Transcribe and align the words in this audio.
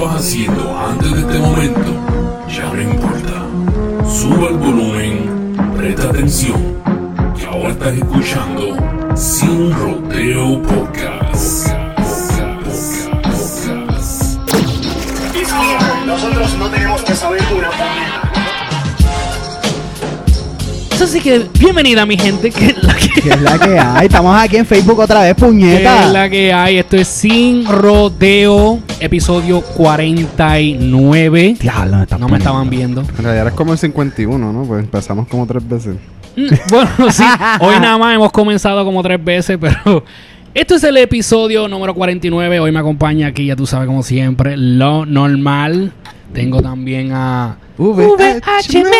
estabas 0.00 0.20
haciendo 0.22 0.78
antes 0.78 1.12
de 1.12 1.20
este 1.20 1.38
momento 1.38 1.90
ya 2.48 2.72
no 2.72 2.80
importa. 2.80 4.08
Sube 4.08 4.48
el 4.48 4.56
volumen, 4.56 5.54
presta 5.76 6.08
atención, 6.08 6.82
que 7.38 7.46
ahora 7.46 7.68
estás 7.70 7.94
escuchando 7.94 8.76
Sin 9.14 9.72
Rodeo 9.72 10.62
podcast. 10.62 11.68
Nosotros 16.06 16.54
no 16.58 16.70
tenemos 16.70 17.02
que 17.02 17.14
saber 17.14 17.42
una 17.54 17.70
puñeta. 21.00 21.04
Así 21.04 21.20
que, 21.20 21.46
bienvenida 21.58 22.06
mi 22.06 22.18
gente, 22.18 22.50
que 22.50 22.66
es 22.66 22.82
la 22.82 22.94
que, 22.94 23.08
Que 23.22 23.28
es 23.30 23.40
la 23.40 23.58
que 23.58 23.78
hay. 23.78 24.06
Estamos 24.06 24.36
aquí 24.40 24.56
en 24.56 24.66
Facebook 24.66 24.98
otra 24.98 25.20
vez, 25.20 25.34
que 25.34 25.40
es 25.40 25.46
puñeta. 25.48 26.06
la 26.06 26.28
que 26.28 26.52
hay. 26.52 26.78
Esto 26.78 26.96
es 26.96 27.08
Sin 27.08 27.66
Rodeo, 27.66 28.80
episodio 29.00 29.60
49. 29.62 31.56
Diablo, 31.60 31.96
me 31.98 32.18
No 32.18 32.28
me 32.28 32.38
estaban 32.38 32.68
viendo. 32.70 33.02
En 33.02 33.24
realidad 33.24 33.48
es 33.48 33.54
como 33.54 33.72
el 33.72 33.78
51, 33.78 34.52
¿no? 34.52 34.62
Pues 34.64 34.84
empezamos 34.84 35.26
como 35.28 35.46
tres 35.46 35.66
veces. 35.66 35.96
Mm, 36.36 36.48
Bueno, 36.70 36.90
sí, 37.10 37.24
hoy 37.60 37.80
nada 37.80 37.98
más 37.98 38.14
hemos 38.14 38.32
comenzado 38.32 38.84
como 38.84 39.02
tres 39.02 39.22
veces, 39.22 39.58
pero 39.60 40.04
esto 40.54 40.74
es 40.74 40.84
el 40.84 40.96
episodio 40.96 41.68
número 41.68 41.94
49. 41.94 42.60
Hoy 42.60 42.72
me 42.72 42.78
acompaña 42.78 43.28
aquí, 43.28 43.46
ya 43.46 43.56
tú 43.56 43.66
sabes, 43.66 43.86
como 43.86 44.02
siempre, 44.02 44.56
lo 44.56 45.06
normal. 45.06 45.92
Tengo 46.32 46.62
también 46.62 47.10
a 47.12 47.56
VHME. 47.76 48.90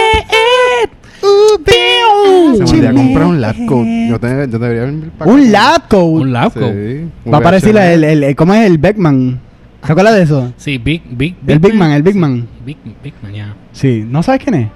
Se 1.21 2.65
me 2.65 2.71
olvidó 2.71 2.95
comprar 2.95 3.27
un 3.27 3.41
lab 3.41 3.57
coat. 3.67 3.87
Yo, 4.09 4.19
te- 4.21 4.49
yo 4.51 4.59
debería. 4.59 4.85
Un 5.25 5.53
lab 5.53 5.89
coat. 5.89 6.23
Un 6.23 6.33
lab 6.33 6.53
coat. 6.53 6.73
Sí. 6.73 7.31
Va 7.31 7.37
a 7.39 7.41
aparecer 7.41 7.73
VHS. 7.75 7.93
el, 7.95 8.05
el, 8.05 8.25
el- 8.25 8.37
¿Cómo 8.37 8.55
es 8.55 8.67
el 8.67 8.79
Beckman? 8.79 9.41
¿Te 9.85 9.93
acuerdas 9.93 10.15
de 10.17 10.23
eso? 10.23 10.53
Sí, 10.57 10.77
Big, 10.79 11.03
Big, 11.11 11.37
El 11.47 11.59
Big 11.59 11.75
Man, 11.75 11.91
el 11.93 12.03
Big 12.03 12.15
Man. 12.17 12.47
Big, 12.65 12.77
Big 13.03 13.15
Man, 13.23 13.33
ya. 13.33 13.55
Sí. 13.73 14.05
¿No 14.07 14.23
sabes 14.23 14.43
quién 14.45 14.55
es? 14.57 14.69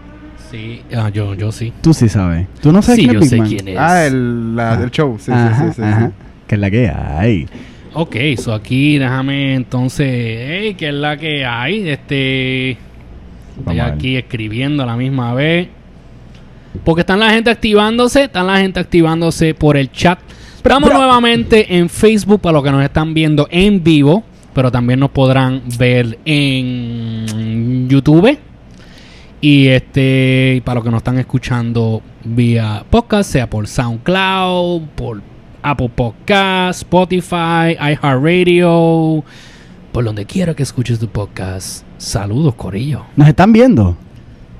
Sí, 0.50 0.80
ah, 0.96 1.10
yo, 1.12 1.34
yo 1.34 1.50
sí. 1.52 1.72
Tú 1.82 1.92
sí 1.92 2.08
sabes. 2.08 2.46
¿Tú 2.62 2.72
no 2.72 2.80
sabes 2.80 3.00
Sí, 3.00 3.02
quién 3.08 3.14
yo 3.14 3.18
es 3.20 3.24
Big 3.24 3.30
sé 3.30 3.36
Man? 3.36 3.48
quién 3.48 3.68
es. 3.68 3.76
Ah, 3.78 4.06
el, 4.06 4.56
la, 4.56 4.72
Ah. 4.72 4.82
el 4.82 4.90
show. 4.90 5.16
Sí, 5.18 5.30
Ajá, 5.32 5.58
sí, 5.58 5.68
sí. 5.68 5.74
sí, 5.76 5.82
ajá. 5.82 6.06
sí. 6.08 6.12
Que 6.46 6.54
es 6.54 6.60
la 6.60 6.70
que 6.70 6.88
hay. 6.90 7.46
Ok, 7.92 8.16
so 8.38 8.52
aquí 8.54 8.98
déjame 8.98 9.54
entonces, 9.54 10.06
hey, 10.08 10.74
¿qué 10.76 10.88
es 10.88 10.94
la 10.94 11.16
que 11.16 11.44
hay? 11.44 11.88
Este, 11.88 12.70
estoy 12.72 12.78
Vamos 13.64 13.80
a 13.80 13.84
ver. 13.86 13.94
aquí 13.94 14.16
escribiendo 14.16 14.82
a 14.82 14.86
la 14.86 14.96
misma 14.96 15.32
vez. 15.34 15.68
Porque 16.82 17.00
están 17.02 17.20
la 17.20 17.30
gente 17.30 17.50
activándose, 17.50 18.24
están 18.24 18.46
la 18.46 18.58
gente 18.58 18.80
activándose 18.80 19.54
por 19.54 19.76
el 19.76 19.90
chat. 19.92 20.18
Estamos 20.56 20.90
bra- 20.90 20.94
nuevamente 20.94 21.76
en 21.76 21.88
Facebook 21.88 22.40
para 22.40 22.54
los 22.54 22.64
que 22.64 22.70
nos 22.72 22.82
están 22.82 23.14
viendo 23.14 23.46
en 23.50 23.84
vivo, 23.84 24.24
pero 24.54 24.72
también 24.72 24.98
nos 25.00 25.10
podrán 25.10 25.62
ver 25.78 26.18
en 26.24 27.88
YouTube. 27.88 28.38
Y 29.40 29.66
este, 29.68 30.62
para 30.64 30.76
los 30.76 30.84
que 30.84 30.90
nos 30.90 30.98
están 30.98 31.18
escuchando 31.18 32.00
vía 32.24 32.82
podcast, 32.88 33.30
sea 33.30 33.48
por 33.48 33.66
SoundCloud, 33.68 34.82
por 34.94 35.20
Apple 35.62 35.90
Podcast, 35.94 36.78
Spotify, 36.82 37.76
iHeartRadio, 37.78 39.22
por 39.92 40.04
donde 40.04 40.24
quiera 40.24 40.54
que 40.54 40.62
escuches 40.62 40.98
tu 40.98 41.08
podcast. 41.08 41.84
Saludos, 41.98 42.54
Corillo. 42.54 43.02
¿Nos 43.16 43.28
están 43.28 43.52
viendo? 43.52 43.96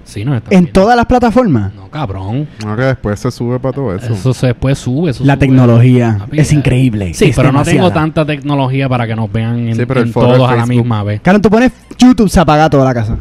Sí, 0.05 0.25
nos 0.25 0.37
están 0.37 0.53
En 0.53 0.67
todas 0.73 0.97
las 0.97 1.07
plataformas. 1.07 1.75
No, 1.75 1.89
cabrón. 1.91 2.47
No, 2.65 2.77
que 2.77 2.83
después 2.83 3.19
se 3.19 3.31
sube 3.31 3.59
para 3.59 3.75
todo 3.75 3.95
eso. 3.95 4.13
Eso, 4.13 4.35
se 4.35 4.49
después 4.49 4.79
sube. 4.79 5.11
Eso 5.11 5.25
La 5.25 5.35
sube. 5.35 5.41
tecnología 5.41 6.17
Papi, 6.21 6.39
es 6.39 6.53
increíble. 6.53 7.15
Sí, 7.15 7.27
es 7.27 7.37
pero 7.37 7.53
no 7.53 7.63
tengo 7.63 7.91
tanta 7.91 8.25
tecnología 8.25 8.89
para 8.89 9.07
que 9.07 9.17
nos 9.17 9.31
vean 9.33 9.69
en, 9.69 9.77
Sí, 9.77 9.87
pero 9.87 10.05
todos 10.11 10.49
a 10.49 10.57
la 10.57 10.67
misma 10.67 11.03
vez. 11.03 11.21
Karen, 11.21 11.41
tú 11.41 11.51
pones 11.51 11.73
YouTube, 11.99 12.29
se 12.29 12.41
apaga 12.41 12.69
toda 12.71 12.85
la 12.85 12.95
casa. 12.95 13.19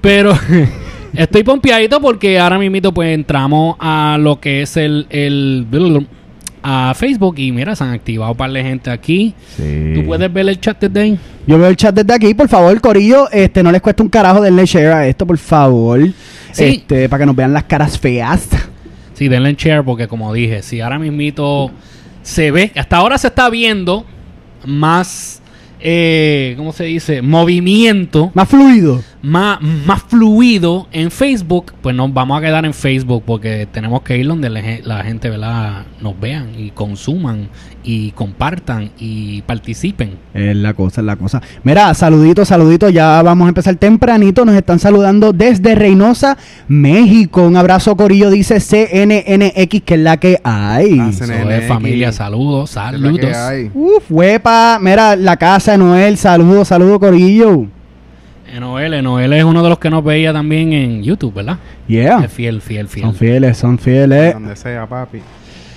Pero 0.00 0.32
estoy 1.12 1.42
pompeadito 1.42 2.00
porque 2.00 2.38
ahora 2.38 2.58
mismo 2.58 2.92
pues 2.92 3.14
entramos 3.14 3.76
a 3.78 4.16
lo 4.20 4.40
que 4.40 4.62
es 4.62 4.76
el, 4.76 5.06
el 5.10 5.66
a 6.68 6.94
Facebook 6.94 7.38
y 7.38 7.52
mira, 7.52 7.76
se 7.76 7.84
han 7.84 7.90
activado 7.90 8.32
un 8.32 8.36
par 8.36 8.50
de 8.50 8.62
gente 8.62 8.90
aquí. 8.90 9.34
Sí. 9.56 9.92
¿Tú 9.94 10.04
puedes 10.04 10.32
ver 10.32 10.48
el 10.48 10.60
chat 10.60 10.80
desde 10.80 11.00
ahí? 11.00 11.18
Yo 11.46 11.58
veo 11.58 11.68
el 11.68 11.76
chat 11.76 11.94
desde 11.94 12.12
aquí, 12.12 12.34
por 12.34 12.48
favor, 12.48 12.80
Corillo, 12.80 13.30
este, 13.30 13.62
no 13.62 13.70
les 13.70 13.80
cuesta 13.80 14.02
un 14.02 14.08
carajo 14.08 14.40
denle 14.40 14.66
share 14.66 14.92
a 14.92 15.06
esto, 15.06 15.26
por 15.26 15.38
favor. 15.38 16.00
Sí. 16.52 16.64
Este, 16.64 17.08
para 17.08 17.20
que 17.20 17.26
nos 17.26 17.36
vean 17.36 17.52
las 17.52 17.64
caras 17.64 17.98
feas. 17.98 18.48
Sí, 19.14 19.28
denle 19.28 19.50
en 19.50 19.56
share 19.56 19.84
porque 19.84 20.08
como 20.08 20.32
dije, 20.34 20.62
si 20.62 20.80
ahora 20.80 20.98
mismito 20.98 21.70
se 22.22 22.50
ve, 22.50 22.72
hasta 22.76 22.96
ahora 22.96 23.16
se 23.16 23.28
está 23.28 23.48
viendo 23.48 24.04
más, 24.64 25.40
eh, 25.80 26.54
¿cómo 26.56 26.72
se 26.72 26.84
dice? 26.84 27.22
Movimiento, 27.22 28.32
Más 28.34 28.48
fluido. 28.48 29.02
Más, 29.26 29.60
más 29.60 30.02
fluido 30.04 30.86
en 30.92 31.10
Facebook, 31.10 31.72
pues 31.82 31.94
nos 31.96 32.12
vamos 32.14 32.38
a 32.38 32.40
quedar 32.40 32.64
en 32.64 32.72
Facebook 32.72 33.24
porque 33.26 33.66
tenemos 33.70 34.02
que 34.02 34.16
ir 34.16 34.26
donde 34.28 34.48
la, 34.48 34.60
gen- 34.62 34.80
la 34.84 35.02
gente 35.02 35.28
¿verdad? 35.30 35.82
nos 36.00 36.18
vean 36.20 36.50
y 36.58 36.70
consuman 36.70 37.48
y 37.82 38.12
compartan 38.12 38.90
y 38.98 39.42
participen. 39.42 40.12
Es 40.34 40.56
la 40.56 40.74
cosa, 40.74 41.00
es 41.00 41.04
la 41.06 41.16
cosa. 41.16 41.42
Mira, 41.64 41.92
saluditos, 41.94 42.48
saluditos. 42.48 42.92
Ya 42.92 43.22
vamos 43.22 43.46
a 43.46 43.48
empezar 43.48 43.74
tempranito. 43.76 44.44
Nos 44.44 44.54
están 44.56 44.78
saludando 44.78 45.32
desde 45.32 45.74
Reynosa, 45.74 46.36
México. 46.68 47.42
Un 47.46 47.56
abrazo, 47.56 47.96
Corillo, 47.96 48.30
dice 48.30 48.60
CNNX, 48.60 49.82
que 49.84 49.94
es 49.94 50.00
la 50.00 50.16
que 50.18 50.40
hay. 50.44 50.98
Ah, 51.00 51.10
CNNX. 51.12 51.68
familia, 51.68 52.12
saludos, 52.12 52.70
saludos. 52.70 53.20
Uf, 53.74 54.04
huepa. 54.10 54.78
Mira, 54.80 55.14
la 55.16 55.36
casa 55.36 55.72
de 55.72 55.78
Noel. 55.78 56.16
Saludos, 56.16 56.68
saludos, 56.68 56.98
Corillo. 56.98 57.66
Noel, 58.60 59.02
Noel 59.02 59.32
es 59.32 59.44
uno 59.44 59.62
de 59.62 59.68
los 59.68 59.78
que 59.78 59.90
nos 59.90 60.04
veía 60.04 60.32
también 60.32 60.72
en 60.72 61.02
YouTube, 61.02 61.34
¿verdad? 61.34 61.58
Yeah. 61.86 62.24
Es 62.24 62.32
fiel, 62.32 62.60
fiel, 62.60 62.88
fiel. 62.88 63.06
Son 63.06 63.14
fieles, 63.14 63.56
son 63.56 63.78
fieles. 63.78 64.34
Donde 64.34 64.56
sea, 64.56 64.86
papi. 64.86 65.20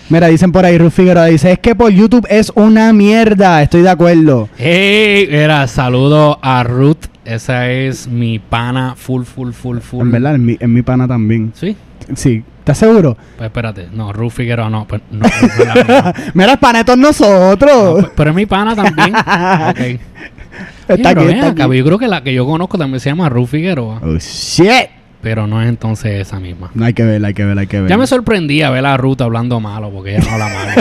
Mira, 0.09 0.27
dicen 0.27 0.51
por 0.51 0.65
ahí, 0.65 0.77
Ruth 0.77 0.91
Figueroa 0.91 1.25
dice, 1.25 1.51
es 1.51 1.59
que 1.59 1.75
por 1.75 1.91
YouTube 1.91 2.25
es 2.29 2.51
una 2.55 2.91
mierda. 2.93 3.61
Estoy 3.61 3.83
de 3.83 3.89
acuerdo. 3.89 4.49
Hey, 4.57 5.27
mira, 5.29 5.67
saludo 5.67 6.39
a 6.41 6.63
Ruth. 6.63 7.05
Esa 7.25 7.69
es 7.69 8.07
mi 8.07 8.39
pana 8.39 8.95
full, 8.95 9.23
full, 9.23 9.51
full, 9.51 9.77
full. 9.77 10.01
En 10.01 10.11
verdad, 10.11 10.35
en 10.35 10.45
mi, 10.45 10.57
en 10.59 10.73
mi 10.73 10.81
pana 10.81 11.07
también. 11.07 11.51
Sí. 11.53 11.77
Sí. 12.15 12.43
¿Estás 12.71 12.87
seguro? 12.87 13.17
Pues 13.37 13.47
espérate. 13.47 13.87
No, 13.91 14.13
Ruth 14.13 14.31
Figueroa 14.31 14.69
no. 14.69 14.85
Pues, 14.87 15.01
no, 15.09 15.19
no 15.21 15.25
es 15.27 15.65
la 15.65 15.73
misma. 15.83 16.13
Mira, 16.35 16.51
el 16.53 16.59
paneto 16.59 16.91
es 16.93 16.97
nosotros. 16.99 17.71
No, 17.73 17.93
pues, 17.95 18.07
pero 18.15 18.29
es 18.29 18.35
mi 18.35 18.45
pana 18.45 18.75
también. 18.75 19.13
Ok. 19.69 19.79
Oye, 19.79 19.99
Está 20.97 21.09
pero 21.09 21.21
aquí, 21.21 21.27
ven 21.27 21.37
está 21.37 21.47
acá, 21.51 21.63
aquí. 21.65 21.77
yo 21.77 21.85
creo 21.85 21.97
que 21.99 22.07
la 22.07 22.21
que 22.23 22.33
yo 22.33 22.45
conozco 22.45 22.77
también 22.77 22.99
se 22.99 23.09
llama 23.09 23.29
Ruth 23.29 23.47
Figueroa. 23.49 24.01
Oh, 24.03 24.17
shit. 24.19 24.89
Pero 25.21 25.47
no 25.47 25.61
es 25.61 25.67
entonces 25.69 26.21
esa 26.21 26.39
misma. 26.39 26.69
No 26.73 26.85
hay 26.85 26.93
que 26.93 27.03
ver, 27.03 27.23
hay 27.25 27.33
que 27.33 27.43
ver, 27.45 27.57
hay 27.59 27.67
que 27.67 27.81
ver. 27.81 27.89
Ya 27.89 27.97
me 27.97 28.07
sorprendí 28.07 28.61
a 28.61 28.69
ver 28.69 28.85
a 28.85 28.97
Ruth 28.97 29.21
hablando 29.21 29.59
malo 29.59 29.89
porque 29.91 30.15
ella 30.15 30.25
no 30.25 30.31
habla 30.31 30.49
malo. 30.49 30.71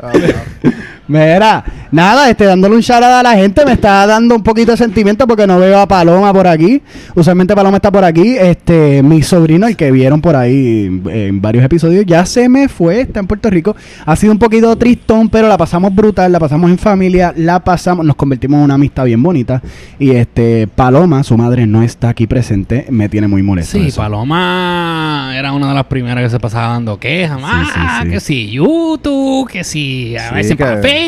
Mira, 1.10 1.64
nada, 1.90 2.30
este, 2.30 2.44
dándole 2.44 2.76
un 2.76 2.82
out 2.82 3.02
a 3.02 3.20
la 3.22 3.34
gente, 3.34 3.64
me 3.66 3.72
está 3.72 4.06
dando 4.06 4.36
un 4.36 4.42
poquito 4.44 4.70
de 4.70 4.76
sentimiento 4.76 5.26
porque 5.26 5.44
no 5.44 5.58
veo 5.58 5.78
a 5.80 5.88
Paloma 5.88 6.32
por 6.32 6.46
aquí. 6.46 6.80
Usualmente 7.16 7.52
Paloma 7.56 7.78
está 7.78 7.90
por 7.90 8.04
aquí. 8.04 8.36
Este, 8.38 9.02
mi 9.02 9.20
sobrino, 9.22 9.66
el 9.66 9.76
que 9.76 9.90
vieron 9.90 10.20
por 10.20 10.36
ahí 10.36 11.00
en 11.08 11.40
varios 11.40 11.64
episodios, 11.64 12.06
ya 12.06 12.24
se 12.24 12.48
me 12.48 12.68
fue, 12.68 13.00
está 13.00 13.18
en 13.18 13.26
Puerto 13.26 13.50
Rico. 13.50 13.74
Ha 14.06 14.14
sido 14.14 14.32
un 14.32 14.38
poquito 14.38 14.76
tristón, 14.76 15.28
pero 15.28 15.48
la 15.48 15.58
pasamos 15.58 15.92
brutal, 15.92 16.30
la 16.30 16.38
pasamos 16.38 16.70
en 16.70 16.78
familia, 16.78 17.34
la 17.36 17.58
pasamos, 17.58 18.06
nos 18.06 18.14
convertimos 18.14 18.58
en 18.58 18.64
una 18.66 18.74
amistad 18.74 19.04
bien 19.04 19.20
bonita. 19.20 19.60
Y 19.98 20.10
este, 20.12 20.68
Paloma, 20.68 21.24
su 21.24 21.36
madre, 21.36 21.66
no 21.66 21.82
está 21.82 22.10
aquí 22.10 22.28
presente, 22.28 22.86
me 22.90 23.08
tiene 23.08 23.26
muy 23.26 23.42
molesto. 23.42 23.76
Sí, 23.78 23.88
eso. 23.88 24.00
Paloma 24.00 25.32
era 25.36 25.52
una 25.52 25.68
de 25.70 25.74
las 25.74 25.86
primeras 25.86 26.22
que 26.22 26.30
se 26.30 26.38
pasaba 26.38 26.68
dando 26.74 26.98
quejas. 27.00 27.38
Sí, 27.40 27.44
sí, 27.66 27.72
Ah, 27.74 28.00
sí. 28.04 28.10
que 28.10 28.20
si 28.20 28.50
YouTube, 28.52 29.48
que 29.50 29.64
si 29.64 30.16
a 30.16 30.30
veces 30.30 30.56
que- 30.56 30.62
para 30.64 30.76
Facebook. 30.80 30.99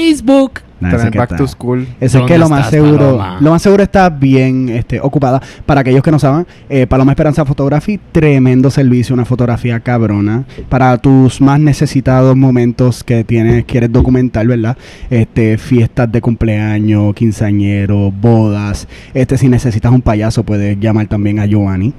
Tener 0.98 1.10
que 1.12 1.18
back 1.18 1.30
está- 1.30 1.36
to 1.36 1.46
school. 1.46 1.86
Eso 2.00 2.18
es 2.18 2.24
que 2.24 2.32
¿Dónde 2.32 2.38
lo 2.38 2.48
más 2.48 2.58
estás, 2.66 2.70
seguro, 2.72 2.98
Paloma? 3.16 3.36
lo 3.40 3.50
más 3.52 3.62
seguro 3.62 3.82
está 3.84 4.10
bien 4.10 4.68
este, 4.68 4.98
ocupada. 5.00 5.40
Para 5.64 5.82
aquellos 5.82 6.02
que 6.02 6.10
no 6.10 6.18
saben, 6.18 6.44
eh, 6.68 6.88
Paloma 6.88 7.12
Esperanza 7.12 7.44
Photography, 7.44 8.00
tremendo 8.10 8.68
servicio, 8.68 9.14
una 9.14 9.24
fotografía 9.24 9.78
cabrona. 9.78 10.42
Para 10.68 10.98
tus 10.98 11.40
más 11.40 11.60
necesitados 11.60 12.34
momentos 12.36 13.04
que 13.04 13.22
tienes, 13.22 13.64
quieres 13.64 13.92
documentar, 13.92 14.44
¿verdad? 14.48 14.76
Este, 15.08 15.56
fiestas 15.56 16.10
de 16.10 16.20
cumpleaños, 16.20 17.14
quinceañeros, 17.14 18.12
bodas. 18.20 18.88
Este, 19.14 19.38
si 19.38 19.48
necesitas 19.48 19.92
un 19.92 20.02
payaso, 20.02 20.42
puedes 20.42 20.80
llamar 20.80 21.06
también 21.06 21.38
a 21.38 21.46
Giovanni. 21.46 21.92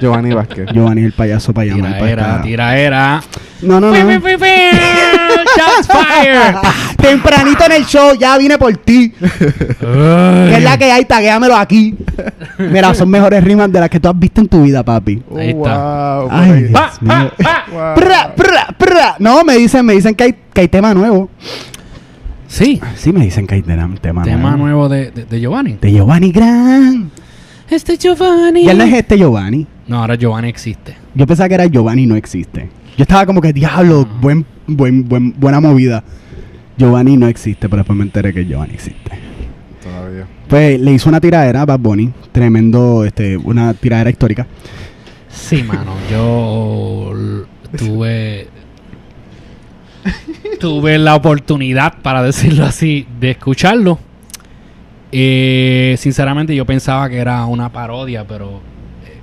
Giovanni 0.00 0.32
Vázquez. 0.34 0.66
Giovanni 0.72 1.02
el 1.02 1.12
payaso 1.12 1.52
para 1.52 1.66
llamar 1.66 1.98
para 1.98 2.00
Tiraera, 2.00 2.22
esta- 2.30 2.42
tiraera. 2.42 3.22
No, 3.62 3.80
no, 3.80 3.92
Pi, 3.92 3.98
pi, 4.00 4.04
no. 4.08 4.38
Shots. 5.56 6.96
Tempranito 6.96 7.64
en 7.66 7.72
el 7.72 7.84
show, 7.86 8.14
ya 8.18 8.38
vine 8.38 8.58
por 8.58 8.76
ti. 8.76 9.10
¿Qué 9.10 10.54
es 10.56 10.62
la 10.62 10.78
que 10.78 10.90
hay? 10.90 11.04
Taguéamelo 11.04 11.56
aquí. 11.56 11.96
Mira, 12.58 12.94
son 12.94 13.08
mejores 13.10 13.42
rimas 13.42 13.70
de 13.72 13.80
las 13.80 13.88
que 13.90 13.98
tú 14.00 14.08
has 14.08 14.18
visto 14.18 14.40
en 14.40 14.48
tu 14.48 14.62
vida, 14.62 14.82
papi. 14.84 15.22
Ahí 15.36 15.50
está. 15.50 16.20
wow, 16.20 16.28
Ay. 16.30 16.62
Dios 16.64 16.72
Pa, 16.72 16.92
pa, 17.06 17.18
mío. 17.22 17.32
pa. 17.42 17.64
Wow. 17.72 17.94
Pra, 17.94 18.34
pra, 18.34 18.66
pra. 18.78 19.16
No, 19.18 19.42
me 19.44 19.56
dicen, 19.56 19.84
me 19.84 19.94
dicen 19.94 20.14
que 20.14 20.24
hay, 20.24 20.34
que 20.52 20.60
hay 20.60 20.68
tema 20.68 20.94
nuevo. 20.94 21.28
Sí. 22.46 22.80
Sí, 22.96 23.12
me 23.12 23.24
dicen 23.24 23.46
que 23.46 23.54
hay 23.56 23.62
tema, 23.62 23.88
tema, 24.00 24.22
Tema 24.24 24.56
nuevo. 24.56 24.88
de, 24.88 25.10
de, 25.10 25.24
de 25.24 25.40
Giovanni. 25.40 25.78
De 25.80 25.90
Giovanni 25.90 26.30
Gran. 26.32 27.10
Este 27.70 27.96
Giovanni. 27.96 28.60
Y 28.64 28.68
él 28.68 28.76
no 28.76 28.84
es 28.84 28.92
este 28.92 29.16
Giovanni. 29.16 29.66
No, 29.88 30.00
ahora 30.00 30.14
Giovanni 30.16 30.48
existe. 30.48 30.94
Yo 31.14 31.26
pensaba 31.26 31.48
que 31.48 31.54
era 31.54 31.66
Giovanni 31.66 32.06
no 32.06 32.14
existe. 32.16 32.68
Yo 32.98 33.02
estaba 33.04 33.24
como 33.24 33.40
que, 33.40 33.54
diablo, 33.54 34.06
buen, 34.20 34.44
buen, 34.66 35.08
buen, 35.08 35.38
buena 35.38 35.60
movida. 35.60 36.02
Giovanni 36.76 37.16
no 37.16 37.28
existe, 37.28 37.68
pero 37.68 37.78
después 37.78 37.96
me 37.96 38.04
enteré 38.04 38.32
que 38.32 38.44
Giovanni 38.46 38.74
existe. 38.74 39.10
Todavía. 39.82 40.26
Pues 40.48 40.80
le 40.80 40.92
hizo 40.92 41.08
una 41.08 41.20
tiradera 41.20 41.62
a 41.62 41.66
Bad 41.66 41.78
Bunny, 41.78 42.12
tremendo, 42.32 43.04
este, 43.04 43.36
una 43.36 43.74
tiradera 43.74 44.10
histórica. 44.10 44.46
Sí, 45.28 45.62
mano. 45.62 45.94
Yo 46.10 47.12
tuve. 47.76 48.48
tuve 50.60 50.98
la 50.98 51.14
oportunidad, 51.14 51.94
para 52.02 52.22
decirlo 52.22 52.64
así, 52.64 53.06
de 53.18 53.32
escucharlo. 53.32 53.98
Eh, 55.10 55.94
sinceramente, 55.98 56.54
yo 56.54 56.64
pensaba 56.64 57.08
que 57.08 57.18
era 57.18 57.44
una 57.46 57.70
parodia, 57.70 58.26
pero. 58.26 58.60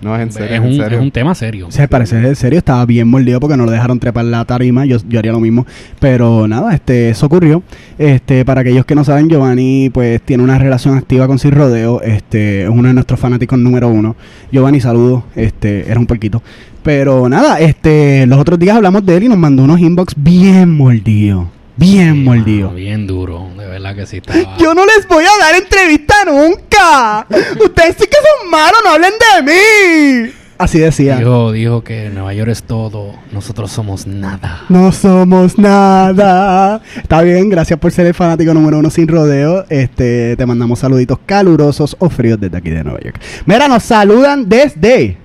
No, 0.01 0.15
es 0.15 0.21
en 0.21 0.31
serio. 0.31 0.55
es, 0.55 0.59
un, 0.61 0.67
en 0.67 0.77
serio. 0.77 0.97
es 0.97 1.03
un 1.03 1.11
tema 1.11 1.35
serio. 1.35 1.67
Se 1.69 1.87
parece 1.87 2.17
en 2.17 2.35
serio, 2.35 2.59
estaba 2.59 2.85
bien 2.85 3.07
mordido 3.07 3.39
porque 3.39 3.57
no 3.57 3.65
lo 3.65 3.71
dejaron 3.71 3.99
trepar 3.99 4.25
la 4.25 4.45
tarima. 4.45 4.85
Yo, 4.85 4.97
yo 5.07 5.19
haría 5.19 5.31
lo 5.31 5.39
mismo. 5.39 5.65
Pero 5.99 6.47
nada, 6.47 6.73
este, 6.73 7.09
eso 7.09 7.25
ocurrió. 7.25 7.63
Este, 7.97 8.45
para 8.45 8.61
aquellos 8.61 8.85
que 8.85 8.95
no 8.95 9.03
saben, 9.03 9.29
Giovanni, 9.29 9.89
pues, 9.89 10.21
tiene 10.21 10.43
una 10.43 10.57
relación 10.57 10.97
activa 10.97 11.27
con 11.27 11.39
Sin 11.39 11.51
Rodeo. 11.51 12.01
Este, 12.01 12.63
es 12.63 12.69
uno 12.69 12.87
de 12.87 12.93
nuestros 12.93 13.19
fanáticos 13.19 13.59
número 13.59 13.89
uno. 13.89 14.15
Giovanni, 14.51 14.79
saludos. 14.79 15.23
Este, 15.35 15.89
era 15.89 15.99
un 15.99 16.05
puerquito. 16.05 16.41
Pero 16.83 17.27
nada, 17.27 17.59
este, 17.59 18.25
los 18.25 18.39
otros 18.39 18.57
días 18.57 18.77
hablamos 18.77 19.05
de 19.05 19.17
él 19.17 19.23
y 19.23 19.27
nos 19.27 19.37
mandó 19.37 19.63
unos 19.63 19.79
inbox 19.79 20.13
bien 20.15 20.75
mordidos. 20.75 21.47
Bien 21.79 22.13
Sí, 22.15 22.19
mordidos. 22.23 22.71
mano, 22.71 22.75
bien 22.75 23.07
duro. 23.07 23.47
De 23.57 23.65
verdad 23.65 23.95
que 23.95 24.05
sí 24.05 24.17
estaba. 24.17 24.57
Yo 24.59 24.73
no 24.73 24.85
les 24.85 25.07
voy 25.07 25.23
a 25.23 25.43
dar 25.43 25.55
entrevista 25.55 26.13
nunca. 26.25 27.25
Ustedes 27.63 27.95
sí 27.99 28.05
que 28.05 28.17
son 28.17 28.49
malos, 28.51 28.79
no 28.83 28.91
hablen 28.91 29.13
de 29.13 29.51
mí. 29.51 30.31
Así 30.57 30.77
decía. 30.77 31.15
Dijo, 31.17 31.53
dijo 31.53 31.83
que 31.85 32.09
Nueva 32.09 32.33
York 32.33 32.49
es 32.51 32.63
todo, 32.63 33.13
nosotros 33.31 33.71
somos 33.71 34.05
nada. 34.07 34.63
No 34.67 34.91
somos 34.91 35.57
nada. 35.57 36.81
Está 36.97 37.21
bien, 37.21 37.49
gracias 37.49 37.79
por 37.79 37.93
ser 37.93 38.07
el 38.07 38.13
fanático 38.13 38.53
número 38.53 38.77
uno 38.79 38.89
sin 38.89 39.07
rodeo. 39.07 39.63
Este, 39.69 40.35
te 40.35 40.45
mandamos 40.45 40.79
saluditos 40.79 41.17
calurosos 41.25 41.95
o 41.99 42.09
fríos 42.09 42.41
desde 42.41 42.57
aquí 42.57 42.71
de 42.71 42.83
Nueva 42.83 42.99
York. 42.99 43.21
Mira, 43.45 43.69
nos 43.69 43.83
saludan 43.83 44.49
desde. 44.49 45.15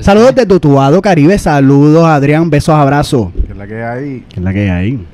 Saludos 0.00 0.32
de 0.36 0.46
Tutuado 0.46 1.02
Caribe. 1.02 1.36
Saludos, 1.40 2.06
Adrián. 2.06 2.48
Besos, 2.48 2.76
abrazos. 2.76 3.32
Que 3.46 3.50
es 3.52 3.58
la 3.58 3.66
que 3.66 3.82
hay. 3.82 4.24
¿Qué 4.28 4.36
es 4.36 4.42
la 4.44 4.52
que 4.52 4.70
hay? 4.70 5.04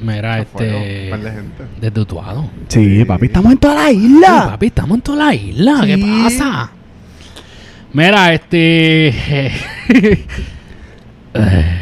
Mira, 0.00 0.44
Fuego, 0.44 0.76
este. 0.76 1.04
un 1.04 1.10
par 1.10 1.20
de 1.20 1.30
gente. 1.30 1.64
De 1.80 1.90
Tutuado. 1.90 2.50
Sí, 2.68 2.98
Sí. 2.98 3.04
papi, 3.04 3.26
estamos 3.26 3.52
en 3.52 3.58
toda 3.58 3.74
la 3.74 3.88
Sí, 3.90 3.96
isla. 3.96 4.46
papi, 4.50 4.66
estamos 4.66 4.94
en 4.96 5.02
toda 5.02 5.24
la 5.26 5.34
isla. 5.34 5.82
¿Qué 5.86 5.94
Sí. 5.96 6.20
pasa? 6.24 6.70
Mira, 7.92 8.32
este. 8.34 9.08
eh, 11.34 11.78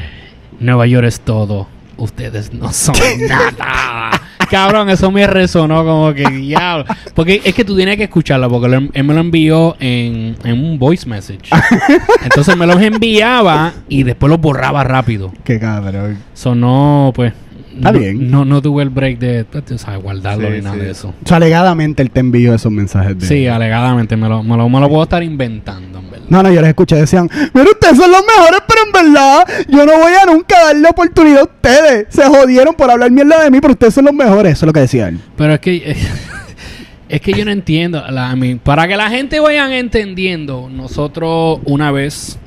Nueva 0.61 0.87
York 0.87 1.07
es 1.07 1.21
todo. 1.21 1.67
Ustedes 1.97 2.53
no 2.53 2.73
son 2.73 2.95
nada. 3.29 4.21
Cabrón, 4.51 4.91
eso 4.91 5.11
me 5.11 5.27
resonó 5.27 5.85
como 5.85 6.13
que 6.13 6.29
diablo. 6.29 6.85
Porque 7.15 7.41
es 7.45 7.55
que 7.55 7.65
tú 7.65 7.77
tienes 7.77 7.97
que 7.97 8.05
escucharlo, 8.05 8.49
porque 8.51 8.69
lo- 8.69 8.89
él 8.93 9.05
me 9.05 9.15
lo 9.15 9.21
envió 9.21 9.77
en, 9.81 10.37
en 10.45 10.65
un 10.65 10.79
voice 10.79 11.09
message. 11.09 11.49
Entonces 12.23 12.57
me 12.57 12.67
los 12.67 12.81
enviaba 12.81 13.73
y 13.89 14.03
después 14.03 14.29
los 14.31 14.41
borraba 14.41 14.85
rápido. 14.85 15.33
Qué 15.45 15.59
cabrón. 15.59 16.19
Sonó, 16.35 17.13
pues. 17.15 17.33
Está 17.77 17.93
no, 17.93 17.99
bien. 17.99 18.31
No, 18.31 18.45
no 18.45 18.63
tuve 18.63 18.83
el 18.83 18.91
break 18.91 19.19
de 19.19 19.45
sabes, 19.77 20.03
guardarlo 20.03 20.49
Sí, 20.49 20.55
ni 20.55 20.61
nada 20.63 20.75
sí. 20.77 20.81
de 20.83 20.91
eso. 20.91 21.09
O 21.25 21.27
sea, 21.29 21.37
alegadamente 21.39 22.03
él 22.03 22.11
te 22.11 22.21
envió 22.21 22.55
esos 22.55 22.71
mensajes 22.73 23.19
de. 23.19 23.27
Sí, 23.27 23.47
alegadamente, 23.47 24.17
me 24.17 24.29
lo, 24.29 24.43
me 24.43 24.57
lo, 24.57 24.69
me 24.69 24.81
lo 24.81 24.89
puedo 24.89 25.03
estar 25.03 25.23
inventando, 25.23 25.99
en 25.99 26.11
verdad. 26.11 26.27
No, 26.29 26.43
no, 26.43 26.51
yo 26.53 26.61
les 26.61 26.69
escuché, 26.71 26.97
decían, 26.97 27.29
mira, 27.53 27.67
ustedes 27.71 27.97
son 27.99 28.11
los 28.11 28.23
mejores, 28.27 28.61
pero 28.67 28.81
en 28.87 29.13
verdad, 29.13 29.45
yo 29.69 29.85
no 29.85 29.93
voy 29.99 30.13
a 30.21 30.27
nunca 30.27 30.57
darle 30.67 30.89
oportunidad 30.89 31.41
a 31.41 31.45
ustedes. 31.45 32.07
Se 32.09 32.25
jodieron 32.25 32.75
por 32.75 32.91
hablar 32.91 33.11
mierda 33.11 33.43
de 33.45 33.51
mí, 33.51 33.59
pero 33.61 33.73
ustedes 33.73 33.95
son 33.95 34.05
los 34.07 34.15
mejores. 34.15 34.53
Eso 34.53 34.65
es 34.65 34.67
lo 34.69 34.73
que 34.73 34.81
decía 34.81 35.09
él. 35.09 35.19
Pero 35.37 35.55
es 35.55 35.61
que 35.61 35.97
es 37.09 37.21
que 37.21 37.33
yo 37.33 37.45
no 37.45 37.51
entiendo. 37.51 38.03
La, 38.11 38.31
a 38.31 38.37
mí- 38.37 38.55
para 38.57 38.89
que 38.89 38.97
la 38.97 39.11
gente 39.11 39.41
vayan 39.41 39.73
entendiendo, 39.73 40.69
nosotros 40.73 41.61
una 41.65 41.91
vez 41.93 42.39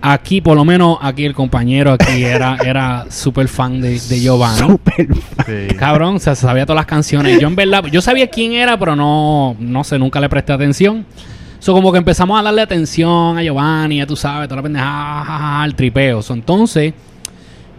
aquí, 0.00 0.40
por 0.40 0.56
lo 0.56 0.64
menos 0.64 0.98
aquí 1.00 1.24
el 1.24 1.34
compañero 1.34 1.92
aquí 1.92 2.24
era 2.24 2.56
era 2.64 3.06
súper 3.10 3.48
fan 3.48 3.80
de, 3.80 4.00
de 4.00 4.20
Giovanni. 4.20 4.58
Súper. 4.58 5.08
Sí. 5.46 5.74
Cabrón, 5.76 6.16
o 6.16 6.18
sea, 6.18 6.34
se 6.34 6.42
sabía 6.42 6.64
todas 6.64 6.80
las 6.80 6.86
canciones. 6.86 7.40
Yo 7.40 7.48
en 7.48 7.56
verdad, 7.56 7.84
yo 7.86 8.00
sabía 8.00 8.28
quién 8.28 8.52
era, 8.52 8.78
pero 8.78 8.96
no, 8.96 9.56
no 9.58 9.84
sé, 9.84 9.98
nunca 9.98 10.20
le 10.20 10.28
presté 10.28 10.52
atención. 10.52 11.04
So, 11.58 11.74
como 11.74 11.92
que 11.92 11.98
empezamos 11.98 12.40
a 12.40 12.42
darle 12.42 12.62
atención 12.62 13.36
a 13.36 13.42
Giovanni, 13.42 13.98
ya 13.98 14.06
tú 14.06 14.16
sabes, 14.16 14.48
toda 14.48 14.56
la 14.56 14.62
pendeja, 14.62 14.84
ja, 14.86 15.24
ja, 15.26 15.38
ja, 15.38 15.64
el 15.66 15.74
tripeo. 15.74 16.22
So, 16.22 16.32
entonces, 16.32 16.94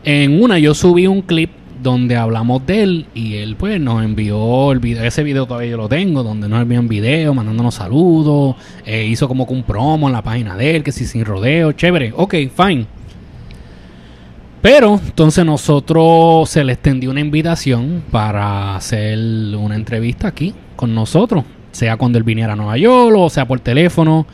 en 0.03 0.41
una 0.41 0.59
yo 0.59 0.75
subí 0.75 1.07
un 1.07 1.23
clip 1.23 1.49
donde 1.81 2.15
hablamos 2.15 2.65
de 2.65 2.83
él 2.83 3.05
y 3.13 3.35
él 3.35 3.55
pues 3.55 3.79
nos 3.79 4.03
envió 4.03 4.71
el 4.71 4.79
video, 4.79 5.03
ese 5.03 5.23
video 5.23 5.45
todavía 5.45 5.71
yo 5.71 5.77
lo 5.77 5.89
tengo, 5.89 6.23
donde 6.23 6.47
nos 6.47 6.61
envió 6.61 6.79
un 6.79 6.87
video 6.87 7.33
mandándonos 7.33 7.75
saludos, 7.75 8.55
eh, 8.85 9.05
hizo 9.05 9.27
como 9.27 9.47
que 9.47 9.53
un 9.53 9.63
promo 9.63 10.07
en 10.07 10.13
la 10.13 10.21
página 10.21 10.55
de 10.55 10.75
él, 10.75 10.83
que 10.83 10.91
sí, 10.91 11.05
sin 11.05 11.25
rodeo, 11.25 11.71
chévere, 11.71 12.13
ok, 12.15 12.35
fine. 12.55 12.85
Pero 14.61 14.99
entonces 15.03 15.43
nosotros 15.43 16.47
se 16.49 16.63
le 16.63 16.73
extendió 16.73 17.09
una 17.09 17.19
invitación 17.19 18.03
para 18.11 18.75
hacer 18.75 19.17
una 19.55 19.75
entrevista 19.75 20.27
aquí 20.27 20.53
con 20.75 20.93
nosotros, 20.93 21.45
sea 21.71 21.97
cuando 21.97 22.19
él 22.19 22.23
viniera 22.23 22.53
a 22.53 22.55
Nueva 22.55 22.77
York 22.77 23.15
o 23.17 23.29
sea 23.29 23.47
por 23.47 23.59
teléfono. 23.59 24.27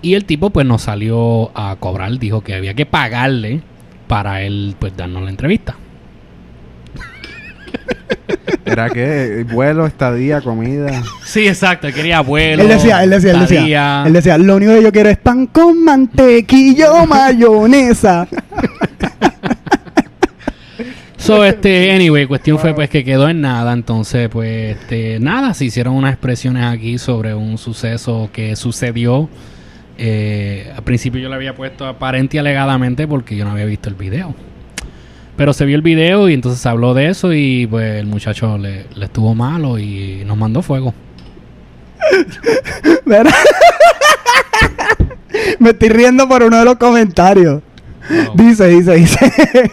Y 0.00 0.14
el 0.14 0.26
tipo 0.26 0.50
pues 0.50 0.66
nos 0.66 0.82
salió 0.82 1.50
a 1.58 1.76
cobrar, 1.80 2.18
dijo 2.18 2.42
que 2.42 2.54
había 2.54 2.74
que 2.74 2.86
pagarle 2.86 3.62
para 4.06 4.42
él 4.42 4.76
pues 4.78 4.96
darnos 4.96 5.22
la 5.24 5.30
entrevista. 5.30 5.76
¿Era 8.64 8.88
qué? 8.90 9.44
Vuelo, 9.52 9.86
estadía, 9.86 10.40
comida. 10.40 11.02
Sí, 11.24 11.46
exacto, 11.46 11.86
él 11.86 11.94
quería 11.94 12.20
vuelo. 12.20 12.62
Él 12.62 12.68
decía, 12.68 13.04
él 13.04 13.10
decía, 13.10 13.32
él 13.32 13.40
decía, 13.40 13.58
estadía. 13.58 14.04
él 14.06 14.12
decía, 14.12 14.38
lo 14.38 14.56
único 14.56 14.72
que 14.72 14.82
yo 14.82 14.92
quiero 14.92 15.10
es 15.10 15.18
pan 15.18 15.46
con 15.46 15.84
mantequilla 15.84 16.92
o 16.92 17.06
mayonesa. 17.06 18.26
So, 21.24 21.42
este, 21.42 21.90
anyway, 21.90 22.26
cuestión 22.26 22.58
fue 22.58 22.74
pues 22.74 22.90
que 22.90 23.02
quedó 23.02 23.30
en 23.30 23.40
nada, 23.40 23.72
entonces 23.72 24.28
pues, 24.28 24.76
este, 24.76 25.18
nada, 25.20 25.54
se 25.54 25.64
hicieron 25.64 25.94
unas 25.94 26.12
expresiones 26.12 26.64
aquí 26.64 26.98
sobre 26.98 27.34
un 27.34 27.56
suceso 27.56 28.28
que 28.30 28.56
sucedió. 28.56 29.30
Eh, 29.96 30.70
al 30.76 30.82
principio 30.82 31.22
yo 31.22 31.30
le 31.30 31.36
había 31.36 31.54
puesto 31.54 31.86
aparente 31.86 32.36
y 32.36 32.40
alegadamente 32.40 33.08
porque 33.08 33.36
yo 33.36 33.46
no 33.46 33.52
había 33.52 33.64
visto 33.64 33.88
el 33.88 33.94
video. 33.94 34.34
Pero 35.36 35.52
se 35.52 35.64
vio 35.64 35.76
el 35.76 35.82
video 35.82 36.28
y 36.28 36.34
entonces 36.34 36.60
se 36.60 36.68
habló 36.68 36.94
de 36.94 37.08
eso 37.08 37.32
y 37.32 37.66
pues 37.66 38.00
el 38.00 38.06
muchacho 38.06 38.56
le, 38.56 38.86
le 38.94 39.06
estuvo 39.06 39.34
malo 39.34 39.78
y 39.78 40.22
nos 40.24 40.36
mandó 40.36 40.62
fuego. 40.62 40.94
Me 45.58 45.70
estoy 45.70 45.88
riendo 45.88 46.28
por 46.28 46.42
uno 46.42 46.58
de 46.58 46.64
los 46.64 46.76
comentarios. 46.76 47.62
Dice, 48.34 48.68
dice, 48.68 48.94
dice. 48.94 49.18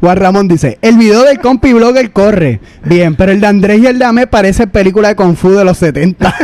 Juan 0.00 0.16
Ramón 0.16 0.48
dice, 0.48 0.78
el 0.82 0.96
video 0.98 1.22
del 1.24 1.40
compi 1.40 1.72
blogger 1.72 2.12
corre. 2.12 2.60
Bien, 2.84 3.14
pero 3.16 3.32
el 3.32 3.40
de 3.40 3.46
Andrés 3.46 3.80
y 3.80 3.86
el 3.86 3.98
de 3.98 4.04
Ame 4.04 4.26
parece 4.26 4.66
película 4.66 5.08
de 5.08 5.16
Kung 5.16 5.36
Fu 5.36 5.50
de 5.50 5.64
los 5.64 5.78
70. 5.78 6.34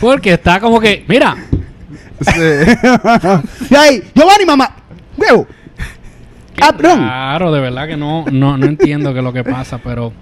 Porque 0.00 0.34
está 0.34 0.60
como 0.60 0.80
que, 0.80 1.04
mira, 1.08 1.34
Sí. 2.20 2.40
y 3.70 3.74
ahí, 3.74 4.02
Giovanni, 4.14 4.44
mamá. 4.44 4.74
Huevo. 5.16 5.46
Cabrón. 6.58 6.98
Claro, 6.98 7.52
de 7.52 7.60
verdad 7.60 7.86
que 7.88 7.96
no, 7.96 8.24
no, 8.30 8.56
no 8.56 8.66
entiendo 8.66 9.12
qué 9.12 9.18
es 9.20 9.24
lo 9.24 9.32
que 9.32 9.44
pasa, 9.44 9.78
pero, 9.78 10.12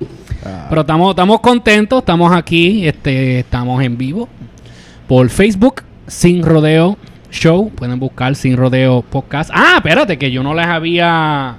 pero 0.69 0.81
estamos, 0.83 1.11
estamos 1.11 1.41
contentos, 1.41 2.01
estamos 2.01 2.33
aquí, 2.35 2.87
este, 2.87 3.41
estamos 3.41 3.83
en 3.83 3.97
vivo 3.99 4.29
por 5.09 5.29
Facebook, 5.31 5.83
Sin 6.07 6.43
Rodeo 6.43 6.97
Show, 7.31 7.71
pueden 7.71 7.99
buscar 7.99 8.35
Sin 8.35 8.57
Rodeo 8.57 9.03
Podcast. 9.03 9.51
Ah, 9.53 9.75
espérate, 9.77 10.19
que 10.19 10.31
yo 10.31 10.43
no 10.43 10.55
les 10.55 10.67
había... 10.67 11.57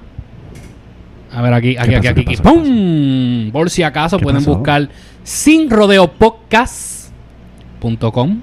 A 1.33 1.41
ver, 1.41 1.53
aquí, 1.53 1.75
aquí, 1.77 1.89
¿Qué 1.89 1.95
aquí, 1.97 2.07
pasó? 2.07 2.09
aquí, 2.09 2.23
¿Qué 2.25 2.31
aquí. 2.33 2.37
pasó? 2.43 2.55
¡Pum! 2.55 3.51
Por 3.51 3.69
si 3.69 3.83
acaso 3.83 4.17
¿Qué 4.17 4.23
pueden 4.23 4.39
pasó? 4.41 4.55
buscar 4.55 4.87
Sin 5.23 5.69
Rodeo 5.69 6.07
Podcast.com, 7.81 8.39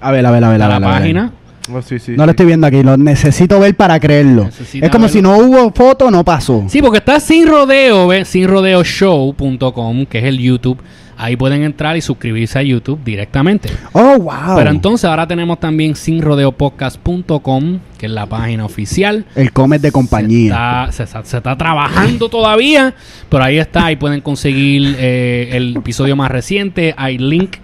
A 0.00 0.10
ver, 0.10 0.24
a 0.26 0.30
ver, 0.30 0.42
a 0.44 0.48
ver, 0.48 0.62
a 0.62 0.68
ver. 0.68 0.80
la 0.80 0.88
a 0.88 0.90
ver. 0.90 1.00
página. 1.00 1.32
Oh, 1.70 1.80
sí, 1.82 1.98
sí, 1.98 2.12
No 2.12 2.24
lo 2.24 2.24
sí. 2.24 2.30
estoy 2.30 2.46
viendo 2.46 2.66
aquí, 2.66 2.82
lo 2.82 2.96
necesito 2.96 3.60
ver 3.60 3.76
para 3.76 4.00
creerlo. 4.00 4.44
Necesita 4.46 4.86
es 4.86 4.92
como 4.92 5.04
verlo. 5.04 5.14
si 5.14 5.22
no 5.22 5.36
hubo 5.38 5.70
foto, 5.72 6.10
no 6.10 6.24
pasó. 6.24 6.64
Sí, 6.68 6.80
porque 6.82 6.98
está 6.98 7.20
sin 7.20 7.46
rodeo, 7.46 8.08
¿ves? 8.08 8.28
Sin 8.28 8.48
rodeo 8.48 8.82
show.com, 8.82 10.06
que 10.06 10.18
es 10.18 10.24
el 10.24 10.38
YouTube. 10.38 10.78
Ahí 11.16 11.36
pueden 11.36 11.62
entrar 11.62 11.96
y 11.96 12.00
suscribirse 12.00 12.58
a 12.58 12.62
YouTube 12.62 12.98
directamente. 13.04 13.68
Oh, 13.92 14.18
wow. 14.18 14.56
Pero 14.56 14.70
entonces 14.70 15.04
ahora 15.04 15.26
tenemos 15.28 15.60
también 15.60 15.94
sinrodeopodcast.com, 15.94 17.78
que 17.96 18.06
es 18.06 18.12
la 18.12 18.26
página 18.26 18.64
oficial. 18.64 19.24
El 19.36 19.52
comer 19.52 19.80
de 19.80 19.92
compañía. 19.92 20.88
Se 20.90 21.04
está, 21.04 21.22
se, 21.22 21.30
se 21.30 21.36
está 21.36 21.56
trabajando 21.56 22.28
todavía, 22.28 22.94
pero 23.28 23.44
ahí 23.44 23.58
está, 23.58 23.86
ahí 23.86 23.96
pueden 23.96 24.20
conseguir 24.20 24.96
eh, 24.98 25.50
el 25.52 25.76
episodio 25.76 26.16
más 26.16 26.30
reciente, 26.30 26.94
hay 26.96 27.18
link 27.18 27.56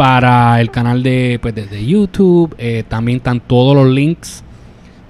para 0.00 0.58
el 0.62 0.70
canal 0.70 1.02
de, 1.02 1.38
pues, 1.42 1.54
de, 1.54 1.66
de 1.66 1.84
YouTube, 1.84 2.54
eh, 2.56 2.84
también 2.88 3.18
están 3.18 3.38
todos 3.38 3.76
los 3.76 3.86
links 3.86 4.42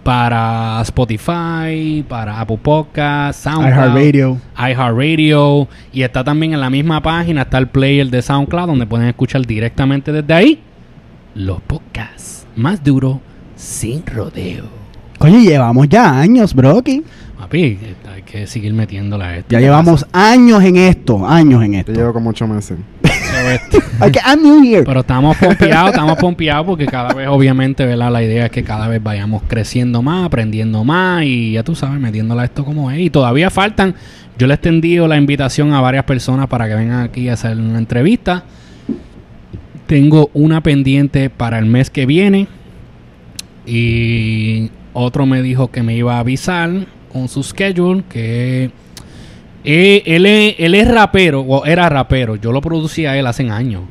para 0.02 0.80
Spotify, 0.82 2.04
para 2.08 2.40
Apple 2.40 2.58
Podcasts, 2.60 3.40
SoundCloud, 3.40 3.70
iHeartRadio. 3.70 4.40
iHeartRadio 4.58 5.68
y 5.92 6.02
está 6.02 6.24
también 6.24 6.54
en 6.54 6.60
la 6.60 6.70
misma 6.70 7.00
página, 7.00 7.42
está 7.42 7.58
el 7.58 7.68
player 7.68 8.10
de 8.10 8.20
SoundCloud 8.20 8.66
donde 8.66 8.84
pueden 8.84 9.06
escuchar 9.06 9.46
directamente 9.46 10.10
desde 10.10 10.34
ahí 10.34 10.60
los 11.36 11.60
podcasts 11.60 12.48
más 12.56 12.82
duros 12.82 13.18
sin 13.54 14.04
rodeo. 14.04 14.79
Coño, 15.20 15.38
llevamos 15.38 15.86
ya 15.86 16.18
años, 16.18 16.54
Brocky. 16.54 17.02
Papi, 17.38 17.78
hay 18.10 18.22
que 18.22 18.46
seguir 18.46 18.72
metiéndole 18.72 19.24
a 19.24 19.36
esto. 19.36 19.48
Ya 19.50 19.58
¿Qué 19.58 19.64
llevamos 19.64 20.06
años 20.14 20.64
en 20.64 20.76
esto, 20.76 21.28
años 21.28 21.62
en 21.62 21.74
Yo 21.74 21.78
esto. 21.80 21.92
llevo 21.92 22.14
como 22.14 22.30
ocho 22.30 22.46
meses. 22.48 22.78
que, 23.02 24.18
I'm 24.26 24.42
new 24.42 24.64
here. 24.64 24.82
Pero 24.82 25.00
estamos 25.00 25.36
pompeados, 25.36 25.90
estamos 25.90 26.16
pompeados 26.16 26.64
porque 26.64 26.86
cada 26.86 27.12
vez, 27.12 27.28
obviamente, 27.28 27.84
¿verdad? 27.84 28.10
La 28.10 28.22
idea 28.22 28.46
es 28.46 28.50
que 28.50 28.64
cada 28.64 28.88
vez 28.88 29.02
vayamos 29.02 29.42
creciendo 29.46 30.00
más, 30.00 30.24
aprendiendo 30.24 30.84
más 30.84 31.22
y 31.24 31.52
ya 31.52 31.64
tú 31.64 31.74
sabes, 31.74 32.00
metiéndole 32.00 32.40
a 32.40 32.44
esto 32.46 32.64
como 32.64 32.90
es. 32.90 32.98
Y 33.00 33.10
todavía 33.10 33.50
faltan. 33.50 33.94
Yo 34.38 34.46
le 34.46 34.54
he 34.54 34.56
extendido 34.56 35.06
la 35.06 35.18
invitación 35.18 35.74
a 35.74 35.82
varias 35.82 36.04
personas 36.04 36.46
para 36.46 36.66
que 36.66 36.76
vengan 36.76 37.02
aquí 37.02 37.28
a 37.28 37.34
hacer 37.34 37.58
una 37.58 37.76
entrevista. 37.76 38.44
Tengo 39.86 40.30
una 40.32 40.62
pendiente 40.62 41.28
para 41.28 41.58
el 41.58 41.66
mes 41.66 41.90
que 41.90 42.06
viene. 42.06 42.48
Y 43.66 44.70
otro 44.92 45.26
me 45.26 45.42
dijo 45.42 45.70
que 45.70 45.82
me 45.82 45.94
iba 45.94 46.16
a 46.16 46.20
avisar 46.20 46.86
con 47.12 47.28
su 47.28 47.42
schedule. 47.42 48.04
Que 48.08 48.70
eh, 49.64 50.02
él, 50.06 50.26
es, 50.26 50.54
él 50.58 50.74
es 50.74 50.88
rapero, 50.88 51.40
o 51.42 51.64
era 51.64 51.88
rapero. 51.88 52.36
Yo 52.36 52.52
lo 52.52 52.60
producí 52.60 53.06
a 53.06 53.16
él 53.16 53.26
hace 53.26 53.48
años. 53.48 53.82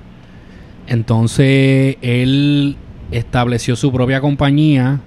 Entonces 0.88 1.98
él 2.02 2.76
estableció 3.12 3.76
su 3.76 3.92
propia 3.92 4.22
compañía, 4.22 5.02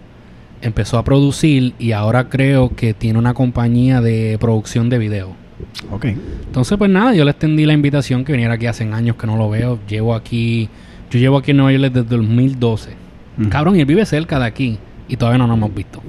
empezó 0.60 0.98
a 0.98 1.04
producir 1.04 1.74
y 1.78 1.92
ahora 1.92 2.28
creo 2.28 2.74
que 2.74 2.94
tiene 2.94 3.18
una 3.18 3.34
compañía 3.34 4.00
de 4.00 4.36
producción 4.40 4.88
de 4.88 4.98
video. 4.98 5.34
Ok. 5.90 6.06
Entonces, 6.46 6.78
pues 6.78 6.90
nada, 6.90 7.14
yo 7.14 7.24
le 7.24 7.32
extendí 7.32 7.66
la 7.66 7.72
invitación 7.72 8.24
que 8.24 8.32
viniera 8.32 8.54
aquí 8.54 8.66
hace 8.66 8.84
años 8.84 9.16
que 9.16 9.26
no 9.26 9.36
lo 9.36 9.50
veo. 9.50 9.78
Llevo 9.88 10.14
aquí, 10.14 10.68
yo 11.10 11.18
llevo 11.18 11.38
aquí 11.38 11.50
en 11.50 11.58
Nueva 11.58 11.72
York 11.72 11.92
desde 11.92 12.16
2012. 12.16 12.90
Ujú. 13.40 13.48
Cabrón, 13.48 13.76
y 13.76 13.80
él 13.80 13.86
vive 13.86 14.04
cerca 14.06 14.38
de 14.38 14.46
aquí 14.46 14.78
y 15.12 15.16
todavía 15.16 15.38
no 15.38 15.46
nos 15.46 15.56
hemos 15.58 15.74
visto. 15.74 16.02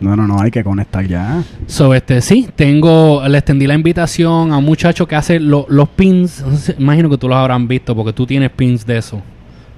No, 0.00 0.16
no, 0.16 0.26
no, 0.26 0.40
hay 0.40 0.50
que 0.50 0.64
conectar 0.64 1.06
ya. 1.06 1.42
So, 1.66 1.94
este, 1.94 2.20
sí, 2.22 2.48
tengo, 2.56 3.22
le 3.28 3.38
extendí 3.38 3.66
la 3.66 3.74
invitación 3.74 4.50
a 4.52 4.56
un 4.58 4.64
muchacho 4.64 5.06
que 5.06 5.14
hace 5.14 5.38
lo- 5.38 5.66
los 5.68 5.88
pins. 5.90 6.42
No 6.46 6.56
sé, 6.56 6.74
imagino 6.78 7.10
que 7.10 7.18
tú 7.18 7.28
los 7.28 7.36
habrán 7.36 7.68
visto 7.68 7.94
porque 7.94 8.12
tú 8.12 8.26
tienes 8.26 8.50
pins 8.50 8.86
de 8.86 8.98
eso. 8.98 9.20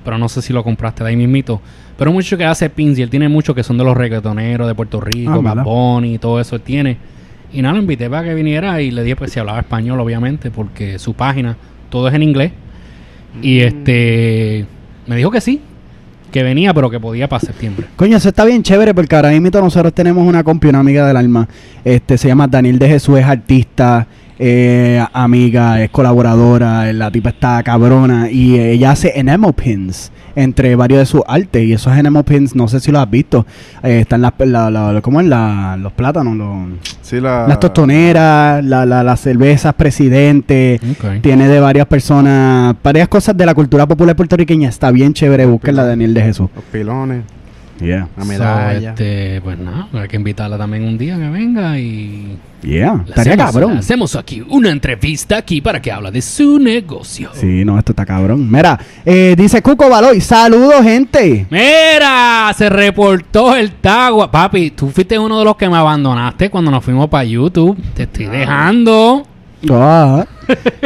Pero 0.05 0.19
no 0.19 0.29
sé 0.29 0.41
si 0.43 0.53
lo 0.53 0.63
compraste 0.65 1.03
de 1.05 1.11
ahí 1.11 1.17
mismito. 1.17 1.61
Pero 1.97 2.11
un 2.11 2.17
muchacho 2.17 2.37
que 2.39 2.45
hace 2.45 2.71
pins 2.71 2.99
y 2.99 3.03
él 3.03 3.11
tiene 3.11 3.29
muchos 3.29 3.55
que 3.55 3.63
son 3.63 3.79
de 3.79 3.85
los 3.85 3.97
reggaetoneros 3.97 4.67
de 4.67 4.75
Puerto 4.75 5.01
Rico, 5.01 5.33
Ah, 5.33 5.39
Bad 5.39 5.53
mira. 5.55 5.63
Bunny 5.65 6.15
y 6.15 6.19
todo 6.19 6.41
eso 6.41 6.57
él 6.57 6.63
tiene. 6.63 6.97
Y 7.53 7.61
nada, 7.63 7.75
lo 7.75 7.81
invité 7.81 8.09
para 8.09 8.25
que 8.25 8.35
viniera 8.35 8.81
y 8.81 8.91
le 8.91 9.03
dije 9.03 9.17
pues 9.17 9.33
si 9.33 9.39
hablaba 9.41 9.59
español, 9.61 9.99
obviamente, 10.01 10.51
porque 10.51 10.99
su 10.99 11.15
página, 11.15 11.57
todo 11.91 12.09
es 12.09 12.15
en 12.15 12.23
inglés. 12.23 12.53
Y 13.43 13.61
este, 13.61 14.67
me 15.07 15.17
dijo 15.17 15.31
que 15.31 15.41
sí, 15.41 15.61
que 16.33 16.43
venía, 16.43 16.75
pero 16.75 16.91
que 16.91 16.99
podía 16.99 17.29
para 17.29 17.41
septiembre. 17.41 17.87
Coño, 17.95 18.17
eso 18.17 18.31
está 18.31 18.45
bien 18.45 18.63
chévere 18.65 18.95
porque 18.95 19.15
ahora 19.15 19.31
mismo 19.31 19.51
nosotros 19.61 19.93
tenemos 19.93 20.27
una 20.27 20.43
compi, 20.43 20.69
una 20.69 20.81
amiga 20.81 21.07
del 21.07 21.17
alma. 21.17 21.47
Este 21.85 22.19
se 22.19 22.27
llama 22.27 22.49
Daniel 22.49 22.79
de 22.79 22.89
Jesús, 22.89 23.19
es 23.19 23.25
artista, 23.25 24.07
eh, 24.45 25.05
amiga, 25.13 25.81
es 25.81 25.91
colaboradora. 25.91 26.93
La 26.93 27.13
tipa 27.13 27.29
está 27.31 27.63
cabrona 27.63 28.29
y 28.29 28.59
ella 28.59 28.91
hace 28.91 29.13
enamel 29.15 29.53
pins 29.53 30.11
entre 30.35 30.75
varios 30.75 30.99
de 30.99 31.07
sus 31.07 31.23
artes. 31.29 31.63
Y 31.63 31.73
esos 31.75 31.97
enamel 31.97 32.25
pins, 32.25 32.57
no 32.57 32.67
sé 32.67 32.81
si 32.81 32.91
los 32.91 33.01
has 33.01 33.09
visto, 33.09 33.47
eh, 33.85 34.01
están 34.01 34.21
las, 34.23 34.33
la, 34.39 34.69
la- 34.69 35.01
¿cómo 35.01 35.21
es? 35.21 35.27
La- 35.29 35.77
los 35.79 35.93
plátanos, 35.93 36.35
los- 36.37 36.91
Sí, 37.03 37.21
la... 37.21 37.47
las 37.47 37.61
tostoneras, 37.61 38.65
la, 38.65 38.85
la- 38.85 39.05
las 39.05 39.21
cervezas 39.21 39.75
presidente. 39.75 40.81
Tiene 41.21 41.47
de 41.47 41.61
varias 41.61 41.87
personas, 41.87 42.75
varias 42.83 43.07
cosas 43.07 43.37
de 43.37 43.47
la 43.47 43.55
cultura 43.55 43.87
popular 43.87 44.17
puertorriqueña. 44.17 44.69
Está 44.69 44.91
bien 44.91 45.13
chévere, 45.15 45.47
búsquenla 45.47 45.85
Daniel 45.85 46.15
de 46.15 46.23
Jesús. 46.23 46.49
Los 46.55 46.65
pilones, 46.65 47.23
Yeah. 47.83 48.09
So, 48.19 48.25
medalla. 48.25 48.91
este, 48.91 49.41
pues 49.43 49.59
nada, 49.59 49.89
hay 49.93 50.09
que 50.09 50.17
invitarla 50.17 50.57
también 50.57 50.85
un 50.85 50.97
día 50.99 51.17
que 51.17 51.29
venga 51.29 51.79
y 51.79 52.37
Yeah, 52.63 53.03
estaría 53.09 53.33
hacemos, 53.35 53.53
cabrón. 53.53 53.79
hacemos 53.79 54.15
aquí 54.15 54.41
una 54.49 54.71
entrevista 54.71 55.37
aquí 55.39 55.61
para 55.61 55.83
que 55.83 55.91
habla 55.91 56.13
de 56.13 56.23
su 56.23 56.61
negocio. 56.61 57.31
Sí, 57.35 57.65
no, 57.65 57.77
esto 57.77 57.91
está 57.91 58.07
cabrón. 58.07 58.49
Mira, 58.49 58.79
eh, 59.05 59.35
dice 59.37 59.61
Cuco 59.63 59.89
Baloy, 59.91 60.21
saludos 60.21 60.81
gente. 60.85 61.45
Mira, 61.51 62.53
se 62.57 62.69
reportó 62.71 63.57
el 63.57 63.73
Tagua. 63.73 64.31
Papi, 64.31 64.71
tú 64.71 64.91
fuiste 64.91 65.19
uno 65.19 65.41
de 65.41 65.45
los 65.45 65.57
que 65.57 65.69
me 65.69 65.77
abandonaste 65.77 66.51
cuando 66.51 66.71
nos 66.71 66.85
fuimos 66.85 67.09
para 67.09 67.25
YouTube. 67.25 67.77
Te 67.95 68.05
estoy 68.05 68.27
dejando. 68.27 69.27
Ah. 69.69 70.25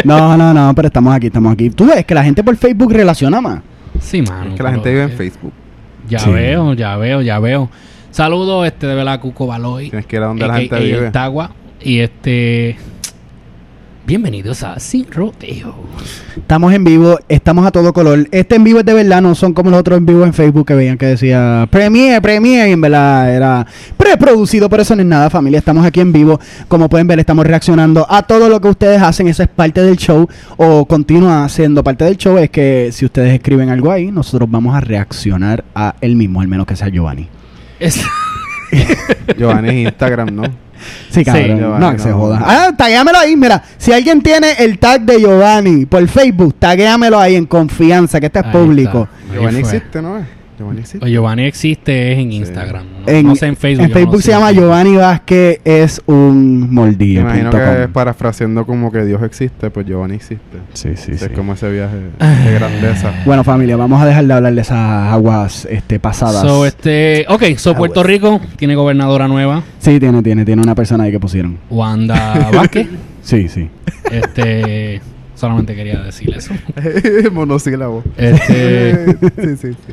No, 0.04 0.36
no, 0.36 0.54
no, 0.54 0.72
pero 0.74 0.88
estamos 0.88 1.14
aquí, 1.14 1.26
estamos 1.26 1.52
aquí. 1.52 1.68
Tú 1.70 1.84
ves 1.86 2.06
que 2.06 2.14
la 2.14 2.24
gente 2.24 2.42
por 2.42 2.56
Facebook 2.56 2.90
relaciona 2.92 3.40
más. 3.40 3.60
Sí, 4.00 4.22
mano. 4.22 4.50
Es 4.50 4.56
que 4.56 4.62
la 4.62 4.70
gente 4.72 4.88
vive 4.90 5.02
en 5.02 5.10
Facebook. 5.12 5.52
Ya 6.08 6.18
Sí. 6.18 6.30
veo, 6.30 6.75
ya 6.75 6.96
veo, 6.96 7.22
ya 7.22 7.38
veo. 7.38 7.68
Saludos, 8.10 8.66
este, 8.66 8.86
de 8.86 8.94
verdad, 8.94 9.20
Cuco 9.20 9.46
Baloy. 9.46 9.90
Tienes 9.90 10.06
que 10.06 10.16
ir 10.16 10.22
a 10.22 10.26
donde 10.26 10.46
la 10.46 10.54
AKA 10.54 10.60
gente 10.60 10.80
vive. 10.80 11.10
Tagua. 11.10 11.50
Y 11.82 12.00
este. 12.00 12.76
Bienvenidos 14.06 14.62
a 14.62 14.78
Sin 14.78 15.10
Rodeo. 15.10 15.75
Estamos 16.36 16.72
en 16.72 16.84
vivo, 16.84 17.18
estamos 17.28 17.66
a 17.66 17.72
todo 17.72 17.92
color. 17.92 18.28
Este 18.30 18.54
en 18.54 18.62
vivo 18.62 18.78
es 18.78 18.84
de 18.86 18.94
verdad, 18.94 19.20
no 19.20 19.34
son 19.34 19.52
como 19.52 19.68
los 19.70 19.80
otros 19.80 19.98
en 19.98 20.06
vivo 20.06 20.25
en 20.25 20.32
Facebook 20.32 20.64
que 20.64 20.75
veían 20.75 20.96
que 20.96 21.06
decía 21.06 21.66
Premiere, 21.72 22.20
Premiere, 22.20 22.68
y 22.68 22.72
en 22.72 22.80
verdad 22.80 23.34
era 23.34 23.66
preproducido, 23.96 24.68
pero 24.70 24.82
eso 24.82 24.94
no 24.94 25.02
es 25.02 25.08
nada, 25.08 25.28
familia. 25.28 25.58
Estamos 25.58 25.84
aquí 25.84 25.98
en 26.00 26.12
vivo. 26.12 26.38
Como 26.68 26.88
pueden 26.88 27.08
ver, 27.08 27.18
estamos 27.18 27.44
reaccionando 27.46 28.06
a 28.08 28.22
todo 28.22 28.48
lo 28.48 28.60
que 28.60 28.68
ustedes 28.68 29.02
hacen. 29.02 29.26
Eso 29.26 29.42
es 29.42 29.48
parte 29.48 29.82
del 29.82 29.96
show 29.96 30.28
o 30.56 30.86
continúa 30.86 31.48
siendo 31.48 31.82
parte 31.82 32.04
del 32.04 32.16
show. 32.16 32.38
Es 32.38 32.50
que 32.50 32.90
si 32.92 33.06
ustedes 33.06 33.34
escriben 33.34 33.70
algo 33.70 33.90
ahí, 33.90 34.12
nosotros 34.12 34.48
vamos 34.48 34.76
a 34.76 34.80
reaccionar 34.80 35.64
a 35.75 35.96
él 36.00 36.14
mismo, 36.14 36.40
al 36.40 36.46
menos 36.46 36.64
que 36.66 36.76
sea 36.76 36.88
Giovanni. 36.90 37.28
Es- 37.80 38.04
Giovanni 39.36 39.68
es 39.68 39.75
Instagram, 39.88 40.28
¿no? 40.32 40.42
Sí, 41.11 41.25
cabrón. 41.25 41.59
Giovanni, 41.59 41.85
no, 41.87 41.92
que 41.92 41.99
se 41.99 42.09
no. 42.11 42.18
joda. 42.18 42.42
Ah, 42.45 42.71
taguéamelo 42.76 43.18
ahí. 43.18 43.37
Mira, 43.37 43.62
si 43.78 43.92
alguien 43.92 44.21
tiene 44.23 44.52
el 44.59 44.78
tag 44.78 45.02
de 45.02 45.21
Giovanni 45.21 45.87
por 45.87 46.06
Facebook, 46.09 46.54
taguéamelo 46.59 47.18
ahí 47.18 47.37
en 47.37 47.47
confianza, 47.47 48.21
que 48.21 48.26
este 48.26 48.38
es 48.40 48.45
Ahí 48.47 48.52
público. 48.52 49.09
está. 49.25 49.35
Giovanni 49.35 49.59
existe, 49.61 50.02
¿no? 50.02 50.37
Giovanni 50.58 50.80
existe. 50.80 51.04
O 51.04 51.08
Giovanni 51.08 51.44
existe 51.44 52.12
es 52.12 52.18
en 52.18 52.32
Instagram. 52.32 52.84
No, 53.06 53.12
En, 53.12 53.26
no 53.26 53.36
sé 53.36 53.46
en 53.46 53.56
Facebook. 53.56 53.86
en 53.86 53.92
Facebook 53.92 54.14
no 54.16 54.20
se 54.22 54.30
llama 54.30 54.52
Giovanni 54.52 54.96
Vázquez 54.96 55.60
es 55.64 56.00
un 56.06 56.60
Me 56.60 56.66
mordido. 56.68 57.20
imagino 57.22 57.50
que 57.50 57.58
com. 57.58 57.92
parafraseando 57.92 58.64
como 58.66 58.90
que 58.90 59.04
Dios 59.04 59.22
existe, 59.22 59.70
pues 59.70 59.86
Giovanni 59.86 60.14
existe. 60.16 60.58
Sí, 60.72 60.90
sí, 60.96 61.12
es 61.12 61.20
sí. 61.20 61.28
como 61.30 61.52
ese 61.52 61.70
viaje 61.70 61.96
de 62.44 62.52
grandeza. 62.54 63.12
Bueno, 63.25 63.44
familia, 63.44 63.76
vamos 63.76 64.00
a 64.00 64.06
dejar 64.06 64.25
de 64.26 64.32
hablar 64.34 64.54
de 64.54 64.60
esas 64.60 64.78
aguas 65.12 65.66
este, 65.70 65.98
pasadas. 66.00 66.40
So, 66.42 66.64
este, 66.66 67.26
ok, 67.28 67.42
so 67.56 67.75
Puerto. 67.75 68.02
Rico 68.02 68.40
tiene 68.56 68.75
gobernadora 68.75 69.28
nueva, 69.28 69.62
Sí, 69.78 69.98
tiene, 70.00 70.22
tiene, 70.22 70.44
tiene 70.44 70.62
una 70.62 70.75
persona 70.75 71.04
ahí 71.04 71.10
que 71.12 71.20
pusieron. 71.20 71.58
Wanda 71.70 72.50
Vázquez. 72.54 72.86
Sí, 73.22 73.48
sí. 73.48 73.68
este, 74.10 75.00
solamente 75.34 75.75
quería 75.75 76.00
decir 76.00 76.32
eso. 76.34 76.52
Monosílabo. 77.32 78.02
Este, 78.16 79.06
sí, 79.36 79.56
sí, 79.60 79.72
sí. 79.72 79.92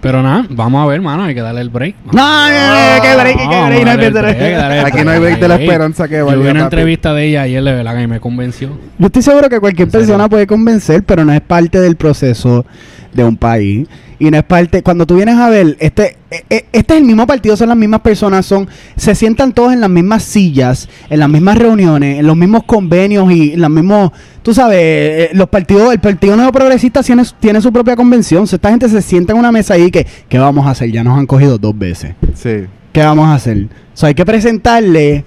Pero 0.00 0.22
nada, 0.22 0.46
vamos 0.50 0.84
a 0.84 0.86
ver, 0.86 1.00
mano, 1.00 1.24
hay 1.24 1.34
que 1.34 1.40
darle 1.40 1.60
el 1.60 1.70
break. 1.70 1.96
No, 2.06 2.12
no, 2.12 2.50
no, 2.50 2.96
no, 2.96 3.02
que 3.02 3.14
break, 3.14 3.36
que 3.36 3.46
break, 3.46 3.58
no 3.58 3.66
break, 3.66 3.88
hay 3.88 4.06
el 4.06 4.86
Aquí 4.86 5.04
no 5.04 5.10
hay 5.10 5.20
break 5.20 5.40
de 5.40 5.48
la 5.48 5.54
break. 5.56 5.68
esperanza 5.68 6.08
que 6.08 6.18
Yo 6.18 6.26
valga, 6.26 6.42
vi 6.42 6.48
una 6.50 6.62
entrevista 6.62 7.12
de 7.14 7.24
ella 7.26 7.42
ayer, 7.42 7.62
de 7.64 7.72
verdad 7.72 7.96
que 7.96 8.06
me 8.06 8.20
convenció. 8.20 8.78
Yo 8.98 9.06
estoy 9.06 9.22
seguro 9.22 9.48
que 9.48 9.60
cualquier 9.60 9.88
persona 9.88 10.28
puede 10.28 10.46
convencer, 10.46 11.02
pero 11.02 11.24
no 11.24 11.32
es 11.32 11.40
parte 11.40 11.80
del 11.80 11.96
proceso 11.96 12.64
de 13.12 13.24
un 13.24 13.36
país. 13.36 13.88
Y 14.20 14.30
no 14.30 14.36
es 14.36 14.42
parte. 14.44 14.82
Cuando 14.82 15.06
tú 15.06 15.14
vienes 15.16 15.36
a 15.36 15.48
ver, 15.48 15.76
este, 15.78 16.16
e- 16.30 16.44
e- 16.50 16.64
este 16.72 16.94
es 16.94 17.00
el 17.00 17.06
mismo 17.06 17.26
partido, 17.26 17.56
son 17.56 17.68
las 17.68 17.78
mismas 17.78 18.00
personas, 18.00 18.44
son 18.46 18.68
se 18.96 19.14
sientan 19.14 19.52
todos 19.52 19.72
en 19.72 19.80
las 19.80 19.90
mismas 19.90 20.24
sillas, 20.24 20.88
en 21.08 21.20
las 21.20 21.28
mismas 21.28 21.56
reuniones, 21.56 22.18
en 22.18 22.26
los 22.26 22.36
mismos 22.36 22.64
convenios 22.64 23.30
y 23.30 23.52
en 23.52 23.60
los 23.60 23.70
mismos. 23.70 24.10
Tú 24.42 24.52
sabes, 24.52 24.78
eh, 24.80 25.30
los 25.34 25.48
partidos, 25.48 25.92
el 25.92 26.00
Partido 26.00 26.34
Nuevo 26.34 26.50
Progresista 26.50 27.02
tiene, 27.02 27.22
tiene 27.38 27.60
su 27.60 27.72
propia 27.72 27.94
convención. 27.94 28.42
O 28.42 28.46
sea, 28.46 28.56
esta 28.56 28.70
gente 28.70 28.88
se 28.88 29.02
sienta 29.02 29.32
en 29.34 29.38
una 29.38 29.52
mesa 29.52 29.74
ahí 29.74 29.90
que, 29.90 30.06
¿qué 30.28 30.38
vamos 30.38 30.66
a 30.66 30.70
hacer? 30.70 30.90
Ya 30.90 31.04
nos 31.04 31.16
han 31.18 31.26
cogido 31.26 31.58
dos 31.58 31.78
veces. 31.78 32.14
Sí. 32.34 32.66
¿Qué 32.92 33.02
vamos 33.02 33.26
a 33.28 33.34
hacer? 33.34 33.66
O 33.94 33.96
sea, 33.96 34.08
hay 34.08 34.14
que 34.14 34.24
presentarle 34.24 35.24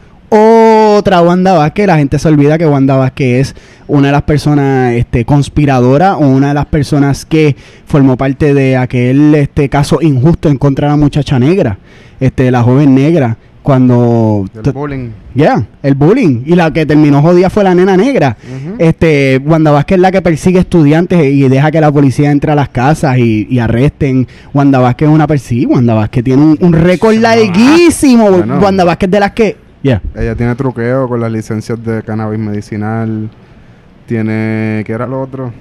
otra 1.01 1.21
Wanda 1.21 1.53
Vázquez, 1.53 1.87
la 1.87 1.97
gente 1.97 2.19
se 2.19 2.27
olvida 2.27 2.57
que 2.57 2.65
Wanda 2.67 2.95
Vázquez 2.95 3.49
es 3.49 3.55
una 3.87 4.07
de 4.07 4.11
las 4.13 4.21
personas 4.21 4.93
este, 4.93 5.25
conspiradoras 5.25 6.15
o 6.15 6.19
una 6.19 6.49
de 6.49 6.53
las 6.53 6.67
personas 6.67 7.25
que 7.25 7.55
formó 7.85 8.17
parte 8.17 8.53
de 8.53 8.77
aquel 8.77 9.33
este 9.35 9.67
caso 9.67 9.99
injusto 10.01 10.47
en 10.47 10.57
contra 10.57 10.87
de 10.87 10.93
la 10.93 10.97
muchacha 10.97 11.39
negra, 11.39 11.79
este, 12.19 12.51
la 12.51 12.61
joven 12.61 12.93
negra, 12.93 13.35
cuando... 13.63 14.45
El 14.63 14.71
bullying. 14.71 15.09
Ya, 15.33 15.65
el 15.83 15.95
bullying. 15.95 16.43
Y 16.45 16.55
la 16.55 16.71
que 16.71 16.85
terminó 16.85 17.21
jodida 17.21 17.49
fue 17.49 17.63
la 17.63 17.73
nena 17.73 17.95
negra. 17.97 18.37
Este, 18.77 19.41
Wanda 19.43 19.71
Vázquez 19.71 19.95
es 19.97 20.01
la 20.01 20.11
que 20.11 20.21
persigue 20.21 20.59
estudiantes 20.59 21.23
y 21.23 21.47
deja 21.47 21.71
que 21.71 21.81
la 21.81 21.91
policía 21.91 22.31
entre 22.31 22.51
a 22.51 22.55
las 22.55 22.69
casas 22.69 23.17
y, 23.17 23.47
y 23.49 23.59
arresten. 23.59 24.27
Wanda 24.53 24.79
Vázquez 24.79 25.09
es 25.09 25.13
una 25.13 25.27
persigue. 25.27 25.67
Wanda 25.67 25.93
Vázquez 25.93 26.23
tiene 26.23 26.41
un, 26.41 26.57
un 26.59 26.73
récord 26.73 27.15
larguísimo. 27.15 28.29
Bueno. 28.31 28.59
Wanda 28.59 28.83
Vázquez 28.83 29.09
de 29.09 29.19
las 29.19 29.31
que... 29.31 29.57
Ya. 29.83 30.01
Ella 30.15 30.35
tiene 30.35 30.55
truqueo 30.55 31.07
con 31.07 31.19
las 31.19 31.31
licencias 31.31 31.83
de 31.83 32.03
cannabis 32.03 32.39
medicinal. 32.39 33.29
Tiene. 34.05 34.83
¿Qué 34.85 34.91
era 34.93 35.07
lo 35.07 35.21
otro? 35.21 35.51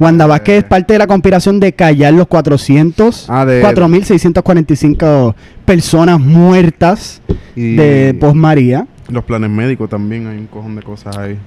Wanda 0.00 0.26
Vázquez 0.26 0.58
es 0.58 0.64
parte 0.64 0.94
de 0.94 0.98
la 0.98 1.06
conspiración 1.06 1.60
de 1.60 1.72
callar 1.72 2.12
los 2.12 2.26
400, 2.26 3.26
Ah, 3.30 3.44
de- 3.44 3.62
4.645 3.62 5.34
personas 5.64 6.18
muertas 6.20 7.22
Y 7.54 7.76
de 7.76 8.16
Post 8.18 8.34
María. 8.34 8.86
los 9.08 9.24
planes 9.24 9.50
médicos 9.50 9.88
también. 9.88 10.26
Hay 10.26 10.38
un 10.38 10.46
cojón 10.46 10.74
de 10.76 10.82
cosas 10.82 11.16
ahí. 11.16 11.38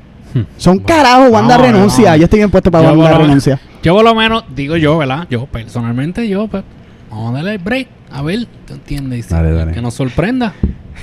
Son 0.58 0.80
carajos, 0.80 1.30
Wanda 1.30 1.58
No, 1.58 1.64
renuncia. 1.64 2.12
no. 2.12 2.16
Yo 2.18 2.24
estoy 2.24 2.40
bien 2.40 2.50
puesto 2.50 2.72
para 2.72 2.86
Yo 2.94 2.98
Wanda 2.98 3.18
renuncia. 3.18 3.60
Yo 3.84 3.94
por 3.96 4.06
lo 4.06 4.16
menos, 4.16 4.46
digo 4.56 4.78
yo, 4.78 4.98
¿verdad? 4.98 5.28
Yo 5.30 5.46
personalmente, 5.46 6.28
yo, 6.30 6.48
pues, 6.48 6.64
vamos 7.10 7.32
a 7.32 7.34
darle 7.36 7.52
el 7.54 7.58
break. 7.60 7.88
A 8.12 8.22
ver, 8.22 8.48
¿te 8.66 8.74
entiendes? 8.74 9.28
Dale, 9.28 9.52
dale. 9.52 9.74
Que 9.74 9.82
nos 9.82 9.94
sorprenda. 9.94 10.54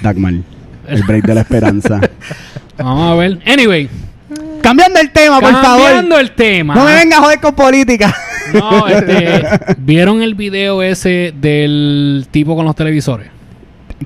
Dagmar, 0.02 0.34
el 0.88 1.02
break 1.02 1.24
de 1.24 1.34
la 1.34 1.40
esperanza. 1.42 2.00
Vamos 2.78 3.12
a 3.12 3.14
ver. 3.14 3.38
Anyway, 3.46 3.88
Cambiando 4.62 5.00
el 5.00 5.10
tema, 5.10 5.40
por 5.40 5.52
favor. 5.52 5.84
cambiando 5.84 6.18
el 6.18 6.32
tema. 6.32 6.74
No 6.74 6.84
me 6.84 6.94
vengas 6.94 7.18
a 7.18 7.22
joder 7.22 7.40
con 7.40 7.54
política. 7.54 8.14
No, 8.52 8.86
este, 8.86 9.42
¿vieron 9.78 10.22
el 10.22 10.34
video 10.34 10.82
ese 10.82 11.32
del 11.38 12.26
tipo 12.30 12.56
con 12.56 12.64
los 12.64 12.74
televisores? 12.74 13.28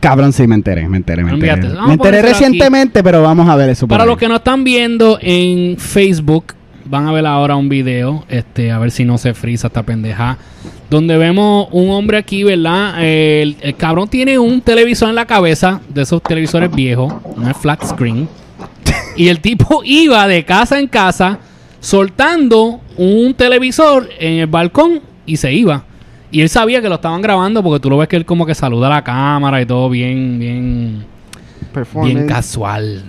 Cabrón, 0.01 0.33
sí, 0.33 0.47
me 0.47 0.55
enteré, 0.55 0.89
me 0.89 0.97
enteré, 0.97 1.23
me 1.23 1.33
enteré. 1.33 1.57
Me 1.57 1.93
enteré 1.93 2.19
aquí. 2.19 2.29
recientemente, 2.29 3.03
pero 3.03 3.23
vamos 3.23 3.49
a 3.49 3.57
ver 3.57 3.71
eso. 3.71 3.87
Para 3.87 4.05
ahí. 4.05 4.09
los 4.09 4.19
que 4.19 4.29
no 4.29 4.37
están 4.37 4.65
viendo 4.65 5.19
en 5.21 5.77
Facebook, 5.77 6.55
van 6.93 7.09
a 7.09 7.13
ver 7.13 7.25
ahora 7.25 7.57
un 7.57 7.71
video, 7.71 8.23
este, 8.29 8.71
a 8.71 8.79
ver 8.79 8.91
si 8.91 9.07
no 9.07 9.17
se 9.17 9.33
frisa 9.33 9.69
esta 9.69 9.83
pendeja, 9.83 10.37
donde 10.91 11.17
vemos 11.17 11.69
un 11.71 11.89
hombre 11.89 12.19
aquí, 12.19 12.45
¿verdad? 12.45 13.03
El, 13.03 13.57
el 13.63 13.75
cabrón 13.77 14.09
tiene 14.09 14.39
un 14.39 14.61
televisor 14.61 15.09
en 15.09 15.15
la 15.15 15.25
cabeza, 15.25 15.81
de 15.89 16.03
esos 16.03 16.23
televisores 16.23 16.71
viejos, 16.71 17.15
no 17.35 17.51
es 17.51 17.57
flat 17.57 17.83
screen, 17.83 18.29
y 19.17 19.29
el 19.29 19.41
tipo 19.41 19.81
iba 19.87 20.29
de 20.29 20.45
casa 20.45 20.79
en 20.79 20.87
casa 20.87 21.39
soltando 21.81 22.81
un 22.99 23.33
televisor 23.33 24.11
en 24.19 24.41
el 24.41 24.47
balcón 24.47 25.01
y 25.25 25.39
se 25.39 25.51
iba. 25.51 25.85
Y 26.31 26.43
él 26.43 26.51
sabía 26.51 26.83
que 26.83 26.91
lo 26.91 26.97
estaban 26.97 27.23
grabando 27.23 27.63
porque 27.63 27.81
tú 27.81 27.89
lo 27.89 27.97
ves 27.97 28.09
que 28.09 28.17
él 28.17 28.27
como 28.27 28.45
que 28.45 28.55
saluda 28.55 28.89
a 28.89 28.91
la 28.91 29.03
cámara 29.03 29.63
y 29.63 29.65
todo 29.65 29.89
bien, 29.89 30.39
bien, 30.39 31.07
bien 32.05 32.27
casual. 32.27 33.03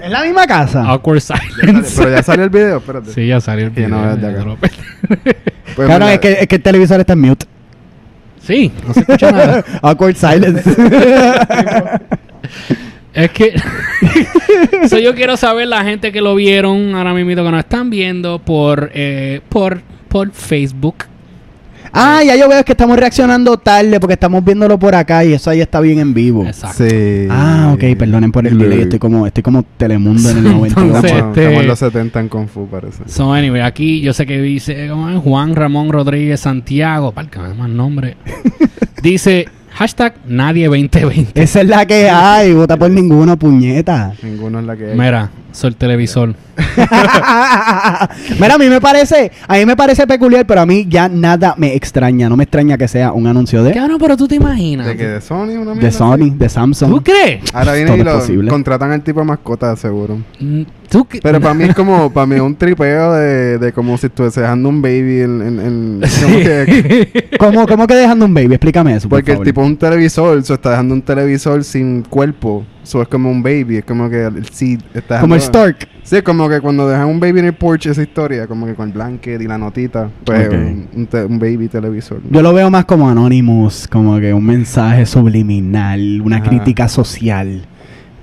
¿En 0.00 0.12
la 0.12 0.22
misma 0.22 0.46
casa? 0.46 0.84
Awkward 0.86 1.18
Ya 1.18 1.20
sale- 1.20 1.42
silence. 1.60 1.94
pero 1.96 2.10
ya 2.16 2.22
salió 2.22 2.44
el 2.44 2.50
video, 2.50 2.76
espérate. 2.78 3.12
Sí, 3.12 3.26
ya 3.26 3.40
salió 3.40 3.64
el 3.66 3.70
video. 3.70 3.88
no, 3.88 4.16
ya 4.20 4.56
pe- 4.60 4.70
Pues 5.76 5.88
mira, 5.88 6.12
es 6.14 6.20
que, 6.20 6.32
es 6.40 6.46
que 6.46 6.56
el 6.56 6.62
televisor 6.62 7.00
está 7.00 7.12
en 7.14 7.20
mute. 7.20 7.46
Sí, 8.42 8.70
no 8.86 8.92
se 8.92 9.00
escucha 9.00 9.32
nada. 9.32 9.64
Awkward 9.82 10.16
silence. 10.16 10.62
Es 13.14 13.30
que. 13.30 13.54
so, 14.88 14.98
yo 14.98 15.14
quiero 15.14 15.36
saber 15.36 15.68
la 15.68 15.84
gente 15.84 16.10
que 16.10 16.20
lo 16.20 16.34
vieron 16.34 16.96
ahora 16.96 17.14
mismo 17.14 17.30
que 17.44 17.50
nos 17.50 17.60
están 17.60 17.88
viendo 17.88 18.40
por, 18.40 18.90
eh, 18.92 19.40
por, 19.48 19.82
por 20.08 20.32
Facebook. 20.32 20.96
Ah, 21.94 22.22
ya 22.24 22.36
yo 22.36 22.48
veo 22.48 22.62
que 22.64 22.72
estamos 22.72 22.98
reaccionando 22.98 23.56
tarde 23.56 23.98
porque 24.00 24.14
estamos 24.14 24.44
viéndolo 24.44 24.78
por 24.78 24.94
acá 24.94 25.24
y 25.24 25.32
eso 25.32 25.48
ahí 25.50 25.60
está 25.60 25.80
bien 25.80 25.98
en 26.00 26.12
vivo. 26.12 26.44
Exacto. 26.44 26.84
Sí. 26.88 27.26
Ah, 27.30 27.70
ok, 27.74 27.96
perdonen 27.98 28.30
por 28.32 28.46
el 28.46 28.58
delay. 28.58 28.80
Estoy 28.82 28.98
como, 28.98 29.26
estoy 29.26 29.42
como 29.42 29.62
Telemundo 29.62 30.28
en 30.30 30.38
el 30.38 30.44
98. 30.44 30.80
Entonces- 30.80 31.10
Estamos, 31.12 31.28
Este- 31.30 31.40
estamos 31.42 31.62
en 31.62 31.68
los 31.68 31.78
70 31.78 32.20
en 32.20 32.28
Kung 32.28 32.48
Fu, 32.48 32.66
parece. 32.68 33.02
So, 33.06 33.32
anyway, 33.32 33.60
aquí 33.62 34.00
yo 34.00 34.12
sé 34.12 34.26
que 34.26 34.40
dice 34.40 34.88
¿cómo 34.88 35.08
es? 35.10 35.18
Juan 35.18 35.54
Ramón 35.54 35.90
Rodríguez 35.90 36.40
Santiago. 36.40 37.12
Para 37.12 37.28
que 37.30 37.38
me 37.38 37.54
más 37.54 37.68
nombre. 37.70 38.16
dice 39.02 39.46
hashtag 39.74 40.14
nadie 40.26 40.66
2020. 40.66 41.42
Esa 41.42 41.60
es 41.60 41.68
la 41.68 41.84
que 41.86 42.08
hay. 42.08 42.52
Vota 42.54 42.76
por 42.76 42.90
ninguno, 42.90 43.36
puñeta. 43.36 44.12
Ninguno 44.22 44.60
es 44.60 44.66
la 44.66 44.76
que 44.76 44.92
hay. 44.92 44.98
Mira, 44.98 45.30
soy 45.52 45.68
el 45.68 45.76
televisor. 45.76 46.34
Mira, 48.40 48.54
a 48.54 48.58
mí 48.58 48.68
me 48.68 48.80
parece, 48.80 49.32
a 49.46 49.54
mí 49.54 49.66
me 49.66 49.76
parece 49.76 50.06
peculiar, 50.06 50.46
pero 50.46 50.60
a 50.60 50.66
mí 50.66 50.86
ya 50.88 51.08
nada 51.08 51.54
me 51.56 51.74
extraña. 51.74 52.28
No 52.28 52.36
me 52.36 52.44
extraña 52.44 52.78
que 52.78 52.88
sea 52.88 53.12
un 53.12 53.26
anuncio 53.26 53.62
de, 53.62 53.72
Cabrón, 53.72 53.98
pero 53.98 54.16
tú 54.16 54.28
te 54.28 54.36
imaginas. 54.36 54.86
¿De 54.86 54.96
que 54.96 55.06
¿De 55.06 55.20
Sony? 55.20 55.56
Una 55.60 55.74
de 55.74 55.90
Sony, 55.90 56.14
así? 56.14 56.30
de 56.30 56.48
Samsung. 56.48 56.90
¿Tú 56.90 57.02
crees? 57.02 57.42
Ahora 57.52 57.72
viene 57.74 57.90
Todo 57.90 58.00
y 58.00 58.04
lo 58.04 58.18
posible. 58.18 58.50
contratan 58.50 58.92
al 58.92 59.02
tipo 59.02 59.20
de 59.20 59.26
mascota, 59.26 59.74
seguro. 59.76 60.18
Mm, 60.40 60.62
¿Tú 60.94 61.04
qué- 61.06 61.18
Pero 61.20 61.40
para 61.40 61.54
mí 61.54 61.64
es 61.64 61.74
como, 61.76 62.08
para 62.12 62.24
mí 62.26 62.36
es 62.36 62.40
un 62.40 62.54
tripeo 62.54 63.12
de, 63.14 63.58
de 63.58 63.72
como 63.72 63.98
si 63.98 64.06
estuviese 64.06 64.40
dejando 64.42 64.68
un 64.68 64.80
baby 64.80 65.22
en... 65.22 65.42
en, 65.42 65.58
en- 65.60 66.00
como 66.22 66.36
que- 66.38 67.30
¿Cómo, 67.38 67.66
¿Cómo 67.66 67.86
que 67.88 67.94
dejando 67.96 68.24
un 68.26 68.32
baby? 68.32 68.54
Explícame 68.54 68.94
eso. 68.94 69.08
por 69.08 69.18
porque 69.18 69.32
el 69.32 69.36
favor. 69.38 69.46
tipo 69.46 69.60
es 69.62 69.66
un 69.66 69.76
televisor, 69.76 70.42
so 70.44 70.54
está 70.54 70.70
dejando 70.70 70.94
un 70.94 71.02
televisor 71.02 71.64
sin 71.64 72.02
cuerpo. 72.02 72.64
Eso 72.84 73.00
es 73.02 73.08
como 73.08 73.30
un 73.30 73.42
baby, 73.42 73.78
es 73.78 73.84
como 73.84 74.08
que 74.10 74.24
el 74.24 74.46
seed 74.50 74.80
está 74.92 75.18
Como 75.20 75.34
el 75.34 75.40
Stork. 75.40 75.88
Sí, 76.02 76.20
como 76.20 76.48
que 76.50 76.60
cuando 76.60 76.86
dejan 76.86 77.06
un 77.06 77.18
baby 77.18 77.40
en 77.40 77.46
el 77.46 77.54
porch, 77.54 77.86
esa 77.86 78.02
historia, 78.02 78.46
como 78.46 78.66
que 78.66 78.74
con 78.74 78.88
el 78.88 78.92
blanket 78.94 79.40
y 79.40 79.46
la 79.48 79.56
notita, 79.56 80.10
pues 80.22 80.48
un, 80.50 80.86
un 80.94 81.06
te- 81.06 81.24
un 81.24 81.38
baby 81.38 81.68
televisor. 81.68 82.20
Yo 82.30 82.42
lo 82.42 82.52
veo 82.52 82.70
más 82.70 82.84
como 82.84 83.08
Anonymous, 83.08 83.88
como 83.88 84.20
que 84.20 84.34
un 84.34 84.44
mensaje 84.44 85.06
subliminal, 85.06 86.20
una 86.22 86.36
Ajá. 86.36 86.48
crítica 86.50 86.86
social 86.88 87.66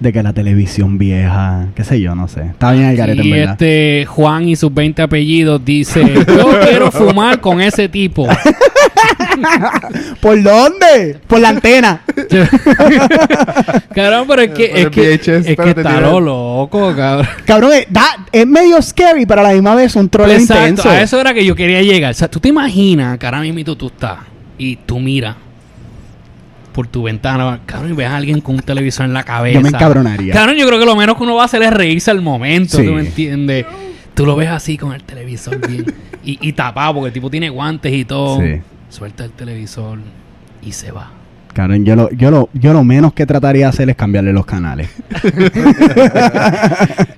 de 0.01 0.11
que 0.11 0.21
la 0.23 0.33
televisión 0.33 0.97
vieja, 0.97 1.67
qué 1.75 1.83
sé 1.83 2.01
yo, 2.01 2.15
no 2.15 2.27
sé. 2.27 2.41
Está 2.41 2.71
bien 2.71 2.85
el 2.85 2.97
garete, 2.97 3.21
en 3.21 3.27
Y 3.27 3.31
verdad. 3.31 3.51
este 3.53 4.05
Juan 4.07 4.47
y 4.49 4.55
sus 4.55 4.73
20 4.73 5.01
apellidos 5.03 5.63
dice, 5.63 6.03
yo 6.27 6.59
quiero 6.67 6.91
fumar 6.91 7.39
con 7.39 7.61
ese 7.61 7.87
tipo. 7.87 8.27
¿Por 10.19 10.41
dónde? 10.41 11.19
Por 11.27 11.39
la 11.39 11.49
antena. 11.49 12.01
cabrón, 13.93 14.25
pero 14.27 14.41
es 14.41 14.49
que, 14.51 14.65
es 14.81 14.89
que, 14.89 15.17
VHS, 15.17 15.47
es 15.47 15.57
que 15.57 15.69
está 15.69 16.01
lo 16.01 16.19
loco, 16.19 16.93
cabrón. 16.95 17.27
Cabrón, 17.45 17.71
es, 17.73 17.85
da- 17.89 18.25
es 18.31 18.47
medio 18.47 18.81
scary, 18.81 19.25
pero 19.25 19.41
a 19.41 19.43
la 19.43 19.53
misma 19.53 19.75
vez 19.75 19.95
un 19.95 20.09
troll 20.09 20.31
Exacto, 20.31 20.67
intenso. 20.67 20.89
a 20.89 21.01
eso 21.01 21.19
era 21.19 21.33
que 21.33 21.45
yo 21.45 21.55
quería 21.55 21.81
llegar. 21.81 22.11
O 22.11 22.13
sea, 22.15 22.27
tú 22.29 22.39
te 22.39 22.49
imaginas 22.49 23.17
que 23.17 23.25
ahora 23.25 23.41
mismo 23.41 23.75
tú 23.75 23.87
estás 23.87 24.17
y 24.57 24.75
tú 24.77 24.99
miras 24.99 25.35
por 26.71 26.87
tu 26.87 27.03
ventana, 27.03 27.59
cabrón, 27.65 27.91
y 27.91 27.95
ves 27.95 28.07
a 28.07 28.15
alguien 28.17 28.41
con 28.41 28.55
un 28.55 28.61
televisor 28.61 29.05
en 29.05 29.13
la 29.13 29.23
cabeza. 29.23 29.59
Yo 29.59 29.61
me 29.63 29.69
encabronaría. 29.69 30.33
Cabrón, 30.33 30.55
yo 30.57 30.65
creo 30.67 30.79
que 30.79 30.85
lo 30.85 30.95
menos 30.95 31.17
que 31.17 31.23
uno 31.23 31.35
va 31.35 31.43
a 31.43 31.45
hacer 31.45 31.61
es 31.63 31.71
reírse 31.71 32.11
al 32.11 32.21
momento, 32.21 32.77
Sí. 32.77 32.85
¿tú 32.85 32.93
me 32.93 33.01
entiendes? 33.01 33.65
Tú 34.13 34.25
lo 34.25 34.35
ves 34.35 34.49
así 34.49 34.77
con 34.77 34.93
el 34.93 35.03
televisor 35.03 35.65
bien 35.67 35.85
y, 36.23 36.37
y 36.47 36.53
tapado 36.53 36.95
porque 36.95 37.07
el 37.07 37.13
tipo 37.13 37.29
tiene 37.29 37.49
guantes 37.49 37.93
y 37.93 38.05
todo. 38.05 38.39
Sí. 38.41 38.61
Suelta 38.89 39.23
el 39.23 39.31
televisor 39.31 39.99
y 40.61 40.71
se 40.73 40.91
va. 40.91 41.11
Cabrón, 41.53 41.83
yo 41.83 41.95
lo, 41.97 42.09
yo, 42.11 42.31
lo, 42.31 42.49
yo 42.53 42.71
lo 42.71 42.83
menos 42.83 43.11
que 43.13 43.25
trataría 43.25 43.65
de 43.65 43.69
hacer 43.69 43.89
es 43.89 43.95
cambiarle 43.97 44.31
los 44.31 44.45
canales. 44.45 44.89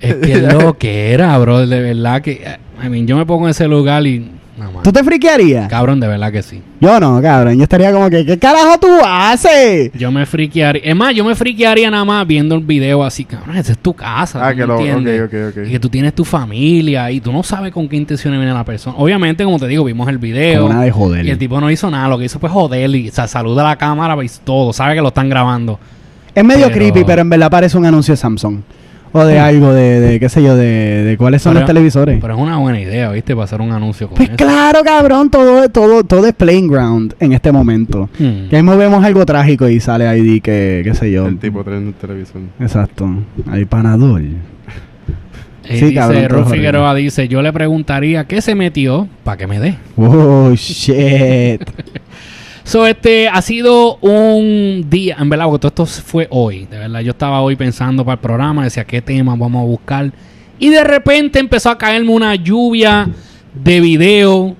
Es 0.00 0.14
que 0.16 0.32
es 0.32 0.52
lo 0.52 0.76
que 0.76 1.12
era, 1.12 1.36
bro, 1.38 1.66
de 1.66 1.80
verdad 1.80 2.20
que... 2.22 2.32
eh, 2.32 2.58
I 2.84 2.88
mean, 2.88 3.06
yo 3.06 3.16
me 3.16 3.24
pongo 3.24 3.46
en 3.46 3.50
ese 3.52 3.66
lugar 3.68 4.06
y... 4.06 4.28
No. 4.56 4.70
¿Tú 4.84 4.92
te 4.92 5.02
friquearías? 5.02 5.68
Cabrón, 5.68 5.98
de 5.98 6.06
verdad 6.06 6.30
que 6.30 6.40
sí. 6.42 6.62
Yo 6.80 7.00
no, 7.00 7.20
cabrón. 7.20 7.56
Yo 7.56 7.64
estaría 7.64 7.90
como 7.92 8.08
que, 8.08 8.24
¿qué 8.24 8.38
carajo 8.38 8.78
tú 8.78 8.88
haces? 9.04 9.90
Yo 9.94 10.12
me 10.12 10.24
friquearía. 10.26 10.80
Es 10.84 10.94
más, 10.94 11.12
yo 11.12 11.24
me 11.24 11.34
friquearía 11.34 11.90
nada 11.90 12.04
más 12.04 12.24
viendo 12.24 12.54
el 12.54 12.60
video 12.60 13.02
así, 13.02 13.24
cabrón. 13.24 13.56
Esa 13.56 13.72
es 13.72 13.78
tu 13.78 13.94
casa. 13.94 14.46
Ah, 14.46 14.52
¿tú 14.52 14.58
que 14.58 14.66
lo... 14.66 14.74
Ok, 14.76 14.80
entiendes? 14.82 15.22
ok, 15.22 15.34
ok. 15.58 15.66
Y 15.66 15.70
que 15.72 15.80
tú 15.80 15.88
tienes 15.88 16.14
tu 16.14 16.24
familia 16.24 17.10
y 17.10 17.20
tú 17.20 17.32
no 17.32 17.42
sabes 17.42 17.72
con 17.72 17.88
qué 17.88 17.96
intenciones 17.96 18.38
viene 18.38 18.54
la 18.54 18.64
persona. 18.64 18.96
Obviamente, 18.96 19.42
como 19.42 19.58
te 19.58 19.66
digo, 19.66 19.82
vimos 19.84 20.08
el 20.08 20.18
video. 20.18 20.62
Como 20.62 20.72
nada 20.74 20.84
de 20.84 20.92
joder. 20.92 21.26
Y 21.26 21.30
el 21.30 21.38
tipo 21.38 21.60
no 21.60 21.68
hizo 21.70 21.90
nada. 21.90 22.06
Lo 22.08 22.16
que 22.18 22.26
hizo 22.26 22.38
fue 22.38 22.48
joder. 22.48 22.94
Y, 22.94 23.08
o 23.08 23.12
sea, 23.12 23.26
saluda 23.26 23.62
a 23.62 23.70
la 23.70 23.76
cámara 23.76 24.16
y 24.24 24.28
todo. 24.44 24.72
Sabe 24.72 24.94
que 24.94 25.00
lo 25.00 25.08
están 25.08 25.28
grabando. 25.28 25.80
Es 26.32 26.44
medio 26.44 26.66
Pero- 26.66 26.76
creepy, 26.76 27.04
pero 27.04 27.22
en 27.22 27.28
verdad 27.30 27.50
parece 27.50 27.76
un 27.76 27.86
anuncio 27.86 28.12
de 28.12 28.18
Samsung. 28.18 28.60
O 29.16 29.24
de 29.24 29.38
algo, 29.38 29.72
de, 29.72 30.00
de 30.00 30.18
qué 30.18 30.28
sé 30.28 30.42
yo, 30.42 30.56
de, 30.56 31.04
de 31.04 31.16
cuáles 31.16 31.40
son 31.40 31.52
Pero- 31.52 31.60
los 31.60 31.66
televisores. 31.68 32.18
Pero 32.20 32.34
es 32.34 32.40
una 32.40 32.56
buena 32.58 32.80
idea, 32.80 33.10
¿viste? 33.12 33.32
Para 33.34 33.44
hacer 33.44 33.60
un 33.60 33.70
anuncio 33.70 34.08
con 34.08 34.16
pues 34.16 34.28
eso. 34.28 34.36
claro, 34.36 34.80
cabrón, 34.84 35.30
todo, 35.30 35.68
todo, 35.68 36.02
todo 36.02 36.26
es 36.26 36.32
playing 36.34 36.66
ground 36.66 37.14
en 37.20 37.32
este 37.32 37.52
momento. 37.52 38.08
Hmm. 38.18 38.48
Que 38.50 38.56
ahí 38.56 38.62
vemos 38.62 39.04
algo 39.04 39.24
trágico 39.24 39.68
y 39.68 39.78
sale 39.78 40.08
ahí 40.08 40.40
que, 40.40 40.80
qué 40.84 40.94
sé 40.94 41.12
yo. 41.12 41.28
El 41.28 41.38
tipo 41.38 41.62
trayendo 41.62 41.90
el 41.90 41.94
televisor. 41.94 42.40
Exacto. 42.58 43.08
Ahí 43.48 43.64
panadol. 43.64 44.24
Y 44.24 44.36
Sí, 45.66 45.72
dice, 45.86 45.94
cabrón, 45.94 46.28
Ruth. 46.28 46.46
Figueroa 46.50 46.94
dice, 46.94 47.26
yo 47.28 47.40
le 47.40 47.52
preguntaría 47.52 48.24
qué 48.24 48.42
se 48.42 48.54
metió 48.54 49.08
para 49.22 49.36
que 49.38 49.46
me 49.46 49.60
dé. 49.60 49.76
Oh, 49.96 50.52
shit. 50.56 51.62
So, 52.64 52.86
este 52.86 53.28
ha 53.28 53.42
sido 53.42 53.96
un 53.96 54.86
día, 54.88 55.16
en 55.20 55.28
verdad, 55.28 55.44
porque 55.44 55.68
todo 55.68 55.84
esto 55.84 56.02
fue 56.02 56.26
hoy. 56.30 56.64
De 56.64 56.78
verdad, 56.78 57.00
yo 57.00 57.10
estaba 57.10 57.42
hoy 57.42 57.56
pensando 57.56 58.06
para 58.06 58.14
el 58.14 58.20
programa, 58.20 58.64
decía 58.64 58.84
qué 58.84 59.02
tema 59.02 59.36
vamos 59.36 59.62
a 59.62 59.66
buscar. 59.66 60.10
Y 60.58 60.70
de 60.70 60.82
repente 60.82 61.38
empezó 61.38 61.68
a 61.68 61.76
caerme 61.76 62.10
una 62.10 62.34
lluvia 62.34 63.06
de 63.52 63.80
video. 63.80 64.56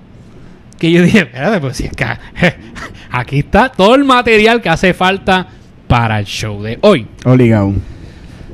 Que 0.77 0.91
yo 0.91 1.01
dije, 1.01 1.19
espérate, 1.19 1.59
pues 1.59 1.77
si 1.77 1.85
es 1.85 1.93
que 1.93 2.05
aquí 3.11 3.39
está 3.39 3.69
todo 3.69 3.95
el 3.95 4.03
material 4.03 4.61
que 4.61 4.69
hace 4.69 4.93
falta 4.93 5.47
para 5.87 6.19
el 6.19 6.25
show 6.25 6.61
de 6.61 6.77
hoy. 6.81 7.07
Obligado. 7.25 7.73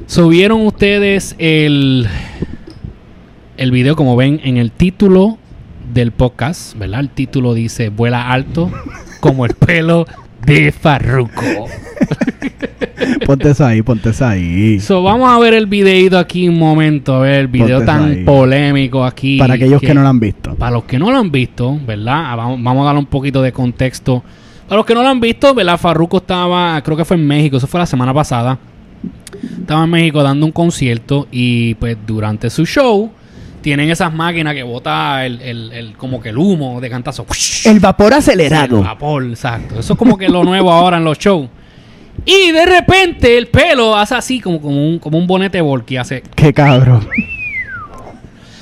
Subieron 0.05 0.65
ustedes 0.65 1.35
el, 1.39 2.07
el 3.57 3.71
video, 3.71 3.97
como 3.97 4.15
ven 4.15 4.39
en 4.45 4.55
el 4.55 4.71
título 4.71 5.37
del 5.93 6.11
podcast, 6.11 6.77
¿verdad? 6.77 7.01
El 7.01 7.09
título 7.09 7.53
dice 7.53 7.89
Vuela 7.89 8.31
alto 8.31 8.71
como 9.21 9.45
el 9.45 9.53
pelo 9.53 10.05
de 10.45 10.73
Farruko. 10.73 11.67
Ponte 13.25 13.51
eso 13.51 13.65
ahí, 13.65 13.81
ponte 13.81 14.09
eso 14.09 14.25
ahí. 14.25 14.79
So, 14.79 15.01
vamos 15.03 15.29
a 15.31 15.39
ver 15.39 15.53
el 15.53 15.65
videito 15.67 16.17
aquí 16.17 16.47
un 16.49 16.57
momento, 16.59 17.15
a 17.15 17.19
ver 17.19 17.39
el 17.41 17.47
video 17.47 17.77
Ponte 17.77 17.85
tan 17.91 18.05
ahí. 18.11 18.23
polémico 18.23 19.05
aquí. 19.05 19.37
Para 19.37 19.53
aquellos 19.53 19.79
que 19.81 19.93
no 19.93 20.01
lo 20.01 20.09
han 20.09 20.19
visto. 20.19 20.55
Para 20.55 20.71
los 20.71 20.83
que 20.83 20.99
no 20.99 21.11
lo 21.11 21.17
han 21.17 21.31
visto, 21.31 21.79
¿verdad? 21.85 22.31
Ah, 22.31 22.35
Vamos, 22.35 22.59
vamos 22.61 22.81
a 22.81 22.85
darle 22.87 22.99
un 22.99 23.05
poquito 23.05 23.41
de 23.41 23.51
contexto. 23.51 24.23
Para 24.67 24.77
los 24.77 24.85
que 24.85 24.93
no 24.93 25.03
lo 25.03 25.09
han 25.09 25.19
visto, 25.19 25.53
¿verdad? 25.53 25.77
Farruko 25.77 26.17
estaba, 26.17 26.81
creo 26.81 26.97
que 26.97 27.05
fue 27.05 27.17
en 27.17 27.25
México, 27.27 27.57
eso 27.57 27.67
fue 27.67 27.79
la 27.79 27.85
semana 27.85 28.13
pasada. 28.13 28.57
Estaba 29.59 29.83
en 29.83 29.89
México 29.89 30.21
dando 30.23 30.45
un 30.45 30.51
concierto 30.51 31.27
y 31.31 31.75
pues 31.75 31.97
durante 32.05 32.49
su 32.49 32.65
show 32.65 33.11
tienen 33.61 33.89
esas 33.89 34.13
máquinas 34.13 34.53
que 34.53 34.63
bota 34.63 35.25
el, 35.25 35.41
el- 35.41 35.71
el- 35.71 35.97
como 35.97 36.19
que 36.21 36.29
el 36.29 36.37
humo 36.37 36.81
de 36.81 36.89
cantazo. 36.89 37.25
El 37.65 37.79
vapor 37.79 38.07
El 38.13 38.19
acelerado. 38.19 38.81
vapor, 38.83 39.23
exacto. 39.25 39.79
Eso 39.79 39.93
es 39.93 39.99
como 39.99 40.17
que 40.17 40.27
lo 40.29 40.43
nuevo 40.43 40.71
ahora 40.71 40.97
en 40.97 41.03
los 41.03 41.17
shows. 41.19 41.47
Y 42.25 42.51
de 42.51 42.65
repente 42.65 43.37
el 43.37 43.47
pelo 43.47 43.95
hace 43.95 44.15
así 44.15 44.39
como, 44.41 44.61
como, 44.61 44.85
un, 44.87 44.99
como 44.99 45.17
un 45.17 45.25
bonete 45.27 45.59
volky. 45.61 45.97
Hace. 45.97 46.21
Qué 46.35 46.53
cabrón. 46.53 47.07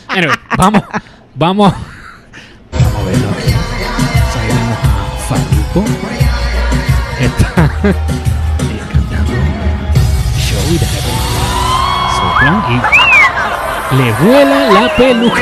Anyway, 0.08 0.36
vamos, 0.58 0.84
vamos. 1.36 1.74
Vamos 2.72 2.94
a 2.96 3.04
verlo. 3.06 3.28
Vemos 4.48 4.78
a 4.84 5.18
Farruko. 5.28 5.86
Está 7.20 7.66
eh, 7.90 7.94
cantando 8.92 9.34
show 10.38 10.64
y 10.70 10.78
de 10.78 10.86
repente 10.86 11.12
soplan 12.16 12.64
y 12.72 12.99
le 13.92 14.12
vuela 14.26 14.70
la 14.72 14.96
peluca. 14.96 15.42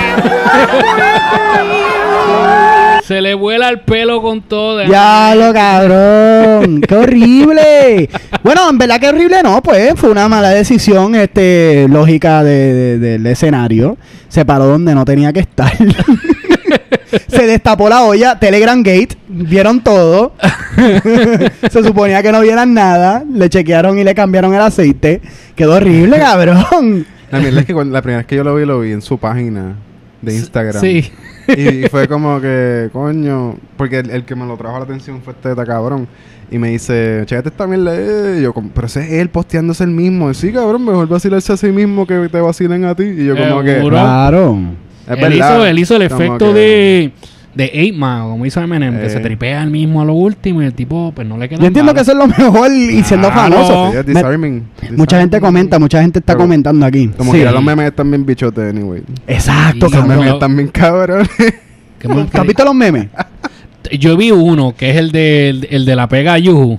Se 3.04 3.22
le 3.22 3.34
vuela 3.36 3.70
el 3.70 3.80
pelo 3.82 4.22
con 4.22 4.42
todo. 4.42 4.84
Ya 4.86 5.34
lo 5.36 5.54
cabrón. 5.54 6.82
Qué 6.82 6.96
horrible. 6.96 8.10
Bueno, 8.44 8.70
en 8.70 8.78
verdad 8.78 9.00
que 9.00 9.08
horrible 9.08 9.42
no, 9.44 9.62
pues 9.64 9.94
fue 9.96 10.10
una 10.10 10.28
mala 10.28 10.50
decisión 10.50 11.16
este 11.16 11.88
lógica 11.90 12.44
de- 12.44 12.74
de- 12.74 12.98
del 13.00 13.26
escenario. 13.28 13.98
Se 14.28 14.44
paró 14.44 14.66
donde 14.66 14.94
no 14.94 15.06
tenía 15.06 15.32
que 15.32 15.40
estar. 15.42 15.72
Se 17.30 17.48
destapó 17.48 17.88
la 17.88 18.04
olla, 18.04 18.38
Telegram 18.38 18.78
Gate, 18.84 19.16
vieron 19.30 19.80
todo. 19.82 20.34
Se 21.72 21.82
suponía 21.84 22.22
que 22.22 22.34
no 22.34 22.42
vieran 22.42 22.74
nada. 22.74 23.24
Le 23.32 23.50
chequearon 23.50 23.98
y 24.00 24.04
le 24.04 24.14
cambiaron 24.14 24.54
el 24.54 24.60
aceite. 24.62 25.22
Quedó 25.56 25.76
horrible, 25.76 26.18
cabrón. 26.20 27.06
La 27.32 27.40
mierda 27.40 27.60
es 27.62 27.66
que 27.66 27.74
cuando- 27.74 27.94
la 27.94 28.02
primera 28.02 28.20
vez 28.20 28.28
que 28.28 28.36
yo 28.36 28.44
lo 28.44 28.56
vi, 28.56 28.66
lo 28.66 28.80
vi 28.80 28.92
en 28.92 29.02
su 29.02 29.18
página 29.18 29.76
de 30.22 30.34
Instagram. 30.36 30.82
Sí. 30.82 31.12
Y 31.48 31.88
fue 31.92 32.08
como 32.08 32.40
que, 32.42 32.90
coño, 32.92 33.56
porque 33.78 34.00
el, 34.00 34.10
el 34.10 34.24
que 34.26 34.36
me 34.36 34.46
lo 34.46 34.58
trajo 34.58 34.76
a 34.76 34.80
la 34.80 34.86
atención 34.86 35.22
fue 35.22 35.34
este 35.34 35.54
cabrón. 35.66 36.08
Y 36.50 36.58
me 36.60 36.70
dice, 36.70 37.24
chécate 37.26 37.50
esta 37.50 37.68
mierda. 37.68 37.94
eh". 37.96 38.38
Y 38.40 38.44
yo, 38.44 38.54
como, 38.54 38.70
pero 38.74 38.88
ese 38.88 39.02
es 39.02 39.12
él 39.22 39.30
posteándose 39.30 39.84
el 39.84 39.92
mismo. 39.92 40.32
Y, 40.32 40.34
sí, 40.34 40.52
cabrón, 40.54 40.86
mejor 40.86 41.08
vacilarse 41.08 41.52
a 41.52 41.58
sí 41.58 41.68
mismo 41.68 42.08
que 42.08 42.30
te 42.30 42.40
vacilen 42.40 42.86
a 42.86 42.96
ti. 42.96 43.04
Y 43.04 43.26
yo, 43.26 43.36
como 43.36 43.62
que. 43.63 43.80
Claro. 43.82 44.58
es 45.06 45.12
él, 45.18 45.22
verdad. 45.22 45.36
hizo, 45.56 45.66
él 45.66 45.80
hizo 45.80 45.96
el 45.98 46.10
Como 46.10 46.22
efecto 46.22 46.54
que- 46.54 46.60
de, 46.60 47.12
de 47.58 47.65
8 47.65 47.93
Mile, 47.93 48.30
como 48.32 48.46
hizo 48.46 48.62
Eminem, 48.62 48.98
que 49.00 49.08
Eh. 49.08 49.10
se 49.10 49.20
tripea 49.20 49.62
al 49.62 49.70
mismo 49.70 50.02
a 50.02 50.06
lo 50.06 50.13
último 50.13 50.62
y 50.62 50.65
el 50.65 50.74
tipo, 50.74 51.12
pues 51.15 51.28
no 51.28 51.38
le 51.38 51.50
queda 51.50 51.60
Yo 51.60 51.67
entiendo 51.67 51.93
que 51.93 52.02
eso 52.02 52.12
es 52.13 52.17
lo 52.17 52.28
mejor 52.28 52.72
y 52.72 53.04
siendo 53.04 53.30
Claro. 53.32 53.52
famoso. 53.56 53.91
Sí, 53.91 53.98
es 53.98 54.06
Me- 54.08 54.13
disarming. 54.13 54.63
mucha 54.96 55.20
gente 55.20 55.41
comenta, 55.41 55.80
mucha 55.80 56.02
gente 56.02 56.20
está 56.20 56.34
Pero- 56.34 56.43
comentando 56.46 56.86
aquí. 56.86 57.08
Como 57.17 57.32
Sí. 57.34 57.39
que 57.39 57.43
ya 57.43 57.52
los 57.52 57.63
memes 57.63 57.88
están 57.88 58.10
bien 58.10 58.26
bichotes, 58.26 58.70
anyway. 58.74 59.02
Exacto, 59.28 59.88
Y- 59.88 59.91
Los 59.96 60.08
memes 60.08 60.34
están 60.34 60.56
bien 60.56 60.70
cabrones. 60.70 61.28
¿Qué 62.00 62.08
más 62.08 62.30
¿Tú 62.30 62.38
has 62.41 62.46
visto 62.48 62.63
los 62.63 62.76
memes? 62.76 63.08
Yo 64.00 64.15
vi 64.17 64.32
uno 64.32 64.76
que 64.78 64.91
es 64.91 64.98
el 64.98 65.12
de, 65.12 65.50
el, 65.50 65.67
el 65.72 65.86
de 65.86 65.96
la 65.96 66.08
pega 66.08 66.34
a 66.34 66.38
Yuhu. 66.38 66.78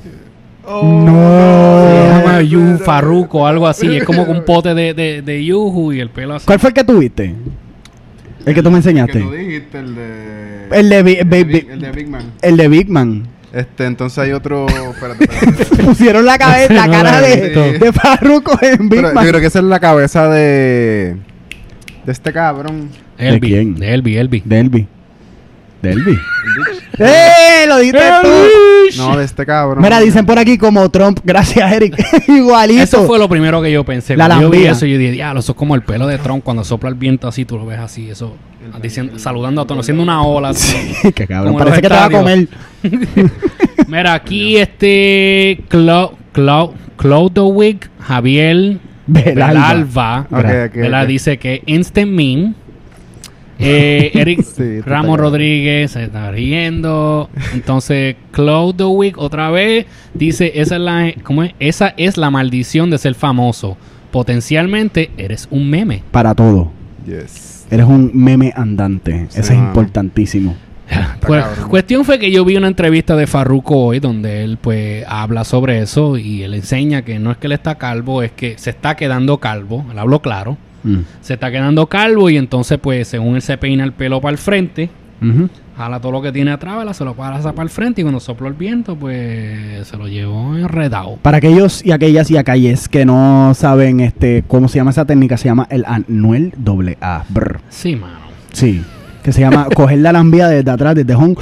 no. 0.66 1.88
Se 1.88 2.08
llama 2.26 2.42
Yuhu 2.42 2.78
Farruko 2.78 3.40
o 3.40 3.46
algo 3.46 3.66
así. 3.66 3.96
Es 3.96 4.04
como 4.04 4.22
un 4.22 4.44
pote 4.46 4.74
de, 4.74 4.94
de, 4.94 5.22
de 5.22 5.44
Yuhu 5.44 5.92
y 5.92 6.00
el 6.00 6.10
pelo 6.10 6.34
así. 6.34 6.46
¿Cuál 6.46 6.58
fue 6.58 6.68
el 6.70 6.74
que 6.74 6.84
tuviste? 6.84 7.34
El 8.46 8.54
que 8.54 8.62
tú 8.62 8.70
me 8.70 8.78
enseñaste. 8.78 9.12
Que 9.14 9.20
tú 9.20 9.32
dijiste, 9.32 9.78
el 9.78 9.94
de... 9.94 10.68
El 10.72 10.88
de, 10.88 11.02
Bi- 11.02 11.16
el 11.16 11.24
Bi- 11.24 11.36
de 11.38 11.44
Bi- 11.44 11.52
Big- 11.52 11.70
el 11.70 11.80
de 11.80 11.90
Big 11.92 12.08
Man. 12.08 12.22
el 12.42 12.56
de 12.56 12.68
Big 12.68 12.88
Man. 12.88 13.26
Este, 13.52 13.86
entonces 13.86 14.18
hay 14.18 14.32
otro... 14.32 14.66
Espérate, 14.68 15.24
espérate. 15.30 15.82
Pusieron 15.84 16.24
la 16.26 16.38
cabeza, 16.38 16.72
la 16.74 16.86
No 16.86 16.92
cara 16.92 17.26
he 17.28 17.36
de, 17.36 17.42
visto. 17.48 17.84
de 17.84 17.92
Farruko 17.92 18.58
en 18.62 18.88
Big 18.88 19.00
Pero 19.00 19.14
Man. 19.14 19.24
yo 19.24 19.30
creo 19.30 19.40
que 19.40 19.46
esa 19.48 19.58
es 19.60 19.64
la 19.64 19.80
cabeza 19.80 20.28
de... 20.28 21.16
De 22.04 22.12
este 22.12 22.32
cabrón. 22.32 22.88
Elvi. 23.18 23.48
quién? 23.48 23.74
De 23.74 23.92
Elvi, 23.92 24.16
Elvi. 24.16 24.42
Delby. 24.44 24.86
Delby. 25.82 26.18
¡Eh! 26.98 27.64
Lo 27.68 27.78
dijiste 27.78 28.00
tú. 28.22 28.28
No, 28.96 29.16
de 29.16 29.24
este 29.24 29.46
cabrón. 29.46 29.82
Mira, 29.82 30.00
dicen 30.00 30.26
por 30.26 30.38
aquí 30.38 30.58
como 30.58 30.88
Trump. 30.90 31.20
Gracias, 31.24 31.72
Eric. 31.72 31.94
Igualito. 32.28 32.82
Eso 32.82 33.06
fue 33.06 33.18
lo 33.18 33.28
primero 33.28 33.62
que 33.62 33.70
yo 33.70 33.84
pensé. 33.84 34.16
La 34.16 34.26
Cuando 34.26 34.42
yo 34.46 34.50
vi 34.50 34.66
eso, 34.66 34.86
yo 34.86 34.98
dije, 34.98 35.12
diablo, 35.12 35.40
eso 35.40 35.52
es 35.52 35.58
como 35.58 35.74
el 35.74 35.82
pelo 35.82 36.06
de 36.06 36.18
Trump 36.18 36.42
cuando 36.42 36.64
sopla 36.64 36.88
el 36.88 36.96
viento 36.96 37.28
así, 37.28 37.44
tú 37.44 37.56
lo 37.58 37.66
ves 37.66 37.78
así, 37.78 38.10
eso, 38.10 38.36
diciendo, 38.82 39.18
saludando 39.18 39.60
a 39.60 39.66
todos, 39.66 39.80
haciendo 39.82 40.02
una 40.02 40.22
ola. 40.22 40.48
así. 40.50 40.76
Qué 41.14 41.26
cabrón. 41.26 41.52
Como 41.54 41.64
en 41.64 41.70
Parece 41.70 41.82
que 41.82 41.88
te 41.88 41.94
va 41.94 42.04
a 42.06 42.10
comer. 42.10 42.48
Mira, 43.86 44.14
aquí 44.14 44.56
este 44.56 45.60
Clau, 45.68 46.12
Clau, 46.32 46.74
Clodowick 46.96 47.88
Javier 48.00 48.78
Belalba. 49.06 50.26
Belalva, 50.26 50.26
Ok, 50.30 50.38
ok, 50.70 50.74
¿verdad? 50.76 51.02
ok. 51.02 51.08
dice 51.08 51.38
que 51.38 51.62
Instant 51.66 52.10
Meme. 52.10 52.54
Eh, 53.58 54.10
Eric 54.14 54.42
Sí, 54.42 54.50
esto 54.50 54.62
está 54.62 54.90
Ramos. 54.90 55.18
Rodríguez 55.18 55.92
se 55.92 56.04
está 56.04 56.30
riendo. 56.30 57.28
Entonces, 57.54 58.16
Clodowick 58.30 59.18
otra 59.18 59.50
vez 59.50 59.86
dice: 60.14 60.52
esa 60.54 60.76
es, 60.76 60.80
la, 60.80 61.12
¿cómo 61.22 61.42
es? 61.42 61.54
esa 61.58 61.94
es 61.96 62.16
la 62.16 62.30
maldición 62.30 62.90
de 62.90 62.98
ser 62.98 63.14
famoso. 63.14 63.76
Potencialmente 64.10 65.10
eres 65.18 65.48
un 65.50 65.68
meme. 65.68 66.02
Para 66.10 66.34
todo. 66.34 66.70
Yes. 67.06 67.66
Eres 67.70 67.86
un 67.86 68.10
meme 68.14 68.52
andante. 68.56 69.26
Sí, 69.28 69.40
Eso 69.40 69.52
es 69.52 69.58
importantísimo. 69.58 70.56
Pues, 71.20 71.44
cuestión 71.68 72.04
fue 72.06 72.18
que 72.18 72.30
yo 72.30 72.44
vi 72.44 72.56
una 72.56 72.68
entrevista 72.68 73.14
de 73.14 73.26
Farruko 73.26 73.84
hoy 73.86 74.00
donde 74.00 74.44
él 74.44 74.56
pues 74.56 75.04
habla 75.06 75.44
sobre 75.44 75.82
eso 75.82 76.16
y 76.16 76.42
él 76.42 76.54
enseña 76.54 77.02
que 77.02 77.18
no 77.18 77.30
es 77.30 77.36
que 77.36 77.46
él 77.46 77.52
está 77.52 77.74
calvo, 77.74 78.22
es 78.22 78.32
que 78.32 78.56
se 78.56 78.70
está 78.70 78.96
quedando 78.96 79.38
calvo, 79.38 79.84
él 79.90 79.98
habló 79.98 80.22
claro, 80.22 80.56
Mm. 80.82 80.98
se 81.20 81.34
está 81.34 81.50
quedando 81.50 81.86
calvo 81.86 82.30
y 82.30 82.36
entonces 82.36 82.78
pues 82.78 83.08
según 83.08 83.34
él 83.34 83.42
se 83.42 83.58
peina 83.58 83.84
el 83.84 83.92
pelo 83.92 84.20
para 84.20 84.32
el 84.32 84.38
frente, 84.38 84.90
jala 85.76 86.00
todo 86.00 86.12
lo 86.12 86.22
que 86.22 86.32
tiene 86.32 86.50
atrás, 86.50 86.96
se 86.96 87.04
lo 87.04 87.14
pasa 87.14 87.52
para 87.52 87.64
el 87.64 87.70
frente 87.70 88.00
y 88.00 88.04
cuando 88.04 88.20
sopló 88.20 88.48
el 88.48 88.54
viento 88.54 88.96
pues 88.96 89.86
se 89.86 89.96
lo 89.96 90.08
llevó 90.08 90.56
enredado. 90.56 91.16
Para 91.22 91.38
aquellos 91.38 91.84
y 91.84 91.92
aquellas 91.92 92.30
y 92.30 92.36
aquellas 92.36 92.88
que 92.88 93.04
no 93.04 93.52
saben 93.54 94.00
este 94.00 94.44
cómo 94.46 94.68
se 94.68 94.78
llama 94.78 94.90
esa 94.90 95.04
técnica, 95.04 95.36
se 95.36 95.48
llama 95.48 95.66
el 95.70 95.84
Anuel 95.86 96.52
doble 96.56 96.96
A. 97.00 97.24
Brr. 97.28 97.60
Sí, 97.68 97.96
mano. 97.96 98.18
Sí. 98.52 98.82
Que 99.22 99.32
se 99.32 99.40
llama 99.40 99.66
coger 99.74 99.98
la 99.98 100.12
lambía 100.12 100.48
desde 100.48 100.70
atrás, 100.70 100.94
desde 100.94 101.14
home 101.14 101.34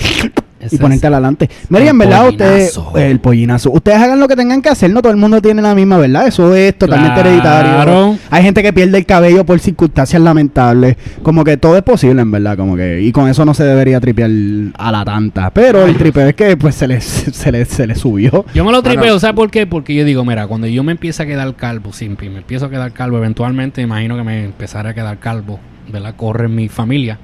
y 0.70 0.78
ponerte 0.78 1.06
adelante. 1.06 1.48
Mira, 1.68 1.88
en 1.90 1.98
verdad, 1.98 2.28
ustedes. 2.28 2.78
El 2.96 3.20
pollinazo. 3.20 3.70
Ustedes 3.70 3.98
hagan 3.98 4.20
lo 4.20 4.28
que 4.28 4.36
tengan 4.36 4.62
que 4.62 4.68
hacer, 4.68 4.90
no 4.90 5.00
todo 5.02 5.12
el 5.12 5.18
mundo 5.18 5.40
tiene 5.42 5.62
la 5.62 5.74
misma, 5.74 5.98
¿verdad? 5.98 6.26
Eso 6.26 6.54
es 6.54 6.76
totalmente 6.78 7.20
Claro. 7.20 7.28
hereditario. 7.30 8.18
Hay 8.30 8.42
gente 8.42 8.62
que 8.62 8.72
pierde 8.72 8.98
el 8.98 9.06
cabello 9.06 9.44
por 9.44 9.58
circunstancias 9.60 10.20
lamentables. 10.22 10.96
Como 11.22 11.44
que 11.44 11.56
todo 11.56 11.76
es 11.76 11.82
posible, 11.82 12.22
en 12.22 12.30
verdad. 12.30 12.56
Como 12.56 12.76
que. 12.76 13.00
Y 13.02 13.12
con 13.12 13.28
eso 13.28 13.44
no 13.44 13.54
se 13.54 13.64
debería 13.64 14.00
tripear 14.00 14.30
a 14.74 14.92
la 14.92 15.04
tanta. 15.04 15.50
Pero 15.50 15.84
el 15.84 15.96
tripeo 15.96 16.28
es 16.28 16.34
que 16.34 16.56
pues 16.56 16.74
se 16.74 16.86
les, 16.88 17.04
se 17.32 17.52
les, 17.52 17.68
se 17.68 17.86
les 17.86 17.98
subió. 17.98 18.44
Yo 18.54 18.64
me 18.64 18.72
lo 18.72 18.82
tripeo, 18.82 19.00
Bueno. 19.02 19.18
¿sabes 19.20 19.36
por 19.36 19.50
qué? 19.50 19.66
Porque 19.66 19.94
yo 19.94 20.04
digo, 20.04 20.24
mira, 20.24 20.46
cuando 20.46 20.66
yo 20.66 20.82
me 20.82 20.92
empiezo 20.92 21.22
a 21.22 21.26
quedar 21.26 21.54
calvo, 21.56 21.92
simple, 21.92 22.28
me 22.30 22.38
empiezo 22.38 22.66
a 22.66 22.70
quedar 22.70 22.92
calvo, 22.92 23.18
eventualmente 23.18 23.82
imagino 23.82 24.16
que 24.16 24.22
me 24.22 24.44
empezaré 24.44 24.90
a 24.90 24.94
quedar 24.94 25.18
calvo, 25.18 25.58
¿verdad? 25.92 26.14
Corre 26.16 26.46
en 26.46 26.54
mi 26.54 26.68
familia. 26.68 27.18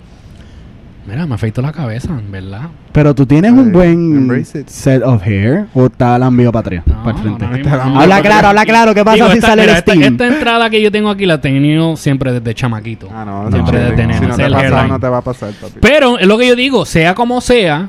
Mira, 1.07 1.27
me 1.27 1.35
afeito 1.35 1.63
la 1.63 1.73
cabeza, 1.73 2.11
¿verdad? 2.31 2.69
Pero 2.93 3.15
tú 3.15 3.25
tienes 3.25 3.53
un 3.53 3.73
buen 3.73 4.45
set 4.67 5.03
of 5.03 5.23
hair 5.27 5.65
o 5.73 5.87
está 5.87 6.19
lambio 6.19 6.53
para 6.53 6.61
atrás, 6.81 6.83
No, 6.87 7.03
para 7.03 7.17
el 7.17 7.23
frente. 7.23 7.47
no. 7.71 8.01
Habla 8.01 8.21
claro, 8.21 8.49
habla 8.49 8.65
claro. 8.67 8.95
¿Qué 8.95 9.03
pasa 9.03 9.15
Digo, 9.15 9.29
si 9.31 9.35
esta, 9.39 9.47
sale 9.47 9.63
mira, 9.63 9.73
el 9.77 9.79
steam? 9.83 10.03
esta 10.03 10.27
entrada 10.27 10.69
que 10.69 10.83
yo 10.83 10.93
tengo 10.93 11.09
aquí 11.09 11.25
la 11.25 11.35
he 11.35 11.39
tenido 11.39 11.97
siempre 11.97 12.33
desde 12.33 12.55
chamaquito. 12.55 13.09
Ah, 13.11 13.25
no, 13.25 13.51
Siempre 13.51 13.79
no, 13.79 13.85
desde 13.91 13.97
nene, 14.07 14.19
Si 14.19 14.27
no 14.27 14.37
te 14.37 14.43
es 14.43 14.47
el 14.47 14.53
pasa, 14.53 14.65
hairline. 14.67 14.89
no 14.89 15.01
te 15.01 15.09
va 15.09 15.19
a 15.19 15.23
pasar, 15.23 15.51
papi. 15.53 15.79
Pero 15.81 16.19
es 16.19 16.27
lo 16.27 16.37
que 16.37 16.47
yo 16.49 16.55
digo, 16.55 16.85
sea 16.85 17.15
como 17.15 17.41
sea, 17.41 17.89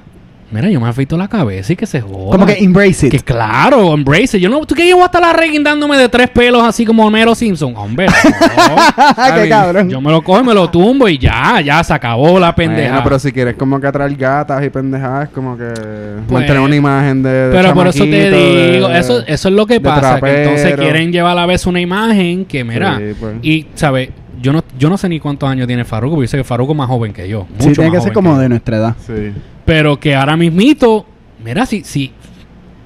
Mira, 0.54 0.70
yo 0.70 0.80
me 0.80 0.88
afeito 0.88 1.18
la 1.18 1.28
cabeza 1.28 1.74
y 1.74 1.76
que 1.76 1.88
se 1.88 2.00
joda. 2.00 2.32
Como 2.32 2.46
que 2.46 2.54
embrace 2.60 3.10
Que 3.10 3.18
it. 3.18 3.24
claro, 3.24 3.92
embrace 3.94 4.38
it. 4.38 4.44
Yo 4.44 4.50
no, 4.50 4.64
¿Tú 4.66 4.76
qué 4.76 4.88
yo 4.88 4.96
voy 4.98 5.04
a 5.04 5.06
estar 5.08 5.20
la 5.22 5.34
reguindándome 5.34 5.98
de 5.98 6.08
tres 6.10 6.30
pelos 6.30 6.62
así 6.64 6.86
como 6.86 7.06
Homero 7.06 7.34
Simpson? 7.34 7.74
Hombre, 7.76 8.06
no. 8.08 9.36
Qué 9.44 9.50
cabrón. 9.50 9.90
Yo 9.90 10.00
me 10.00 10.12
lo 10.12 10.22
cojo 10.22 10.42
y 10.42 10.44
me 10.44 10.54
lo 10.54 10.70
tumbo 10.70 11.10
y 11.10 11.18
ya, 11.18 11.60
ya 11.62 11.84
se 11.84 11.94
acabó 11.94 12.40
la 12.40 12.54
pendeja. 12.54 12.90
Bueno, 12.90 13.04
pero 13.04 13.20
si 13.20 13.32
quieres 13.32 13.56
como 13.56 13.80
que 13.82 13.88
atraer 13.88 14.16
gatas 14.16 14.64
y 14.64 14.70
pendejadas, 14.70 15.30
como 15.30 15.58
que 15.58 15.64
Pues, 15.74 16.32
mantener 16.32 16.60
una 16.62 16.76
imagen 16.76 17.24
de, 17.24 17.30
de 17.32 17.52
Pero 17.58 17.74
por 17.74 17.88
eso 17.88 18.04
te 18.04 18.10
de- 18.30 18.72
digo, 18.74 18.90
eso, 18.90 19.24
eso 19.26 19.48
es 19.50 19.56
lo 19.56 19.66
que 19.66 19.82
pasa, 19.82 20.20
que 20.22 20.44
entonces 20.44 20.76
quieren 20.76 21.12
llevar 21.12 21.32
a 21.32 21.36
la 21.42 21.46
vez 21.48 21.66
una 21.66 21.82
imagen 21.82 22.46
que, 22.46 22.64
mira, 22.64 22.98
Sí, 23.00 23.16
pues. 23.20 23.34
y, 23.42 23.66
¿sabes? 23.74 24.10
Yo 24.42 24.52
no, 24.52 24.62
yo 24.78 24.90
no 24.90 24.98
sé 24.98 25.08
ni 25.10 25.20
cuántos 25.20 25.50
años 25.50 25.68
tiene 25.68 25.86
Farruko, 25.86 26.16
porque 26.16 26.28
yo 26.28 26.32
sé 26.32 26.38
que 26.38 26.44
Farruko 26.44 26.74
es 26.74 26.78
más 26.78 26.88
joven 26.90 27.14
que 27.14 27.28
yo. 27.30 27.48
Sí, 27.60 27.72
tiene 27.72 27.90
más 27.90 27.98
que 28.00 28.04
ser 28.04 28.14
como 28.14 28.36
que 28.36 28.42
de 28.42 28.50
nuestra 28.50 28.78
edad. 28.78 28.96
Sí. 29.00 29.32
Pero 29.66 30.00
que 30.00 30.16
ahora 30.16 30.36
mismito, 30.38 31.06
mira, 31.44 31.66
si, 31.66 31.84
si. 31.84 32.12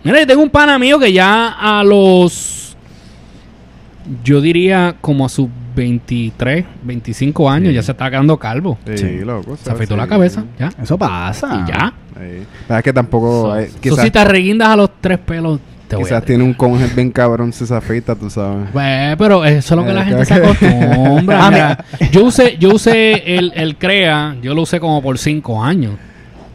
Mira, 0.03 0.19
yo 0.19 0.27
tengo 0.27 0.43
un 0.43 0.49
pana 0.49 0.77
mío 0.77 0.99
que 0.99 1.11
ya 1.11 1.49
a 1.59 1.83
los. 1.83 2.75
Yo 4.23 4.39
diría 4.39 4.95
como 5.01 5.25
a 5.25 5.29
sus 5.29 5.49
23, 5.75 6.65
25 6.83 7.49
años 7.49 7.73
ya 7.73 7.83
se 7.83 7.91
está 7.91 8.09
quedando 8.09 8.37
calvo. 8.37 8.77
Sí, 8.85 8.97
Sí. 8.97 9.19
loco. 9.19 9.57
Se 9.57 9.69
afeitó 9.69 9.97
la 9.97 10.07
cabeza, 10.07 10.45
ya. 10.57 10.69
Eso 10.81 10.97
pasa. 10.97 11.65
Y 11.65 11.69
ya. 11.69 11.93
Sí. 12.15 12.73
Es 12.73 12.83
que 12.83 12.93
tampoco... 12.93 13.55
eh, 13.57 13.65
Eso 13.65 13.77
quizás 13.81 14.03
si 14.05 14.11
te 14.11 14.23
reguindas 14.23 14.69
a 14.69 14.75
los 14.77 14.89
tres 15.01 15.19
pelos, 15.19 15.59
te 15.89 15.97
quizás 15.97 16.23
tiene 16.23 16.43
un 16.43 16.53
conjet 16.53 16.95
bien 16.95 17.11
cabrón 17.11 17.51
si 17.51 17.65
se 17.65 17.75
afeita, 17.75 18.15
tú 18.15 18.29
sabes. 18.29 18.69
Pues, 18.71 19.15
pero 19.17 19.43
eso 19.45 19.73
es 19.73 19.77
lo 19.77 19.83
que 19.83 19.91
Eh, 19.91 19.93
la 19.93 20.03
que- 20.03 20.09
gente 20.09 20.25
se 20.25 20.33
acostumbra. 20.35 21.85
Yo 22.11 22.23
usé, 22.25 22.57
yo 22.57 22.69
usé 22.73 23.35
el, 23.37 23.51
el 23.55 23.75
CREA, 23.75 24.37
yo 24.41 24.53
lo 24.55 24.61
usé 24.61 24.79
como 24.79 25.01
por 25.01 25.17
cinco 25.17 25.61
años. 25.61 25.95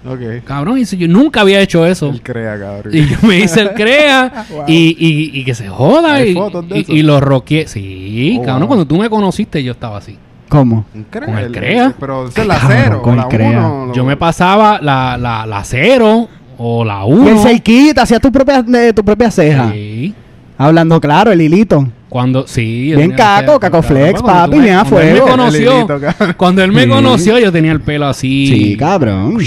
Ok. 0.04 0.44
Cabrón, 0.44 0.78
y 0.78 0.84
si 0.84 0.96
yo 0.96 1.06
nunca 1.08 1.42
había 1.42 1.60
hecho 1.60 1.86
eso. 1.86 2.10
Él 2.10 2.20
crea, 2.22 2.58
cabrón. 2.58 2.92
Y 2.94 3.06
yo 3.06 3.16
me 3.22 3.38
hice 3.38 3.60
el 3.60 3.70
CREA 3.72 4.46
y, 4.66 4.96
y, 4.98 5.40
y 5.40 5.44
que 5.44 5.54
se 5.54 5.68
joda. 5.68 6.14
¿Hay 6.14 6.30
Y, 6.30 6.34
fotos 6.34 6.68
de 6.68 6.78
y- 6.78 6.80
eso? 6.82 6.92
y 6.92 7.02
lo 7.02 7.20
roqué. 7.20 7.66
Sí, 7.68 8.36
Oh, 8.40 8.42
cabrón, 8.42 8.60
wow. 8.60 8.68
cuando 8.68 8.86
tú 8.86 8.96
me 8.98 9.08
conociste 9.08 9.62
yo 9.62 9.72
estaba 9.72 9.98
así. 9.98 10.18
¿Cómo? 10.48 10.84
Crea, 11.08 11.26
con 11.26 11.38
el 11.38 11.44
el- 11.46 11.52
crea. 11.52 11.94
Pero 11.98 12.26
es 12.28 12.46
la 12.46 12.58
cero, 12.66 13.00
con 13.02 13.14
o 13.14 13.16
la 13.16 13.22
el 13.22 13.28
crea. 13.28 13.48
uno. 13.50 13.86
lo- 13.86 13.92
Yo 13.94 14.04
me 14.04 14.16
pasaba 14.16 14.80
la, 14.82 15.16
la, 15.16 15.46
la 15.46 15.64
cero 15.64 16.28
o 16.58 16.84
la 16.84 17.04
Y 17.06 17.10
el 17.12 17.14
uno. 17.18 17.42
cerquita, 17.42 18.02
hacías 18.02 18.20
tu 18.20 18.30
propia, 18.32 18.62
de 18.62 18.92
tu 18.92 19.04
propia 19.04 19.30
ceja. 19.30 19.70
Sí. 19.72 20.14
Hablando 20.58 21.00
claro, 21.00 21.32
el 21.32 21.40
hilito. 21.40 21.88
Cuando, 22.08 22.46
sí. 22.46 22.92
Bien 22.94 23.12
el 23.12 23.16
caco, 23.16 23.58
caco 23.58 23.80
flex, 23.82 24.20
cuando 24.20 24.50
papi, 24.50 24.60
bien 24.60 24.74
a 24.76 24.82
él 24.82 25.14
me 25.14 25.20
conoció, 25.20 25.70
El 25.70 25.76
hilito, 25.78 26.36
cuando 26.36 26.62
él 26.62 26.70
me 26.72 26.82
Sí. 26.82 26.88
conoció, 26.90 27.38
yo 27.38 27.50
tenía 27.50 27.72
el 27.72 27.80
pelo 27.80 28.06
así. 28.06 28.46
Sí, 28.48 28.76
cabrón. 28.76 29.38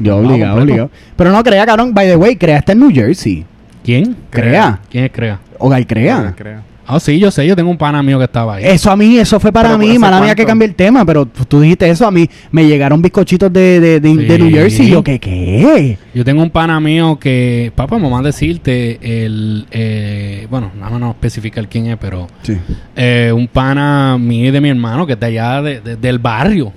Yo 0.00 0.16
obligado, 0.16 0.60
obligado. 0.60 0.90
Pero 1.16 1.30
no 1.30 1.42
crea, 1.44 1.64
cabrón. 1.66 1.92
By 1.94 2.08
the 2.08 2.16
way, 2.16 2.36
crea 2.36 2.58
está 2.58 2.72
en 2.72 2.80
New 2.80 2.90
Jersey. 2.92 3.44
¿Quién? 3.84 4.16
Crea. 4.30 4.80
¿Quién 4.90 5.04
es 5.04 5.10
Crea? 5.12 5.38
Hogar 5.58 5.86
crea. 5.86 6.34
Crea. 6.36 6.62
Ah, 6.92 6.98
sí, 6.98 7.20
yo 7.20 7.30
sé, 7.30 7.46
yo 7.46 7.54
tengo 7.54 7.70
un 7.70 7.78
pana 7.78 8.02
mío 8.02 8.18
que 8.18 8.24
estaba 8.24 8.56
ahí. 8.56 8.64
Eso 8.66 8.90
a 8.90 8.96
mí, 8.96 9.16
eso 9.16 9.38
fue 9.38 9.52
para 9.52 9.68
Pero, 9.68 9.78
mí, 9.78 9.90
¿hace 9.90 9.98
mala 10.00 10.16
mía 10.16 10.26
cuánto? 10.30 10.42
que 10.42 10.46
cambié 10.46 10.66
el 10.68 10.74
tema, 10.74 11.04
pero 11.04 11.24
tú 11.24 11.44
tú 11.44 11.60
dijiste 11.60 11.88
eso, 11.88 12.04
a 12.04 12.10
mí 12.10 12.28
me 12.50 12.66
llegaron 12.66 13.00
bizcochitos 13.00 13.52
de, 13.52 13.78
de, 13.78 14.00
de, 14.00 14.16
de. 14.16 14.38
New 14.38 14.50
Jersey 14.50 14.88
y 14.88 14.90
yo, 14.90 15.04
¿qué 15.04 15.20
qué? 15.20 15.96
Yo 16.12 16.24
tengo 16.24 16.42
un 16.42 16.50
pana 16.50 16.80
mío 16.80 17.16
que, 17.20 17.70
papá, 17.76 17.96
mamá 17.96 18.22
decirte, 18.22 18.98
el, 19.24 19.66
eh, 19.70 20.48
bueno, 20.50 20.72
nada 20.76 20.90
más 20.90 21.00
no 21.00 21.10
especificar 21.10 21.68
quién 21.68 21.86
es, 21.86 21.96
pero 21.96 22.26
Sí. 22.42 22.56
eh, 22.96 23.30
un 23.32 23.46
pana 23.46 24.18
mío 24.18 24.48
y 24.48 24.50
de 24.50 24.60
mi 24.60 24.68
hermano 24.70 25.06
que 25.06 25.12
está 25.12 25.26
allá 25.26 25.62
de- 25.62 25.80
de- 25.80 25.96
del 25.96 26.18
barrio. 26.18 26.72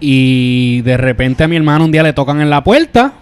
Y 0.00 0.80
de 0.82 0.96
repente 0.96 1.44
a 1.44 1.48
mi 1.48 1.56
hermano 1.56 1.84
un 1.84 1.92
día 1.92 2.02
le 2.02 2.12
tocan 2.12 2.40
en 2.40 2.50
la 2.50 2.64
puerta. 2.64 3.12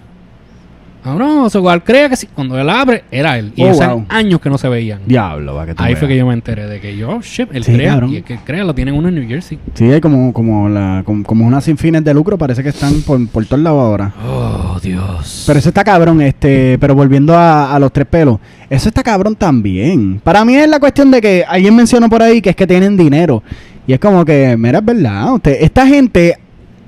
Ah, 1.05 1.15
no, 1.17 1.49
se 1.49 1.59
igual 1.59 1.83
crea 1.85 2.09
que 2.09 2.17
sí. 2.17 2.29
Cuando 2.35 2.59
él 2.59 2.69
abre, 2.69 3.05
era 3.11 3.39
él. 3.39 3.53
Y 3.57 3.63
Oh, 3.63 3.73
wow. 3.73 4.05
años 4.09 4.41
que 4.41 4.51
no 4.51 4.59
se 4.59 4.69
veían. 4.69 5.01
Diablo, 5.07 5.55
va 5.55 5.65
que 5.65 5.73
Ahí 5.79 5.89
veas. 5.91 5.99
fue 6.01 6.09
que 6.09 6.17
yo 6.17 6.27
me 6.27 6.35
enteré 6.35 6.67
de 6.67 6.81
que 6.81 6.97
yo, 6.97 7.21
shit, 7.23 7.49
él 7.53 7.65
Sí, 7.65 7.73
crea. 7.73 7.93
cabrón. 7.93 8.11
Y 8.13 8.17
el 8.17 8.25
que 8.25 8.37
crea 8.39 8.65
lo 8.65 8.75
tienen 8.75 8.95
uno 8.95 9.09
en 9.09 9.15
New 9.15 9.27
Jersey. 9.27 9.59
Sí, 9.75 9.85
hay 9.91 10.01
como, 10.01 10.33
como, 10.33 10.69
la, 10.69 11.03
como, 11.07 11.23
como 11.25 11.47
unas 11.47 11.65
sin 11.65 11.79
fines 11.79 12.05
de 12.05 12.13
lucro, 12.13 12.37
parece 12.37 12.63
que 12.63 12.69
están 12.71 13.01
por, 13.03 13.27
por 13.29 13.47
todos 13.47 13.63
lados 13.63 13.81
ahora. 13.81 14.13
Oh, 14.27 14.79
Dios. 14.83 15.45
Pero 15.47 15.59
eso 15.61 15.69
está 15.71 15.83
cabrón, 15.85 16.21
este, 16.21 16.77
pero 16.79 16.95
volviendo 16.95 17.35
a, 17.35 17.75
a 17.75 17.79
los 17.79 17.93
tres 17.93 18.07
pelos, 18.07 18.39
eso 18.69 18.89
está 18.89 19.03
cabrón 19.03 19.35
también. 19.37 20.21
Para 20.23 20.45
mí 20.45 20.57
es 20.57 20.69
la 20.69 20.81
cuestión 20.81 21.11
de 21.11 21.21
que 21.23 21.45
alguien 21.49 21.75
mencionó 21.77 22.11
por 22.11 22.23
ahí 22.23 22.43
que 22.43 22.51
es 22.51 22.57
que 22.57 22.67
tienen 22.67 22.97
dinero. 22.97 23.43
Y 23.87 23.95
es 23.95 24.01
como 24.01 24.25
que, 24.25 24.57
mira, 24.59 24.81
es 24.81 24.85
verdad, 24.85 25.33
usted, 25.33 25.57
esta 25.61 25.87
gente, 25.87 26.39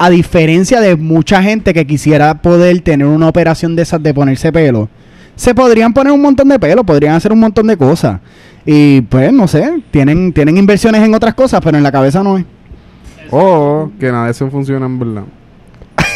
a 0.03 0.09
diferencia 0.09 0.81
de 0.81 0.97
mucha 0.97 1.43
gente 1.43 1.75
que 1.75 1.87
quisiera 1.87 2.41
poder 2.41 2.81
tener 2.81 3.07
una 3.07 3.29
operación 3.29 3.77
de 3.77 3.83
esas 3.83 4.03
de 4.03 4.15
ponerse 4.15 4.51
pelo, 4.51 4.89
se 5.37 5.55
podrían 5.55 5.93
poner 5.93 6.11
un 6.13 6.23
montón 6.23 6.49
de 6.49 6.59
pelo, 6.59 6.83
podrían 6.85 7.15
hacer 7.15 7.33
un 7.33 7.41
montón 7.41 7.67
de 7.67 7.77
cosas. 7.77 8.19
Y 8.65 9.03
pues, 9.03 9.31
no 9.31 9.47
sé, 9.47 9.83
tienen, 9.91 10.33
tienen 10.33 10.57
inversiones 10.57 11.03
en 11.03 11.15
otras 11.15 11.35
cosas, 11.35 11.61
pero 11.63 11.77
en 11.77 11.83
la 11.83 11.93
cabeza 11.93 12.23
no 12.23 12.39
es. 12.39 12.45
O 13.31 13.91
que 14.01 14.11
nada 14.11 14.25
de 14.27 14.31
eso 14.31 14.51
funciona 14.51 14.87
en 14.87 14.99
verdad. 14.99 15.23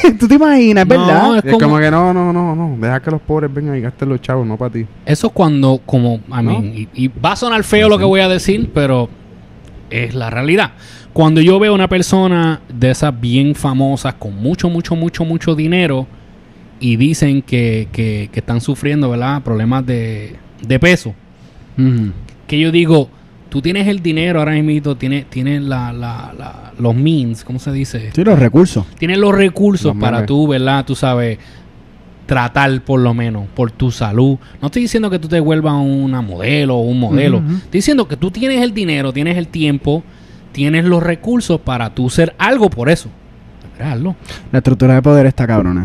¿Tú 0.19 0.29
te 0.29 0.35
imaginas, 0.35 0.85
es 0.85 0.89
No, 0.89 1.07
verdad? 1.07 1.37
es 1.45 1.53
como- 1.53 1.59
como 1.67 1.79
que 1.79 1.91
no, 1.91 2.13
no, 2.15 2.33
no, 2.33 2.55
no. 2.57 2.77
Deja 2.81 3.01
que 3.01 3.11
los 3.11 3.21
pobres 3.21 3.53
vengan 3.53 3.77
y 3.77 3.81
gasten 3.81 4.09
los 4.09 4.21
chavos, 4.21 4.47
no 4.47 4.57
para 4.57 4.71
ti. 4.73 4.87
Eso 5.07 5.27
es 5.29 5.33
cuando, 5.35 5.81
como, 5.85 6.17
I 6.29 6.43
mean, 6.43 6.65
y, 6.75 6.89
y 6.95 7.09
va 7.09 7.33
a 7.33 7.37
sonar 7.37 7.63
feo 7.65 7.89
lo 7.89 7.99
que 7.99 8.05
voy 8.05 8.21
a 8.21 8.29
decir, 8.29 8.71
pero 8.75 9.09
es 9.91 10.15
la 10.15 10.29
realidad. 10.31 10.73
Cuando 11.15 11.41
yo 11.41 11.59
veo 11.59 11.73
una 11.75 11.89
persona 11.89 12.61
de 12.69 12.91
esas 12.91 13.19
bien 13.19 13.55
famosas, 13.55 14.15
con 14.15 14.35
mucho, 14.37 14.69
mucho, 14.69 14.95
mucho, 14.97 15.25
mucho 15.25 15.55
dinero, 15.55 16.07
y 16.81 16.97
dicen 16.97 17.41
que, 17.41 17.89
que, 17.93 18.29
que 18.31 18.41
están 18.41 18.61
sufriendo, 18.61 19.09
¿verdad? 19.09 19.41
Problemas 19.43 19.87
de, 19.87 20.37
de 20.67 20.79
peso, 20.79 21.15
que 22.47 22.59
yo 22.59 22.71
digo, 22.71 23.09
tú 23.49 23.63
tienes 23.63 23.87
el 23.89 24.03
dinero 24.03 24.41
ahora 24.41 24.53
mismo, 24.61 24.97
tienes, 24.97 25.31
tienes 25.31 25.63
la, 25.63 25.93
la, 25.93 26.35
la- 26.37 26.73
los 26.79 26.95
means, 26.95 27.45
¿cómo 27.45 27.59
se 27.61 27.73
dice? 27.73 28.11
Sí, 28.13 28.25
los 28.25 28.39
recursos. 28.39 28.85
Tienes 28.99 29.19
los 29.19 29.33
recursos 29.35 29.95
Los 29.95 30.01
para 30.03 30.27
tú, 30.27 30.49
¿verdad? 30.49 30.85
Tú 30.85 30.95
sabes, 30.97 31.39
tratar 32.27 32.81
por 32.83 32.99
lo 33.01 33.15
menos 33.15 33.47
por 33.55 33.71
tu 33.71 33.91
salud. 33.91 34.37
No 34.61 34.67
estoy 34.67 34.83
diciendo 34.83 35.09
que 35.11 35.19
tú 35.19 35.29
te 35.29 35.39
vuelvas 35.41 35.75
una 35.75 36.21
modelo 36.23 36.77
o 36.77 36.83
un 36.83 36.99
modelo. 36.99 37.39
Estoy 37.39 37.79
diciendo 37.79 38.09
que 38.09 38.17
tú 38.17 38.31
tienes 38.31 38.61
el 38.63 38.75
dinero, 38.75 39.13
tienes 39.13 39.37
el 39.37 39.47
tiempo, 39.49 40.03
tienes 40.55 40.87
los 40.87 41.03
recursos 41.03 41.61
para 41.61 41.91
tú 41.95 42.09
ser 42.09 42.35
algo 42.39 42.71
por 42.71 42.89
eso. 42.89 43.11
La 44.53 44.59
estructura 44.61 44.95
de 44.95 45.03
poder 45.03 45.27
está 45.27 45.47
cabrona. 45.47 45.85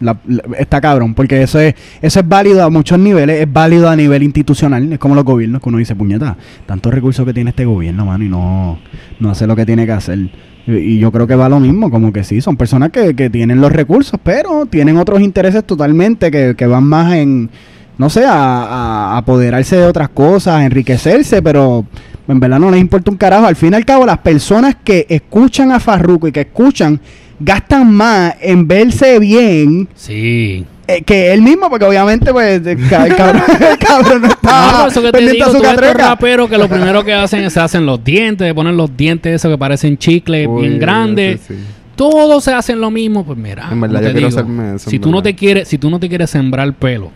La- 0.00 0.16
está 0.58 0.80
cabrón, 0.80 1.14
porque 1.14 1.42
eso 1.42 1.58
es, 1.60 1.74
eso 2.02 2.20
es 2.20 2.28
válido 2.28 2.62
a 2.62 2.70
muchos 2.70 2.98
niveles, 2.98 3.40
es 3.40 3.52
válido 3.52 3.88
a 3.88 3.96
nivel 3.96 4.22
institucional, 4.22 4.92
es 4.92 4.98
como 4.98 5.14
los 5.16 5.24
gobiernos, 5.24 5.60
que 5.62 5.68
uno 5.68 5.78
dice, 5.78 5.96
puñeta, 5.96 6.36
tantos 6.66 6.92
recursos 6.94 7.24
que 7.26 7.32
tiene 7.34 7.50
este 7.50 7.64
gobierno, 7.64 8.06
mano, 8.06 8.24
y 8.24 8.28
no, 8.28 8.78
no 9.18 9.30
hace 9.30 9.46
lo 9.46 9.56
que 9.56 9.66
tiene 9.66 9.86
que 9.86 9.92
hacer. 9.92 10.18
Y, 10.66 10.72
y 10.72 10.98
yo 11.00 11.10
creo 11.10 11.26
que 11.26 11.34
va 11.34 11.48
lo 11.48 11.58
mismo, 11.58 11.90
como 11.90 12.12
que 12.12 12.22
sí, 12.22 12.40
son 12.40 12.56
personas 12.56 12.90
que, 12.90 13.14
que 13.16 13.28
tienen 13.30 13.60
los 13.60 13.72
recursos, 13.72 14.20
pero 14.22 14.66
tienen 14.66 14.98
otros 14.98 15.20
intereses 15.20 15.64
totalmente 15.64 16.30
que, 16.30 16.54
que 16.56 16.66
van 16.68 16.84
más 16.84 17.14
en, 17.14 17.50
no 17.98 18.08
sé, 18.08 18.24
a, 18.24 18.34
a 18.34 19.16
apoderarse 19.16 19.76
de 19.78 19.84
otras 19.86 20.10
cosas, 20.10 20.54
a 20.60 20.64
enriquecerse, 20.64 21.42
pero 21.42 21.84
en 22.28 22.40
verdad 22.40 22.58
no 22.58 22.70
les 22.70 22.80
importa 22.80 23.10
un 23.10 23.16
carajo. 23.16 23.46
Al 23.46 23.56
fin 23.56 23.72
y 23.72 23.76
al 23.76 23.84
cabo, 23.84 24.04
las 24.06 24.18
personas 24.18 24.76
que 24.84 25.06
escuchan 25.08 25.72
a 25.72 25.80
Farruko 25.80 26.28
y 26.28 26.32
que 26.32 26.40
escuchan 26.42 27.00
gastan 27.40 27.92
más 27.92 28.34
en 28.40 28.66
verse 28.68 29.18
bien 29.18 29.88
Sí. 29.94 30.64
eh, 30.88 31.02
que 31.02 31.32
él 31.32 31.40
mismo, 31.42 31.68
porque 31.70 31.84
obviamente, 31.84 32.32
pues, 32.32 32.66
el, 32.66 32.88
ca- 32.88 33.06
el 33.06 33.14
cabrón, 33.16 33.42
el 33.70 33.78
cabrón 33.78 34.22
no 34.22 34.28
No, 34.28 34.32
está 34.32 34.78
por 34.80 34.88
eso 34.90 35.00
que 35.02 35.06
te 35.08 35.12
pendiente 35.12 35.32
digo, 35.34 35.44
a 35.44 35.48
tú 35.48 35.52
su 35.56 35.62
ves 35.62 35.70
estos 35.70 35.86
catreca. 35.86 36.08
raperos 36.08 36.50
que 36.50 36.58
lo 36.58 36.68
primero 36.68 37.04
que 37.04 37.14
hacen 37.14 37.44
es 37.44 37.52
se 37.52 37.60
hacen 37.60 37.86
los 37.86 38.02
dientes, 38.02 38.52
ponen 38.54 38.76
los 38.76 38.96
dientes 38.96 39.34
esos 39.34 39.50
que 39.52 39.58
parecen 39.58 39.96
chicles 39.98 40.46
Uy, 40.48 40.62
bien 40.68 40.78
grandes. 40.80 41.40
sí, 41.46 41.54
sí. 41.54 41.60
Todos 41.94 42.44
se 42.44 42.52
hacen 42.52 42.80
lo 42.80 42.90
mismo, 42.92 43.24
pues 43.24 43.36
mira. 43.38 43.68
En 43.72 43.80
verdad, 43.80 44.00
yo 44.00 44.06
te 44.06 44.12
quiero 44.12 44.28
digo, 44.28 44.40
hacerme 44.40 44.74
eso, 44.76 44.88
Si 44.90 44.98
tú 45.00 45.10
no 45.10 45.20
te 45.22 45.34
quieres, 45.34 45.66
si 45.68 45.78
tú 45.78 45.90
no 45.90 45.98
te 45.98 46.08
quieres 46.08 46.30
sembrar 46.30 46.72
pelo, 46.74 47.10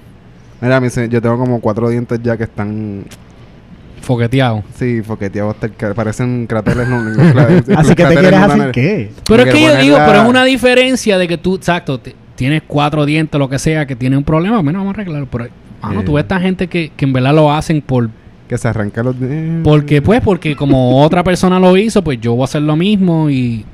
Mira, 0.60 0.80
yo 1.08 1.20
tengo 1.22 1.38
como 1.38 1.60
cuatro 1.60 1.88
dientes 1.88 2.20
ya 2.22 2.36
que 2.36 2.44
están, 2.44 3.04
foqueteado. 4.02 4.62
sí, 4.76 5.00
foqueteados, 5.02 5.54
hasta 5.54 5.66
el 5.66 5.74
ca- 5.74 5.94
parecen 5.94 6.46
cráteres. 6.46 6.86
no, 6.88 6.98
Así 7.76 7.94
que 7.94 8.04
te 8.04 8.14
quieres 8.16 8.34
hacer 8.34 8.70
qué? 8.72 9.10
Pero 9.26 9.42
es 9.44 9.52
que 9.54 9.62
yo 9.62 9.76
digo, 9.76 9.96
pero 10.06 10.22
es 10.22 10.28
una 10.28 10.44
diferencia 10.44 11.16
de 11.18 11.26
que 11.28 11.38
tú, 11.38 11.54
exacto, 11.56 11.98
te- 11.98 12.14
tienes 12.36 12.62
cuatro 12.66 13.04
dientes, 13.06 13.38
lo 13.38 13.48
que 13.48 13.58
sea, 13.58 13.86
que 13.86 13.96
tiene 13.96 14.16
un 14.16 14.24
problema, 14.24 14.60
bueno, 14.60 14.80
vamos 14.80 14.92
a 14.94 15.00
arreglarlo. 15.00 15.26
Pero, 15.30 15.46
mano, 15.82 16.00
Eh. 16.00 16.04
tú 16.04 16.12
ves 16.14 16.22
esta 16.24 16.40
gente 16.40 16.66
que, 16.68 16.90
que 16.96 17.04
en 17.04 17.12
verdad 17.12 17.34
lo 17.34 17.52
hacen 17.52 17.80
por, 17.82 18.10
Que 18.48 18.58
se 18.58 18.68
arranca 18.68 19.02
los 19.02 19.18
dientes. 19.18 19.60
porque 19.64 20.02
pues, 20.02 20.20
porque 20.20 20.56
como 20.56 21.02
otra 21.04 21.22
persona 21.24 21.58
lo 21.60 21.76
hizo, 21.76 22.02
pues 22.02 22.20
yo 22.20 22.32
voy 22.34 22.42
a 22.42 22.44
hacer 22.44 22.62
lo 22.62 22.76
mismo 22.76 23.30
y 23.30 23.64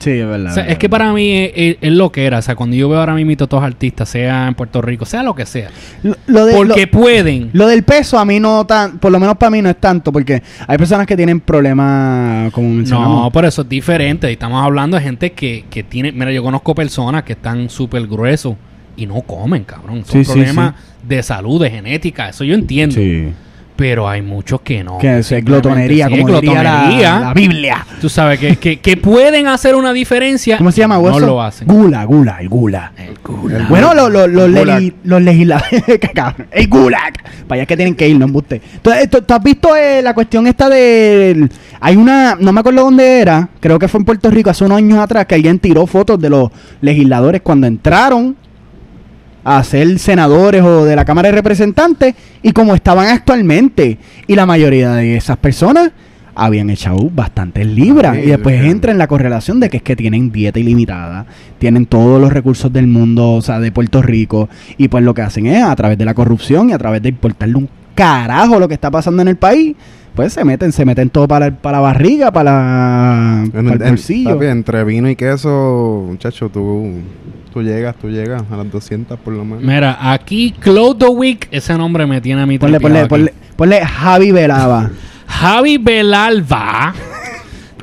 Sí, 0.00 0.10
es 0.10 0.26
verdad. 0.26 0.50
O 0.50 0.54
sea, 0.54 0.66
es 0.66 0.78
que 0.78 0.88
para 0.88 1.12
mí 1.12 1.30
es, 1.36 1.52
es- 1.54 1.76
es 1.80 1.92
lo 1.92 2.10
que 2.10 2.24
era. 2.26 2.38
O 2.38 2.42
sea, 2.42 2.56
cuando 2.56 2.74
yo 2.74 2.88
veo 2.88 2.98
ahora 2.98 3.14
mismo 3.14 3.36
todos 3.36 3.62
los 3.62 3.62
artistas, 3.62 4.08
sea 4.08 4.48
en 4.48 4.54
Puerto 4.54 4.82
Rico, 4.82 5.04
sea 5.04 5.22
lo 5.22 5.34
que 5.34 5.46
sea, 5.46 5.68
Lo, 6.02 6.16
lo 6.26 6.46
de- 6.46 6.54
porque 6.54 6.86
lo- 6.86 6.90
pueden. 6.90 7.50
Lo 7.52 7.66
del 7.68 7.82
peso 7.84 8.18
a 8.18 8.24
mí 8.24 8.40
no 8.40 8.66
tan, 8.66 8.98
por 8.98 9.12
lo 9.12 9.20
menos 9.20 9.36
para 9.36 9.50
mí 9.50 9.62
no 9.62 9.70
es 9.70 9.76
tanto, 9.78 10.10
porque 10.10 10.42
hay 10.66 10.76
personas 10.78 11.06
que 11.06 11.16
tienen 11.16 11.38
problemas, 11.40 12.52
como 12.52 12.68
mencionamos. 12.70 13.24
No, 13.24 13.30
por 13.30 13.44
eso 13.44 13.62
es 13.62 13.68
diferente. 13.68 14.30
Estamos 14.32 14.62
hablando 14.64 14.96
de 14.96 15.02
gente 15.02 15.32
que, 15.32 15.64
que 15.70 15.82
tiene. 15.82 16.12
Mira, 16.12 16.32
yo 16.32 16.42
conozco 16.42 16.74
personas 16.74 17.22
que 17.24 17.34
están 17.34 17.68
súper 17.70 18.06
gruesos 18.06 18.54
y 18.96 19.06
no 19.06 19.20
comen, 19.22 19.64
cabrón. 19.64 20.04
Son 20.04 20.24
Sí, 20.24 20.24
sí, 20.24 20.32
problemas 20.32 20.74
de 21.06 21.22
salud, 21.22 21.62
de 21.62 21.70
genética. 21.70 22.28
Eso 22.28 22.44
yo 22.44 22.54
entiendo. 22.54 22.94
Sí. 22.96 23.28
Pero 23.80 24.06
hay 24.06 24.20
muchos 24.20 24.60
que 24.60 24.84
no. 24.84 24.98
Que 24.98 25.20
es 25.20 25.30
glotonería, 25.42 26.06
sí, 26.08 26.20
como 26.20 26.38
diría 26.38 26.62
la, 26.62 26.72
glotonería. 26.80 27.20
la 27.20 27.32
Biblia. 27.32 27.86
Tú 27.98 28.10
sabes 28.10 28.38
que, 28.38 28.56
que, 28.56 28.78
que 28.78 28.98
pueden 28.98 29.46
hacer 29.46 29.74
una 29.74 29.94
diferencia. 29.94 30.58
¿Cómo 30.58 30.70
se 30.70 30.82
llama? 30.82 30.98
No 30.98 31.18
lo 31.18 31.40
hacen. 31.42 31.66
Gula, 31.66 32.04
gula, 32.04 32.36
el 32.40 32.50
gula. 32.50 32.92
El. 32.98 33.14
Bueno, 33.70 33.94
lo- 33.94 34.10
lo- 34.10 34.26
los, 34.26 34.44
El 34.48 34.54
gulag. 34.58 34.80
legi- 34.82 34.94
los 35.04 35.22
legisladores. 35.22 35.82
el 36.50 36.68
gulag. 36.68 37.14
Para 37.48 37.62
allá 37.62 37.66
que 37.66 37.74
tienen 37.74 37.94
que 37.94 38.06
ir, 38.06 38.18
no 38.18 38.26
embuste. 38.26 38.60
Entonces, 38.74 39.08
¿tú, 39.08 39.22
tú 39.22 39.32
has 39.32 39.42
visto 39.42 39.74
eh, 39.74 40.02
la 40.02 40.12
cuestión 40.12 40.46
esta 40.46 40.68
de. 40.68 41.48
Hay 41.80 41.96
una. 41.96 42.36
No 42.38 42.52
me 42.52 42.60
acuerdo 42.60 42.82
dónde 42.82 43.20
era. 43.20 43.48
Creo 43.60 43.78
que 43.78 43.88
fue 43.88 44.00
en 44.00 44.04
Puerto 44.04 44.30
Rico 44.30 44.50
hace 44.50 44.62
unos 44.62 44.76
años 44.76 44.98
atrás. 44.98 45.24
Que 45.24 45.36
alguien 45.36 45.58
tiró 45.58 45.86
fotos 45.86 46.20
de 46.20 46.28
los 46.28 46.50
legisladores 46.82 47.40
cuando 47.40 47.66
entraron 47.66 48.36
a 49.56 49.64
ser 49.64 49.98
senadores 49.98 50.62
o 50.62 50.84
de 50.84 50.96
la 50.96 51.04
Cámara 51.04 51.28
de 51.28 51.34
Representantes 51.34 52.14
y 52.42 52.52
como 52.52 52.74
estaban 52.74 53.08
actualmente. 53.08 53.98
Y 54.26 54.34
la 54.34 54.46
mayoría 54.46 54.92
de 54.92 55.16
esas 55.16 55.36
personas 55.38 55.90
habían 56.34 56.70
echado 56.70 57.10
bastantes 57.12 57.66
libras. 57.66 58.16
Ay, 58.16 58.24
y 58.24 58.26
después 58.26 58.64
entra 58.64 58.92
en 58.92 58.98
la 58.98 59.08
correlación 59.08 59.60
de 59.60 59.68
que 59.68 59.78
es 59.78 59.82
que 59.82 59.96
tienen 59.96 60.30
dieta 60.30 60.58
ilimitada, 60.58 61.26
tienen 61.58 61.86
todos 61.86 62.20
los 62.20 62.32
recursos 62.32 62.72
del 62.72 62.86
mundo, 62.86 63.32
o 63.32 63.42
sea, 63.42 63.60
de 63.60 63.72
Puerto 63.72 64.02
Rico. 64.02 64.48
Y 64.78 64.88
pues 64.88 65.04
lo 65.04 65.14
que 65.14 65.22
hacen 65.22 65.46
es, 65.46 65.62
a 65.62 65.74
través 65.74 65.98
de 65.98 66.04
la 66.04 66.14
corrupción 66.14 66.70
y 66.70 66.72
a 66.72 66.78
través 66.78 67.02
de 67.02 67.10
importarle 67.10 67.56
un 67.56 67.68
carajo 67.94 68.58
lo 68.58 68.68
que 68.68 68.74
está 68.74 68.90
pasando 68.90 69.22
en 69.22 69.28
el 69.28 69.36
país, 69.36 69.76
pues 70.14 70.32
se 70.32 70.44
meten, 70.44 70.72
se 70.72 70.84
meten 70.84 71.08
todo 71.10 71.28
para, 71.28 71.50
para 71.50 71.78
la 71.78 71.82
barriga, 71.82 72.30
para, 72.32 72.52
la, 72.52 73.42
En- 73.44 73.50
para 73.52 73.74
el 73.76 73.82
en- 73.82 73.88
bolsillo. 73.88 74.30
papi, 74.34 74.46
entre 74.46 74.84
vino 74.84 75.08
y 75.08 75.16
queso, 75.16 76.04
muchacho, 76.08 76.48
tú, 76.48 76.94
tú 77.52 77.62
llegas, 77.62 77.94
tú 77.96 78.08
llegas 78.08 78.42
a 78.50 78.56
las 78.56 78.70
200 78.70 79.18
por 79.20 79.32
lo 79.34 79.44
menos. 79.44 79.62
Mira, 79.62 79.98
aquí 80.12 80.52
Clodowick, 80.58 81.48
ese 81.50 81.76
nombre 81.78 82.06
me 82.06 82.20
tiene 82.20 82.42
a 82.42 82.46
mí 82.46 82.58
Ponle, 82.58 82.80
ponle, 82.80 83.06
ponle, 83.06 83.34
ponle 83.56 83.84
Javi 83.84 84.32
Velava. 84.32 84.90
Javi 85.28 85.78
Belalba 85.78 86.92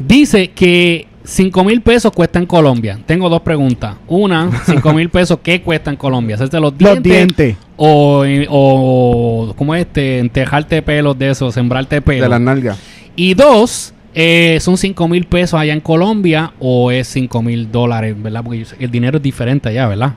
dice 0.05 0.49
que 0.51 1.07
5 1.23 1.63
mil 1.63 1.81
pesos 1.81 2.11
cuesta 2.11 2.39
en 2.39 2.45
Colombia. 2.45 2.99
Tengo 3.05 3.29
dos 3.29 3.41
preguntas. 3.41 3.95
Una, 4.07 4.49
5 4.65 4.93
mil 4.93 5.09
pesos, 5.09 5.39
¿qué 5.41 5.61
cuesta 5.61 5.89
en 5.91 5.97
Colombia? 5.97 6.35
¿Hacerte 6.35 6.59
los 6.59 6.77
dientes? 6.77 6.95
Los 6.97 7.03
dientes. 7.03 7.57
O, 7.77 8.25
o 8.49 9.53
¿cómo 9.55 9.75
es 9.75 9.81
este? 9.81 10.19
Entejarte 10.19 10.81
pelos 10.81 11.17
de 11.17 11.29
eso, 11.29 11.51
sembrarte 11.51 12.01
pelo. 12.01 12.23
De 12.23 12.29
las 12.29 12.41
nalgas. 12.41 12.77
Y 13.15 13.33
dos, 13.33 13.93
eh, 14.13 14.57
¿son 14.61 14.77
5 14.77 15.07
mil 15.07 15.25
pesos 15.25 15.59
allá 15.59 15.73
en 15.73 15.81
Colombia 15.81 16.53
o 16.59 16.91
es 16.91 17.07
5 17.07 17.41
mil 17.41 17.71
dólares, 17.71 18.15
verdad? 18.21 18.43
Porque 18.43 18.65
el 18.79 18.91
dinero 18.91 19.17
es 19.17 19.23
diferente 19.23 19.69
allá, 19.69 19.87
¿verdad? 19.87 20.15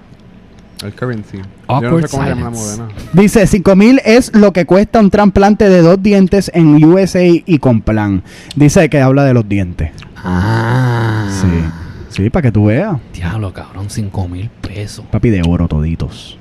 El 0.82 0.94
currency. 0.94 1.38
Yo 1.68 1.80
no 1.82 2.00
sé 2.00 2.08
cómo 2.08 2.26
llama 2.26 2.42
la 2.44 2.50
moderna. 2.50 2.88
Dice, 3.12 3.46
5 3.46 3.76
mil 3.76 4.00
es 4.04 4.34
lo 4.34 4.52
que 4.52 4.64
cuesta 4.64 5.00
un 5.00 5.10
trasplante 5.10 5.68
de 5.68 5.82
dos 5.82 6.02
dientes 6.02 6.50
en 6.54 6.82
USA 6.82 7.22
y 7.22 7.58
con 7.58 7.82
plan. 7.82 8.22
Dice 8.56 8.88
que 8.88 9.00
habla 9.00 9.24
de 9.24 9.34
los 9.34 9.46
dientes. 9.48 9.90
Ah. 10.16 11.28
Sí. 11.40 12.22
Sí, 12.22 12.30
para 12.30 12.42
que 12.42 12.52
tú 12.52 12.66
veas. 12.66 12.96
Diablo, 13.12 13.52
cabrón, 13.52 13.88
5 13.88 14.28
mil 14.28 14.48
pesos. 14.60 15.04
Papi 15.10 15.30
de 15.30 15.42
oro 15.46 15.68
toditos. 15.68 16.39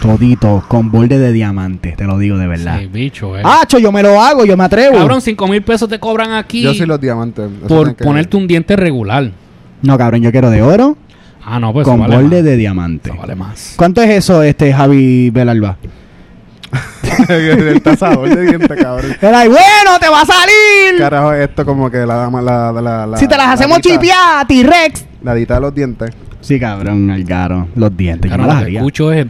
Toditos, 0.00 0.64
con 0.64 0.90
borde 0.90 1.18
de 1.18 1.32
diamante, 1.32 1.94
te 1.96 2.04
lo 2.04 2.18
digo 2.18 2.36
de 2.38 2.46
verdad. 2.46 2.80
Sí, 2.80 2.86
bicho, 2.86 3.38
eh. 3.38 3.42
¡Acho, 3.44 3.78
yo 3.78 3.92
me 3.92 4.02
lo 4.02 4.20
hago, 4.20 4.44
yo 4.44 4.56
me 4.56 4.64
atrevo! 4.64 4.96
Cabrón, 4.96 5.20
5 5.20 5.46
mil 5.48 5.62
pesos 5.62 5.88
te 5.88 5.98
cobran 6.00 6.32
aquí 6.32 6.62
Yo 6.62 6.74
soy 6.74 6.86
los 6.86 7.00
diamantes. 7.00 7.48
eso 7.58 7.68
por 7.68 7.94
que- 7.94 8.02
ponerte 8.04 8.36
un 8.36 8.46
diente 8.46 8.74
regular. 8.76 9.30
No, 9.82 9.98
cabrón, 9.98 10.22
yo 10.22 10.30
quiero 10.32 10.50
de 10.50 10.62
oro 10.62 10.96
Ah, 11.44 11.58
no, 11.58 11.72
pues 11.72 11.84
con 11.84 11.94
eso 12.00 12.02
vale 12.08 12.22
borde 12.22 12.36
más. 12.36 12.44
de 12.44 12.56
diamante. 12.56 13.10
Eso 13.10 13.18
vale 13.18 13.34
más. 13.34 13.74
¿Cuánto 13.76 14.00
es 14.00 14.10
eso, 14.10 14.42
este 14.42 14.72
Javi 14.72 15.30
Belalba? 15.30 15.76
el 17.28 17.82
tasador 17.82 18.28
de 18.34 18.42
dientes, 18.46 18.80
cabrón. 18.82 19.14
Era, 19.20 19.44
bueno, 19.46 19.98
te 20.00 20.08
va 20.08 20.20
a 20.22 20.26
salir. 20.26 20.98
Carajo, 20.98 21.32
esto 21.34 21.64
como 21.64 21.90
que 21.90 21.98
la 22.06 22.14
dama, 22.14 22.40
la, 22.40 22.72
la, 22.72 23.06
la 23.06 23.16
si 23.16 23.26
te 23.26 23.36
las 23.36 23.46
la 23.46 23.52
hacemos 23.52 23.80
chipear, 23.80 24.46
T-Rex. 24.46 25.04
La 25.22 25.34
dita 25.34 25.54
de 25.56 25.60
los 25.60 25.74
dientes. 25.74 26.10
Sí, 26.42 26.60
cabrón, 26.60 27.10
Algaro. 27.10 27.68
Los 27.74 27.96
dientes, 27.96 28.30
yo 28.30 28.36
Claro, 28.36 28.42
no 28.42 28.48
lo 28.48 28.52
las 28.54 28.58
que 28.62 28.66
haría. 28.66 28.80
escucho 28.80 29.12
es... 29.12 29.26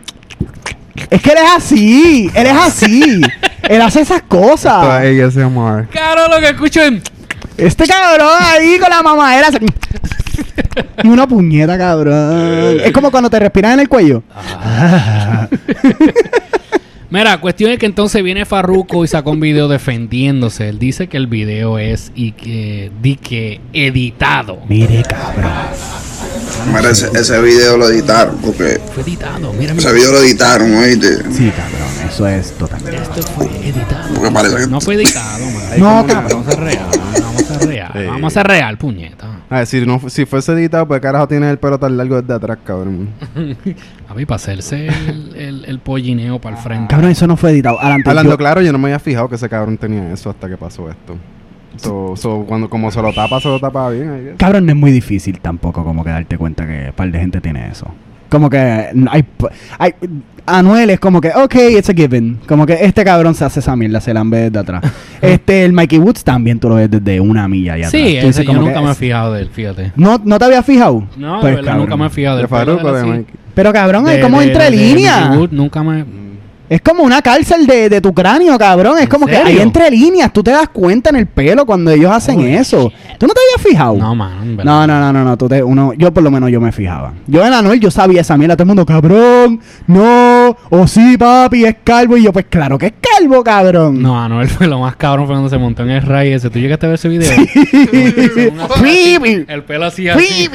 Es 1.11 1.23
que 1.23 1.31
él 1.31 1.39
es 1.39 1.51
así, 1.57 2.31
él 2.35 2.47
es 2.47 2.53
así. 2.57 3.21
él 3.69 3.81
hace 3.81 4.01
esas 4.01 4.23
cosas. 4.23 5.05
es 5.05 5.37
ASMR. 5.37 5.89
Cabrón, 5.89 6.31
lo 6.31 6.41
que 6.41 6.49
escucho 6.49 6.81
es... 6.83 6.95
Este 7.57 7.87
cabrón 7.87 8.29
ahí 8.41 8.79
con 8.79 8.89
la 8.91 9.03
mamadera. 9.03 9.49
y 11.03 11.07
una 11.07 11.27
puñeta, 11.29 11.77
cabrón. 11.77 12.79
Es 12.83 12.93
como 12.93 13.11
cuando 13.11 13.29
te 13.29 13.39
respiras 13.39 13.75
en 13.75 13.81
el 13.81 13.89
cuello. 13.91 14.23
Mira, 17.11 17.39
cuestión 17.43 17.71
es 17.73 17.79
que 17.79 17.85
entonces 17.85 18.23
viene 18.23 18.47
Farruko 18.47 19.05
y 19.05 19.09
sacó 19.09 19.33
un 19.33 19.41
video 19.41 19.69
defendiéndose. 19.69 20.71
Él 20.71 20.79
dice 20.79 21.09
que 21.09 21.19
el 21.19 21.27
video 21.27 21.79
es 21.79 22.11
y 22.15 22.33
que, 22.33 22.91
di 23.03 23.17
que 23.17 23.61
editado. 23.75 24.61
Mire, 24.67 25.03
cabrón. 25.03 25.53
Mira, 26.67 26.91
ese, 26.91 27.11
ese 27.15 27.41
video 27.41 27.77
lo 27.77 27.89
editaron, 27.89 28.37
porque 28.39 28.81
Fue 28.95 29.03
editado, 29.03 29.53
mira, 29.53 29.73
ese 29.75 29.93
video 29.93 30.13
lo 30.13 30.19
editaron, 30.21 30.73
¿oíste? 30.75 31.17
Sí, 31.33 31.51
cabrón, 31.51 32.09
eso 32.09 32.29
es 32.29 32.53
totalmente. 32.53 33.03
Esto 33.03 33.23
fue 33.23 33.47
editado. 33.47 34.15
Porque 34.15 34.31
parece 34.31 34.57
que 34.57 34.67
No 34.69 34.81
fue 34.81 34.95
editado, 34.95 35.45
man. 35.47 35.65
No, 35.79 36.07
cabrón. 36.07 36.45
Vamos 36.45 36.47
a 36.47 36.51
ser 36.53 36.61
real, 36.61 36.87
vamos 37.21 37.51
a 37.51 37.59
ser 37.59 37.69
real. 37.69 37.91
Sí. 37.95 38.07
Vamos 38.07 38.33
a 38.33 38.41
ser 38.41 38.47
real, 38.47 38.79
puñeta. 38.79 39.27
A 39.51 39.57
ver, 39.59 39.67
si, 39.67 39.85
no, 39.85 40.01
si 40.09 40.25
fuese 40.25 40.53
editado, 40.53 40.87
pues 40.89 41.01
carajo 41.01 41.29
tienes 41.29 41.51
el 41.51 41.59
pelo 41.59 41.79
tan 41.79 41.97
largo 41.97 42.21
desde 42.23 42.33
atrás, 42.35 42.59
cabrón. 42.65 43.11
A 44.09 44.15
mí, 44.15 44.25
para 44.25 44.37
hacerse 44.37 44.87
el, 44.89 45.33
el, 45.37 45.65
el 45.67 45.79
pollineo 45.81 46.41
para 46.41 46.57
el 46.57 46.63
frente. 46.63 46.87
Cabrón, 46.89 47.11
eso 47.11 47.27
no 47.27 47.37
fue 47.37 47.51
editado. 47.51 47.79
Adelante, 47.81 48.09
Hablando 48.09 48.33
yo- 48.33 48.39
claro, 48.39 48.63
yo 48.63 48.73
no 48.73 48.79
me 48.79 48.89
había 48.89 48.99
fijado 48.99 49.29
que 49.29 49.35
ese 49.35 49.49
cabrón 49.49 49.77
tenía 49.77 50.11
eso 50.13 50.31
hasta 50.31 50.49
que 50.49 50.57
pasó 50.57 50.89
esto. 50.91 51.17
So, 51.77 52.15
so, 52.17 52.45
cuando 52.47 52.69
como 52.69 52.91
se 52.91 53.01
lo 53.01 53.13
tapa, 53.13 53.41
se 53.41 53.49
lo 53.49 53.59
tapa 53.59 53.91
bien. 53.91 54.35
Cabrón, 54.37 54.67
no 54.67 54.73
es 54.73 54.79
muy 54.79 54.93
difícil 54.93 55.41
tampoco 55.41 55.85
como 55.85 56.05
que 56.05 56.11
darte 56.11 56.39
cuenta 56.39 56.67
que 56.67 56.87
un 56.89 56.93
par 56.95 57.11
de 57.11 57.19
gente 57.19 57.41
tiene 57.41 57.69
eso. 57.69 57.87
Como 58.29 58.49
que 58.49 58.59
hay, 58.59 59.25
hay 59.79 59.95
Anuel 60.47 60.91
es 60.91 60.99
como 60.99 61.21
que, 61.21 61.29
ok, 61.29 61.55
it's 61.79 61.91
a 61.91 61.93
given. 61.95 62.39
Como 62.47 62.67
que 62.67 62.79
este 62.85 63.05
cabrón 63.05 63.35
se 63.35 63.45
hace 63.45 63.61
esa 63.61 63.77
mierda, 63.77 64.01
se 64.01 64.13
la 64.13 64.23
ve 64.25 64.51
desde 64.51 64.59
atrás. 64.59 64.83
este, 65.23 65.65
el 65.65 65.73
Mikey 65.73 65.99
Woods 65.99 66.25
también 66.25 66.59
tú 66.59 66.69
lo 66.69 66.77
ves 66.77 66.91
desde 66.91 67.21
una 67.21 67.47
milla 67.47 67.75
allá 67.75 67.91
Sí, 67.91 68.17
atrás. 68.17 68.25
Dices 68.37 68.47
yo 68.47 68.55
nunca 68.55 68.75
que 68.75 68.81
me 68.81 68.91
he 68.91 68.95
fijado 68.95 69.35
de 69.35 69.43
él, 69.43 69.51
fíjate. 69.53 69.93
¿No, 69.97 70.21
¿No 70.25 70.39
te 70.39 70.45
había 70.47 70.63
fijado? 70.63 71.05
No, 71.17 71.41
Pues, 71.41 71.51
de 71.53 71.57
verdad, 71.57 71.73
cabrón. 71.73 71.85
nunca 71.85 71.97
me 71.97 72.07
he 72.07 72.11
fijado 72.11 72.37
De 72.39 73.17
él. 73.19 73.27
Pero 73.55 73.73
cabrón, 73.73 74.09
es 74.09 74.23
como 74.23 74.43
entre 74.43 74.71
líneas. 74.71 75.31
Nunca 75.51 75.83
me... 75.83 76.05
Es 76.73 76.81
como 76.81 77.03
una 77.03 77.21
cárcel 77.21 77.67
de, 77.67 77.91
de 77.91 78.01
tu 78.01 78.15
cráneo, 78.15 78.57
cabrón. 78.57 78.97
Es 78.97 79.03
¿En 79.05 79.09
como 79.11 79.27
que 79.27 79.37
hay 79.37 79.59
entre 79.59 79.91
líneas. 79.91 80.33
Tú 80.33 80.43
te 80.43 80.53
das 80.53 80.71
cuenta 80.71 81.11
en 81.11 81.17
el 81.17 81.27
pelo 81.27 81.67
cuando 81.67 81.91
ellos 81.91 82.11
hacen 82.11 82.41
eso. 82.41 82.91
¿Tú 83.19 83.27
no 83.27 83.35
te 83.35 83.41
habías 83.41 83.69
fijado? 83.69 83.97
No, 83.99 84.15
man. 84.15 84.57
No, 84.57 84.87
no, 84.87 84.99
no, 84.99 85.13
no, 85.13 85.23
no, 85.23 85.37
tú 85.37 85.51
te- 85.51 85.63
uno, 85.63 85.93
yo 85.93 86.15
por 86.15 86.23
lo 86.23 86.31
menos 86.31 86.51
yo 86.51 86.63
me 86.63 86.73
fijaba. 86.73 87.13
Yo 87.27 87.47
en 87.47 87.53
Anuel 87.53 87.79
yo 87.79 87.91
sabía 87.91 88.23
esa 88.23 88.39
mierda, 88.39 88.57
todo 88.57 88.63
el 88.63 88.69
mundo, 88.69 88.87
cabrón, 88.87 89.61
no, 89.87 90.57
o 90.71 90.87
sí, 90.87 91.19
papi, 91.19 91.67
es 91.67 91.77
calvo. 91.85 92.17
Y 92.17 92.23
yo, 92.25 92.33
pues 92.33 92.47
claro 92.49 92.79
que 92.79 92.87
es 92.87 92.93
calvo, 93.19 93.45
cabrón. 93.45 94.01
No, 94.01 94.19
Anuel 94.19 94.49
fue 94.49 94.67
lo 94.67 94.81
más 94.81 94.97
cabrón 94.97 95.27
fue 95.27 95.35
cuando 95.35 95.51
se 95.51 95.59
montó 95.59 95.83
en 95.83 95.91
el 95.91 96.01
ray 96.03 96.33
ese. 96.33 96.49
¿Tú 96.49 96.59
llegaste 96.59 96.87
a 96.87 96.89
ver 96.89 96.95
ese 96.95 97.09
video? 97.11 97.31
Pipi. 98.83 99.45
el 99.47 99.63
pelo 99.65 99.85
así 99.85 100.09
así. 100.09 100.49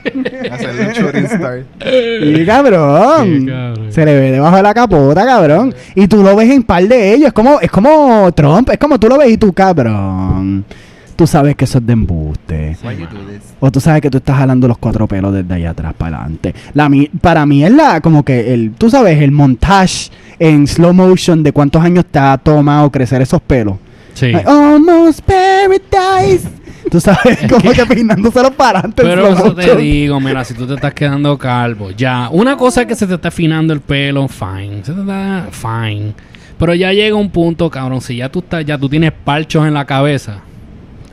Pipi. 0.12 0.48
Hacerle 0.50 0.86
un 0.86 0.92
shooting 0.92 1.24
star. 1.26 1.62
Sí, 1.82 2.44
cabrón. 2.46 3.40
Sí, 3.40 3.46
cabrón. 3.46 3.92
Se 3.92 4.04
le 4.04 4.14
ve 4.20 4.30
debajo 4.32 4.56
de 4.56 4.62
la 4.62 4.74
capota, 4.74 5.24
cabrón. 5.24 5.74
Y 5.94 6.06
tú 6.08 6.22
lo 6.22 6.34
ves 6.36 6.50
en 6.50 6.62
par 6.62 6.86
de 6.86 7.14
ellos. 7.14 7.28
Es 7.28 7.32
como, 7.32 7.60
es 7.60 7.70
como 7.70 8.30
Trump, 8.32 8.70
es 8.70 8.78
como 8.78 8.98
tú 8.98 9.08
lo 9.08 9.18
ves 9.18 9.30
y 9.32 9.36
tú, 9.36 9.52
cabrón. 9.52 10.64
Tú 11.16 11.26
sabes 11.26 11.54
que 11.54 11.66
eso 11.66 11.78
es 11.78 11.86
de 11.86 11.92
embuste. 11.92 12.76
O 13.60 13.70
tú 13.70 13.78
sabes 13.78 14.00
que 14.00 14.08
tú 14.08 14.16
estás 14.18 14.38
jalando 14.38 14.66
los 14.66 14.78
cuatro 14.78 15.06
pelos 15.06 15.34
desde 15.34 15.52
allá 15.52 15.70
atrás 15.70 15.92
para 15.96 16.16
adelante. 16.20 16.54
La, 16.72 16.88
mi- 16.88 17.08
para 17.20 17.44
mí 17.44 17.62
es 17.62 17.70
la, 17.70 18.00
como 18.00 18.24
que 18.24 18.54
el, 18.54 18.72
tú 18.72 18.88
sabes, 18.88 19.20
el 19.20 19.30
montage 19.30 20.10
en 20.38 20.66
slow 20.66 20.94
motion 20.94 21.42
de 21.42 21.52
cuántos 21.52 21.82
años 21.84 22.06
te 22.10 22.18
ha 22.18 22.38
tomado 22.38 22.90
crecer 22.90 23.20
esos 23.20 23.42
pelos. 23.42 23.74
Sí. 24.14 24.32
Like, 24.32 24.48
almost 24.48 25.20
paradise. 25.20 26.48
Tú 26.90 27.00
sabes, 27.00 27.38
como 27.48 27.72
que 27.72 27.86
peinándose 27.86 28.50
para 28.50 28.80
adelante. 28.80 29.02
en 29.02 29.08
Pero 29.08 29.28
eso 29.28 29.54
te 29.54 29.76
digo, 29.76 30.20
mira, 30.20 30.44
si 30.44 30.54
tú 30.54 30.66
te 30.66 30.74
estás 30.74 30.92
quedando 30.92 31.38
calvo, 31.38 31.90
ya, 31.92 32.28
una 32.30 32.56
cosa 32.56 32.82
es 32.82 32.86
que 32.88 32.94
se 32.94 33.06
te 33.06 33.14
está 33.14 33.28
afinando 33.28 33.72
el 33.72 33.80
pelo, 33.80 34.26
fine, 34.28 34.82
se 34.82 34.92
te 34.92 35.00
está 35.00 35.48
fine. 35.50 36.14
Pero 36.58 36.74
ya 36.74 36.92
llega 36.92 37.16
un 37.16 37.30
punto, 37.30 37.70
cabrón, 37.70 38.00
si 38.00 38.16
ya 38.16 38.28
tú 38.28 38.40
estás, 38.40 38.64
ya 38.64 38.76
tú 38.76 38.88
tienes 38.88 39.12
parchos 39.12 39.66
en 39.66 39.74
la 39.74 39.84
cabeza. 39.84 40.42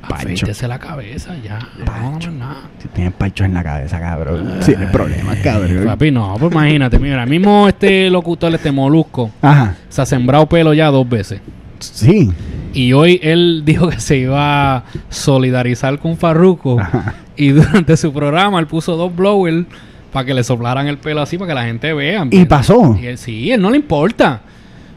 Afeítese 0.02 0.68
la 0.68 0.80
cabeza 0.80 1.36
ya. 1.44 1.60
No, 1.86 2.20
no, 2.20 2.32
no. 2.32 2.56
Si 2.82 2.88
tienes 2.90 3.14
panchos 3.14 3.46
en 3.46 3.54
la 3.54 3.64
cabeza, 3.64 4.00
cabrón. 4.00 4.60
Tienes 4.66 4.90
problemas, 4.90 5.38
cabrón. 5.38 5.86
Papi, 5.86 6.12
no, 6.12 6.36
pues 6.40 6.52
imagínate, 6.52 6.98
mira, 7.00 7.26
mismo 7.26 7.68
este 7.68 8.10
locutor, 8.10 8.54
este 8.54 8.72
molusco, 8.72 9.32
Ajá. 9.42 9.76
se 9.90 10.02
ha 10.02 10.06
sembrado 10.06 10.48
pelo 10.48 10.74
ya 10.74 10.88
dos 10.88 11.08
veces. 11.08 11.42
Sí. 11.80 12.32
Y 12.74 12.94
hoy 12.94 13.20
él 13.24 13.64
dijo 13.66 13.90
que 13.90 14.00
se 14.00 14.18
iba 14.18 14.78
a 14.78 14.84
solidarizar 15.10 16.00
con 16.00 16.18
Farruko. 16.18 16.80
Ajá. 16.80 17.16
Y 17.36 17.50
durante 17.50 17.96
su 17.98 18.12
programa 18.12 18.60
él 18.60 18.68
puso 18.68 18.96
dos 18.98 19.16
blowers 19.16 19.66
para 20.12 20.26
que 20.26 20.34
le 20.34 20.44
soplaran 20.44 20.88
el 20.88 20.98
pelo 20.98 21.22
así 21.22 21.38
para 21.38 21.50
que 21.50 21.56
la 21.56 21.64
gente 21.64 21.94
vea. 21.94 22.26
Y 22.32 22.46
pasó. 22.46 22.98
Y 23.00 23.06
él, 23.06 23.18
sí, 23.18 23.52
él 23.52 23.62
no 23.62 23.70
le 23.70 23.78
importa. 23.78 24.42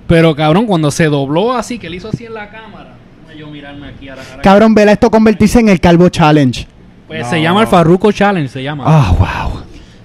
Pero 0.06 0.34
cabrón, 0.34 0.66
cuando 0.66 0.90
se 0.90 1.04
dobló 1.04 1.52
así, 1.52 1.78
que 1.78 1.86
él 1.86 1.94
hizo 1.94 2.08
así 2.08 2.24
en 2.24 2.34
la 2.34 2.50
cámara. 2.50 2.94
Déjame 3.22 3.38
yo 3.38 3.50
mirarme 3.50 3.88
aquí 3.88 4.08
a 4.08 4.16
la 4.16 4.22
cara. 4.22 4.42
Cabrón, 4.42 4.74
vela 4.74 4.92
esto 4.92 5.10
convertirse 5.10 5.60
en 5.60 5.68
el 5.68 5.78
Calvo 5.78 6.08
Challenge. 6.08 6.66
Pues 7.06 7.26
se 7.26 7.42
llama 7.42 7.62
el 7.62 7.66
Farruko 7.66 8.10
Challenge, 8.10 8.48
se 8.48 8.62
llama. 8.62 8.84
Ah, 8.86 9.14
wow. 9.18 9.62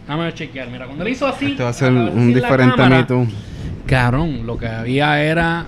Déjame 0.07 0.33
chequear. 0.33 0.69
Mira, 0.69 0.85
cuando 0.85 1.05
él 1.05 1.11
hizo 1.11 1.25
así. 1.25 1.45
Este 1.51 1.63
va 1.63 1.69
a 1.69 1.71
así 1.71 1.85
un 1.85 2.33
diferente 2.33 3.03
Too. 3.07 3.27
Cabrón, 3.85 4.45
lo 4.45 4.57
que 4.57 4.67
había 4.67 5.21
era. 5.23 5.67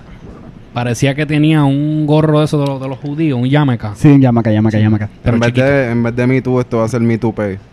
Parecía 0.72 1.14
que 1.14 1.26
tenía 1.26 1.64
un 1.64 2.06
gorro 2.06 2.38
de 2.40 2.44
esos 2.44 2.60
de 2.60 2.66
los, 2.66 2.80
de 2.80 2.88
los 2.88 2.98
judíos, 2.98 3.38
un 3.40 3.48
yameca. 3.48 3.94
Sí, 3.96 4.18
llama 4.20 4.40
acá, 4.40 4.50
llama 4.52 4.68
acá. 4.68 5.08
Pero 5.22 5.36
en, 5.36 5.40
vez 5.40 5.48
chiquito. 5.48 5.66
de, 5.66 5.90
en 5.90 6.02
vez 6.02 6.14
de 6.16 6.26
Me 6.26 6.42
Too, 6.42 6.60
esto 6.60 6.78
va 6.78 6.84
a 6.84 6.88
ser 6.88 7.00
Me 7.00 7.18
Too 7.18 7.32
Pay. 7.34 7.58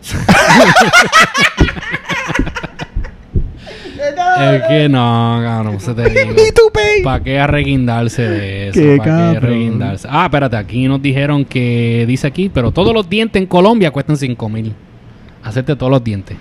Es 4.38 4.62
que 4.68 4.88
no, 4.88 5.40
cabrón, 5.42 5.80
se 5.80 5.94
te 5.94 6.02
digo. 6.10 6.34
Me 6.34 6.52
too, 6.52 6.70
pay. 6.72 7.02
¿Para 7.02 7.22
qué 7.24 7.38
arreguindarse 7.38 8.22
de 8.22 8.68
eso? 8.68 8.80
Qué 8.80 8.96
¿Para 8.98 9.04
qué 9.04 9.10
cabrón. 9.10 9.36
arreguindarse? 9.36 10.08
Ah, 10.10 10.24
espérate, 10.26 10.56
aquí 10.56 10.86
nos 10.88 11.00
dijeron 11.00 11.44
que 11.44 12.04
dice 12.06 12.26
aquí, 12.26 12.50
pero 12.52 12.70
todos 12.70 12.92
los 12.92 13.08
dientes 13.08 13.40
en 13.40 13.46
Colombia 13.48 13.90
cuestan 13.90 14.16
5 14.16 14.48
mil. 14.48 14.74
Hacerte 15.42 15.74
todos 15.76 15.90
los 15.90 16.04
dientes. 16.04 16.36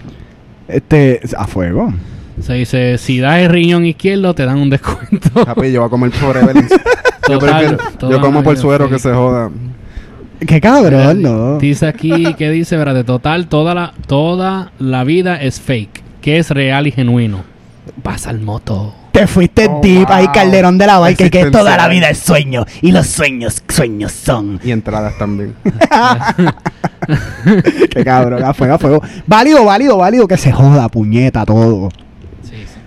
Este, 0.68 1.22
a 1.38 1.47
fuego. 1.47 1.93
Se 2.42 2.54
dice, 2.54 2.98
si 2.98 3.20
das 3.20 3.40
el 3.40 3.50
riñón 3.50 3.86
izquierdo, 3.86 4.34
te 4.36 4.46
dan 4.46 4.60
un 4.60 4.70
descuento. 4.70 5.46
Papi, 5.46 5.72
yo 5.72 5.82
voy 5.82 5.88
a 5.88 5.90
comer 5.90 6.12
por 6.12 6.36
Evelyn. 6.38 6.68
yo, 7.30 7.40
Total, 7.40 7.66
prefiero- 7.78 7.98
toda 7.98 8.12
yo 8.12 8.22
como 8.22 8.44
por 8.44 8.58
suero 8.58 8.86
sí. 8.88 8.94
que 8.94 9.00
se 9.00 9.14
joda. 9.14 9.50
Qué 10.46 10.60
cabrón, 10.60 11.22
no. 11.22 11.58
Dice 11.60 11.88
aquí, 11.88 12.34
que 12.36 12.50
dice, 12.52 12.76
verdad, 12.78 13.06
total, 13.06 13.48
toda 13.48 13.74
la, 13.74 13.94
toda 14.06 14.72
la 14.80 15.04
vida 15.06 15.42
es 15.42 15.62
fake, 15.62 16.04
que 16.22 16.38
es 16.38 16.52
real 16.52 16.88
y 16.88 16.92
genuino. 16.92 17.44
Pasa 18.04 18.32
el 18.32 18.42
moto. 18.42 18.94
Te 19.14 19.28
fuiste 19.28 19.68
Oh, 19.70 19.80
deep 19.82 20.08
ahí. 20.10 20.28
Calderón 20.28 20.78
de 20.78 20.88
la 20.88 21.00
Barca, 21.00 21.26
y 21.26 21.30
que 21.30 21.46
toda 21.50 21.78
la 21.78 21.88
vida 21.88 22.10
es 22.10 22.18
sueño. 22.20 22.66
Y 22.82 22.92
los 22.92 23.08
sueños, 23.08 23.64
sueños 23.70 24.12
son. 24.12 24.60
Y 24.62 24.72
entradas 24.72 25.18
también. 25.18 25.56
Qué 27.92 28.04
cabrón, 28.04 28.44
a 28.44 28.54
fuego, 28.54 28.74
a 28.74 28.78
fuego. 28.80 29.02
Válido, 29.26 29.64
válido, 29.64 29.98
válido, 29.98 30.28
que 30.28 30.36
se 30.38 30.52
joda, 30.52 30.90
puñeta, 30.90 31.46
todo. 31.46 31.90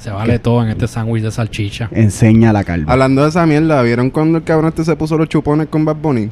Se 0.09 0.15
vale 0.15 0.39
todo 0.39 0.63
en 0.63 0.71
este 0.71 0.89
sándwich 0.89 1.23
de 1.23 1.31
salchicha. 1.31 1.91
Enseña 1.93 2.51
la 2.51 2.65
calva. 2.65 2.91
Hablando 2.91 3.25
de 3.25 3.29
esa 3.29 3.45
mierda, 3.45 3.83
¿vieron 3.83 4.09
cuando 4.09 4.39
el 4.39 4.45
cabrón 4.45 4.71
este 4.71 4.83
se 4.83 4.97
puso 4.97 5.19
los 5.19 5.29
chupones 5.29 5.67
con 5.67 5.85
Bad 5.85 5.97
Bunny? 5.97 6.31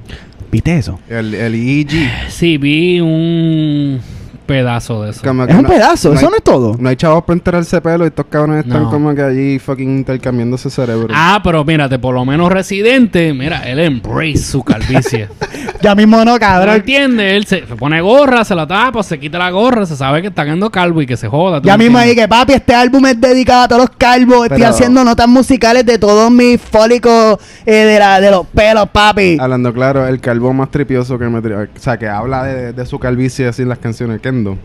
¿Viste 0.51 0.79
eso? 0.79 0.99
El, 1.11 1.35
el 1.35 1.55
EG. 1.55 1.91
Sí, 2.31 2.57
vi 2.57 3.01
un 3.01 4.01
pedazo 4.47 5.03
de 5.03 5.11
eso. 5.11 5.21
Como 5.23 5.45
que 5.47 5.53
Es 5.53 5.57
un 5.59 5.65
no- 5.65 5.69
pedazo, 5.69 6.09
no 6.11 6.15
eso 6.15 6.27
hay- 6.27 6.31
no 6.31 6.37
es 6.37 6.43
todo. 6.43 6.77
No 6.79 6.89
hay 6.89 6.97
chavos 6.97 7.25
para 7.25 7.35
enterarse 7.35 7.81
pelo 7.81 8.05
y 8.05 8.09
estos 8.09 8.27
cabrones 8.27 8.65
están 8.67 8.85
No. 8.85 8.91
como 8.91 9.15
que 9.15 9.23
allí 9.23 9.59
fucking 9.59 9.99
intercambiándose 9.99 10.71
cerebro. 10.71 11.09
Ah, 11.15 11.41
pero 11.43 11.65
mírate, 11.65 11.99
por 11.99 12.15
lo 12.15 12.25
menos 12.25 12.51
Residente, 12.51 13.33
mira, 13.35 13.59
él 13.69 13.79
embrace 13.81 14.39
su 14.39 14.63
calvicie. 14.63 15.29
Ya 15.83 15.95
mismo 15.95 16.17
no, 16.25 16.33
¿No 16.33 16.39
cabrón. 16.39 16.77
entiende? 16.77 17.37
Él 17.37 17.45
se 17.47 17.67
se 17.67 17.77
pone 17.77 18.01
gorra, 18.01 18.45
se 18.45 18.55
la 18.55 18.67
tapa, 18.67 19.03
se 19.03 19.21
quita 19.21 19.39
la 19.39 19.51
gorra, 19.51 19.85
se 19.87 19.95
sabe 19.95 20.21
que 20.23 20.29
está 20.29 20.43
quedando 20.45 20.71
calvo 20.71 21.03
y 21.03 21.07
que 21.07 21.17
se 21.17 21.29
joda. 21.29 21.61
¿tú 21.61 21.69
Ya 21.69 21.77
me 21.77 21.85
mismo 21.85 21.99
ahí 21.99 22.11
entiendes? 22.11 22.25
que 22.25 22.29
papi, 22.29 22.53
este 22.55 22.75
álbum 22.75 23.05
es 23.07 23.21
dedicado 23.21 23.63
a 23.65 23.69
todos 23.69 23.83
los 23.83 23.91
calvos. 23.97 24.45
Estoy 24.45 24.59
Pero- 24.59 24.71
haciendo 24.71 25.05
notas 25.05 25.29
musicales 25.29 25.85
de 25.85 25.99
todos 25.99 26.31
mis 26.31 26.61
fólicos 26.61 27.39
eh, 27.67 27.73
de, 27.75 27.99
la, 27.99 28.21
de 28.21 28.31
los 28.31 28.47
pelos, 28.47 28.89
papi. 28.89 29.37
Hablando 29.39 29.73
claro, 29.73 30.07
el 30.07 30.19
calvo 30.21 30.53
más 30.53 30.71
tripioso 30.71 31.19
que 31.19 31.27
me 31.27 31.41
tri- 31.41 31.69
O 31.77 31.79
sea, 31.81 31.99
que 31.99 32.09
habla 32.09 32.45
de, 32.45 32.73
de 32.73 32.87
su 32.87 32.99
calvicie 32.99 33.47
así 33.47 33.63
en 33.63 33.69
las 33.69 33.79
canciones. 33.79 34.21
Kendo. 34.37 34.59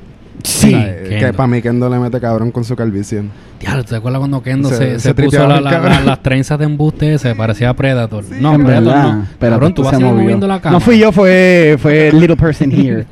Sí. 0.43 0.73
Eh, 0.73 1.17
que 1.19 1.33
para 1.33 1.47
mí 1.47 1.61
Kendo 1.61 1.87
le 1.89 1.99
mete 1.99 2.19
cabrón 2.19 2.51
con 2.51 2.63
su 2.63 2.75
calvicie. 2.75 3.21
Diablo, 3.59 3.83
¿te 3.83 3.95
acuerdas 3.95 4.19
cuando 4.19 4.41
Kendo 4.41 4.69
Se- 4.69 4.77
se, 4.77 4.85
se 4.93 4.99
se 4.99 5.13
puso 5.13 5.47
la- 5.47 5.61
la- 5.61 5.79
la- 5.79 6.01
las 6.01 6.23
trenzas 6.23 6.57
de 6.57 6.65
embuste 6.65 7.13
ese? 7.13 7.35
Parecía 7.35 7.73
Predator. 7.75 8.23
no, 8.39 8.55
En 8.55 8.63
Predator 8.63 8.87
verdad. 8.87 9.13
no. 9.13 9.25
Pero 9.39 9.51
Cabrón, 9.53 9.73
tú 9.75 9.83
vas 9.83 9.99
moviendo 9.99 10.47
la 10.47 10.59
cámara. 10.59 10.71
No 10.71 10.79
fui 10.79 10.97
yo, 10.97 11.11
fue, 11.11 11.77
fue 11.79 12.07
el 12.07 12.19
little 12.19 12.35
person 12.37 12.71
here. 12.75 13.05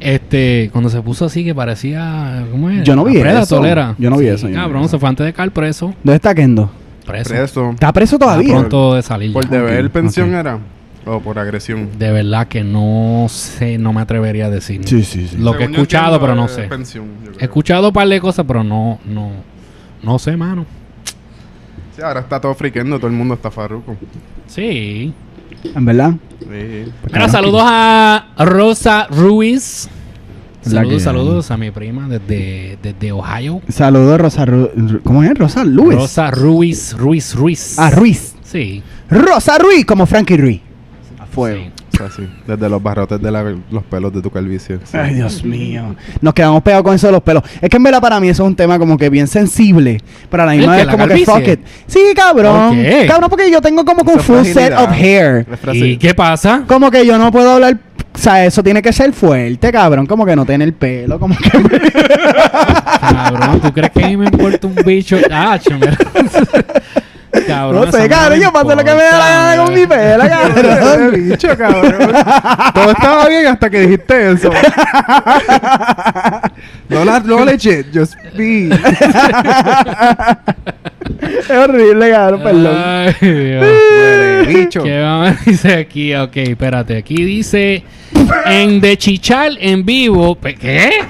Este, 0.00 0.68
cuando 0.72 0.90
se 0.90 1.00
puso 1.00 1.24
así 1.26 1.44
que 1.44 1.54
parecía... 1.54 2.44
¿Cómo 2.50 2.68
es? 2.68 2.82
Yo 2.84 2.94
no 2.96 3.04
vi 3.04 3.18
Predator 3.20 3.60
eso. 3.64 3.66
era. 3.66 3.94
Yo 3.98 4.10
no 4.10 4.16
vi 4.18 4.26
eso, 4.26 4.46
no 4.46 4.50
vi 4.50 4.54
Cabrón, 4.56 4.82
eso. 4.82 4.90
se 4.90 4.98
fue 4.98 5.08
antes 5.08 5.24
de 5.26 5.32
caer 5.32 5.50
preso. 5.52 5.94
¿Dónde 6.02 6.16
está 6.16 6.34
Kendo? 6.34 6.70
Preso. 7.06 7.30
Preso. 7.30 7.70
¿Está 7.70 7.92
preso 7.92 8.16
Está 8.16 8.26
todavía? 8.26 8.54
pronto 8.54 8.94
de 8.94 9.02
salir. 9.02 9.32
¿Por 9.32 9.48
deber 9.48 9.86
ok, 9.86 9.92
pensión 9.92 10.30
ok. 10.30 10.40
era? 10.40 10.58
¿O 11.06 11.20
por 11.20 11.38
agresión? 11.38 11.90
De 11.98 12.10
verdad 12.12 12.48
que 12.48 12.64
no 12.64 13.26
sé, 13.28 13.76
no 13.78 13.92
me 13.92 14.00
atrevería 14.00 14.46
a 14.46 14.50
decir. 14.50 14.80
Sí, 14.86 15.04
sí, 15.04 15.28
sí. 15.28 15.36
Lo 15.36 15.56
que 15.56 15.64
he 15.64 15.66
escuchado, 15.70 16.18
pero 16.20 16.34
no 16.34 16.48
sé. 16.48 16.62
pensión. 16.62 17.06
He 17.38 17.44
escuchado 17.44 17.88
un 17.88 17.92
par 17.92 18.08
de 18.08 18.20
cosas, 18.20 18.44
pero 18.48 18.64
no, 18.64 18.98
no, 19.04 19.30
no 20.02 20.18
sé, 20.18 20.36
mano. 20.36 20.64
Sí, 21.94 22.02
ahora 22.02 22.20
está 22.20 22.40
todo 22.40 22.54
friquendo, 22.54 22.96
todo 22.98 23.06
el 23.08 23.12
mundo 23.12 23.34
está 23.34 23.50
farruco. 23.50 23.96
Sí. 24.46 25.12
¿En 25.74 25.84
verdad? 25.84 26.14
Sí. 26.40 26.84
Mira, 27.12 27.28
saludos 27.28 27.62
a 27.64 28.28
Rosa 28.38 29.06
Ruiz. 29.10 29.88
Saludos, 30.62 31.02
saludos 31.02 31.50
a 31.50 31.58
mi 31.58 31.70
prima 31.70 32.08
desde, 32.08 32.78
desde 32.82 33.12
Ohio. 33.12 33.60
Saludos, 33.68 34.18
Rosa 34.18 34.46
Ru- 34.46 34.72
Ru- 34.74 35.02
¿Cómo 35.04 35.22
es? 35.22 35.36
Rosa 35.36 35.62
Luis. 35.62 35.94
Rosa 35.98 36.30
Ruiz, 36.30 36.96
Ruiz, 36.96 37.34
Ruiz. 37.34 37.78
Ah, 37.78 37.90
Ruiz. 37.90 38.34
Sí. 38.42 38.82
Rosa 39.10 39.58
Ruiz, 39.58 39.84
como 39.84 40.06
Frankie 40.06 40.38
Ruiz. 40.38 40.60
Fuego. 41.34 41.64
Desde 42.46 42.68
los 42.68 42.82
barrotes 42.82 43.20
de 43.22 43.30
la- 43.30 43.54
los 43.70 43.82
pelos 43.84 44.12
de 44.12 44.20
tu 44.20 44.30
calvicie. 44.30 44.78
sí. 44.84 44.96
Ay, 44.96 45.14
Dios 45.14 45.44
mío. 45.44 45.94
Nos 46.20 46.34
quedamos 46.34 46.62
pegados 46.62 46.84
con 46.84 46.94
eso 46.94 47.06
de 47.06 47.12
los 47.12 47.22
pelos. 47.22 47.42
Es 47.60 47.68
que 47.70 47.76
en 47.76 47.82
verdad 47.82 48.00
para 48.00 48.18
mí 48.20 48.28
eso 48.28 48.42
es 48.42 48.48
un 48.48 48.56
tema 48.56 48.78
como 48.78 48.96
que 48.98 49.08
bien 49.10 49.26
sensible. 49.28 50.00
Pero 50.28 50.42
a 50.42 50.46
la 50.46 50.52
¿El 50.54 50.58
misma 50.60 50.76
vez 50.76 50.86
la 50.86 50.92
como 50.92 51.06
que 51.06 51.24
fuck 51.24 51.46
it. 51.48 51.60
Sí, 51.86 52.00
cabrón. 52.16 52.74
¿Por 52.74 52.82
qué? 52.84 53.06
Cabrón, 53.06 53.30
porque 53.30 53.50
yo 53.50 53.60
tengo 53.60 53.84
como 53.84 54.04
que 54.04 54.10
un 54.12 54.20
full 54.20 54.42
set 54.44 54.72
of 54.76 54.90
hair. 54.92 55.46
¿Y 55.72 55.96
qué 55.96 56.14
pasa? 56.14 56.64
Como 56.66 56.90
que 56.90 57.06
yo 57.06 57.16
no 57.16 57.30
puedo 57.30 57.52
hablar. 57.52 57.78
O 58.14 58.18
sea, 58.18 58.44
eso 58.44 58.62
tiene 58.62 58.80
que 58.80 58.92
ser 58.92 59.12
fuerte, 59.12 59.72
cabrón. 59.72 60.06
Como 60.06 60.24
que 60.26 60.36
no 60.36 60.44
tener 60.44 60.72
pelo. 60.74 61.18
Como 61.18 61.36
que. 61.36 61.50
Cabrón, 63.00 63.60
¿tú 63.60 63.72
crees 63.72 63.90
que 63.90 64.04
a 64.04 64.08
mí 64.08 64.16
me 64.16 64.26
importa 64.26 64.66
un 64.66 64.74
bicho? 64.84 65.16
Ah. 65.30 65.58
Cabrón, 67.46 67.86
no 67.86 67.92
sé, 67.92 68.08
cabrón. 68.08 68.40
Yo 68.40 68.52
paso 68.52 68.74
lo 68.74 68.84
que 68.84 68.94
me 68.94 69.02
da 69.02 69.18
la 69.18 69.28
gana 69.28 69.64
con 69.64 69.74
mi 69.74 69.86
pelo, 69.86 70.24
cabrón. 70.28 71.12
Bicho, 71.12 71.56
cabrón. 71.56 71.94
Todo 72.74 72.90
estaba 72.90 73.28
bien 73.28 73.46
hasta 73.46 73.70
que 73.70 73.80
dijiste 73.80 74.32
eso. 74.32 74.50
no, 76.88 77.04
la, 77.04 77.20
no 77.20 77.44
legit, 77.44 77.86
just 77.92 78.14
be. 78.36 78.70
Es 81.24 81.50
horrible, 81.50 82.10
cabrón. 82.10 82.42
Perdón. 82.42 82.76
Ay, 82.76 83.14
Dios. 83.20 83.64
Huele, 83.64 84.42
bicho. 84.46 84.82
¿Qué 84.82 85.00
vamos 85.00 85.30
a 85.30 85.50
dice 85.50 85.74
aquí? 85.74 86.14
Ok, 86.14 86.36
espérate. 86.36 86.96
Aquí 86.96 87.22
dice 87.22 87.84
en 88.46 88.80
de 88.80 88.96
chichar 88.96 89.52
en 89.58 89.84
vivo. 89.84 90.38
¿Qué? 90.40 90.90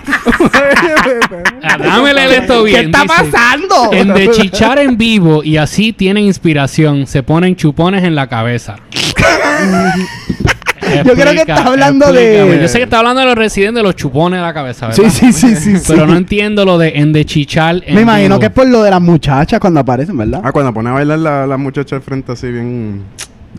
Ah, 1.63 1.79
Dame 1.79 2.13
leer 2.13 2.43
esto 2.43 2.63
bien. 2.63 2.81
¿Qué 2.81 2.87
está 2.87 3.03
Dice, 3.03 3.15
pasando? 3.33 3.93
En 3.93 4.13
de 4.13 4.31
chichar 4.31 4.79
en 4.79 4.99
vivo 4.99 5.43
y 5.43 5.57
así 5.57 5.93
tienen 5.93 6.25
inspiración. 6.25 7.07
Se 7.07 7.23
ponen 7.23 7.57
chupones 7.57 8.05
en 8.05 8.15
la 8.15 8.29
cabeza. 8.29 8.77
Yo 11.03 11.15
creo 11.15 11.33
que 11.33 11.41
está 11.41 11.67
hablando 11.67 12.13
de-. 12.13 12.59
Yo 12.61 12.69
sé 12.69 12.79
que 12.79 12.85
está 12.85 12.99
hablando 12.99 13.21
de 13.21 13.27
los 13.27 13.35
residentes 13.37 13.77
de 13.77 13.83
los 13.83 13.97
chupones 13.97 14.39
de 14.39 14.43
la 14.47 14.55
cabeza, 14.55 14.89
¿verdad? 14.89 15.03
Sí, 15.05 15.11
sí, 15.11 15.33
sí, 15.33 15.57
sí. 15.61 15.77
sí. 15.79 15.85
Pero 15.89 16.07
no 16.07 16.17
entiendo 16.17 16.65
lo 16.65 16.79
de 16.79 16.91
en 16.97 17.13
de 17.13 17.25
chichar 17.25 17.83
en 17.87 17.95
Me 17.95 18.03
imagino 18.03 18.39
que 18.39 18.47
es 18.47 18.53
por 18.53 18.69
lo 18.69 18.83
de 18.83 18.91
las 18.91 19.01
muchachas 19.01 19.59
cuando 19.61 19.81
aparecen, 19.81 20.17
¿verdad? 20.17 20.41
Ah, 20.45 20.53
cuando 20.53 20.73
pone 20.73 20.91
a 20.91 20.93
bailar 20.93 21.19
la, 21.19 21.47
la 21.47 21.57
muchacha 21.57 21.97
al 21.97 22.03
frente 22.03 22.33
así 22.33 22.51
bien... 22.51 23.03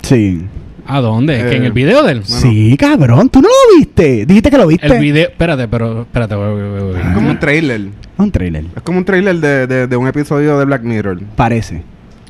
Sí. 0.02 0.42
¿A 0.88 1.00
dónde? 1.02 1.36
¿Que 1.50 1.56
en 1.56 1.64
Eh, 1.64 1.66
el 1.68 1.72
video 1.72 2.04
de 2.04 2.12
él? 2.12 2.22
Sí, 2.26 2.78
cabrón. 2.78 3.30
¿Tú 3.30 3.42
no 3.42 3.48
lo 3.48 3.78
viste? 3.80 4.26
Dijiste 4.28 4.52
que 4.52 4.58
lo 4.58 4.68
viste. 4.68 4.86
El 4.86 5.00
video... 5.00 5.30
Espérate, 5.30 5.68
pero... 5.68 6.02
Espérate, 6.02 6.36
voy, 6.36 6.52
voy, 6.62 6.70
voy, 6.70 6.92
voy. 6.92 7.02
Es 7.02 7.14
como 7.16 7.30
un 7.32 7.40
trailer. 7.40 7.82
Un 8.18 8.32
trailer. 8.32 8.66
Es 8.76 8.84
como 8.84 9.00
un 9.00 9.06
trailer 9.06 9.36
de, 9.38 9.66
de, 9.68 9.88
de 9.88 9.98
un 9.98 10.08
episodio 10.08 10.60
de 10.60 10.66
Black 10.66 10.84
Mirror. 10.84 11.20
Parece. 11.36 11.82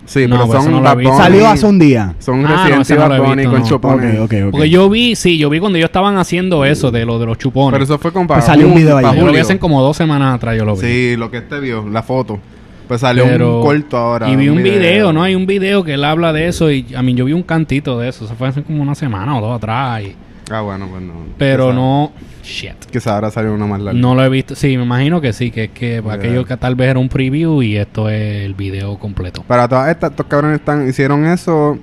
Sí, 0.05 0.27
No, 0.27 0.35
pero 0.35 0.47
pues 0.47 0.63
son 0.63 0.71
no 0.71 0.81
Bad. 0.81 0.95
Bunny, 0.95 1.17
Salió 1.17 1.47
hace 1.47 1.65
un 1.65 1.79
día. 1.79 2.13
Son 2.19 2.45
Ah, 2.45 2.67
y 2.69 2.93
no 2.93 3.09
Bad 3.09 3.21
Bunny 3.21 3.45
con 3.45 3.59
no. 3.61 3.67
chupones. 3.67 4.15
Ok, 4.19 4.23
ok, 4.23 4.33
ok. 4.45 4.51
Porque 4.51 4.69
yo 4.69 4.89
vi, 4.89 5.15
sí, 5.15 5.37
yo 5.37 5.49
vi 5.49 5.59
cuando 5.59 5.77
ellos 5.77 5.87
estaban 5.89 6.17
haciendo 6.17 6.63
eso 6.65 6.91
de 6.91 7.05
lo 7.05 7.17
de 7.19 7.25
los 7.25 7.37
chupones. 7.37 7.71
Pero 7.73 7.83
eso 7.83 7.97
fue 7.97 8.11
con 8.13 8.27
Pues 8.27 8.43
salió 8.45 8.67
un 8.67 8.75
video 8.75 8.99
yo 9.01 9.25
lo 9.25 9.31
vi 9.31 9.39
hace 9.39 9.57
como 9.59 9.81
dos 9.81 9.97
semanas 9.97 10.35
atrás, 10.35 10.55
yo 10.57 10.65
lo 10.65 10.75
vi. 10.75 10.81
Sí, 10.81 11.15
lo 11.17 11.31
que 11.31 11.37
este 11.37 11.59
vio, 11.59 11.87
la 11.89 12.03
foto. 12.03 12.39
Pues 12.87 13.01
salió 13.01 13.23
Pero- 13.25 13.57
un 13.61 13.63
corto 13.65 13.97
ahora. 13.97 14.29
Y 14.29 14.35
vi 14.35 14.47
un 14.49 14.61
video, 14.61 15.11
¿no? 15.11 15.23
Hay 15.23 15.33
un 15.33 15.47
video 15.47 15.83
que 15.83 15.95
él 15.95 16.03
habla 16.03 16.31
de 16.33 16.47
eso 16.47 16.69
y 16.71 16.85
a 16.95 17.01
mí 17.01 17.15
yo 17.15 17.25
vi 17.25 17.33
un 17.33 17.41
cantito 17.41 17.97
de 17.99 18.09
eso. 18.09 18.25
Eso 18.25 18.35
fue 18.35 18.47
hace 18.49 18.61
como 18.61 18.83
una 18.83 18.93
semana 18.93 19.35
o 19.37 19.41
dos 19.41 19.55
atrás. 19.57 20.03
Y 20.03 20.15
Ah, 20.51 20.61
bueno, 20.61 20.87
pues 20.89 21.01
no. 21.01 21.13
Pero 21.37 21.67
Quizá- 21.69 21.75
no. 21.75 22.11
Shit. 22.43 22.85
Quizá 22.91 23.15
ahora 23.15 23.31
salió 23.31 23.53
uno 23.53 23.67
más 23.67 23.81
largo. 23.81 23.99
No 23.99 24.13
lo 24.13 24.23
he 24.23 24.29
visto. 24.29 24.53
Sí, 24.55 24.77
me 24.77 24.83
imagino 24.83 25.19
que 25.19 25.33
sí, 25.33 25.49
que 25.49 25.65
es 25.65 25.69
que 25.71 26.03
aquello 26.09 26.45
que 26.45 26.55
tal 26.57 26.75
vez 26.75 26.89
era 26.89 26.99
un 26.99 27.09
preview 27.09 27.61
y 27.63 27.77
esto 27.77 28.07
es 28.09 28.45
el 28.45 28.53
video 28.53 28.99
completo. 28.99 29.43
Para 29.47 29.67
todas 29.67 29.89
estas, 29.89 30.11
estos 30.11 30.27
cabrones 30.27 30.59
están, 30.59 30.87
hicieron 30.87 31.25
eso 31.25 31.79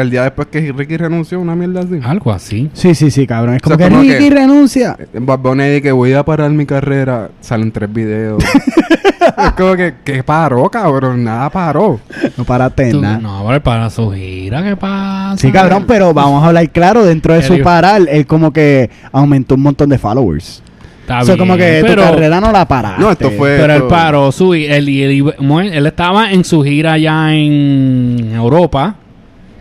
el 0.00 0.10
día 0.10 0.22
después 0.24 0.48
que 0.48 0.72
Ricky 0.72 0.96
renunció, 0.96 1.40
una 1.40 1.54
mierda 1.54 1.80
así. 1.80 2.00
Algo 2.04 2.32
así. 2.32 2.70
Sí, 2.72 2.94
sí, 2.94 3.10
sí, 3.10 3.26
cabrón. 3.26 3.56
Es 3.56 3.62
como 3.62 3.74
O 3.74 3.78
sea, 3.78 3.88
que 3.88 3.94
como 3.94 4.02
Ricky 4.02 4.28
que- 4.28 4.34
renuncia. 4.34 4.96
En 5.12 5.26
Bad 5.26 5.38
Bunny 5.40 5.80
que 5.80 5.92
voy 5.92 6.12
a 6.12 6.24
parar 6.24 6.50
mi 6.50 6.66
carrera, 6.66 7.30
salen 7.40 7.70
tres 7.72 7.92
videos. 7.92 8.42
es 9.38 9.52
como 9.56 9.74
que, 9.76 9.94
que 10.04 10.22
paró, 10.22 10.68
cabrón, 10.70 11.24
nada 11.24 11.50
paró. 11.50 12.00
No 12.36 12.44
paraste 12.44 12.90
Tú- 12.90 13.00
nada. 13.00 13.18
no, 13.18 13.44
pero 13.46 13.62
para 13.62 13.90
su 13.90 14.10
gira, 14.12 14.62
¿qué 14.62 14.76
pasa? 14.76 15.36
Sí, 15.38 15.50
cabrón, 15.52 15.84
pero 15.86 16.12
vamos 16.14 16.42
a 16.42 16.48
hablar 16.48 16.68
claro. 16.70 17.04
Dentro 17.04 17.34
de 17.34 17.42
su 17.42 17.60
parar, 17.62 18.02
él 18.08 18.26
como 18.26 18.52
que 18.52 18.90
aumentó 19.12 19.54
un 19.54 19.62
montón 19.62 19.88
de 19.88 19.98
followers. 19.98 20.62
Está 21.00 21.20
O 21.20 21.24
sea, 21.24 21.36
como 21.38 21.56
que 21.56 21.78
pero, 21.82 22.02
tu 22.02 22.10
carrera 22.10 22.38
no 22.38 22.52
la 22.52 22.68
paraste. 22.68 23.00
No, 23.00 23.10
esto 23.10 23.30
fue- 23.30 23.56
Pero 23.56 23.72
él 23.74 23.82
paró 23.88 24.30
su. 24.30 24.52
Él, 24.52 24.86
él 24.88 25.86
estaba 25.86 26.30
en 26.32 26.44
su 26.44 26.62
gira 26.62 26.92
allá 26.92 27.32
en 27.34 28.30
Europa. 28.34 28.94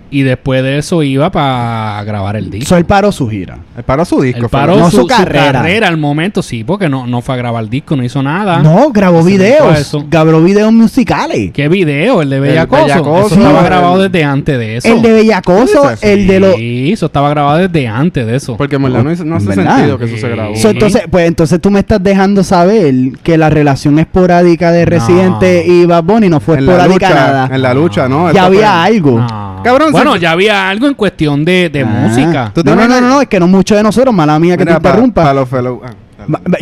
Y 0.10 0.24
después 0.24 0.64
de 0.64 0.78
eso 0.78 1.04
iba 1.04 1.30
para 1.32 2.04
grabar 2.06 2.36
el 2.36 2.50
disco. 2.50 2.70
So, 2.70 2.78
él 2.78 2.86
paró 2.86 3.12
su 3.12 3.28
gira. 3.30 3.58
Él 3.78 3.84
paró 3.84 4.06
su 4.06 4.22
disco. 4.22 4.44
Él 4.46 4.50
paró 4.50 4.78
No 4.78 4.86
su, 4.90 4.98
su 4.98 5.02
su 5.04 5.08
carrera. 5.08 5.52
carrera. 5.54 5.88
al 5.88 5.98
momento, 5.98 6.42
sí, 6.42 6.64
porque 6.64 6.88
no, 6.90 7.06
no 7.08 7.22
fue 7.22 7.36
a 7.36 7.38
grabar 7.38 7.64
el 7.64 7.70
disco, 7.70 7.96
no 7.96 8.04
hizo 8.04 8.22
nada. 8.24 8.60
No, 8.60 8.90
grabó 8.92 9.22
Se 9.24 9.30
videos. 9.30 9.98
Grabó 10.10 10.42
videos 10.42 10.72
musicales. 10.74 11.52
¿Qué 11.52 11.68
video? 11.68 12.22
El 12.22 12.30
de 12.30 12.40
Bellacoso. 12.40 12.84
Bellacoso, 12.86 13.26
Eso 13.28 13.36
estaba 13.36 13.60
el- 13.60 13.66
grabado 13.66 14.00
desde 14.02 14.24
antes 14.24 14.58
de 14.58 14.78
eso. 14.78 14.88
El 14.88 15.02
de 15.02 15.12
Bellacoso, 15.14 15.82
¿Qué 15.84 15.90
dices? 15.92 16.04
el 16.10 16.28
de 16.28 16.40
los... 16.40 16.56
Sí, 16.56 16.92
eso 16.94 17.06
estaba 17.08 17.30
grabado 17.30 17.58
desde 17.68 17.88
antes 17.88 18.26
de 18.26 18.36
eso. 18.36 18.58
Porque 18.58 18.76
en 18.78 18.84
verdad 18.84 19.04
no, 19.04 19.12
hizo- 19.12 19.26
no 19.26 19.36
hace 19.36 19.48
¿Verdad? 19.48 19.76
sentido 19.76 19.98
que 19.98 20.06
eso 20.06 20.18
se 20.18 20.30
grabó. 20.30 20.56
So, 20.56 20.70
entonces, 20.70 21.04
pues 21.10 21.28
entonces 21.28 21.60
tú 21.62 21.70
me 21.72 21.80
estás 21.80 22.02
dejando 22.02 22.44
saber 22.44 22.94
que 23.24 23.38
la 23.38 23.50
relación 23.50 24.00
esporádica 24.00 24.72
de 24.72 24.86
Residente 24.86 25.66
y 25.68 25.86
Bad 25.86 26.04
Bunny 26.04 26.30
no 26.30 26.40
fue 26.40 26.56
en 26.56 26.62
esporádica 26.62 27.10
lucha, 27.10 27.14
nada. 27.16 27.50
En 27.52 27.62
la 27.62 27.74
lucha, 27.74 28.08
¿no? 28.08 28.32
ya 28.32 28.46
había 28.46 28.60
fue- 28.60 28.66
algo. 28.96 29.20
No. 29.20 29.62
Cabrón, 29.64 29.92
bueno, 29.98 30.16
ya 30.18 30.32
había 30.32 30.70
algo 30.70 30.88
en 30.88 30.94
cuestión 30.94 31.44
de, 31.46 31.70
de 31.70 31.82
Ah. 31.82 31.86
música. 31.86 32.52
¿Tú 32.54 32.64
te 32.64 32.70
No, 32.70 32.76
no, 32.76 32.88
no, 32.88 33.02
no, 33.02 33.08
no, 33.10 33.22
es 33.22 33.28
que 33.28 33.40
no 33.40 33.48
muchos 33.48 33.78
de 33.78 33.84
nosotros, 33.84 34.14
mala 34.14 34.40
mía 34.40 34.58
que 34.58 34.64
Mira, 34.66 34.78
te 34.78 34.82
pa- 34.82 34.90
interrumpa. 34.90 35.24
pa 35.24 35.34
los 35.34 35.50
fellow- 35.50 35.82
ah, 35.86 35.92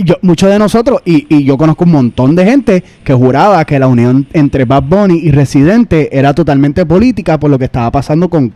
yo- 0.03 0.17
muchos 0.21 0.49
de 0.49 0.59
nosotros, 0.59 1.01
y, 1.05 1.25
y 1.29 1.43
yo 1.43 1.57
conozco 1.57 1.85
un 1.85 1.91
montón 1.91 2.35
de 2.35 2.45
gente 2.45 2.83
que 3.03 3.13
juraba 3.13 3.63
que 3.65 3.79
la 3.79 3.87
unión 3.87 4.27
entre 4.33 4.65
Bad 4.65 4.83
Bunny 4.83 5.17
y 5.23 5.31
Residente 5.31 6.09
era 6.17 6.33
totalmente 6.33 6.85
política 6.85 7.39
por 7.39 7.49
lo 7.49 7.57
que 7.57 7.65
estaba 7.65 7.89
pasando 7.91 8.29
con, 8.29 8.53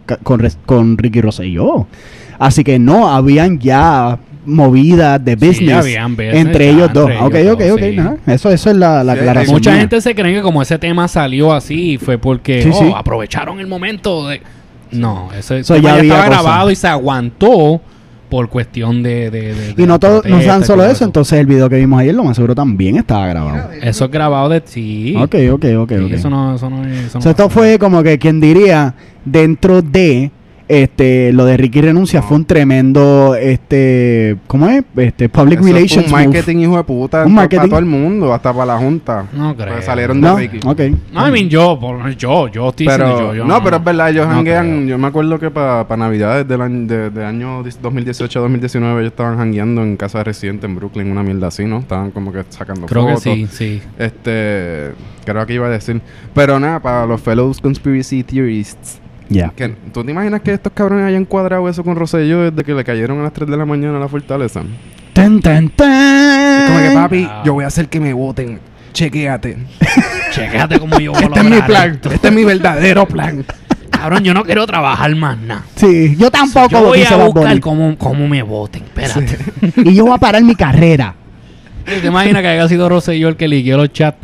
con, 0.65 0.97
Ricky 0.97 1.21
Rosselló. 1.21 1.87
Así 2.37 2.63
que 2.63 2.77
no, 2.79 3.09
habían 3.09 3.59
ya 3.59 4.19
movidas 4.45 5.23
de 5.23 5.37
Sí, 5.37 5.47
business 5.47 5.85
entre 5.85 6.65
ya, 6.67 6.71
ellos 6.71 6.93
dos. 6.93 7.09
entre 7.09 7.25
ok, 7.25 7.35
ellos 7.35 7.53
ok, 7.55 7.61
dos, 7.61 7.71
ok. 7.73 7.79
sí. 7.81 7.95
nada, 7.95 8.17
Eso, 8.27 8.49
eso 8.51 8.69
es 8.71 8.77
la, 8.77 9.03
la 9.03 9.13
Sí, 9.13 9.19
aclaración. 9.19 9.55
Mucha 9.55 9.71
mía. 9.71 9.79
gente 9.81 10.01
se 10.01 10.15
cree 10.15 10.33
que 10.35 10.41
como 10.41 10.61
ese 10.61 10.77
tema 10.79 11.07
salió 11.07 11.53
así 11.53 11.97
fue 11.97 12.17
porque 12.17 12.63
Sí, 12.63 12.69
oh, 12.73 12.79
sí. 12.79 12.93
aprovecharon 12.95 13.59
el 13.59 13.67
momento 13.67 14.27
de... 14.27 14.41
No, 14.91 15.29
ese 15.37 15.63
So, 15.63 15.75
ya 15.75 15.81
ya, 15.81 15.93
había 15.95 16.03
estaba 16.13 16.25
grabado 16.25 16.71
y 16.71 16.75
se 16.75 16.87
aguantó 16.87 17.81
por 18.29 18.47
cuestión 18.49 19.01
de... 19.01 19.31
de- 19.31 19.53
de- 19.55 19.73
de 19.73 19.83
Y 19.83 19.87
no, 19.87 19.99
todo, 19.99 20.21
no 20.23 20.63
solo 20.63 20.85
eso, 20.85 21.03
entonces 21.03 21.39
el 21.39 21.47
video 21.47 21.67
que 21.67 21.77
vimos 21.77 21.99
ayer, 21.99 22.13
lo 22.13 22.23
más 22.23 22.35
seguro 22.35 22.53
también 22.53 22.97
estaba 22.97 23.25
grabado. 23.27 23.69
Eso 23.81 24.05
es 24.05 24.11
grabado 24.11 24.49
de... 24.49 24.61
Sí. 24.65 25.15
Ok, 25.17 25.35
ok, 25.51 25.65
ok, 25.79 25.91
Sí. 26.07 26.13
Eso 26.13 26.29
no, 26.29 26.55
eso 26.55 26.69
no 26.69 26.85
es... 26.85 27.05
eso 27.05 27.17
no 27.17 27.19
O 27.19 27.21
sea, 27.23 27.31
esto 27.31 27.49
fue 27.49 27.79
como 27.79 28.03
que 28.03 28.19
quien 28.19 28.39
diría 28.39 28.93
dentro 29.25 29.81
de 29.81 30.31
este 30.69 31.33
lo 31.33 31.45
de 31.45 31.57
Ricky 31.57 31.81
renuncia 31.81 32.21
fue 32.21 32.37
un 32.37 32.45
tremendo 32.45 33.35
este 33.35 34.37
¿cómo 34.47 34.69
es? 34.69 34.83
Este 34.97 35.27
public 35.27 35.59
Eso 35.59 35.63
fue 35.63 35.73
relations 35.73 36.05
un 36.05 36.11
move. 36.11 36.23
marketing 36.27 36.57
hijo 36.59 36.77
de 36.77 36.83
puta 36.83 37.17
Un 37.25 37.35
pa- 37.35 37.41
marketing. 37.41 37.57
para 37.57 37.69
todo 37.69 37.79
el 37.79 37.85
mundo, 37.85 38.33
hasta 38.33 38.53
para 38.53 38.65
la 38.67 38.77
junta. 38.77 39.25
No 39.33 39.55
Porque 39.55 39.71
creo. 39.71 39.81
salieron 39.81 40.21
de 40.21 40.27
No, 40.27 40.37
Ricky. 40.37 40.59
ok. 40.63 40.79
No, 41.11 41.27
I 41.27 41.31
mean, 41.31 41.49
yo, 41.49 41.77
por- 41.79 42.07
yo, 42.15 42.47
yo 42.49 42.69
estoy 42.69 42.85
Pero, 42.85 43.03
diciendo 43.05 43.33
yo, 43.33 43.37
yo 43.39 43.45
no, 43.45 43.63
pero 43.63 43.77
es 43.77 43.83
verdad, 43.83 44.09
ellos 44.11 44.27
no 44.27 44.33
hanguean. 44.35 44.65
creo. 44.67 44.87
Yo 44.89 44.97
me 44.99 45.07
acuerdo 45.07 45.39
que 45.39 45.49
para 45.51 45.97
Navidades 45.97 46.47
del 46.47 46.61
año, 46.61 46.85
de, 46.87 47.09
de 47.09 47.25
año 47.25 47.63
2018-2019 47.63 48.99
ellos 48.99 49.11
estaban 49.11 49.39
hangueando 49.39 49.81
en 49.81 49.97
casa 49.97 50.19
de 50.19 50.25
residente 50.25 50.67
en 50.67 50.75
Brooklyn, 50.75 51.09
una 51.11 51.23
mierda 51.23 51.47
así, 51.47 51.65
¿no? 51.65 51.79
Estaban 51.79 52.11
como 52.11 52.31
que 52.31 52.43
sacando 52.49 52.85
Creo 52.85 53.07
que 53.07 53.13
fotos. 53.15 53.23
sí, 53.23 53.47
sí. 53.51 53.81
Este, 53.97 54.91
creo 55.25 55.45
que 55.45 55.53
iba 55.55 55.65
a 55.67 55.69
decir. 55.71 55.99
Pero 56.35 56.59
nada, 56.59 56.79
para 56.79 57.05
los 57.07 57.19
fellows 57.21 57.59
conspiracy 57.59 58.23
theorists. 58.23 58.99
Ya. 59.29 59.53
¿Tú 59.93 60.03
te 60.03 60.11
imaginas 60.11 60.41
que 60.41 60.53
estos 60.53 60.73
cabrones 60.73 61.05
hayan 61.05 61.25
cuadrado 61.25 61.69
eso 61.69 61.83
con 61.83 61.95
Rosselló 61.95 62.49
desde 62.51 62.63
que 62.63 62.73
le 62.73 62.83
cayeron 62.83 63.19
a 63.19 63.23
las 63.23 63.33
3 63.33 63.49
de 63.49 63.57
la 63.57 63.65
mañana 63.65 63.97
a 63.97 63.99
la 63.99 64.07
fortaleza? 64.07 64.61
Tan, 65.13 65.39
tan, 65.39 65.69
tan. 65.69 66.67
Como 66.67 66.79
que, 66.79 66.91
papi, 66.93 67.27
Ah. 67.29 67.43
yo 67.45 67.53
voy 67.53 67.63
a 67.63 67.67
hacer 67.67 67.87
que 67.89 67.99
me 67.99 68.11
voten. 68.13 68.59
Chequéate. 68.93 69.57
Chequéate 70.31 70.79
cómo 70.79 70.99
yo 70.99 71.11
voy 71.13 71.23
a 71.23 71.27
Este 71.27 71.39
es 71.39 71.45
mi 71.45 71.61
plan. 71.61 71.99
Este 72.11 72.27
es 72.27 72.33
mi 72.33 72.43
verdadero 72.43 73.05
plan. 73.05 73.45
Cabrón, 73.91 74.23
yo 74.23 74.33
no 74.33 74.43
quiero 74.43 74.65
trabajar 74.65 75.13
más 75.15 75.37
nada. 75.37 75.63
Sí, 75.75 76.15
yo 76.17 76.31
tampoco 76.31 76.69
Yo 76.69 76.83
voy 76.83 77.03
a 77.03 77.15
buscar 77.17 77.59
cómo, 77.59 77.97
cómo 77.97 78.27
me 78.27 78.41
voten. 78.41 78.83
Espérate. 78.83 79.37
y 79.89 79.93
yo 79.93 80.05
voy 80.05 80.15
a 80.15 80.17
parar 80.17 80.41
mi 80.41 80.55
carrera. 80.55 81.15
¿Te 82.01 82.07
imaginas 82.07 82.41
que 82.41 82.47
haya 82.47 82.67
sido 82.67 82.87
Rosselló 82.89 83.27
el 83.29 83.35
que 83.35 83.47
liqueó 83.47 83.77
los 83.77 83.91
chats? 83.91 84.17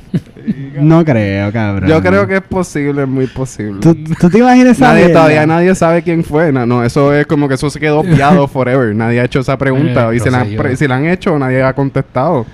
No 0.79 1.03
creo, 1.03 1.51
cabrón. 1.51 1.89
Yo 1.89 2.01
creo 2.01 2.27
que 2.27 2.35
es 2.35 2.41
posible, 2.41 3.03
es 3.03 3.07
muy 3.07 3.27
posible. 3.27 3.79
¿Tú, 3.81 3.95
tú 4.19 4.29
te 4.29 4.37
imaginas 4.39 4.79
Nadie, 4.79 5.09
todavía 5.09 5.45
nadie 5.45 5.73
sabe 5.73 6.03
quién 6.03 6.23
fue. 6.23 6.51
No, 6.51 6.65
no, 6.65 6.83
eso 6.83 7.13
es 7.13 7.25
como 7.25 7.47
que 7.47 7.55
eso 7.55 7.69
se 7.69 7.79
quedó 7.79 7.99
obviado 7.99 8.47
forever. 8.49 8.95
Nadie 8.95 9.21
ha 9.21 9.25
hecho 9.25 9.39
esa 9.39 9.57
pregunta. 9.57 10.11
Eh, 10.11 10.17
y 10.17 10.19
si 10.19 10.29
la, 10.29 10.41
han 10.41 10.77
si 10.77 10.87
la 10.87 10.95
han 10.97 11.07
hecho, 11.07 11.37
nadie 11.39 11.63
ha 11.63 11.73
contestado. 11.73 12.45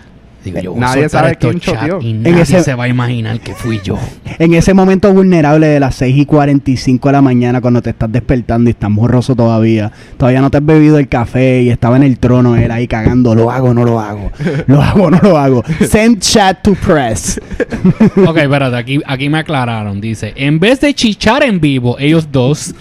Digo, 0.44 0.60
yo 0.60 0.76
Nadie 0.76 1.08
sabe 1.08 1.36
quién 1.36 1.60
choteó. 1.60 2.00
Y 2.02 2.12
En 2.12 2.24
nadie 2.24 2.42
ese- 2.42 2.64
se 2.64 2.74
va 2.76 2.86
a 2.86 2.88
imaginar 2.88 3.40
que 3.40 3.54
fui 3.54 3.80
yo. 3.84 3.98
En 4.40 4.54
ese 4.54 4.74
momento 4.74 5.14
vulnerable 5.14 5.68
de 5.68 5.80
las 5.80 5.96
6 5.96 6.18
y 6.18 6.26
45 6.26 7.10
de 7.10 7.14
la 7.14 7.22
mañana, 7.22 7.62
cuando 7.62 7.82
te 7.82 7.92
estás 7.92 8.12
despertando 8.12 8.70
y 8.70 8.72
estás 8.72 8.90
morroso 8.90 9.36
todavía, 9.36 9.92
todavía 10.18 10.42
no 10.42 10.50
te 10.50 10.58
has 10.58 10.66
bebido 10.66 10.98
el 10.98 11.08
café 11.08 11.62
y 11.62 11.70
estaba 11.70 11.98
en 11.98 12.04
el 12.04 12.18
trono 12.18 12.56
él 12.56 12.72
ahí 12.72 12.88
cagando, 12.88 13.36
lo 13.36 13.52
hago, 13.52 13.74
no 13.74 13.84
lo 13.84 14.00
hago, 14.00 14.32
lo 14.68 14.82
hago, 14.82 15.12
no 15.12 15.20
lo 15.22 15.38
hago. 15.38 15.64
Send 15.88 16.20
chat 16.22 16.62
to 16.64 16.74
press. 16.74 17.40
ok, 18.28 18.38
espérate, 18.38 18.76
aquí, 18.78 19.00
aquí 19.06 19.30
me 19.30 19.40
aclararon. 19.40 20.02
Dice, 20.02 20.34
en 20.36 20.60
vez 20.60 20.80
de 20.82 20.94
chichar 20.94 21.44
en 21.44 21.60
vivo, 21.60 21.98
ellos 22.00 22.30
dos, 22.32 22.74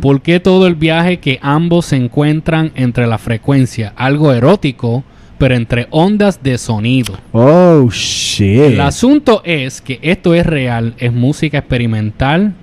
¿por 0.00 0.20
qué 0.20 0.40
todo 0.40 0.66
el 0.66 0.74
viaje 0.74 1.18
que 1.18 1.38
ambos 1.42 1.86
se 1.86 1.96
encuentran 1.96 2.72
entre 2.74 3.06
la 3.06 3.18
frecuencia? 3.18 3.92
Algo 3.96 4.32
erótico, 4.32 5.04
pero 5.38 5.54
entre 5.54 5.86
ondas 5.90 6.42
de 6.42 6.58
sonido. 6.58 7.14
Oh, 7.32 7.88
shit. 7.90 8.72
El 8.72 8.80
asunto 8.80 9.42
es 9.44 9.80
que 9.80 9.98
esto 10.02 10.34
es 10.34 10.46
real, 10.46 10.94
es 10.98 11.12
música 11.12 11.58
experimental. 11.58 12.54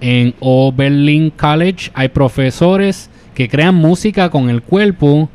En 0.00 0.34
Oberlin 0.40 1.30
College 1.30 1.90
hay 1.94 2.08
profesores 2.08 3.10
que 3.34 3.48
crean 3.48 3.74
música 3.74 4.30
con 4.30 4.50
el 4.50 4.62
cuerpo 4.62 5.28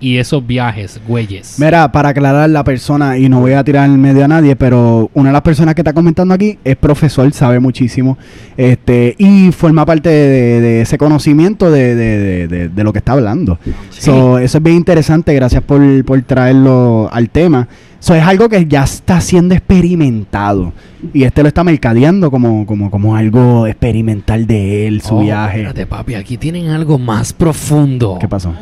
y 0.00 0.16
esos 0.16 0.46
viajes, 0.46 1.00
güeyes. 1.06 1.56
Mira, 1.58 1.92
para 1.92 2.08
aclarar 2.08 2.48
la 2.48 2.64
persona, 2.64 3.18
y 3.18 3.28
no 3.28 3.40
voy 3.40 3.52
a 3.52 3.62
tirar 3.62 3.84
en 3.88 4.00
medio 4.00 4.24
a 4.24 4.28
nadie, 4.28 4.56
pero 4.56 5.10
una 5.14 5.28
de 5.28 5.32
las 5.34 5.42
personas 5.42 5.74
que 5.74 5.82
está 5.82 5.92
comentando 5.92 6.32
aquí 6.34 6.58
es 6.64 6.76
profesor, 6.76 7.30
sabe 7.32 7.60
muchísimo, 7.60 8.16
este, 8.56 9.14
y 9.18 9.52
forma 9.52 9.84
parte 9.84 10.08
de, 10.08 10.60
de 10.60 10.80
ese 10.80 10.96
conocimiento 10.98 11.70
de, 11.70 11.94
de- 11.94 12.68
de- 12.68 12.84
lo 12.84 12.92
que 12.92 12.98
está 12.98 13.12
hablando. 13.12 13.58
Sí. 13.90 14.00
So, 14.00 14.38
eso 14.38 14.56
es 14.58 14.64
bien 14.64 14.76
interesante, 14.76 15.34
gracias 15.34 15.62
por, 15.62 15.80
por 16.06 16.20
traerlo 16.22 17.10
al 17.12 17.28
tema. 17.28 17.68
So, 17.98 18.14
es 18.14 18.22
algo 18.22 18.48
que 18.48 18.64
ya 18.64 18.84
está 18.84 19.20
siendo 19.20 19.54
experimentado. 19.54 20.72
Y 21.12 21.24
este 21.24 21.42
lo 21.42 21.48
está 21.48 21.62
mercadeando 21.64 22.30
como, 22.30 22.64
como, 22.64 22.90
como 22.90 23.14
algo 23.16 23.66
experimental 23.66 24.46
de 24.46 24.86
él, 24.86 25.02
su 25.02 25.16
Oh, 25.16 25.20
viaje. 25.20 25.58
espérate, 25.58 25.86
papi, 25.86 26.14
aquí 26.14 26.38
tienen 26.38 26.68
algo 26.68 26.98
más 26.98 27.34
profundo. 27.34 28.16
¿Qué 28.18 28.26
pasó? 28.28 28.54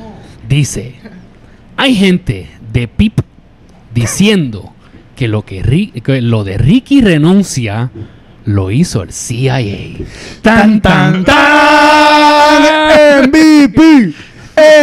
Dice, 0.49 0.95
hay 1.79 1.95
gente 1.95 2.51
de 2.73 2.89
PIP 2.89 3.21
diciendo 3.95 4.75
que 5.17 5.29
lo, 5.29 5.45
que, 5.45 5.91
que 6.05 6.21
lo 6.21 6.45
de 6.45 6.59
Ricky 6.59 7.01
renuncia 7.01 7.91
lo 8.45 8.71
hizo 8.71 9.03
el 9.03 9.13
CIA. 9.13 9.59
¡Tan, 10.43 10.81
tan, 10.81 11.25
tan! 11.25 12.63
¡MVP! 13.29 14.13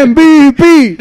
¡MVP! 0.05 0.97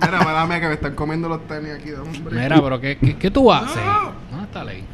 Mira, 0.00 0.20
mala 0.22 0.46
mía 0.46 0.60
que 0.60 0.68
me 0.68 0.74
están 0.74 0.94
comiendo 0.94 1.28
los 1.28 1.46
tenis 1.48 1.72
aquí, 1.78 1.92
hombre. 1.92 2.42
Mira, 2.42 2.60
pero 2.62 2.80
¿qué, 2.80 2.98
qué, 2.98 3.16
qué 3.16 3.30
tú 3.30 3.50
haces? 3.52 3.82
¿Dónde 4.30 4.44
está 4.44 4.64
la 4.64 4.72
ley? 4.72 4.84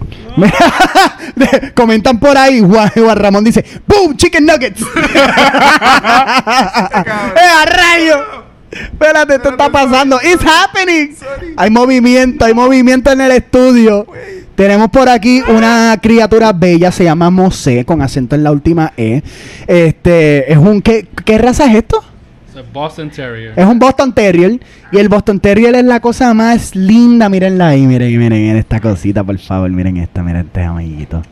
De- 1.36 1.72
Comentan 1.74 2.18
por 2.18 2.36
ahí, 2.36 2.60
Juan, 2.60 2.90
Juan 2.94 3.16
Ramón 3.16 3.44
dice, 3.44 3.64
¡Boom! 3.86 4.16
¡Chicken 4.16 4.46
nuggets! 4.46 4.82
¡Eh, 4.94 4.94
a 7.60 7.64
rayo! 7.66 8.41
Espérate, 8.72 9.34
esto 9.34 9.50
está 9.50 9.70
pasando. 9.70 10.18
It's 10.22 10.44
happening. 10.44 11.14
Hay 11.56 11.70
movimiento, 11.70 12.44
hay 12.44 12.54
movimiento 12.54 13.12
en 13.12 13.20
el 13.20 13.32
estudio. 13.32 14.06
Tenemos 14.54 14.90
por 14.90 15.08
aquí 15.08 15.42
una 15.48 15.98
criatura 16.00 16.52
bella, 16.52 16.90
se 16.92 17.04
llama 17.04 17.30
Mosé, 17.30 17.84
con 17.84 18.02
acento 18.02 18.34
en 18.34 18.44
la 18.44 18.50
última 18.50 18.92
E. 18.96 19.22
Este, 19.66 20.50
es 20.50 20.58
un 20.58 20.82
¿qué, 20.82 21.06
qué 21.24 21.38
raza 21.38 21.66
es 21.66 21.76
esto? 21.76 22.02
Boston 22.72 23.10
Terrier. 23.10 23.52
Es 23.56 23.66
un 23.66 23.78
Boston 23.78 24.12
Terrier. 24.12 24.60
Y 24.92 24.98
el 24.98 25.08
Boston 25.08 25.40
Terrier 25.40 25.74
es 25.74 25.84
la 25.84 26.00
cosa 26.00 26.32
más 26.34 26.74
linda. 26.74 27.28
Mírenla 27.28 27.68
ahí, 27.68 27.86
miren, 27.86 28.08
miren, 28.18 28.40
miren 28.40 28.56
esta 28.56 28.80
cosita, 28.80 29.24
por 29.24 29.38
favor. 29.38 29.70
Miren 29.70 29.96
esta, 29.96 30.22
miren 30.22 30.46
este 30.46 30.62
amiguito. 30.62 31.22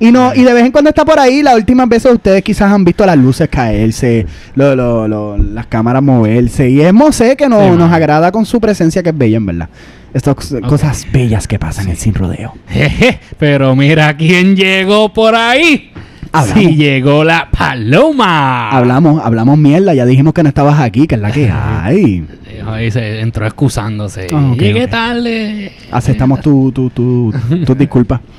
Y 0.00 0.10
no, 0.10 0.34
y 0.34 0.42
de 0.42 0.52
vez 0.52 0.64
en 0.64 0.72
cuando 0.72 0.90
está 0.90 1.04
por 1.04 1.18
ahí. 1.18 1.42
Las 1.42 1.54
últimas 1.56 1.88
veces 1.88 2.12
ustedes 2.12 2.42
quizás 2.42 2.72
han 2.72 2.84
visto 2.84 3.06
las 3.06 3.16
luces 3.16 3.48
caerse, 3.48 4.26
lo- 4.54 4.74
lo- 4.74 5.06
lo- 5.08 5.36
las 5.38 5.66
cámaras 5.66 6.02
moverse. 6.02 6.68
Y 6.68 6.80
es 6.80 6.92
Mosé 6.92 7.36
que 7.36 7.48
no- 7.48 7.60
Sí, 7.72 7.76
nos 7.78 7.92
agrada 7.92 8.30
con 8.32 8.44
su 8.44 8.60
presencia, 8.60 9.02
que 9.02 9.10
es 9.10 9.16
bella, 9.18 9.36
en 9.36 9.46
verdad. 9.46 9.68
Estas 10.12 10.36
cos- 10.36 10.60
cosas 10.68 11.06
bellas 11.12 11.46
que 11.48 11.58
pasan 11.58 11.88
en 11.88 11.96
Sin 11.96 12.14
Rodeo. 12.14 12.54
Jeje, 12.68 13.18
Pero 13.38 13.74
mira 13.74 14.16
quién 14.16 14.54
llegó 14.56 15.12
por 15.12 15.34
ahí. 15.34 15.90
Hablamos. 16.32 16.64
Sí, 16.64 16.74
llegó 16.74 17.22
la 17.22 17.48
paloma. 17.50 18.70
Hablamos, 18.70 19.24
hablamos 19.24 19.56
mierda. 19.56 19.94
Ya 19.94 20.04
dijimos 20.04 20.34
que 20.34 20.42
no 20.42 20.48
estabas 20.48 20.80
aquí, 20.80 21.06
que 21.06 21.14
es 21.14 21.20
la 21.20 21.30
que 21.30 21.48
hay. 21.50 22.24
Ahí 22.66 22.90
se 22.90 23.20
entró 23.20 23.44
excusándose. 23.46 24.26
Ah, 24.32 24.50
ok, 24.52 24.58
Llegué 24.58 24.88
tarde. 24.88 25.72
Aceptamos 25.92 26.40
tu, 26.40 26.72
tu, 26.72 26.90
tu, 26.90 27.32
tus 27.64 27.78
disculpas. 27.78 28.20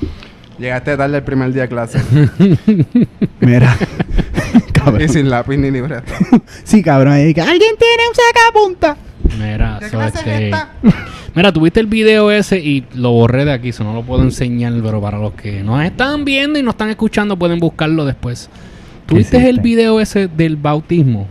Llegaste 0.58 0.96
tarde 0.96 1.18
el 1.18 1.22
primer 1.22 1.52
día 1.52 1.62
de 1.62 1.68
clase. 1.68 2.00
Mira. 3.40 3.76
Cabrón. 4.72 5.02
y 5.02 5.08
sin 5.08 5.28
lápiz 5.28 5.56
ni 5.56 5.70
libreta. 5.70 6.04
Sí, 6.64 6.82
cabrón. 6.82 7.12
ahí 7.14 7.34
que, 7.34 7.40
Alguien 7.40 7.74
tiene 7.78 8.02
un 8.08 8.14
sacapunta. 8.14 8.96
Mira, 9.38 9.80
so, 9.90 10.00
este, 10.02 10.52
mira, 11.34 11.52
tuviste 11.52 11.80
el 11.80 11.86
video 11.86 12.30
ese 12.30 12.58
y 12.58 12.86
lo 12.94 13.10
borré 13.10 13.44
de 13.44 13.52
aquí, 13.52 13.70
eso 13.70 13.82
no 13.82 13.92
lo 13.92 14.02
puedo 14.02 14.22
enseñar, 14.22 14.72
pero 14.82 15.00
para 15.00 15.18
los 15.18 15.32
que 15.34 15.62
nos 15.64 15.84
están 15.84 16.24
viendo 16.24 16.58
y 16.58 16.62
nos 16.62 16.74
están 16.74 16.90
escuchando 16.90 17.36
pueden 17.36 17.58
buscarlo 17.58 18.04
después. 18.04 18.48
¿Tuviste 19.06 19.48
el 19.48 19.60
video 19.60 20.00
ese 20.00 20.28
del 20.28 20.56
bautismo? 20.56 21.26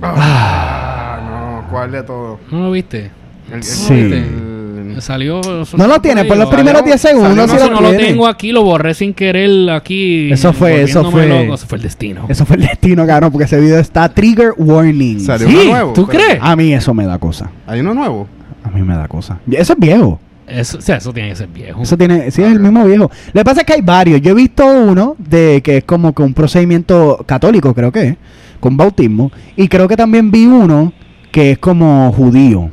Ah, 0.00 1.62
no. 1.64 1.70
¿Cuál 1.70 1.92
de 1.92 2.02
todo? 2.02 2.38
¿No 2.50 2.60
lo 2.60 2.70
viste? 2.70 3.10
El, 3.50 3.54
el- 3.56 3.62
Sí. 3.64 3.92
el- 3.94 4.51
Salió. 5.00 5.40
No 5.76 5.86
lo 5.86 6.00
tiene, 6.00 6.24
por 6.24 6.36
los 6.36 6.48
primeros 6.48 6.84
10 6.84 7.00
segundos. 7.00 7.34
No, 7.36 7.48
si 7.48 7.56
lo 7.56 7.70
no 7.70 7.80
lo 7.80 7.90
tiene. 7.90 8.04
tengo 8.06 8.26
aquí, 8.26 8.52
lo 8.52 8.62
borré 8.62 8.94
sin 8.94 9.14
querer 9.14 9.70
aquí. 9.70 10.30
Eso 10.32 10.52
fue, 10.52 10.82
eso 10.82 11.10
fue- 11.10 11.26
loco. 11.26 11.54
Eso 11.54 11.66
fue 11.66 11.76
el 11.78 11.82
destino. 11.82 12.26
Eso 12.28 12.44
fue 12.46 12.56
el 12.56 12.62
destino, 12.62 13.06
cabrón, 13.06 13.30
porque 13.32 13.44
ese 13.44 13.58
video 13.60 13.78
está 13.78 14.08
trigger 14.08 14.52
warning. 14.56 15.20
Salió 15.20 15.48
Sí, 15.48 15.54
uno 15.54 15.70
nuevo. 15.70 15.92
¿tú 15.92 16.06
pero- 16.06 16.18
crees? 16.24 16.38
A 16.42 16.54
mí 16.56 16.72
eso 16.72 16.92
me 16.94 17.06
da 17.06 17.18
cosa. 17.18 17.50
¿Hay 17.66 17.80
uno 17.80 17.94
nuevo? 17.94 18.26
A 18.64 18.70
mí 18.70 18.82
me 18.82 18.94
da 18.94 19.08
cosa. 19.08 19.38
Eso 19.50 19.72
es 19.72 19.78
viejo. 19.78 20.20
Eso, 20.46 20.78
o 20.78 20.80
sea, 20.80 20.96
eso 20.96 21.12
tiene 21.12 21.30
que 21.30 21.36
ser 21.36 21.48
viejo. 21.48 21.80
Eso 21.82 21.96
tiene, 21.96 22.30
sí, 22.30 22.42
es 22.42 22.52
el 22.52 22.60
mismo 22.60 22.84
viejo. 22.84 23.10
Lo 23.32 23.40
que 23.40 23.44
pasa 23.44 23.60
es 23.60 23.66
que 23.66 23.72
hay 23.74 23.80
varios. 23.80 24.20
Yo 24.20 24.32
he 24.32 24.34
visto 24.34 24.66
uno 24.66 25.16
de 25.18 25.62
que 25.64 25.78
es 25.78 25.84
como 25.84 26.12
que 26.14 26.22
un 26.22 26.34
procedimiento 26.34 27.22
católico, 27.26 27.72
creo 27.74 27.90
que 27.90 28.02
es, 28.08 28.16
con 28.60 28.76
bautismo. 28.76 29.30
Y 29.56 29.68
creo 29.68 29.88
que 29.88 29.96
también 29.96 30.30
vi 30.30 30.46
uno 30.46 30.92
que 31.30 31.52
es 31.52 31.58
como 31.58 32.12
judío. 32.12 32.70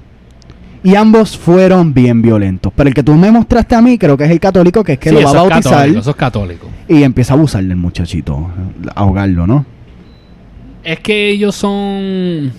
Y 0.84 0.96
ambos 0.96 1.38
fueron 1.38 1.94
bien 1.94 2.22
violentos. 2.22 2.72
Pero 2.76 2.88
el 2.88 2.94
que 2.96 3.04
tú 3.04 3.14
me 3.16 3.30
mostraste 3.32 3.76
a 3.76 3.82
mí, 3.82 3.98
creo 3.98 4.16
que 4.16 4.24
es 4.26 4.32
el 4.32 4.40
católico, 4.40 4.84
que 4.84 4.94
es 4.94 5.00
que 5.00 5.10
Sí, 5.10 5.16
lo 5.16 5.24
va 5.24 5.30
a 5.32 5.34
bautizar 5.34 5.74
católico, 5.74 6.00
eso 6.00 6.10
es 6.12 6.16
católico. 6.16 6.68
y 6.88 7.04
empieza 7.04 7.34
a 7.34 7.38
abusar 7.38 7.64
del 7.64 7.76
muchachito, 7.76 8.50
ahogarlo, 8.96 9.46
¿no? 9.46 9.66
Es 10.84 11.00
que 11.02 11.30
ellos 11.30 11.56
son. 11.56 12.52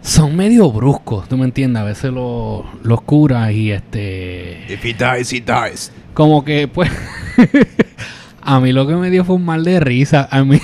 Son 0.00 0.34
medio 0.34 0.72
bruscos, 0.72 1.28
tú 1.28 1.36
me 1.36 1.44
entiendes. 1.44 1.80
A 1.82 1.84
veces 1.84 2.10
lo- 2.12 2.64
los 2.82 3.02
curas 3.02 3.52
y 3.52 3.70
este. 3.70 4.64
If 4.68 4.84
he 4.84 4.94
dies, 4.94 5.32
he 5.32 5.40
dies. 5.40 5.92
Como 6.14 6.44
que, 6.44 6.66
pues. 6.66 6.90
a 8.42 8.58
mí 8.58 8.72
lo 8.72 8.86
que 8.86 8.94
me 8.96 9.10
dio 9.10 9.24
fue 9.24 9.36
un 9.36 9.44
mal 9.44 9.62
de 9.64 9.78
risa. 9.80 10.26
A 10.30 10.42
mí. 10.44 10.58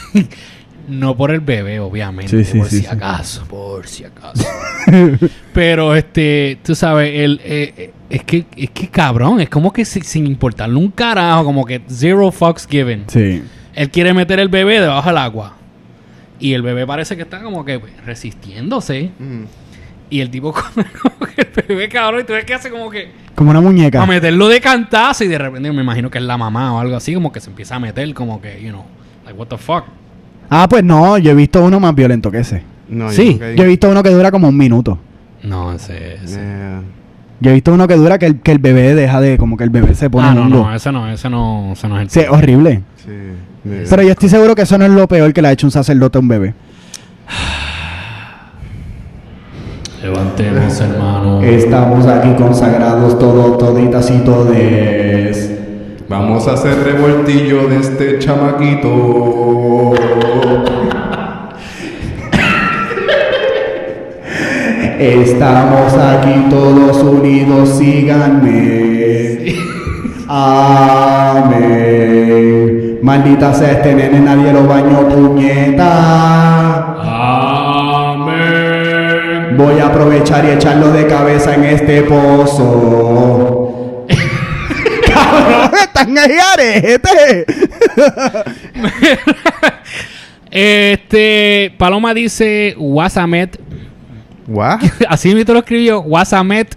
No 0.89 1.17
por 1.17 1.31
el 1.31 1.41
bebé, 1.41 1.81
obviamente. 1.81 2.45
Sí, 2.45 2.51
sí, 2.53 2.59
por 2.59 2.69
sí, 2.69 2.81
si 2.81 2.87
acaso. 2.87 3.45
Por 3.47 3.87
si 3.87 4.05
acaso. 4.05 4.47
Pero 5.53 5.95
este, 5.95 6.59
tú 6.65 6.75
sabes, 6.75 7.13
el, 7.15 7.41
eh, 7.45 7.75
eh, 7.77 7.93
es 8.11 8.23
que 8.25 8.47
es 8.57 8.71
que 8.71 8.89
cabrón, 8.89 9.41
es 9.41 9.49
como 9.51 9.73
que 9.73 9.85
si- 9.85 10.01
sin 10.01 10.27
importarle 10.27 10.77
un 10.77 10.91
carajo, 10.91 11.45
como 11.45 11.65
que 11.65 11.83
zero 11.89 12.31
fucks 12.33 12.67
given. 12.67 13.05
Sí. 13.09 13.43
Él 13.75 13.91
quiere 13.91 14.15
meter 14.15 14.39
el 14.41 14.49
bebé 14.49 14.81
debajo 14.81 15.09
del 15.09 15.19
agua. 15.19 15.55
Y 16.41 16.53
el 16.55 16.63
bebé 16.63 16.87
parece 16.87 17.17
que 17.17 17.23
está 17.23 17.43
como 17.43 17.65
que 17.65 17.81
resistiéndose. 18.07 19.11
Mm. 19.19 19.43
Y 20.11 20.21
el 20.21 20.31
tipo 20.31 20.53
come 20.55 20.87
como 21.03 21.19
que 21.35 21.43
el 21.43 21.65
bebé 21.67 21.89
cabrón. 21.89 22.21
Y 22.23 22.25
tú 22.25 22.33
ves 22.33 22.45
que 22.45 22.55
hace 22.55 22.71
como 22.71 22.89
que 22.91 23.11
Como 23.35 23.51
una 23.51 23.61
muñeca. 23.61 24.03
a 24.03 24.07
meterlo 24.07 24.49
de 24.49 24.61
cantazo. 24.61 25.25
Y 25.25 25.29
de 25.29 25.37
repente 25.39 25.71
me 25.73 25.83
imagino 25.83 26.11
que 26.11 26.19
es 26.19 26.25
la 26.25 26.39
mamá 26.39 26.75
o 26.75 26.79
algo 26.81 26.97
así. 26.97 27.13
Como 27.15 27.31
que 27.33 27.41
se 27.41 27.51
empieza 27.51 27.77
a 27.77 27.79
meter 27.81 28.13
como 28.15 28.41
que, 28.41 28.61
you 28.63 28.71
know, 28.71 28.85
like 29.25 29.39
what 29.39 29.49
the 29.49 29.59
fuck. 29.59 29.85
Ah, 30.51 30.67
pues 30.69 30.85
no, 30.85 31.19
yo 31.19 31.33
he 31.33 31.35
visto 31.35 31.63
uno 31.65 31.81
más 31.81 31.95
violento 31.95 32.31
que 32.31 32.39
ese. 32.39 32.63
No, 32.89 33.11
Sí, 33.11 33.33
yo 33.33 33.39
creo 33.39 33.51
que- 33.51 33.57
Yo 33.59 33.65
he 33.65 33.69
visto 33.69 33.91
uno 33.91 34.03
que 34.03 34.11
dura 34.11 34.31
como 34.31 34.49
un 34.49 34.57
minuto. 34.57 34.99
No, 35.43 35.73
ese... 35.73 36.15
ese. 36.25 36.37
Yeah. 36.41 36.81
Yo 37.41 37.51
he 37.51 37.55
visto 37.55 37.73
uno 37.73 37.87
que 37.87 37.95
dura 37.95 38.19
que 38.19 38.27
el, 38.27 38.41
que 38.41 38.51
el 38.53 38.59
bebé 38.59 38.95
deja 38.95 39.21
de, 39.21 39.39
como 39.39 39.57
que 39.57 39.63
el 39.65 39.71
bebé 39.71 39.95
se 39.95 40.11
pone 40.11 40.27
Ah, 40.29 40.35
no, 40.35 40.49
no, 40.49 40.75
ese 40.75 40.91
no, 40.91 41.09
ese 41.09 41.31
no, 41.31 41.73
ese 41.75 41.89
no 41.89 42.01
es 42.01 42.05
el 42.05 42.11
Sí, 42.11 42.21
horrible. 42.29 42.83
Sí. 42.97 43.11
yeah. 43.65 43.85
Pero 43.89 44.03
yo 44.03 44.11
estoy 44.11 44.29
seguro 44.29 44.55
que 44.57 44.63
eso 44.63 44.77
no 44.79 44.85
es 44.87 44.91
lo 44.91 45.07
peor 45.07 45.33
que 45.33 45.41
le 45.43 45.49
ha 45.49 45.53
hecho 45.53 45.67
un 45.67 45.71
sacerdote 45.71 46.19
a 46.19 46.21
un 46.21 46.29
bebé. 46.29 46.55
Levantemos, 50.03 50.81
hermano. 50.81 51.43
Estamos 51.43 52.07
aquí 52.07 52.31
consagrados 52.41 53.19
todos, 53.19 53.59
toditas 53.59 54.11
y 54.11 54.19
todes. 54.19 55.48
Vamos 56.09 56.49
a 56.49 56.55
hacer 56.55 56.85
revoltillo 56.85 57.69
de 57.69 57.81
este 57.81 58.19
chamaquito. 58.19 59.93
Estamos 64.99 65.93
aquí 65.93 66.47
todos 66.49 67.03
unidos, 67.03 67.77
síganme. 67.77 69.55
Amén. 70.27 71.69
Maldita 73.03 73.53
sea 73.53 73.73
este 73.73 73.95
nene, 73.95 74.21
nadie 74.21 74.51
lo 74.55 74.67
bañó, 74.67 75.07
puñeta. 75.09 76.97
Amén. 78.13 79.59
Voy 79.59 79.79
a 79.79 79.89
aprovechar 79.89 80.47
y 80.47 80.53
echarlo 80.53 80.91
de 80.91 81.07
cabeza 81.07 81.55
en 81.55 81.65
este 81.65 82.01
pozo. 82.05 83.48
Están 86.01 86.19
ahí 86.19 86.37
arete. 86.53 87.47
Este, 90.51 91.75
Paloma 91.77 92.15
dice, 92.15 92.75
Wasamet, 92.79 93.61
¿What? 94.47 94.81
así 95.09 95.35
mismo 95.35 95.53
lo 95.53 95.59
escribió, 95.61 96.01
Wasamet, 96.01 96.75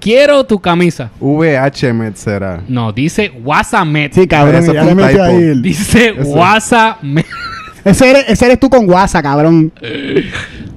quiero 0.00 0.44
tu 0.44 0.58
camisa. 0.60 1.10
VH 1.20 1.92
Met 1.92 2.16
será. 2.16 2.62
No, 2.68 2.90
dice 2.92 3.30
Wasamet. 3.44 4.14
Sí, 4.14 4.26
cabrón, 4.26 4.62
Eso 4.62 4.72
ya 4.72 4.82
fue 4.84 4.94
le 4.94 5.00
un 5.02 5.06
metí 5.06 5.12
typo. 5.12 5.22
ahí 5.24 5.36
el- 5.42 5.62
Dice. 5.62 6.12
Wasamet. 6.12 7.26
Ese 7.84 8.10
eres, 8.10 8.24
ese 8.28 8.44
eres 8.46 8.60
tú 8.60 8.70
con 8.70 8.88
WhatsApp, 8.88 9.24
cabrón. 9.24 9.72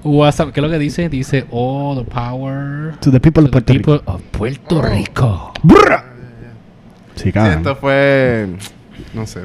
Wasa- 0.03 0.51
¿Qué 0.51 0.59
es 0.59 0.63
lo 0.63 0.69
que 0.71 0.79
dice? 0.79 1.07
Dice, 1.07 1.45
all 1.51 2.03
the 2.03 2.03
power 2.11 2.95
To 2.99 3.11
the 3.11 3.19
people 3.19 3.43
to 3.43 3.47
of 3.47 3.51
the 3.51 3.61
Puerto 3.61 3.73
people 3.73 4.01
of 4.05 4.21
Puerto 4.31 4.81
Rico. 4.81 5.53
Brrr. 5.63 6.14
Sí, 7.15 7.23
Sí, 7.25 7.31
cabrón. 7.31 7.57
esto 7.57 7.75
fue. 7.77 8.47
No 9.13 9.25
sé. 9.25 9.41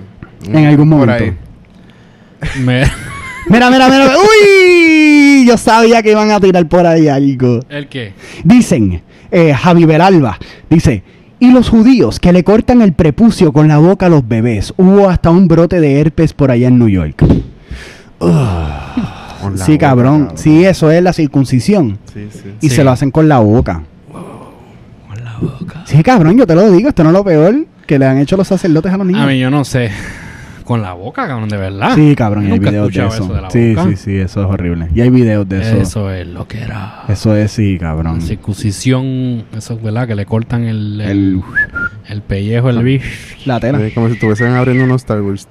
En 0.47 0.67
algún 0.67 0.89
Por 0.91 0.99
momento. 1.01 1.25
ahí. 1.25 1.33
Me- 2.63 2.85
Mira, 3.49 3.71
mira, 3.71 3.89
mira. 3.89 4.07
¡Uy! 4.17 5.45
Yo 5.47 5.57
sabía 5.57 6.03
que 6.03 6.11
iban 6.13 6.31
a 6.31 6.39
tirar 6.41 6.67
por 6.69 6.87
ahí 6.87 7.09
algo. 7.09 7.61
¿El 7.69 7.89
qué? 7.89 8.13
Dicen, 8.45 9.03
eh, 9.31 9.53
Javi 9.55 9.85
Beralba, 9.87 10.39
dice, 10.69 11.03
y 11.41 11.51
los 11.51 11.71
judíos 11.71 12.21
que 12.21 12.33
le 12.33 12.45
cortan 12.45 12.83
el 12.83 12.93
prepucio 12.93 13.53
con 13.53 13.67
la 13.67 13.79
boca 13.79 14.07
a 14.07 14.09
los 14.11 14.29
bebés. 14.29 14.75
Hubo 14.77 15.09
hasta 15.09 15.31
un 15.31 15.49
brote 15.49 15.81
de 15.81 16.01
herpes 16.01 16.33
por 16.35 16.51
allá 16.51 16.69
en 16.69 16.79
New 16.79 16.89
York. 16.89 17.25
Sí, 19.57 19.73
boca, 19.73 19.79
cabrón. 19.79 20.33
Sí, 20.35 20.65
eso 20.65 20.91
es 20.91 21.03
la 21.03 21.13
circuncisión. 21.15 21.99
Sí, 22.13 22.29
sí. 22.31 22.41
Y 22.61 22.69
Sí. 22.69 22.77
se 22.77 22.85
lo 22.85 22.91
hacen 22.91 23.11
con 23.11 23.29
la 23.29 23.39
boca. 23.39 23.83
Boca. 25.41 25.83
Sí, 25.87 26.03
cabrón, 26.03 26.37
yo 26.37 26.47
te 26.47 26.55
lo 26.55 26.71
digo. 26.71 26.89
Esto 26.89 27.03
no 27.03 27.11
es 27.11 27.15
lo 27.15 27.25
peor 27.25 27.67
que 27.87 27.99
le 27.99 28.07
han 28.07 28.19
hecho 28.19 28.37
los 28.37 28.47
sacerdotes 28.49 28.93
a 28.93 28.97
los 28.97 29.07
niños. 29.07 29.23
A 29.23 29.27
mí 29.27 29.39
yo 29.39 29.51
no 29.51 29.65
sé. 29.65 29.91
Con 30.65 30.83
la 30.83 30.93
boca, 30.93 31.27
cabrón, 31.27 31.49
de 31.49 31.57
verdad. 31.57 31.97
Sí, 31.97 32.15
cabrón, 32.15 32.45
y 32.45 32.47
hay 32.47 32.53
Nunca 32.53 32.69
he 32.69 32.71
videos 32.71 32.93
de 32.93 33.01
escuchado 33.01 33.25
eso. 33.25 33.35
de 33.35 33.41
la 33.43 33.51
sí, 33.51 33.75
boca. 33.75 33.89
sí, 33.91 33.97
sí, 33.97 34.17
eso 34.19 34.41
es 34.43 34.47
horrible. 34.47 34.89
Y 34.95 35.01
hay 35.01 35.11
videos 35.11 35.49
de 35.49 35.63
eso. 35.63 35.77
Eso 35.79 36.11
es 36.13 36.29
lo 36.29 36.47
que 36.47 36.61
era. 36.61 37.03
Eso 37.09 37.35
es, 37.35 37.51
sí, 37.51 37.77
cabrón. 37.77 38.21
La 38.21 38.25
circuncisión, 38.25 39.43
eso 39.57 39.75
es 39.75 39.83
verdad, 39.83 40.07
que 40.07 40.15
le 40.15 40.27
cortan 40.27 40.63
el, 40.65 41.01
el, 41.01 41.09
El, 41.11 41.43
el 42.09 42.23
pellejo, 42.23 42.71
el 42.71 42.85
bicho. 42.85 43.05
la 43.47 43.59
tela. 43.59 43.81
Como 43.95 44.07
si 44.07 44.15
estuviesen 44.15 44.53
abriendo 44.53 44.85
unos 44.85 45.03
Star 45.03 45.21
Wars. 45.23 45.49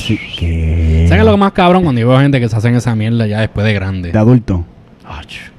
Sí, 0.00 0.18
¿qué? 0.36 1.06
¿Sabes 1.08 1.24
lo 1.24 1.36
más 1.36 1.52
cabrón 1.52 1.84
cuando 1.84 2.00
yo 2.00 2.08
veo 2.08 2.18
gente 2.18 2.40
que 2.40 2.48
se 2.48 2.56
hacen 2.56 2.74
esa 2.74 2.96
mierda 2.96 3.28
ya 3.28 3.38
después 3.40 3.64
de 3.64 3.74
grande? 3.74 4.10
De 4.10 4.18
adulto. 4.18 4.64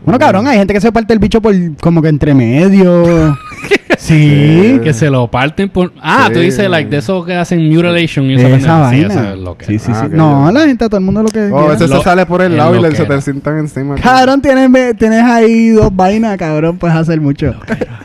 Bueno, 0.06 0.20
cabrón, 0.20 0.48
hay 0.48 0.58
gente 0.58 0.74
que 0.74 0.82
se 0.82 0.92
parte 0.92 1.14
el 1.14 1.20
bicho 1.20 1.42
por 1.42 1.54
como 1.82 2.02
que 2.02 2.08
entre 2.10 2.34
medio. 2.34 3.38
sí. 3.98 4.80
Que 4.84 4.94
se 4.94 5.10
lo 5.10 5.28
parten 5.30 5.70
por... 5.70 5.92
Ah, 6.02 6.26
Sí. 6.28 6.34
tú 6.34 6.40
dices, 6.40 6.70
like, 6.70 6.90
de 6.90 6.98
eso 6.98 7.24
que 7.26 7.36
hacen 7.36 7.68
mutilation 7.68 8.26
y 8.26 8.36
Esa. 8.36 8.60
Sí, 8.60 8.66
vaina. 8.68 9.08
eso 9.14 9.24
es 9.34 9.38
lo 9.40 9.58
que... 9.58 9.66
sí, 9.66 9.80
sí, 9.80 9.92
Ah, 9.94 10.06
sí. 10.10 10.16
No, 10.16 10.52
la 10.52 10.62
gente, 10.62 10.88
todo 10.88 10.98
el 10.98 11.04
mundo 11.04 11.24
lo 11.24 11.30
que. 11.30 11.50
Oh, 11.52 11.60
quiera. 11.60 11.74
ese 11.76 11.88
Lo- 11.88 11.98
se 11.98 12.04
sale 12.04 12.26
por 12.26 12.42
el 12.42 12.56
lado 12.58 12.76
y 12.76 12.82
lo 12.82 12.92
se 12.92 13.06
te 13.06 13.22
sientan 13.22 13.58
encima. 13.60 13.96
Cabrón, 13.96 14.42
tienes, 14.42 14.96
tienes 14.98 15.24
ahí 15.24 15.70
dos 15.70 15.96
vainas, 15.96 16.38
cabrón, 16.38 16.78
puedes 16.78 16.96
hacer 16.96 17.20
mucho. 17.20 17.54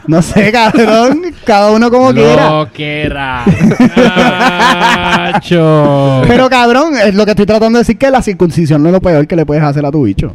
No 0.06 0.20
sé, 0.22 0.50
cabrón, 0.52 1.22
cada 1.44 1.70
uno 1.70 1.90
como 1.90 2.12
quiera. 2.12 2.50
Lo 2.50 2.72
que 2.72 3.02
era. 3.04 3.44
Nacho. 5.32 6.22
Pero 6.26 6.48
cabrón, 6.50 6.94
es 6.96 7.14
lo 7.14 7.24
que 7.24 7.30
estoy 7.32 7.46
tratando 7.46 7.78
de 7.78 7.82
decir 7.82 7.98
que 7.98 8.10
la 8.10 8.22
circuncisión 8.22 8.82
no 8.82 8.88
es 8.88 8.92
lo 8.92 9.00
peor 9.00 9.26
que 9.26 9.36
le 9.36 9.46
puedes 9.46 9.62
hacer 9.62 9.84
a 9.86 9.90
tu 9.90 10.02
bicho. 10.04 10.32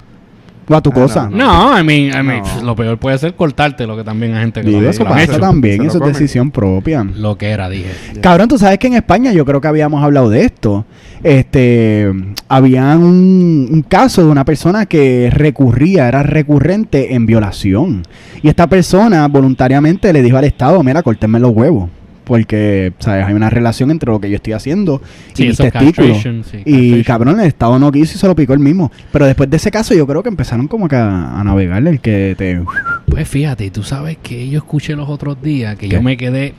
O 0.69 0.75
a 0.75 0.81
tu 0.81 0.91
Ah, 0.91 0.93
cosa. 0.93 1.29
No, 1.31 1.77
I 1.79 1.83
mean, 1.83 2.09
I 2.09 2.23
mean, 2.23 2.43
No. 2.59 2.63
lo 2.67 2.75
peor 2.75 2.97
puede 2.99 3.17
ser 3.17 3.33
cortarte, 3.33 3.87
lo 3.87 3.97
que 3.97 4.03
también 4.03 4.35
hay 4.35 4.41
gente 4.43 4.61
que 4.61 4.67
Digo, 4.69 4.81
lo, 4.81 4.89
eso 4.91 5.03
lo 5.03 5.09
pasa 5.09 5.23
hecho. 5.23 5.39
también, 5.39 5.81
eso 5.83 5.97
es 5.97 6.13
decisión 6.13 6.51
propia. 6.51 7.03
Lo 7.03 7.37
que 7.37 7.49
era, 7.49 7.67
dije. 7.69 7.89
Cabrón, 8.21 8.47
tú 8.47 8.57
sabes 8.59 8.77
que 8.77 8.87
en 8.87 8.93
España 8.93 9.31
yo 9.33 9.45
creo 9.45 9.59
que 9.61 9.67
habíamos 9.67 10.03
hablado 10.03 10.29
de 10.29 10.45
esto. 10.45 10.85
Este, 11.23 12.11
había 12.47 12.95
un, 12.97 13.67
un 13.71 13.81
caso 13.81 14.23
de 14.23 14.29
una 14.29 14.45
persona 14.45 14.85
que 14.85 15.29
recurría, 15.33 16.07
era 16.07 16.23
recurrente 16.23 17.13
en 17.15 17.25
violación. 17.25 18.03
Y 18.41 18.47
esta 18.49 18.67
persona 18.67 19.27
voluntariamente 19.27 20.13
le 20.13 20.21
dijo 20.21 20.37
al 20.37 20.45
Estado, 20.45 20.81
mira, 20.83 21.01
córtenme 21.03 21.39
los 21.39 21.51
huevos. 21.51 21.89
Porque, 22.29 22.93
¿sabes? 22.99 23.25
Hay 23.25 23.33
una 23.33 23.49
relación 23.49 23.89
entre 23.91 24.09
lo 24.11 24.21
que 24.21 24.29
yo 24.29 24.35
estoy 24.37 24.53
haciendo 24.53 25.01
Sí, 25.33 25.43
y 25.43 25.47
mis 25.47 25.53
eso 25.55 25.63
es 25.65 25.73
testículos. 25.73 26.11
castration, 26.11 26.43
sí, 26.45 26.61
y 26.63 27.03
cabrón, 27.03 27.39
el 27.39 27.47
Estado 27.47 27.77
no 27.79 27.91
quiso 27.91 28.15
y 28.15 28.19
se 28.19 28.27
lo 28.27 28.35
picó 28.35 28.53
el 28.53 28.59
mismo. 28.59 28.91
Pero 29.11 29.25
después 29.25 29.49
de 29.49 29.57
ese 29.57 29.71
caso 29.71 29.93
yo 29.95 30.05
creo 30.07 30.21
que 30.23 30.29
empezaron 30.29 30.67
como 30.67 30.87
que 30.87 30.95
a, 30.95 31.39
a 31.39 31.43
navegar 31.43 31.85
el 31.87 31.99
que 31.99 32.35
te... 32.37 32.61
Pues 33.07 33.27
fíjate, 33.27 33.65
y 33.65 33.71
tú 33.71 33.81
sabes 33.83 34.17
que 34.21 34.47
yo 34.47 34.59
escuché 34.59 34.95
los 34.95 35.09
otros 35.09 35.41
días 35.41 35.75
que 35.75 35.89
¿Qué? 35.89 35.95
yo 35.95 36.01
me 36.03 36.15
quedé. 36.15 36.53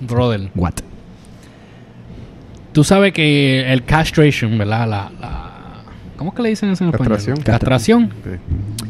Brother, 0.00 0.48
What? 0.56 0.74
tú 2.72 2.84
sabes 2.84 3.12
que 3.12 3.70
el 3.72 3.84
castration, 3.84 4.56
¿verdad? 4.56 4.88
La, 4.88 5.10
la- 5.20 5.44
¿Cómo 6.16 6.30
es 6.30 6.36
que 6.36 6.42
le 6.42 6.48
dicen 6.48 6.70
eso 6.70 6.84
en 6.84 6.90
español? 6.90 7.14
Castración. 7.16 7.44
Castración. 7.44 8.10
Sí. 8.24 8.30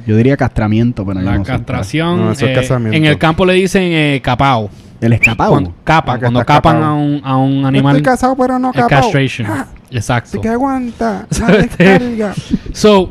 Yo 0.07 0.17
diría 0.17 0.37
castramiento, 0.37 1.05
pero 1.05 1.21
La 1.21 1.37
no 1.37 1.43
castración. 1.43 2.17
No, 2.19 2.33
eso 2.33 2.47
es 2.47 2.53
eh, 2.53 2.55
casamiento. 2.55 2.97
en 2.97 3.05
el 3.05 3.19
campo 3.19 3.45
le 3.45 3.53
dicen 3.55 3.83
eh, 3.85 4.21
capao. 4.23 4.71
El 5.01 5.13
escapado. 5.13 5.51
Cuando 5.53 5.75
capan, 5.85 6.17
Ah, 6.17 6.21
cuando 6.21 6.45
capan 6.45 6.83
a 6.83 6.95
un, 6.95 7.21
a 7.25 7.37
un 7.37 7.63
No 7.63 7.69
animal. 7.69 7.97
estoy 7.97 8.13
casado, 8.13 8.37
pero 8.37 8.59
no 8.59 8.73
capao. 8.73 8.89
castration. 8.89 9.47
Ah, 9.51 9.67
Exacto. 9.91 10.31
Así 10.31 10.41
que 10.41 10.49
aguanta. 10.49 11.27
Descarga. 11.31 12.35
So, 12.73 13.11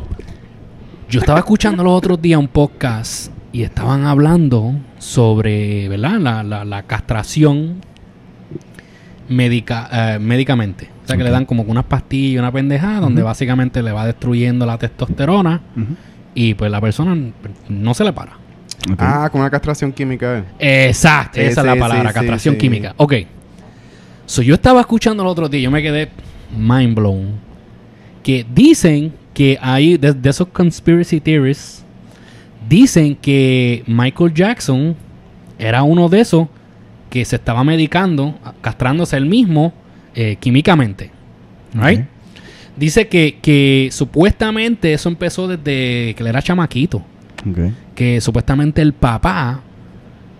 yo 1.09 1.19
estaba 1.21 1.39
escuchando 1.39 1.83
los 1.83 1.93
otros 1.93 2.21
días 2.21 2.39
un 2.39 2.47
podcast 2.49 3.31
y 3.53 3.63
estaban 3.63 4.05
hablando 4.05 4.73
sobre, 4.99 5.87
¿verdad? 5.87 6.19
La, 6.19 6.43
la, 6.43 6.65
la 6.65 6.83
castración 6.83 7.75
médica, 9.29 9.89
eh, 9.91 10.19
médicamente. 10.19 10.89
O 11.03 11.07
sea, 11.07 11.17
que 11.17 11.23
le 11.23 11.29
dan 11.29 11.45
como 11.45 11.63
que 11.65 11.71
unas 11.71 11.85
pastillas, 11.85 12.39
una 12.41 12.51
pendejada, 12.51 12.99
donde 12.99 13.23
básicamente 13.23 13.81
le 13.81 13.91
va 13.91 14.05
destruyendo 14.05 14.65
la 14.65 14.77
testosterona 14.77 15.61
y 16.35 16.53
pues 16.53 16.69
la 16.69 16.81
persona 16.81 17.15
no 17.69 17.93
se 17.93 18.03
le 18.03 18.11
para. 18.13 18.33
Ah, 18.97 19.29
con 19.31 19.41
una 19.41 19.49
castración 19.49 19.91
química. 19.91 20.43
eh. 20.59 20.87
Exacto, 20.87 21.39
esa 21.39 21.61
es 21.61 21.65
la 21.67 21.75
palabra, 21.75 22.13
castración 22.13 22.55
química. 22.55 22.93
Ok. 22.97 23.13
So, 24.25 24.41
yo 24.41 24.55
estaba 24.55 24.81
escuchando 24.81 25.23
el 25.23 25.29
otro 25.29 25.47
día, 25.47 25.61
yo 25.61 25.71
me 25.71 25.81
quedé 25.81 26.09
mind 26.55 26.95
blown. 26.95 27.39
Que 28.23 28.45
dicen 28.53 29.13
que 29.33 29.57
hay, 29.61 29.97
de, 29.97 30.13
de 30.13 30.29
esos 30.29 30.47
conspiracy 30.49 31.21
theories, 31.21 31.85
dicen 32.67 33.15
que 33.15 33.83
Michael 33.87 34.33
Jackson 34.33 34.95
era 35.57 35.83
uno 35.83 36.09
de 36.09 36.19
esos 36.19 36.47
que 37.09 37.23
se 37.23 37.37
estaba 37.37 37.63
medicando, 37.63 38.37
castrándose 38.61 39.15
él 39.15 39.25
mismo 39.25 39.73
eh, 40.13 40.35
químicamente. 40.39 41.11
Right? 41.73 42.05
Dice 42.75 43.07
que, 43.07 43.39
que 43.41 43.89
supuestamente 43.91 44.93
eso 44.93 45.09
empezó 45.09 45.47
desde 45.47 46.13
que 46.13 46.17
él 46.19 46.27
era 46.27 46.41
chamaquito 46.41 47.03
Que 47.95 48.21
supuestamente 48.21 48.81
el 48.81 48.93
papá 48.93 49.61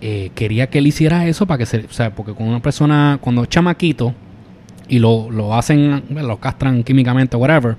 eh, 0.01 0.32
quería 0.36 0.68
que 0.70 0.78
él 0.80 0.88
hiciera 0.88 1.26
eso 1.28 1.45
para 1.45 1.58
que 1.60 1.66
se, 1.66 1.80
o 1.80 1.91
sea, 1.91 2.14
porque 2.14 2.34
con 2.34 2.47
una 2.47 2.62
persona 2.62 3.18
cuando 3.22 3.43
es 3.43 3.49
chamaquito 3.49 4.14
y 4.88 4.99
lo, 4.99 5.30
lo 5.32 5.55
hacen, 5.55 6.03
lo 6.10 6.39
castran 6.39 6.84
químicamente 6.84 7.36
o 7.36 7.39
whatever, 7.39 7.76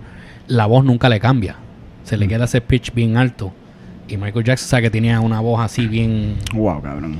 la 0.46 0.66
voz 0.66 0.84
nunca 0.84 1.08
le 1.08 1.20
cambia. 1.20 1.56
Se 2.04 2.16
le 2.16 2.26
queda 2.26 2.44
ese 2.46 2.60
pitch 2.60 2.92
bien 2.94 3.16
alto. 3.16 3.52
Y 4.08 4.16
Michael 4.16 4.44
Jackson 4.44 4.68
sabe 4.68 4.84
que 4.84 4.90
tenía 4.90 5.20
una 5.20 5.40
voz 5.40 5.60
así 5.60 5.86
bien... 5.86 6.36
Wow, 6.54 6.80
cabrón. 6.82 7.16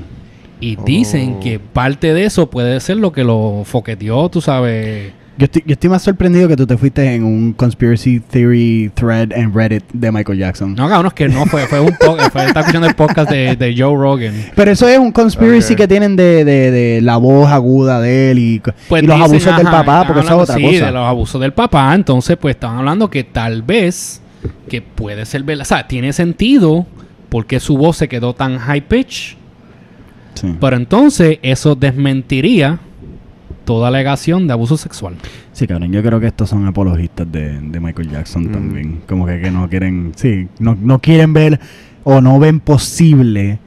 Y 0.59 0.75
dicen 0.75 1.35
Oh. 1.37 1.39
que 1.39 1.59
parte 1.59 2.13
de 2.13 2.25
eso 2.25 2.49
puede 2.49 2.79
ser 2.79 2.97
lo 2.97 3.11
que 3.11 3.23
lo 3.23 3.61
foqueteó, 3.65 4.27
tú 4.29 4.41
sabes. 4.41 5.13
Yo 5.39 5.45
estoy, 5.45 5.63
yo 5.65 5.71
estoy 5.71 5.89
más 5.89 6.01
sorprendido 6.01 6.49
que 6.49 6.57
tú 6.57 6.67
te 6.67 6.75
fuiste 6.75 7.15
en 7.15 7.23
un 7.23 7.53
conspiracy 7.53 8.19
theory 8.19 8.91
thread 8.93 9.31
en 9.31 9.53
Reddit 9.53 9.85
de 9.93 10.11
Michael 10.11 10.37
Jackson. 10.37 10.75
No, 10.75 10.89
cabrón, 10.89 11.07
es 11.07 11.13
que 11.13 11.29
no 11.29 11.45
fue, 11.45 11.65
fue 11.65 11.79
un 11.79 11.95
podcast, 11.97 12.33
fue, 12.33 12.45
está 12.45 12.59
escuchando 12.59 12.89
el 12.89 12.93
podcast 12.93 13.31
de, 13.31 13.55
de 13.55 13.73
Joe 13.73 13.95
Rogan. 13.95 14.33
Pero 14.53 14.69
eso 14.69 14.85
es 14.89 14.99
un 14.99 15.13
conspiracy 15.13 15.77
que 15.77 15.87
tienen 15.87 16.17
de, 16.17 16.43
de, 16.43 16.71
de 16.71 17.01
la 17.01 17.15
voz 17.15 17.49
aguda 17.49 18.01
de 18.01 18.31
él 18.31 18.37
y, 18.39 18.41
y 18.41 18.57
los 18.59 18.75
Pues 18.89 19.01
dicen, 19.01 19.21
abusos 19.21 19.55
del 19.55 19.65
papá, 19.67 20.03
porque 20.05 20.19
eso 20.23 20.35
es 20.35 20.41
otra 20.43 20.55
sí, 20.55 20.61
cosa. 20.61 20.85
de 20.87 20.91
los 20.91 21.07
abusos 21.07 21.39
del 21.39 21.53
papá. 21.53 21.95
Entonces, 21.95 22.35
pues 22.35 22.55
estaban 22.55 22.79
hablando 22.79 23.09
que 23.09 23.23
tal 23.23 23.61
vez 23.61 24.21
que 24.67 24.81
puede 24.81 25.25
ser 25.25 25.43
verdad. 25.43 25.61
O 25.61 25.65
sea, 25.65 25.87
tiene 25.87 26.11
sentido 26.11 26.85
porque 27.29 27.61
su 27.61 27.77
voz 27.77 27.95
se 27.95 28.09
quedó 28.09 28.33
tan 28.33 28.57
high 28.57 28.81
pitch. 28.81 29.37
Sí. 30.33 30.53
Pero 30.59 30.75
entonces 30.75 31.39
eso 31.43 31.75
desmentiría 31.75 32.79
toda 33.69 33.89
alegación 33.89 34.47
de 34.47 34.53
abuso 34.53 34.77
sexual. 34.77 35.13
Sí, 35.53 35.67
cabrón, 35.67 35.91
yo 35.91 36.01
creo 36.01 36.19
que 36.19 36.25
estos 36.25 36.49
son 36.49 36.65
apologistas 36.65 37.31
de, 37.31 37.59
de 37.61 37.79
Michael 37.79 38.09
Jackson 38.09 38.45
Mm. 38.47 38.51
también. 38.51 39.01
Como 39.07 39.27
que, 39.27 39.39
que 39.39 39.51
no 39.51 39.69
quieren, 39.69 40.11
sí, 40.15 40.47
no, 40.57 40.75
no 40.81 40.97
quieren 40.97 41.33
ver 41.33 41.59
o 42.03 42.19
no 42.19 42.39
ven 42.39 42.59
posible 42.61 43.59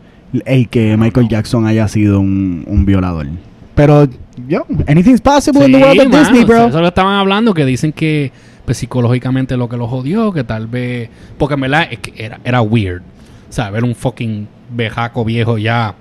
el 0.45 0.69
que 0.69 0.97
Michael 0.97 1.29
Jackson 1.29 1.67
haya 1.67 1.87
sido 1.87 2.19
un, 2.19 2.65
un 2.67 2.85
violador. 2.85 3.29
Pero, 3.77 4.09
yo, 4.49 4.67
anything's 4.89 5.21
possible 5.21 5.67
in 5.67 5.71
the 5.73 5.79
Sí, 5.79 5.85
world 5.85 6.01
of 6.01 6.09
mano, 6.09 6.19
Disney, 6.19 6.45
bro. 6.45 6.67
Eso 6.67 6.81
lo 6.81 6.89
estaban 6.89 7.15
hablando, 7.15 7.55
que 7.55 7.65
dicen 7.65 7.93
que 7.93 8.33
pues, 8.65 8.79
psicológicamente 8.79 9.57
lo 9.57 9.69
que 9.69 9.77
lo 9.77 9.87
jodió, 9.87 10.33
que 10.33 10.43
tal 10.43 10.67
vez... 10.67 11.11
Porque 11.39 11.55
en 11.55 11.61
verdad 11.61 11.87
es 11.93 12.01
que 12.01 12.13
era, 12.17 12.41
era 12.43 12.61
weird. 12.61 13.03
O 13.49 13.53
sea, 13.53 13.71
ver 13.71 13.85
un 13.85 13.95
fucking 13.95 14.49
bejaco 14.75 15.25
viejo 15.25 15.59
ya 15.59 15.95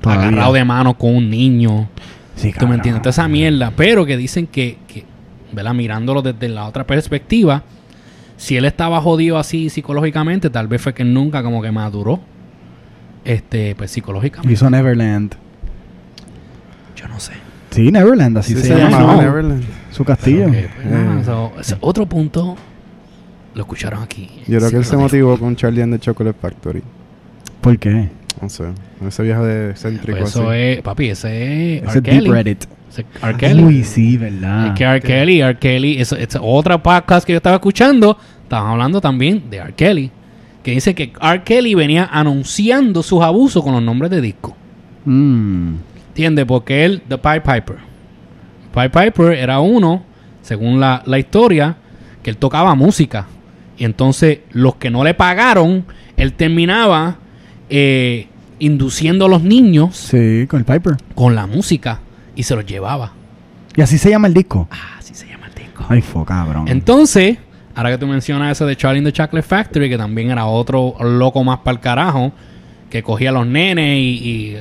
Todavía. 0.00 0.26
agarrado 0.28 0.52
de 0.54 0.64
mano 0.64 0.98
con 0.98 1.14
un 1.14 1.30
niño. 1.30 1.88
Sí, 2.36 2.52
¿Tú 2.58 2.68
me 2.68 2.74
entiendes? 2.76 3.02
Toda 3.02 3.10
esa 3.10 3.28
mierda. 3.28 3.72
Pero 3.74 4.04
que 4.06 4.16
dicen 4.16 4.46
que, 4.46 4.78
que, 4.86 5.04
¿verdad? 5.52 5.74
Mirándolo 5.74 6.22
desde 6.22 6.48
la 6.48 6.66
otra 6.66 6.86
perspectiva, 6.86 7.62
si 8.36 8.56
él 8.56 8.64
estaba 8.66 9.00
jodido 9.00 9.38
así 9.38 9.70
psicológicamente, 9.70 10.50
tal 10.50 10.68
vez 10.68 10.80
fue 10.82 10.92
que 10.94 11.04
nunca 11.04 11.42
como 11.42 11.60
que 11.62 11.72
maduró. 11.72 12.20
Este, 13.24 13.74
pues 13.74 13.90
psicológicamente. 13.90 14.52
Hizo 14.52 14.70
Neverland. 14.70 15.34
Yo 16.94 17.08
no 17.08 17.18
sé. 17.18 17.32
Sí, 17.70 17.90
Neverland, 17.90 18.38
así 18.38 18.54
Sí, 18.54 18.60
se, 18.60 18.68
se 18.68 18.76
llama. 18.76 19.16
Neverland. 19.16 19.64
Su 19.90 20.04
castillo. 20.04 20.46
Pues, 20.48 20.64
Eh. 20.64 21.22
so, 21.24 21.52
otro 21.80 22.06
punto 22.06 22.56
lo 23.54 23.60
escucharon 23.62 24.02
aquí. 24.02 24.28
Yo 24.46 24.58
creo 24.58 24.70
que 24.70 24.76
él 24.76 24.84
se 24.84 24.96
motivó 24.96 25.38
con 25.38 25.56
Charlie 25.56 25.82
and 25.82 25.94
the 25.94 25.98
Chocolate 25.98 26.38
Factory. 26.40 26.82
¿Por 27.60 27.78
qué? 27.78 28.10
No 28.40 28.48
sé. 28.48 28.64
Ese 29.06 29.22
viejo 29.22 29.44
de 29.44 29.74
céntrico 29.74 30.18
Pues 30.18 30.30
eso 30.30 30.50
así. 30.50 30.58
es, 30.58 30.82
papi, 30.82 31.08
ese 31.10 31.76
es 31.78 31.82
Ese 31.88 31.98
R. 31.98 32.20
Deep. 32.20 32.32
Reddit. 32.32 32.64
Ese 32.90 33.00
es 33.02 33.22
R. 33.22 33.36
Kelly. 33.36 33.64
Uy, 33.64 33.84
sí, 33.84 34.16
¿verdad? 34.16 34.68
Es 34.68 34.72
que 34.74 34.84
R. 34.84 35.00
Kelly, 35.00 35.40
R. 35.40 35.58
Kelly, 35.58 36.00
eso 36.00 36.16
es 36.16 36.36
otra 36.40 36.82
podcast 36.82 37.26
que 37.26 37.32
yo 37.32 37.38
estaba 37.38 37.56
escuchando. 37.56 38.16
Estaban 38.42 38.72
hablando 38.72 39.00
también 39.00 39.48
de 39.50 39.56
R. 39.58 39.72
Kelly. 39.74 40.10
Que 40.62 40.72
dice 40.72 40.94
que 40.94 41.12
R. 41.20 41.42
Kelly 41.44 41.74
venía 41.74 42.08
anunciando 42.12 43.02
sus 43.02 43.22
abusos 43.22 43.62
con 43.62 43.72
los 43.72 43.82
nombres 43.82 44.10
de 44.10 44.20
disco. 44.20 44.56
Mm. 45.04 45.74
¿Entiendes? 46.08 46.44
Porque 46.46 46.84
él, 46.84 47.02
The 47.08 47.18
Pied 47.18 47.42
Piper. 47.42 47.76
Pied 48.74 48.90
Piper 48.90 49.32
era 49.32 49.60
uno, 49.60 50.02
según 50.42 50.80
la, 50.80 51.02
la 51.06 51.18
historia, 51.18 51.76
que 52.22 52.30
él 52.30 52.36
tocaba 52.36 52.74
música. 52.74 53.26
Y 53.78 53.84
entonces 53.84 54.40
los 54.52 54.76
que 54.76 54.90
no 54.90 55.04
le 55.04 55.14
pagaron, 55.14 55.84
él 56.16 56.32
terminaba 56.32 57.18
eh, 57.70 58.28
induciendo 58.58 59.26
a 59.26 59.28
los 59.28 59.42
niños 59.42 59.96
Sí, 59.96 60.46
con 60.48 60.60
el 60.60 60.64
Piper. 60.64 60.96
con 61.14 61.34
la 61.34 61.46
música 61.46 62.00
y 62.34 62.42
se 62.42 62.54
los 62.54 62.64
llevaba. 62.66 63.12
Y 63.76 63.80
así 63.82 63.98
se 63.98 64.10
llama 64.10 64.26
el 64.28 64.34
disco. 64.34 64.68
Ah, 64.70 64.96
así 64.98 65.14
se 65.14 65.26
llama 65.26 65.46
el 65.48 65.54
disco. 65.54 65.84
Ay, 65.88 66.00
fo, 66.00 66.24
cabrón. 66.24 66.66
Entonces, 66.68 67.36
ahora 67.74 67.90
que 67.90 67.98
tú 67.98 68.06
mencionas 68.06 68.52
eso 68.52 68.66
de 68.66 68.76
Charlie 68.76 68.98
in 68.98 69.04
the 69.04 69.12
Chocolate 69.12 69.46
Factory, 69.46 69.88
que 69.88 69.98
también 69.98 70.30
era 70.30 70.46
otro 70.46 70.94
loco 71.00 71.44
más 71.44 71.58
para 71.58 71.74
el 71.76 71.80
carajo, 71.80 72.32
que 72.90 73.02
cogía 73.02 73.30
a 73.30 73.32
los 73.32 73.46
nenes 73.46 73.98
y, 73.98 74.02
y 74.02 74.56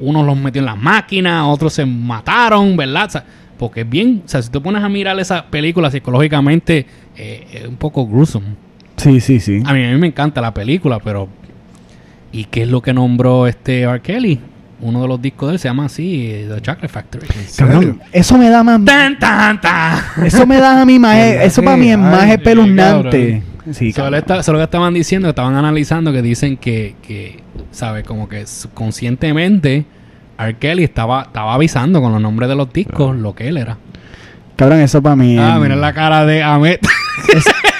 unos 0.00 0.26
los 0.26 0.36
metió 0.36 0.60
en 0.60 0.66
las 0.66 0.76
máquinas, 0.76 1.44
otros 1.46 1.72
se 1.72 1.86
mataron, 1.86 2.76
¿verdad? 2.76 3.06
O 3.06 3.10
sea, 3.10 3.24
porque 3.58 3.80
es 3.80 3.88
bien, 3.88 4.22
o 4.24 4.28
sea, 4.28 4.42
si 4.42 4.50
tú 4.50 4.62
pones 4.62 4.82
a 4.82 4.88
mirar 4.88 5.18
esa 5.18 5.46
película 5.46 5.90
psicológicamente, 5.90 6.86
eh, 7.16 7.46
es 7.52 7.66
un 7.66 7.76
poco 7.76 8.06
gruesome. 8.06 8.46
Sí, 8.96 9.20
sí, 9.20 9.40
sí. 9.40 9.62
A 9.64 9.72
mí, 9.72 9.84
a 9.84 9.90
mí 9.92 9.96
me 9.98 10.08
encanta 10.08 10.40
la 10.40 10.52
película, 10.52 10.98
pero... 10.98 11.28
¿Y 12.32 12.44
qué 12.44 12.62
es 12.62 12.68
lo 12.68 12.82
que 12.82 12.92
nombró 12.92 13.46
este 13.46 13.82
R. 13.82 14.00
Kelly? 14.00 14.40
Uno 14.80 15.02
de 15.02 15.08
los 15.08 15.20
discos 15.20 15.48
de 15.48 15.54
él 15.54 15.58
se 15.58 15.68
llama 15.68 15.86
así, 15.86 16.44
The 16.48 16.60
Chocolate 16.60 16.88
Factory. 16.88 17.26
Cabrón, 17.56 18.00
eso 18.12 18.38
me 18.38 18.48
da 18.48 18.62
más. 18.62 18.84
¡Tan, 18.84 19.18
tan, 19.18 19.60
tan! 19.60 20.24
Eso 20.24 20.46
me 20.46 20.58
da 20.58 20.80
a 20.80 20.84
mí 20.84 20.98
más. 21.00 21.16
¿Verdad 21.16 21.44
Eso 21.44 21.62
para 21.62 21.76
mí 21.76 21.90
es 21.90 21.98
más 21.98 22.30
espeluznante. 22.30 23.42
Sí, 23.72 23.92
solo 23.92 24.22
que 24.22 24.62
estaban 24.62 24.94
diciendo, 24.94 25.28
estaban 25.28 25.56
analizando 25.56 26.12
que 26.12 26.22
dicen 26.22 26.56
que, 26.56 26.94
que 27.02 27.42
¿sabes? 27.72 28.04
Como 28.04 28.28
que 28.28 28.46
subconscientemente 28.46 29.84
R. 30.38 30.54
Kelly 30.58 30.84
estaba, 30.84 31.22
estaba 31.22 31.54
avisando 31.54 32.00
con 32.00 32.12
los 32.12 32.20
nombres 32.20 32.48
de 32.48 32.54
los 32.54 32.72
discos 32.72 33.16
lo 33.16 33.34
que 33.34 33.48
él 33.48 33.56
era. 33.56 33.78
Cabrón, 34.56 34.80
eso 34.80 35.02
para 35.02 35.16
mí. 35.16 35.36
Ah, 35.38 35.58
mira 35.60 35.76
la 35.76 35.92
cara 35.92 36.24
de 36.24 36.42
Ahmed. 36.42 36.78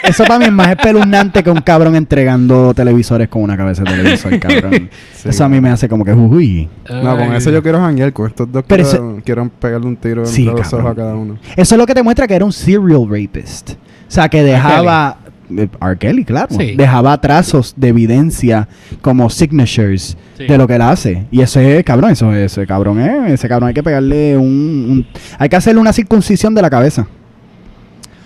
Eso 0.09 0.25
para 0.25 0.39
mí 0.39 0.45
es 0.47 0.53
más 0.53 0.69
espeluznante 0.69 1.43
que 1.43 1.51
un 1.51 1.61
cabrón 1.61 1.95
entregando 1.97 2.73
televisores 2.75 3.29
con 3.29 3.43
una 3.43 3.57
cabeza 3.57 3.83
de 3.85 3.91
televisor, 3.93 4.39
cabrón. 4.41 4.89
Sí. 5.15 5.29
Eso 5.29 5.45
a 5.45 5.49
mí 5.49 5.61
me 5.61 5.71
hace 5.71 5.89
como 5.89 6.05
que 6.05 6.13
uy. 6.13 6.69
No, 6.91 7.17
con 7.17 7.35
eso 7.35 7.51
yo 7.51 7.63
quiero 7.63 7.79
janguear. 7.81 8.13
Con 8.13 8.27
estos 8.29 8.51
dos 8.51 8.65
Pero 8.67 8.85
quiero, 8.89 9.21
quiero 9.25 9.49
pegarle 9.51 9.87
un 9.87 9.97
tiro 9.97 10.27
Sí, 10.27 10.43
entre 10.49 10.59
los 10.63 10.63
cabrón. 10.71 10.81
ojos 10.87 10.93
a 10.93 10.97
cada 11.01 11.15
uno. 11.15 11.39
Eso 11.57 11.75
es 11.75 11.79
lo 11.79 11.87
que 11.87 11.95
te 11.95 12.03
muestra 12.03 12.27
que 12.27 12.35
era 12.35 12.45
un 12.45 12.53
serial 12.53 13.07
rapist. 13.09 13.71
O 13.73 13.75
sea, 14.11 14.29
que 14.29 14.43
dejaba. 14.43 15.19
eh, 15.57 15.69
R. 15.81 15.97
Kelly, 15.99 16.25
claro. 16.25 16.49
Sí. 16.51 16.75
Dejaba 16.77 17.21
trazos 17.21 17.75
de 17.77 17.89
evidencia 17.89 18.69
como 19.03 19.29
signatures 19.31 20.17
Sí. 20.37 20.47
de 20.47 20.57
lo 20.57 20.67
que 20.69 20.75
él 20.77 20.83
hace. 20.83 21.27
Y 21.31 21.41
ese 21.41 21.83
cabrón, 21.85 22.11
eso, 22.13 22.33
ese 22.33 22.67
cabrón 22.67 23.01
es. 23.01 23.33
Ese 23.33 23.49
cabrón 23.49 23.69
hay 23.69 23.75
que 23.75 23.83
pegarle 23.83 24.37
un, 24.37 24.45
un- 24.47 25.07
Hay 25.39 25.49
que 25.49 25.57
hacerle 25.57 25.81
una 25.81 25.93
circuncisión 25.93 26.55
de 26.55 26.63
la 26.63 26.71
cabeza. 26.71 27.07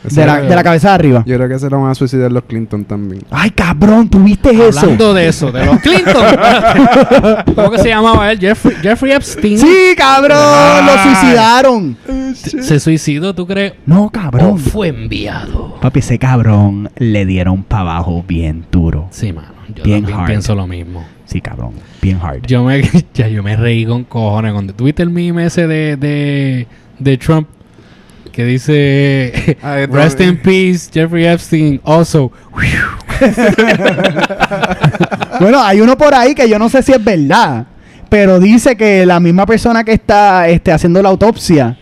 De 0.03 0.26
la, 0.26 0.40
de 0.40 0.55
la 0.55 0.62
cabeza 0.64 0.88
de 0.88 0.94
arriba. 0.94 1.22
Yo 1.26 1.36
creo 1.36 1.48
que 1.48 1.59
se 1.59 1.70
lo 1.70 1.80
van 1.80 1.90
a 1.92 1.94
suicidar 1.94 2.32
los 2.32 2.42
Clinton 2.44 2.84
también. 2.84 3.22
Ay, 3.30 3.50
cabrón, 3.50 4.09
¿tuviste 4.09 4.50
eso? 4.50 4.80
Hablando 4.80 5.14
de 5.14 5.28
eso, 5.28 5.53
de 5.53 5.64
los 5.64 5.78
Clinton. 5.80 6.14
¿Cómo 7.55 7.70
que 7.70 7.78
se 7.78 7.88
llamaba 7.88 8.30
él? 8.32 8.38
Jeffrey, 8.38 8.76
Jeffrey 8.82 9.12
Epstein. 9.12 9.59
Sí, 9.59 9.94
cabrón, 9.96 10.38
Ah. 10.40 10.82
lo 10.86 11.03
suicidaron. 11.03 11.96
¿Se 12.34 12.80
suicidó, 12.80 13.34
tú 13.34 13.46
crees? 13.46 13.74
No, 13.86 14.05
¿O 14.05 14.11
cabrón. 14.11 14.59
fue 14.59 14.88
enviado? 14.88 15.76
Papi, 15.80 16.00
ese 16.00 16.18
cabrón 16.18 16.90
le 16.96 17.24
dieron 17.26 17.62
para 17.62 17.82
abajo 17.82 18.24
bien 18.26 18.64
duro. 18.72 19.09
Sí, 19.11 19.32
mano. 19.32 19.48
Yo 19.74 19.84
Bien 19.84 20.00
también 20.03 20.18
hard. 20.20 20.26
pienso 20.26 20.55
lo 20.55 20.66
mismo. 20.66 21.05
Sí, 21.26 21.40
cabrón. 21.40 21.72
Bien 22.03 22.18
hard. 22.22 22.42
Yo 22.46 22.64
me, 22.64 22.82
ya, 23.14 23.28
yo 23.28 23.42
me 23.42 23.57
reí 23.57 23.86
con 23.86 24.05
cojones. 24.05 24.53
Cuando 24.53 24.74
tuviste 24.74 25.03
el 25.03 25.11
meme 25.11 25.46
ese 25.46 25.66
de, 25.66 25.96
de, 25.96 26.66
de 26.98 27.16
Trump 27.18 27.48
que 28.33 28.45
dice 28.45 29.57
Ah, 29.62 29.87
Rest 29.89 30.20
in 30.20 30.37
peace, 30.39 30.91
Jeffrey 30.93 31.24
Epstein. 31.26 31.80
Also, 31.85 32.33
bueno, 35.41 35.62
hay 35.62 35.80
uno 35.80 35.97
por 35.97 36.14
ahí 36.14 36.35
que 36.35 36.49
yo 36.49 36.59
no 36.59 36.68
sé 36.68 36.83
si 36.83 36.91
es 36.93 37.03
verdad, 37.03 37.66
pero 38.09 38.41
dice 38.41 38.76
que 38.76 39.07
la 39.07 39.20
misma 39.20 39.47
persona 39.47 39.85
que 39.85 39.93
está 39.93 40.49
este, 40.49 40.72
haciendo 40.72 41.01
la 41.03 41.11
autopsia 41.11 41.78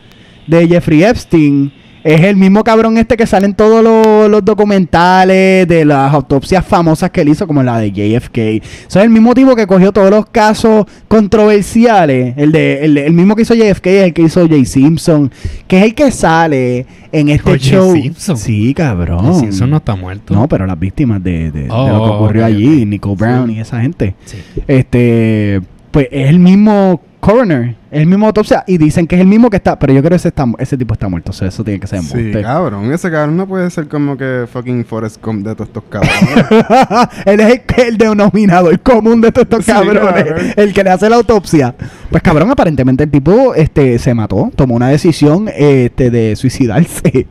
de 0.46 0.68
Jeffrey 0.68 1.02
Epstein 1.04 1.72
es 2.04 2.20
el 2.22 2.36
mismo 2.36 2.64
cabrón 2.64 2.96
este 2.98 3.16
que 3.16 3.26
sale 3.26 3.46
en 3.46 3.54
todos 3.54 3.82
los, 3.84 4.30
los 4.30 4.44
documentales 4.44 5.66
de 5.68 5.84
las 5.84 6.12
autopsias 6.14 6.64
famosas 6.64 7.10
que 7.10 7.20
él 7.20 7.28
hizo, 7.28 7.46
como 7.46 7.62
la 7.62 7.78
de 7.78 7.90
JFK. 7.92 8.38
Eso 8.38 8.98
es 8.98 9.04
el 9.04 9.10
mismo 9.10 9.34
tipo 9.34 9.54
que 9.54 9.66
cogió 9.66 9.92
todos 9.92 10.10
los 10.10 10.26
casos 10.26 10.86
controversiales. 11.08 12.34
El, 12.36 12.52
de, 12.52 12.84
el, 12.84 12.96
el 12.98 13.12
mismo 13.12 13.34
que 13.36 13.42
hizo 13.42 13.54
JFK 13.54 13.86
es 13.86 14.04
el 14.04 14.12
que 14.14 14.22
hizo 14.22 14.46
Jay 14.48 14.64
Simpson, 14.64 15.30
que 15.66 15.78
es 15.78 15.84
el 15.84 15.94
que 15.94 16.10
sale 16.10 16.86
en 17.12 17.28
este 17.28 17.50
Oye, 17.52 17.58
show. 17.60 17.92
Simpson. 17.94 18.36
Sí, 18.36 18.74
cabrón. 18.74 19.34
Simpson 19.38 19.70
no 19.70 19.78
está 19.78 19.96
muerto. 19.96 20.34
No, 20.34 20.48
pero 20.48 20.66
las 20.66 20.78
víctimas 20.78 21.22
de, 21.22 21.50
de- 21.50 21.62
de 21.64 21.70
Oh, 21.70 21.88
lo 21.88 22.04
que 22.04 22.10
ocurrió 22.10 22.42
ok, 22.42 22.48
allí. 22.48 22.84
Nicole 22.86 23.16
Brown 23.16 23.50
y 23.50 23.60
esa 23.60 23.80
gente. 23.80 24.14
Sí. 24.24 24.38
Este, 24.66 25.60
pues 25.90 26.08
es 26.10 26.28
el 26.30 26.38
mismo 26.38 27.00
coroner, 27.20 27.74
el 27.90 28.06
mismo 28.06 28.26
autopsia 28.26 28.64
y 28.66 28.78
dicen 28.78 29.06
que 29.06 29.14
es 29.16 29.20
el 29.20 29.26
mismo 29.26 29.50
que 29.50 29.56
está, 29.58 29.78
pero 29.78 29.92
yo 29.92 30.00
creo 30.00 30.10
que 30.10 30.16
ese, 30.16 30.28
está, 30.28 30.46
ese 30.58 30.78
tipo 30.78 30.94
está 30.94 31.06
muerto, 31.08 31.30
o 31.30 31.34
sea, 31.34 31.48
eso 31.48 31.62
tiene 31.62 31.78
que 31.78 31.86
ser 31.86 32.00
Sí, 32.00 32.18
embuste. 32.18 32.42
cabrón. 32.42 32.90
Ese 32.92 33.10
cabrón 33.10 33.36
no 33.36 33.46
puede 33.46 33.68
ser 33.70 33.88
como 33.88 34.16
que 34.16 34.46
fucking 34.50 34.84
Forrest 34.86 35.22
Gump 35.22 35.46
de 35.46 35.54
todos 35.54 35.68
estos 35.68 35.84
cabrones. 35.90 36.14
Él 37.26 37.40
es 37.40 37.48
el, 37.76 37.84
el 37.88 37.98
denominador 37.98 38.80
común 38.80 39.20
de 39.20 39.32
todos 39.32 39.44
estos 39.50 39.64
Sí, 39.66 39.72
cabrones, 39.72 40.02
cabrón. 40.24 40.46
el 40.56 40.72
que 40.72 40.82
le 40.84 40.90
hace 40.90 41.10
la 41.10 41.16
autopsia. 41.16 41.74
Pues 42.10 42.22
cabrón, 42.22 42.50
aparentemente 42.50 43.04
el 43.04 43.10
tipo 43.10 43.54
este 43.54 43.98
se 43.98 44.14
mató, 44.14 44.50
tomó 44.56 44.76
una 44.76 44.88
decisión 44.88 45.50
este 45.54 46.10
de 46.10 46.36
suicidarse 46.36 47.26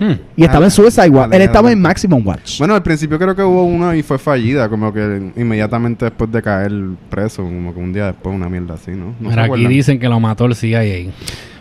Hmm. 0.00 0.12
y 0.36 0.44
estaba 0.44 0.64
en 0.64 0.70
Suicide 0.70 1.08
Watch. 1.10 1.32
Él 1.34 1.42
estaba 1.42 1.72
en. 1.72 1.80
Maximum 1.80 2.26
Watch. 2.26 2.58
bueno, 2.58 2.74
al 2.74 2.82
principio 2.82 3.18
creo 3.18 3.34
que 3.34 3.42
hubo 3.42 3.64
uno 3.64 3.94
y 3.94 4.02
fue 4.02 4.18
fallida, 4.18 4.68
como 4.68 4.92
que 4.92 5.32
inmediatamente 5.36 6.04
después 6.04 6.30
de 6.30 6.40
caer 6.42 6.72
preso, 7.10 7.42
como 7.42 7.74
que 7.74 7.80
un 7.80 7.92
día 7.92 8.06
después, 8.06 8.34
una 8.34 8.48
mierda 8.48 8.74
así, 8.74 8.92
¿no? 8.92 9.14
Mira, 9.20 9.32
aquí 9.34 9.40
acuerdan? 9.46 9.68
dicen 9.68 9.98
que 9.98 10.08
lo 10.08 10.20
mató 10.20 10.46
el 10.46 10.54
CIA. 10.54 11.10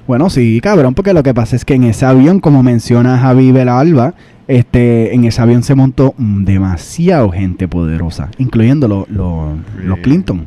Bueno, 0.06 0.30
sí, 0.30 0.60
cabrón, 0.62 0.94
porque 0.94 1.14
lo 1.14 1.22
que 1.24 1.34
pasa 1.34 1.56
es 1.56 1.66
que 1.66 1.74
en 1.74 1.84
ese 1.86 2.06
avión, 2.06 2.40
como 2.40 2.64
menciona 2.64 3.18
Javi 3.18 3.52
Belalba, 3.52 4.14
este, 4.48 5.14
en 5.14 5.26
ese 5.26 5.42
avión 5.42 5.64
se 5.64 5.76
montó 5.76 6.14
demasiado 6.18 7.30
gente 7.32 7.68
poderosa, 7.68 8.30
incluyendo 8.38 8.88
lo- 8.88 9.06
lo- 9.10 9.58
los 9.84 9.98
Sí. 9.98 10.02
Clinton. 10.04 10.46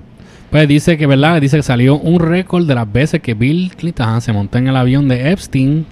Pues 0.50 0.66
dice 0.66 0.96
que, 0.96 1.06
¿verdad? 1.06 1.40
Dice 1.40 1.58
que 1.58 1.62
salió 1.62 1.96
un 1.98 2.18
récord 2.18 2.66
de 2.66 2.74
las 2.74 2.90
veces 2.90 3.20
que 3.20 3.34
Bill 3.34 3.72
Clinton 3.76 4.08
ajá, 4.08 4.20
se 4.20 4.32
montó 4.32 4.58
en 4.58 4.66
el 4.68 4.76
avión 4.76 5.06
de 5.08 5.30
Epstein. 5.30 5.86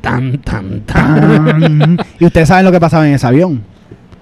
Tan, 0.00 0.38
tan, 0.38 0.80
tan. 0.82 1.98
Y 2.18 2.24
ustedes 2.24 2.48
saben 2.48 2.64
lo 2.64 2.72
que 2.72 2.80
pasaba 2.80 3.06
en 3.06 3.14
ese 3.14 3.26
avión. 3.26 3.62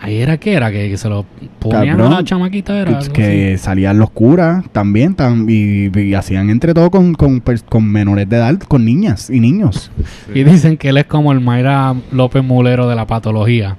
Ahí 0.01 0.19
era 0.19 0.37
que 0.39 0.55
era, 0.55 0.71
que, 0.71 0.89
que 0.89 0.97
se 0.97 1.09
lo 1.09 1.27
ponían 1.59 1.97
Cabrón, 1.97 2.13
a 2.13 2.17
la 2.19 2.25
chamaquita. 2.25 2.79
Era 2.79 3.01
Que, 3.13 3.59
salían 3.59 3.99
los 3.99 4.11
curas 4.11 4.65
también 4.71 5.15
tan- 5.15 5.47
y, 5.49 5.91
y 5.99 6.15
hacían 6.15 6.51
entre 6.51 6.73
todo 6.73 6.91
con, 6.91 7.15
con, 7.15 7.43
menores 7.85 8.29
de 8.29 8.37
edad, 8.37 8.57
con 8.61 8.85
niñas 8.85 9.29
y 9.29 9.41
niños. 9.41 9.91
Y 10.33 10.45
dicen 10.45 10.77
que 10.77 10.91
él 10.91 10.99
es 10.99 11.07
como 11.07 11.33
el 11.33 11.41
Mayra 11.41 11.95
López 12.13 12.45
Mulero 12.45 12.89
de 12.89 12.95
la 12.95 13.07
patología. 13.07 13.77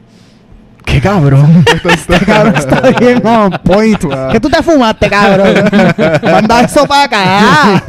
¡Qué 0.92 1.00
cabrón! 1.02 1.64
este 1.94 2.26
cabrón 2.26 2.56
está 2.56 2.82
bien 3.00 3.26
on 3.26 3.52
point. 3.64 4.02
Wow. 4.04 4.32
¿Qué 4.32 4.40
tú 4.40 4.50
te 4.50 4.64
fumaste, 4.64 5.10
cabrón? 5.10 5.54
Manda 6.24 6.62
eso 6.62 6.86
para 6.86 7.04
acá. 7.04 7.84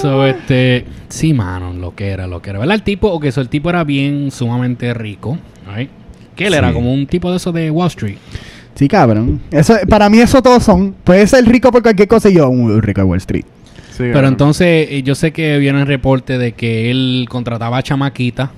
So, 0.00 0.26
este, 0.26 0.84
sí, 1.08 1.32
mano, 1.32 1.72
lo 1.72 1.94
que 1.94 2.08
era, 2.08 2.26
lo 2.26 2.42
que 2.42 2.50
era. 2.50 2.58
¿Verdad? 2.58 2.74
El 2.74 2.82
tipo, 2.82 3.08
o 3.08 3.18
que 3.18 3.28
eso, 3.28 3.40
el 3.40 3.48
tipo 3.48 3.70
era 3.70 3.84
bien 3.84 4.30
sumamente 4.30 4.92
rico, 4.92 5.38
right? 5.74 5.90
Que 6.34 6.48
él 6.48 6.54
era 6.54 6.72
como 6.72 6.92
un 6.92 7.06
tipo 7.06 7.30
de 7.30 7.38
eso 7.38 7.52
de 7.52 7.70
Wall 7.70 7.88
Street. 7.88 8.18
Sí, 8.74 8.88
cabrón. 8.88 9.40
Eso, 9.50 9.74
para 9.88 10.10
mí 10.10 10.18
eso 10.18 10.42
todos 10.42 10.62
son. 10.62 10.94
Puede 11.02 11.26
ser 11.26 11.46
rico 11.46 11.72
por 11.72 11.82
cualquier 11.82 12.08
cosa 12.08 12.28
y 12.28 12.34
yo, 12.34 12.50
un 12.50 12.82
rico 12.82 13.00
de 13.00 13.06
Wall 13.06 13.18
Street. 13.18 13.46
Sí, 13.90 14.04
Pero 14.12 14.28
entonces, 14.28 14.88
eh, 14.90 15.02
yo 15.02 15.14
sé 15.14 15.32
que 15.32 15.56
viene 15.56 15.80
el 15.80 15.86
reporte 15.86 16.36
de 16.36 16.52
que 16.52 16.90
él 16.90 17.26
contrataba 17.30 17.78
a 17.78 17.82
chamaquita 17.82 18.50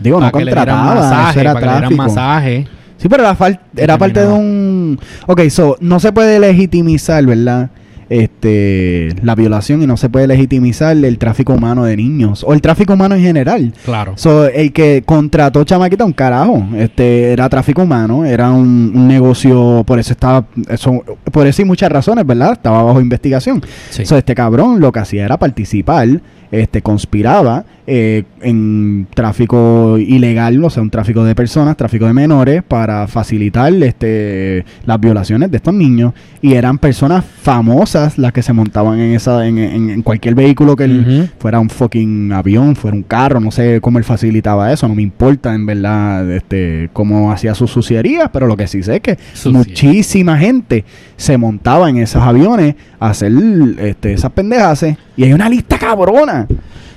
Digo, 0.00 0.18
no 0.20 0.26
le 0.26 0.32
contrataba, 0.32 0.94
masaje, 0.94 1.30
eso 1.30 1.40
era 1.40 1.52
para 1.52 1.60
que 1.60 1.66
le 1.66 1.72
dieran 1.72 1.80
tráfico. 1.96 2.02
masaje. 2.02 2.68
Sí, 2.96 3.08
pero 3.08 3.22
era, 3.22 3.60
era 3.76 3.98
parte 3.98 4.20
de 4.20 4.32
un... 4.32 4.98
Ok, 5.26 5.48
so, 5.48 5.76
no 5.80 6.00
se 6.00 6.12
puede 6.12 6.38
legitimizar, 6.38 7.24
¿verdad? 7.24 7.70
Este, 8.10 9.14
la 9.22 9.36
violación 9.36 9.82
y 9.82 9.86
no 9.86 9.96
se 9.96 10.08
puede 10.08 10.26
legitimizar 10.26 10.96
el 10.96 11.16
tráfico 11.16 11.54
humano 11.54 11.84
de 11.84 11.96
niños 11.96 12.44
o 12.44 12.52
el 12.52 12.60
tráfico 12.60 12.94
humano 12.94 13.14
en 13.14 13.22
general. 13.22 13.72
Claro. 13.84 14.14
So, 14.16 14.46
el 14.46 14.72
que 14.72 15.04
contrató 15.06 15.62
chamaquita 15.62 16.04
un 16.04 16.12
carajo, 16.12 16.66
este 16.76 17.32
era 17.32 17.48
tráfico 17.48 17.82
humano, 17.82 18.24
era 18.24 18.50
un, 18.50 18.92
un 18.94 19.06
negocio, 19.06 19.84
por 19.86 20.00
eso 20.00 20.12
estaba, 20.12 20.44
eso, 20.68 21.04
por 21.30 21.46
eso 21.46 21.62
y 21.62 21.64
muchas 21.64 21.90
razones, 21.90 22.26
¿verdad? 22.26 22.54
Estaba 22.54 22.82
bajo 22.82 23.00
investigación. 23.00 23.62
Sí. 23.90 24.04
So, 24.04 24.18
este 24.18 24.34
cabrón 24.34 24.80
lo 24.80 24.90
que 24.90 24.98
hacía 24.98 25.24
era 25.24 25.38
participar, 25.38 26.08
este 26.50 26.82
conspiraba 26.82 27.64
eh, 27.92 28.22
en 28.40 29.08
tráfico 29.12 29.98
ilegal, 29.98 30.62
o 30.64 30.70
sea, 30.70 30.80
un 30.80 30.90
tráfico 30.90 31.24
de 31.24 31.34
personas, 31.34 31.76
tráfico 31.76 32.06
de 32.06 32.12
menores, 32.12 32.62
para 32.62 33.08
facilitar 33.08 33.72
este 33.82 34.64
las 34.86 35.00
violaciones 35.00 35.50
de 35.50 35.56
estos 35.56 35.74
niños. 35.74 36.12
Y 36.40 36.54
eran 36.54 36.78
personas 36.78 37.24
famosas 37.24 38.16
las 38.16 38.32
que 38.32 38.42
se 38.42 38.52
montaban 38.52 39.00
en 39.00 39.14
esa, 39.16 39.44
en, 39.46 39.58
en- 39.58 39.90
en 39.90 40.02
cualquier 40.02 40.36
vehículo 40.36 40.76
que 40.76 40.84
él 40.84 41.30
fuera 41.40 41.58
un 41.58 41.68
fucking 41.68 42.32
avión, 42.32 42.76
fuera 42.76 42.96
un 42.96 43.02
carro, 43.02 43.40
no 43.40 43.50
sé 43.50 43.80
cómo 43.80 43.98
él 43.98 44.04
facilitaba 44.04 44.72
eso, 44.72 44.86
no 44.86 44.94
me 44.94 45.02
importa 45.02 45.52
en 45.52 45.66
verdad 45.66 46.30
este 46.30 46.90
cómo 46.92 47.32
hacía 47.32 47.54
sus 47.56 47.72
sucierías, 47.72 48.30
pero 48.32 48.46
lo 48.46 48.56
que 48.56 48.68
sí 48.68 48.82
sé 48.84 48.96
es 48.96 49.00
que 49.00 49.18
Sucia. 49.34 49.50
muchísima 49.58 50.38
gente 50.38 50.84
se 51.16 51.36
montaba 51.36 51.90
en 51.90 51.96
esos 51.98 52.22
aviones 52.22 52.76
a 53.00 53.10
hacer 53.10 53.32
este, 53.80 54.12
esas 54.12 54.30
pendejas 54.30 54.84
y 55.16 55.24
hay 55.24 55.32
una 55.32 55.48
lista 55.48 55.76
cabrona. 55.76 56.46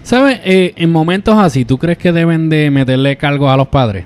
¿Sabes? 0.03 0.39
Eh, 0.43 0.73
en 0.75 0.91
momentos 0.91 1.37
así, 1.37 1.65
¿tú 1.65 1.77
crees 1.77 1.97
que 1.97 2.11
deben 2.11 2.49
de 2.49 2.69
meterle 2.69 3.15
cargos 3.17 3.51
a 3.51 3.57
los 3.57 3.67
padres? 3.69 4.05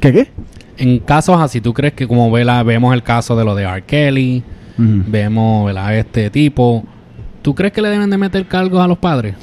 ¿Qué 0.00 0.12
qué? 0.12 0.28
En 0.76 0.98
casos 0.98 1.40
así, 1.40 1.60
¿tú 1.60 1.72
crees 1.72 1.94
que 1.94 2.06
como 2.08 2.30
ve 2.30 2.44
la- 2.44 2.62
vemos 2.64 2.92
el 2.92 3.02
caso 3.02 3.36
de 3.36 3.44
lo 3.44 3.54
de 3.54 3.62
R. 3.64 3.82
Kelly, 3.82 4.42
vemos 4.76 5.66
¿verdad? 5.66 5.96
este 5.96 6.30
tipo, 6.30 6.84
¿tú 7.42 7.54
crees 7.54 7.72
que 7.72 7.80
le 7.80 7.88
deben 7.90 8.10
de 8.10 8.18
meter 8.18 8.46
cargos 8.46 8.80
a 8.82 8.88
los 8.88 8.98
padres? 8.98 9.34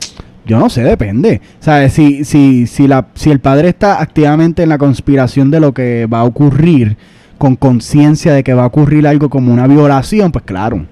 Yo 0.45 0.59
no 0.59 0.69
sé, 0.69 0.83
depende. 0.83 1.39
¿Sabes? 1.61 1.93
Si, 1.93 2.25
si, 2.25 2.67
si, 2.67 2.87
la, 2.87 3.07
si 3.13 3.31
el 3.31 3.39
padre 3.39 3.69
está 3.69 4.01
activamente 4.01 4.63
en 4.63 4.69
la 4.69 4.77
conspiración 4.77 5.49
de 5.51 5.59
lo 5.61 5.73
que 5.73 6.07
va 6.07 6.19
a 6.19 6.23
ocurrir, 6.25 6.97
con 7.37 7.55
conciencia 7.55 8.33
de 8.33 8.43
que 8.43 8.53
va 8.53 8.63
a 8.63 8.67
ocurrir 8.67 9.07
algo 9.07 9.29
como 9.29 9.53
una 9.53 9.67
violación, 9.67 10.31
pues 10.33 10.43
claro. 10.43 10.85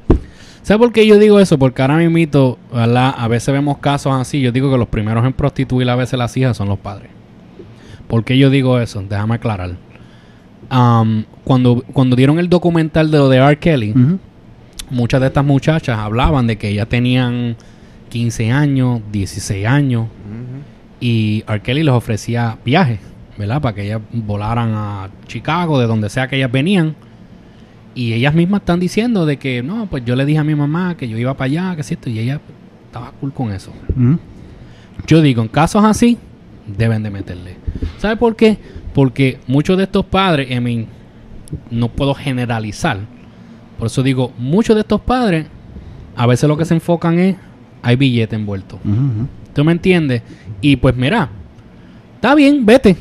¿Sabes 0.70 0.86
por 0.86 0.94
qué 0.94 1.08
yo 1.08 1.18
digo 1.18 1.40
eso? 1.40 1.58
Porque 1.58 1.82
ahora 1.82 1.98
mismo, 1.98 2.60
¿verdad? 2.72 3.16
A 3.18 3.28
veces 3.28 3.52
vemos 3.52 3.80
casos 3.80 4.14
así. 4.14 4.40
Yo 4.40 4.52
digo 4.52 4.70
que 4.70 4.78
los 4.78 4.88
primeros 4.88 5.26
en 5.26 5.34
prostituir 5.34 5.90
a 5.90 5.96
veces 5.96 6.20
las 6.20 6.38
hijas 6.38 6.56
son 6.56 6.70
los 6.70 6.78
padres. 6.78 7.10
¿Por 8.08 8.24
qué 8.24 8.38
yo 8.38 8.52
digo 8.52 8.80
eso? 8.80 9.02
Déjame 9.02 9.34
aclarar. 9.34 9.72
Cuando, 11.44 11.84
cuando 11.92 12.16
dieron 12.16 12.38
el 12.38 12.50
documental 12.50 13.10
de 13.10 13.18
lo 13.18 13.30
de 13.30 13.38
R. 13.38 13.58
Kelly, 13.58 13.96
muchas 14.92 15.20
de 15.22 15.26
estas 15.26 15.44
muchachas 15.44 15.98
hablaban 15.98 16.46
de 16.46 16.60
que 16.60 16.70
ellas 16.70 16.88
tenían 16.88 17.56
15 18.10 18.52
años, 18.52 19.02
16 19.12 19.66
años, 19.66 20.06
y 21.00 21.44
R. 21.48 21.62
Kelly 21.64 21.82
les 21.82 21.96
ofrecía 21.96 22.60
viajes, 22.64 23.00
¿verdad? 23.40 23.60
Para 23.60 23.74
que 23.74 23.86
ellas 23.86 24.02
volaran 24.14 24.74
a 24.76 25.10
Chicago, 25.26 25.80
de 25.80 25.88
donde 25.88 26.12
sea 26.12 26.28
que 26.28 26.36
ellas 26.36 26.52
venían. 26.52 26.96
Y 27.96 28.14
ellas 28.14 28.34
mismas 28.34 28.62
están 28.62 28.80
diciendo 28.80 29.26
de 29.26 29.38
que, 29.38 29.64
no, 29.64 29.88
pues 29.88 30.06
yo 30.06 30.16
le 30.16 30.26
dije 30.26 30.40
a 30.40 30.44
mi 30.44 30.56
mamá 30.56 30.96
que 30.96 31.08
yo 31.08 31.18
iba 31.18 31.36
para 31.36 31.46
allá, 31.46 31.76
que 31.76 31.84
si 31.84 31.96
esto, 31.96 32.10
y 32.10 32.20
ella 32.20 32.40
estaba 32.86 33.12
cool 33.20 33.34
con 33.34 33.52
eso. 33.52 33.72
Ujú. 33.90 34.20
Yo 35.08 35.22
digo, 35.22 35.42
en 35.42 35.48
casos 35.48 35.84
así, 35.84 36.18
deben 36.78 37.04
de 37.04 37.10
meterle. 37.10 37.58
¿Sabe 37.98 38.16
por 38.16 38.36
qué? 38.36 38.58
Porque 38.94 39.40
muchos 39.48 39.78
de 39.78 39.84
estos 39.84 40.06
padres, 40.06 40.50
I 40.52 40.60
mean, 40.60 40.88
no 41.72 41.90
puedo 41.90 42.14
generalizar. 42.14 43.00
Por 43.78 43.88
eso 43.88 44.04
digo, 44.04 44.34
muchos 44.38 44.76
de 44.76 44.82
estos 44.82 45.02
padres, 45.02 45.48
a 46.16 46.26
veces 46.28 46.48
lo 46.48 46.58
que 46.58 46.66
se 46.66 46.74
enfocan 46.74 47.18
es, 47.20 47.36
hay 47.82 47.96
billete 47.96 48.36
envuelto. 48.36 48.76
Ujú. 48.84 49.28
¿Tú 49.54 49.64
me 49.64 49.72
entiendes? 49.72 50.22
Y 50.62 50.76
pues 50.76 50.96
mira, 50.96 51.30
está 52.16 52.36
bien, 52.36 52.66
vete. 52.66 52.96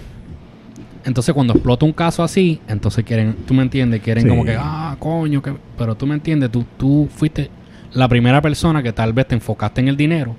Entonces 1.09 1.35
cuando 1.35 1.55
explota 1.55 1.87
un 1.87 1.93
caso 1.93 2.23
así, 2.23 2.61
entonces 2.69 3.03
quieren, 3.05 3.35
tú 3.47 3.55
me 3.55 3.63
entiendes, 3.63 4.03
quieren 4.03 4.25
Sí. 4.25 4.29
como 4.29 4.45
que, 4.45 4.57
ah, 4.59 4.95
coño, 4.99 5.41
que... 5.43 5.55
pero 5.79 5.95
tú 5.95 6.07
me 6.07 6.15
entiendes, 6.15 6.51
tú, 6.51 6.65
tú 6.77 7.09
fuiste 7.11 7.51
la 7.95 8.07
primera 8.09 8.43
persona 8.43 8.83
que 8.83 8.93
tal 8.93 9.15
vez 9.15 9.27
te 9.27 9.35
enfocaste 9.35 9.81
en 9.81 9.89
el 9.89 9.97
dinero 9.97 10.37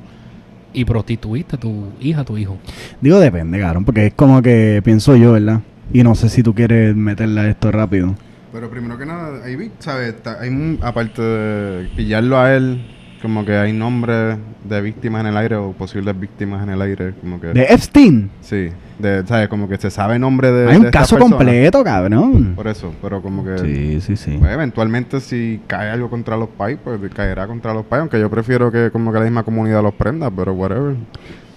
y 0.71 0.85
prostituiste 0.85 1.55
a 1.55 1.59
tu 1.59 1.87
hija, 1.99 2.21
a 2.21 2.23
tu 2.23 2.37
hijo. 2.37 2.57
Digo, 3.01 3.19
depende, 3.19 3.59
cabrón, 3.59 3.83
porque 3.83 4.05
es 4.07 4.13
como 4.13 4.41
que 4.43 4.81
pienso 4.83 5.15
yo, 5.15 5.31
¿verdad? 5.31 5.61
Y 5.91 6.03
no 6.03 6.13
sé 6.13 6.29
si 6.29 6.43
tú 6.43 6.53
quieres 6.53 6.95
meterle 6.95 7.41
a 7.41 7.49
esto 7.49 7.71
rápido. 7.71 8.13
Pero 8.53 8.69
primero 8.69 8.95
que 8.97 9.07
nada, 9.07 9.43
ahí 9.43 9.55
vi, 9.55 9.71
¿sabes? 9.79 10.09
Está- 10.09 10.39
Hay 10.39 10.49
un- 10.49 10.77
aparte 10.83 11.21
de 11.21 11.87
pillarlo 11.95 12.37
a 12.39 12.55
él, 12.55 12.85
como 13.21 13.45
que 13.45 13.55
hay 13.55 13.73
nombres 13.73 14.37
de 14.63 14.81
víctimas 14.81 15.21
en 15.21 15.27
el 15.27 15.37
aire 15.37 15.55
o 15.55 15.71
posibles 15.71 16.19
víctimas 16.19 16.63
en 16.63 16.69
el 16.69 16.81
aire, 16.81 17.13
como 17.19 17.39
que... 17.39 17.47
De 17.47 17.63
Epstein. 17.63 18.29
Sí, 18.41 18.69
de, 18.97 19.25
¿sabes? 19.27 19.47
Como 19.49 19.67
que 19.67 19.77
se 19.77 19.89
sabe 19.89 20.17
nombre 20.17 20.51
de... 20.51 20.71
Hay 20.71 20.77
un 20.77 20.83
de 20.83 20.91
caso 20.91 21.15
persona. 21.15 21.37
completo, 21.37 21.83
cabrón. 21.83 22.53
Por 22.55 22.67
eso, 22.67 22.93
pero 23.01 23.21
como 23.21 23.43
que... 23.43 23.57
Sí, 23.59 24.01
sí, 24.01 24.15
sí. 24.15 24.37
pues, 24.39 24.51
eventualmente 24.51 25.19
si 25.19 25.59
cae 25.67 25.89
algo 25.89 26.09
contra 26.09 26.37
los 26.37 26.49
pais, 26.49 26.77
pues 26.83 26.99
caerá 27.13 27.47
contra 27.47 27.73
los 27.73 27.85
pais, 27.85 28.01
aunque 28.01 28.19
yo 28.19 28.29
prefiero 28.29 28.71
que 28.71 28.89
como 28.91 29.11
que 29.11 29.19
la 29.19 29.25
misma 29.25 29.43
comunidad 29.43 29.83
los 29.83 29.93
prenda, 29.93 30.31
pero 30.31 30.53
whatever. 30.53 30.95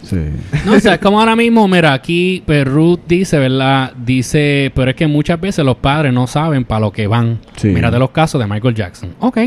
Sí. 0.02 0.30
No, 0.66 0.72
o 0.72 0.80
sea, 0.80 0.94
es 0.94 1.00
como 1.00 1.20
ahora 1.20 1.36
mismo, 1.36 1.68
mira, 1.68 1.92
aquí 1.92 2.42
pues, 2.44 2.66
Ruth 2.66 3.00
dice, 3.06 3.38
¿verdad? 3.38 3.92
Dice, 4.04 4.72
pero 4.74 4.90
es 4.90 4.96
que 4.96 5.06
muchas 5.06 5.40
veces 5.40 5.64
los 5.64 5.76
padres 5.76 6.12
no 6.12 6.26
saben 6.26 6.64
para 6.64 6.80
lo 6.80 6.92
que 6.92 7.06
van. 7.06 7.38
Sí. 7.56 7.68
Mira 7.68 7.90
de 7.90 8.00
los 8.00 8.10
casos 8.10 8.40
de 8.40 8.48
Michael 8.48 8.74
Jackson. 8.74 9.10
Ok. 9.20 9.38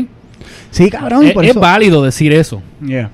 Sí, 0.70 0.90
cabrón. 0.90 1.26
es, 1.26 1.32
por 1.32 1.44
es 1.44 1.50
eso- 1.52 1.60
válido 1.60 2.02
decir 2.02 2.32
eso, 2.32 2.62
Yeah. 2.84 3.10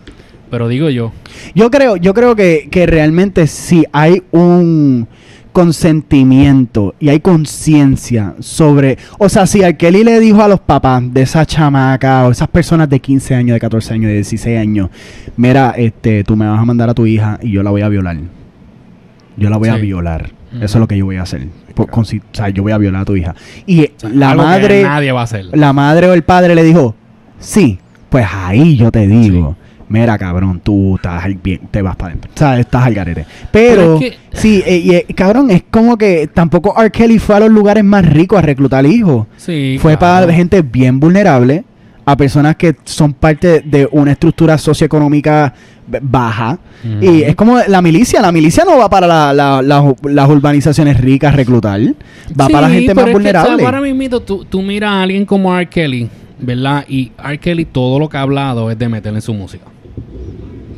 pero 0.51 0.69
digo 0.69 0.89
yo. 0.91 1.13
Yo 1.55 1.71
creo, 1.71 1.97
yo 1.97 2.15
creo 2.15 2.35
que, 2.37 2.69
que 2.71 2.87
realmente 2.87 3.47
sí 3.47 3.85
hay 3.93 4.23
un 4.33 5.07
consentimiento 5.53 6.95
y 6.99 7.09
hay 7.11 7.21
conciencia 7.21 8.35
sobre, 8.41 8.97
o 9.19 9.29
sea, 9.29 9.47
si 9.47 9.63
a 9.63 9.77
Kelly 9.77 10.03
le 10.05 10.19
dijo 10.21 10.43
a 10.43 10.49
los 10.49 10.61
papás 10.61 11.03
de 11.13 11.23
esa 11.23 11.45
chamaca 11.45 12.27
o 12.27 12.31
esas 12.31 12.49
personas 12.49 12.89
de 12.89 13.01
15 13.01 13.35
años, 13.35 13.55
de 13.55 13.61
14 13.61 13.95
años, 13.95 14.09
de 14.09 14.15
16 14.15 14.59
años, 14.59 14.89
mira, 15.37 15.75
este, 15.77 16.25
tú 16.25 16.37
me 16.37 16.47
vas 16.49 16.59
a 16.59 16.65
mandar 16.65 16.89
a 16.89 16.95
tu 16.95 17.07
hija 17.07 17.39
y 17.43 17.51
yo 17.53 17.63
la 17.63 17.71
voy 17.71 17.83
a 17.83 17.89
violar. 17.89 18.17
Yo 19.37 19.51
la 19.51 19.57
voy 19.57 19.69
a 19.69 19.77
violar. 19.77 20.31
Eso 20.55 20.65
es 20.65 20.75
lo 20.77 20.87
que 20.87 20.99
yo 20.99 21.07
voy 21.07 21.17
a 21.17 21.23
hacer. 21.23 21.47
Por- 21.75 21.89
con- 21.89 22.05
si- 22.05 22.19
o 22.19 22.23
sea, 22.33 22.51
yo 22.51 22.63
voy 22.63 22.73
a 22.73 22.79
violar 22.79 23.03
a 23.03 23.05
tu 23.07 23.17
hija. 23.17 23.35
Y 23.67 23.87
O 23.87 23.91
sea, 23.97 24.11
la 24.11 24.35
madre 24.35 24.83
nadie 24.83 25.11
va 25.13 25.21
a 25.21 25.25
hacer. 25.25 25.47
la 25.53 25.73
madre 25.73 26.07
o 26.09 26.13
el 26.13 26.23
padre 26.23 26.55
le 26.55 26.63
dijo, 26.63 26.95
sí, 27.43 27.79
pues 28.09 28.27
ahí 28.33 28.77
yo 28.77 28.91
te 28.91 29.07
digo, 29.07 29.57
mira 29.89 30.17
cabrón, 30.19 30.61
tú 30.63 30.97
estás 30.97 31.25
al 31.25 31.35
bien, 31.35 31.61
te 31.71 31.83
vas 31.83 31.97
para 31.97 32.11
adentro, 32.13 32.31
o 32.35 32.39
sea, 32.39 32.59
estás 32.59 32.85
al 32.87 32.95
garete. 32.95 33.27
Pero, 33.51 33.75
Pero 33.81 33.95
es 33.95 34.01
que- 34.01 34.17
sí, 34.39 34.63
eh, 34.67 34.77
y, 34.79 34.95
eh, 34.95 35.07
cabrón, 35.15 35.51
es 35.51 35.65
como 35.71 35.97
que 35.99 36.29
tampoco 36.33 36.75
R. 36.79 36.91
Kelly 36.91 37.19
fue 37.19 37.37
a 37.37 37.41
los 37.41 37.51
lugares 37.51 37.85
más 37.85 38.07
ricos 38.07 38.39
a 38.39 38.43
reclutar 38.43 38.85
hijos. 38.87 39.27
Sí, 39.37 39.77
fue 39.81 39.97
claro. 39.97 40.25
para 40.27 40.33
gente 40.35 40.63
bien 40.63 40.99
vulnerable, 41.01 41.65
a 42.05 42.17
personas 42.17 42.57
que 42.57 42.75
son 42.85 43.13
parte 43.13 43.61
de 43.61 43.89
una 43.93 44.13
estructura 44.13 44.59
socioeconómica 44.59 45.55
baja. 46.01 46.59
Y 47.01 47.23
es 47.23 47.37
como 47.37 47.59
la 47.69 47.81
milicia, 47.81 48.21
la 48.21 48.33
milicia 48.33 48.65
no 48.65 48.77
va 48.79 48.89
para 48.89 49.07
la- 49.07 49.33
la- 49.33 49.63
la- 49.63 49.95
las 50.05 50.29
urbanizaciones 50.29 51.01
ricas 51.01 51.33
a 51.33 51.37
reclutar, 51.37 51.81
va 51.81 52.47
Sí, 52.47 52.53
para 52.53 52.61
la 52.69 52.71
gente 52.75 52.87
pero 52.89 52.97
más 52.97 53.05
es 53.05 53.07
que, 53.07 53.13
vulnerable. 53.13 53.51
¿sabes? 53.51 53.65
ahora 53.67 53.81
mismo 53.81 54.21
tú, 54.21 54.45
tú 54.45 54.63
miras 54.63 54.91
a 54.91 55.03
alguien 55.03 55.25
como 55.25 55.55
R. 55.57 55.69
Kelly, 55.69 56.09
¿verdad? 56.39 56.85
Y 56.89 57.13
R. 57.23 57.39
Kelly 57.39 57.65
todo 57.65 57.99
lo 57.99 58.09
que 58.09 58.17
ha 58.17 58.23
hablado 58.23 58.71
es 58.71 58.79
de 58.79 58.89
meterle 58.89 59.19
en 59.19 59.23
su 59.23 59.35
música. 59.35 59.65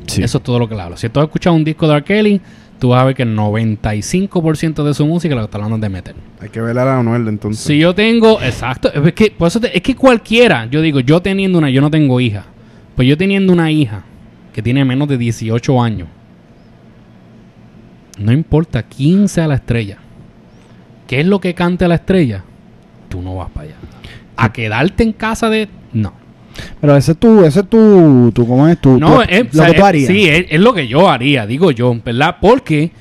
Sí. 0.07 0.23
Eso 0.23 0.39
es 0.39 0.45
todo 0.45 0.59
lo 0.59 0.69
que 0.69 0.75
le 0.75 0.83
hablo. 0.83 0.97
Si 0.97 1.09
tú 1.09 1.21
has 1.21 1.27
escuchado 1.27 1.57
un 1.57 1.65
disco 1.65 1.87
de 1.89 1.95
R. 1.95 2.05
Kelly, 2.05 2.41
tú 2.79 2.89
vas 2.91 3.01
a 3.03 3.05
ver 3.05 3.15
que 3.15 3.23
el 3.23 3.35
95% 3.37 4.85
de 4.85 4.95
su 4.95 5.07
música 5.07 5.35
lo 5.35 5.41
que 5.41 5.45
está 5.47 5.57
hablando 5.59 5.77
es 5.77 5.83
de 5.83 5.89
meter. 5.89 6.15
Hay 6.41 6.49
que 6.51 6.61
velar 6.61 6.87
a 6.89 6.99
Anuel 7.01 7.27
entonces. 7.29 7.65
Si 7.65 7.79
yo 7.79 7.95
tengo, 7.95 8.41
exacto, 8.43 8.93
es 8.93 9.13
que, 9.15 9.31
por 9.31 9.49
eso 9.49 9.61
te- 9.61 9.75
es 9.77 9.83
que 9.83 9.97
cualquiera, 9.97 10.67
yo 10.67 10.83
digo, 10.83 11.01
yo 11.01 11.23
teniendo 11.23 11.57
una, 11.59 11.71
yo 11.71 11.81
no 11.81 11.91
tengo 11.91 12.21
hija, 12.21 12.45
pues 12.97 13.09
yo 13.09 13.17
teniendo 13.17 13.53
una 13.53 13.71
hija 13.71 14.05
que 14.53 14.61
tiene 14.63 14.85
menos 14.85 15.09
de 15.09 15.17
18 15.19 15.83
años, 15.83 16.09
no 18.19 18.33
importa, 18.33 18.83
15 18.83 19.41
a 19.41 19.49
la 19.49 19.55
estrella, 19.57 19.99
¿qué 21.07 21.21
es 21.21 21.27
lo 21.27 21.41
que 21.41 21.55
cante 21.55 21.85
a 21.85 21.89
la 21.89 21.97
estrella? 21.97 22.45
Tú 23.09 23.23
no 23.23 23.37
vas 23.37 23.51
para 23.51 23.67
allá. 23.69 23.77
A 24.37 24.53
quedarte 24.53 25.03
en 25.03 25.12
casa 25.12 25.49
de... 25.51 25.68
No. 25.93 26.12
Pero 26.80 26.97
ese 26.97 27.12
es 27.12 27.18
tu, 27.18 27.45
ese 27.45 27.61
es 27.61 27.68
tu, 27.68 28.30
tu 28.32 28.47
¿cómo 28.47 28.68
es? 28.68 28.80
Tu, 28.80 28.99
No, 28.99 29.16
tu- 29.16 29.20
es, 29.22 29.53
lo 29.55 29.62
o 29.62 29.64
sea, 29.64 29.72
que 29.72 29.78
tú 29.78 29.85
harías. 29.85 30.07
Sí, 30.07 30.28
es, 30.28 30.47
es 30.51 30.61
lo 30.61 30.72
que 30.72 30.87
yo 30.87 31.09
haría, 31.09 31.47
digo 31.47 31.70
yo, 31.72 31.97
¿verdad? 32.05 32.37
Porque 32.41 32.93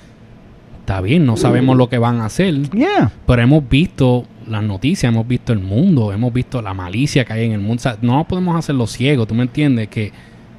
está 0.79 1.01
bien, 1.01 1.25
no 1.25 1.37
sabemos 1.37 1.77
lo 1.77 1.87
que 1.87 1.97
van 1.97 2.19
a 2.21 2.25
hacer, 2.25 2.61
Yeah. 2.71 3.11
pero 3.27 3.41
hemos 3.41 3.67
visto 3.69 4.25
las 4.47 4.63
noticias, 4.63 5.11
hemos 5.13 5.27
visto 5.27 5.53
el 5.53 5.59
mundo, 5.59 6.11
hemos 6.11 6.33
visto 6.33 6.61
la 6.61 6.73
malicia 6.73 7.23
que 7.25 7.33
hay 7.33 7.45
en 7.45 7.51
el 7.53 7.59
mundo. 7.59 7.75
O 7.75 7.79
sea, 7.83 7.97
no 8.01 8.25
podemos 8.27 8.55
hacerlo 8.57 8.87
ciego, 8.87 9.25
¿tú 9.25 9.35
me 9.35 9.43
entiendes? 9.43 9.87
Que 9.87 10.11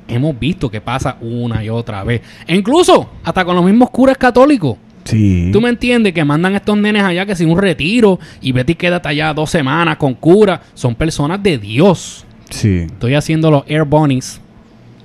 hemos 0.09 0.39
visto 0.39 0.71
que 0.71 0.81
pasa 0.81 1.17
una 1.21 1.63
y 1.65 1.69
otra 1.69 2.05
vez. 2.05 2.23
E 2.47 2.55
incluso 2.57 3.11
hasta 3.25 3.45
con 3.45 3.57
los 3.57 3.65
mismos 3.65 3.91
curas 3.91 4.17
católicos. 4.17 4.77
Sí. 5.05 5.51
¿Tú 5.53 5.61
me 5.61 5.69
entiendes? 5.69 6.13
Que 6.15 6.25
mandan 6.25 6.55
estos 6.55 6.77
nenes 6.79 7.03
allá 7.03 7.27
que 7.27 7.37
sin 7.37 7.51
un 7.51 7.59
retiro 7.59 8.19
y 8.41 8.53
Betty 8.53 8.75
quédate 8.75 9.09
allá 9.09 9.33
dos 9.35 9.51
semanas 9.51 9.97
con 9.99 10.15
cura. 10.15 10.61
Son 10.75 10.95
personas 10.95 11.43
de 11.43 11.59
Dios. 11.59 12.25
Sí. 12.51 12.79
Estoy 12.87 13.15
haciendo 13.15 13.51
los 13.51 13.65
Air 13.67 13.85
Bunnies. 13.85 14.41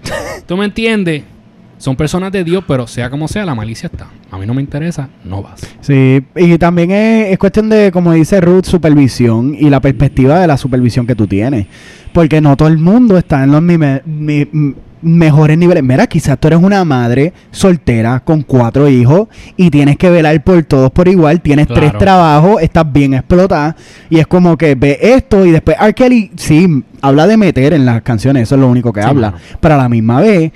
¿Tú 0.48 0.56
me 0.58 0.66
entiendes? 0.66 1.24
Son 1.78 1.96
personas 1.96 2.32
de 2.34 2.44
Dios, 2.44 2.64
pero 2.68 2.88
sea 2.88 3.10
como 3.10 3.28
sea, 3.30 3.46
la 3.46 3.56
malicia 3.56 3.88
está. 3.92 4.08
A 4.32 4.38
mí 4.38 4.46
no 4.46 4.54
me 4.54 4.62
interesa, 4.62 5.08
no 5.24 5.42
vas. 5.42 5.62
Sí, 5.80 6.22
y 6.36 6.58
también 6.58 6.92
es, 6.92 7.32
es 7.32 7.38
cuestión 7.40 7.70
de, 7.70 7.90
como 7.92 8.12
dice 8.12 8.42
Ruth, 8.42 8.66
supervisión 8.66 9.56
y 9.58 9.70
la 9.70 9.80
perspectiva 9.80 10.40
de 10.42 10.48
la 10.48 10.58
supervisión 10.58 11.08
que 11.08 11.16
tú 11.16 11.26
tienes. 11.26 11.68
Porque 12.12 12.42
no 12.42 12.58
todo 12.58 12.68
el 12.68 12.78
mundo 12.80 13.18
está 13.18 13.44
en 13.46 13.52
los 13.54 13.62
mi- 13.62 14.46
mejores 15.02 15.58
niveles. 15.58 15.84
Mira, 15.84 16.08
quizás 16.08 16.38
tú 16.40 16.48
eres 16.48 16.60
una 16.62 16.84
madre 16.86 17.34
soltera 17.52 18.20
con 18.22 18.42
cuatro 18.44 18.88
hijos 18.90 19.28
y 19.58 19.70
tienes 19.70 19.98
que 19.98 20.10
velar 20.10 20.44
por 20.44 20.64
todos 20.64 20.92
por 20.92 21.08
igual. 21.08 21.42
Tienes 21.42 21.68
Claro. 21.68 21.82
tres 21.82 21.98
trabajos, 21.98 22.62
estás 22.62 22.92
bien 22.92 23.14
explotada. 23.14 23.76
Y 24.10 24.20
es 24.20 24.28
como 24.28 24.58
que 24.58 24.76
ve 24.76 24.98
esto 25.02 25.46
y 25.46 25.52
después 25.52 25.78
R. 25.80 25.94
Kelly, 25.94 26.32
sí, 26.36 26.84
habla 27.02 27.28
de 27.28 27.38
meter 27.38 27.74
en 27.74 27.86
las 27.86 28.02
canciones, 28.02 28.44
eso 28.44 28.56
es 28.56 28.62
lo 28.62 28.68
único 28.68 28.92
que 28.94 29.02
Sí, 29.02 29.08
habla. 29.08 29.34
Pero 29.60 29.76
a 29.76 29.78
la 29.78 29.90
misma 29.90 30.22
vez, 30.22 30.52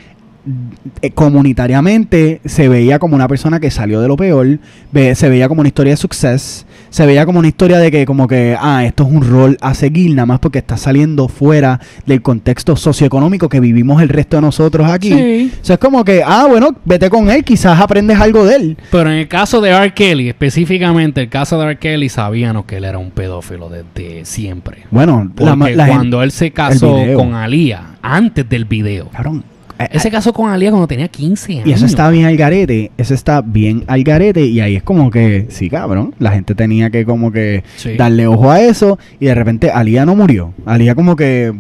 comunitariamente 1.14 2.42
se 2.46 2.68
veía 2.70 3.00
como 3.00 3.16
una 3.16 3.28
persona 3.28 3.60
que 3.60 3.72
salió 3.72 4.02
de 4.02 4.08
lo 4.08 4.18
peor, 4.18 4.60
ve- 4.92 5.16
se 5.16 5.30
veía 5.30 5.48
como 5.48 5.62
una 5.62 5.68
historia 5.70 5.94
de 5.94 5.98
success, 5.98 6.66
se 6.90 7.06
veía 7.06 7.26
como 7.26 7.40
una 7.40 7.48
historia 7.48 7.78
de 7.78 7.90
que 7.92 8.06
como 8.06 8.28
que, 8.28 8.56
ah, 8.60 8.84
esto 8.86 9.04
es 9.04 9.10
un 9.12 9.22
rol 9.28 9.58
a 9.62 9.74
seguir 9.74 10.12
nada 10.12 10.26
más 10.26 10.40
porque 10.40 10.60
está 10.60 10.78
saliendo 10.78 11.28
fuera 11.28 11.80
del 12.06 12.22
contexto 12.22 12.76
socioeconómico 12.76 13.50
que 13.50 13.60
vivimos 13.60 14.02
el 14.02 14.10
resto 14.10 14.38
de 14.38 14.42
nosotros 14.42 14.88
aquí. 14.90 15.14
Sí. 15.14 15.52
O 15.62 15.66
sea, 15.66 15.74
es 15.76 15.80
como 15.80 16.04
que, 16.04 16.22
ah, 16.26 16.46
bueno, 16.50 16.76
vete 16.86 17.10
con 17.10 17.30
él, 17.30 17.44
quizás 17.44 17.80
aprendes 17.80 18.20
algo 18.20 18.46
de 18.46 18.56
él. 18.56 18.78
Pero 18.92 19.10
en 19.10 19.18
el 19.18 19.28
caso 19.28 19.62
de 19.62 19.70
R. 19.72 19.94
Kelly, 19.94 20.30
específicamente 20.30 21.22
el 21.22 21.30
caso 21.30 21.58
de 21.58 21.66
R. 21.66 21.78
Kelly, 21.80 22.10
sabíamos 22.10 22.66
que 22.66 22.78
él 22.78 22.84
era 22.86 22.98
un 22.98 23.12
pedófilo 23.12 23.70
desde 23.70 24.26
siempre. 24.26 24.84
Bueno, 24.92 25.32
Porque 25.36 25.56
la, 25.76 25.86
gente- 25.86 25.94
cuando 25.94 26.22
él 26.24 26.32
se 26.32 26.52
casó 26.52 26.98
con 27.16 27.34
Alía, 27.34 27.96
antes 28.02 28.48
del 28.48 28.66
video, 28.66 29.08
Cabrón, 29.10 29.44
Eh, 29.44 29.53
Ese 29.92 30.10
casó 30.12 30.32
con 30.34 30.50
Alía 30.50 30.70
cuando 30.70 30.88
tenía 30.88 31.08
15 31.08 31.54
años. 31.54 31.68
Y 31.68 31.72
eso 31.74 31.86
está 31.86 32.10
bien 32.10 32.26
al 32.26 32.38
garete, 32.38 32.92
eso 32.98 33.14
está 33.14 33.42
bien 33.42 33.84
al 33.88 34.04
garete 34.04 34.46
y 34.46 34.60
ahí 34.62 34.76
es 34.76 34.84
como 34.84 35.10
que, 35.12 35.48
sí, 35.50 35.70
cabrón, 35.70 36.16
la 36.20 36.32
gente 36.32 36.56
tenía 36.56 36.90
que 36.90 37.06
como 37.06 37.32
que 37.32 37.64
Sí. 37.76 37.96
darle 37.98 38.28
ojo 38.28 38.50
a 38.52 38.62
eso 38.62 38.98
y 39.20 39.26
de 39.26 39.36
repente 39.36 39.72
Alía 39.72 40.06
no 40.06 40.16
murió, 40.16 40.54
Alía 40.66 40.96
como 40.96 41.16
que 41.16 41.54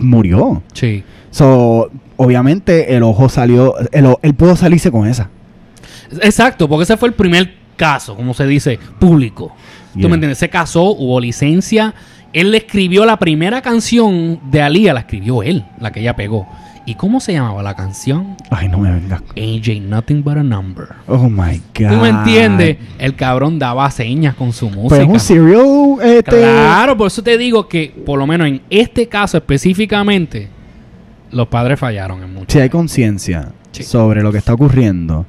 murió. 0.00 0.62
Sí. 0.74 1.02
So, 1.30 1.90
obviamente 2.16 2.94
el 2.94 3.02
ojo 3.02 3.28
salió, 3.28 3.74
el 3.92 4.14
él 4.22 4.34
pudo 4.34 4.54
salirse 4.56 4.90
con 4.90 5.06
esa. 5.08 5.28
Exacto, 6.22 6.68
porque 6.68 6.84
ese 6.84 6.96
fue 6.96 7.08
el 7.08 7.14
primer 7.14 7.54
caso, 7.76 8.14
como 8.16 8.34
se 8.34 8.46
dice, 8.46 8.78
público. 8.98 9.52
¿Tú 9.94 10.00
Yeah. 10.00 10.08
me 10.08 10.14
entiendes? 10.14 10.38
Se 10.38 10.48
casó, 10.48 10.90
hubo 10.90 11.20
licencia. 11.20 11.94
Él 12.32 12.52
le 12.52 12.58
escribió 12.58 13.04
la 13.04 13.18
primera 13.18 13.60
canción 13.60 14.38
de 14.50 14.62
Alía, 14.62 14.94
la 14.94 15.00
escribió 15.00 15.42
él, 15.42 15.64
la 15.80 15.90
que 15.90 16.00
ella 16.00 16.14
pegó. 16.14 16.46
¿Y 16.90 16.94
cómo 16.96 17.20
se 17.20 17.32
llamaba 17.32 17.62
la 17.62 17.74
canción? 17.76 18.36
Ay, 18.50 18.68
no 18.68 18.78
me 18.78 18.90
vengas. 18.90 19.22
AJ 19.36 19.80
Nothing 19.82 20.24
But 20.24 20.38
a 20.38 20.42
Number. 20.42 20.88
Oh 21.06 21.28
my 21.30 21.60
god. 21.78 21.88
¿Tú 21.88 21.96
me 22.02 22.08
entiendes? 22.08 22.78
El 22.98 23.14
cabrón 23.14 23.60
daba 23.60 23.88
señas 23.92 24.34
con 24.34 24.52
su 24.52 24.66
música. 24.68 24.88
Pues 24.88 25.02
es 25.02 25.08
un 25.08 25.20
serial 25.20 26.16
este 26.16 26.38
Claro, 26.40 26.96
por 26.96 27.06
eso 27.06 27.22
te 27.22 27.38
digo 27.38 27.68
que, 27.68 27.94
por 28.04 28.18
lo 28.18 28.26
menos 28.26 28.48
en 28.48 28.60
este 28.70 29.08
caso 29.08 29.36
específicamente, 29.36 30.48
los 31.30 31.46
padres 31.46 31.78
fallaron 31.78 32.24
en 32.24 32.34
mucho. 32.34 32.46
si 32.48 32.58
hay 32.58 32.68
conciencia 32.68 33.52
Sí. 33.70 33.84
sobre 33.84 34.20
lo 34.24 34.32
que 34.32 34.38
está 34.38 34.52
ocurriendo 34.52 35.26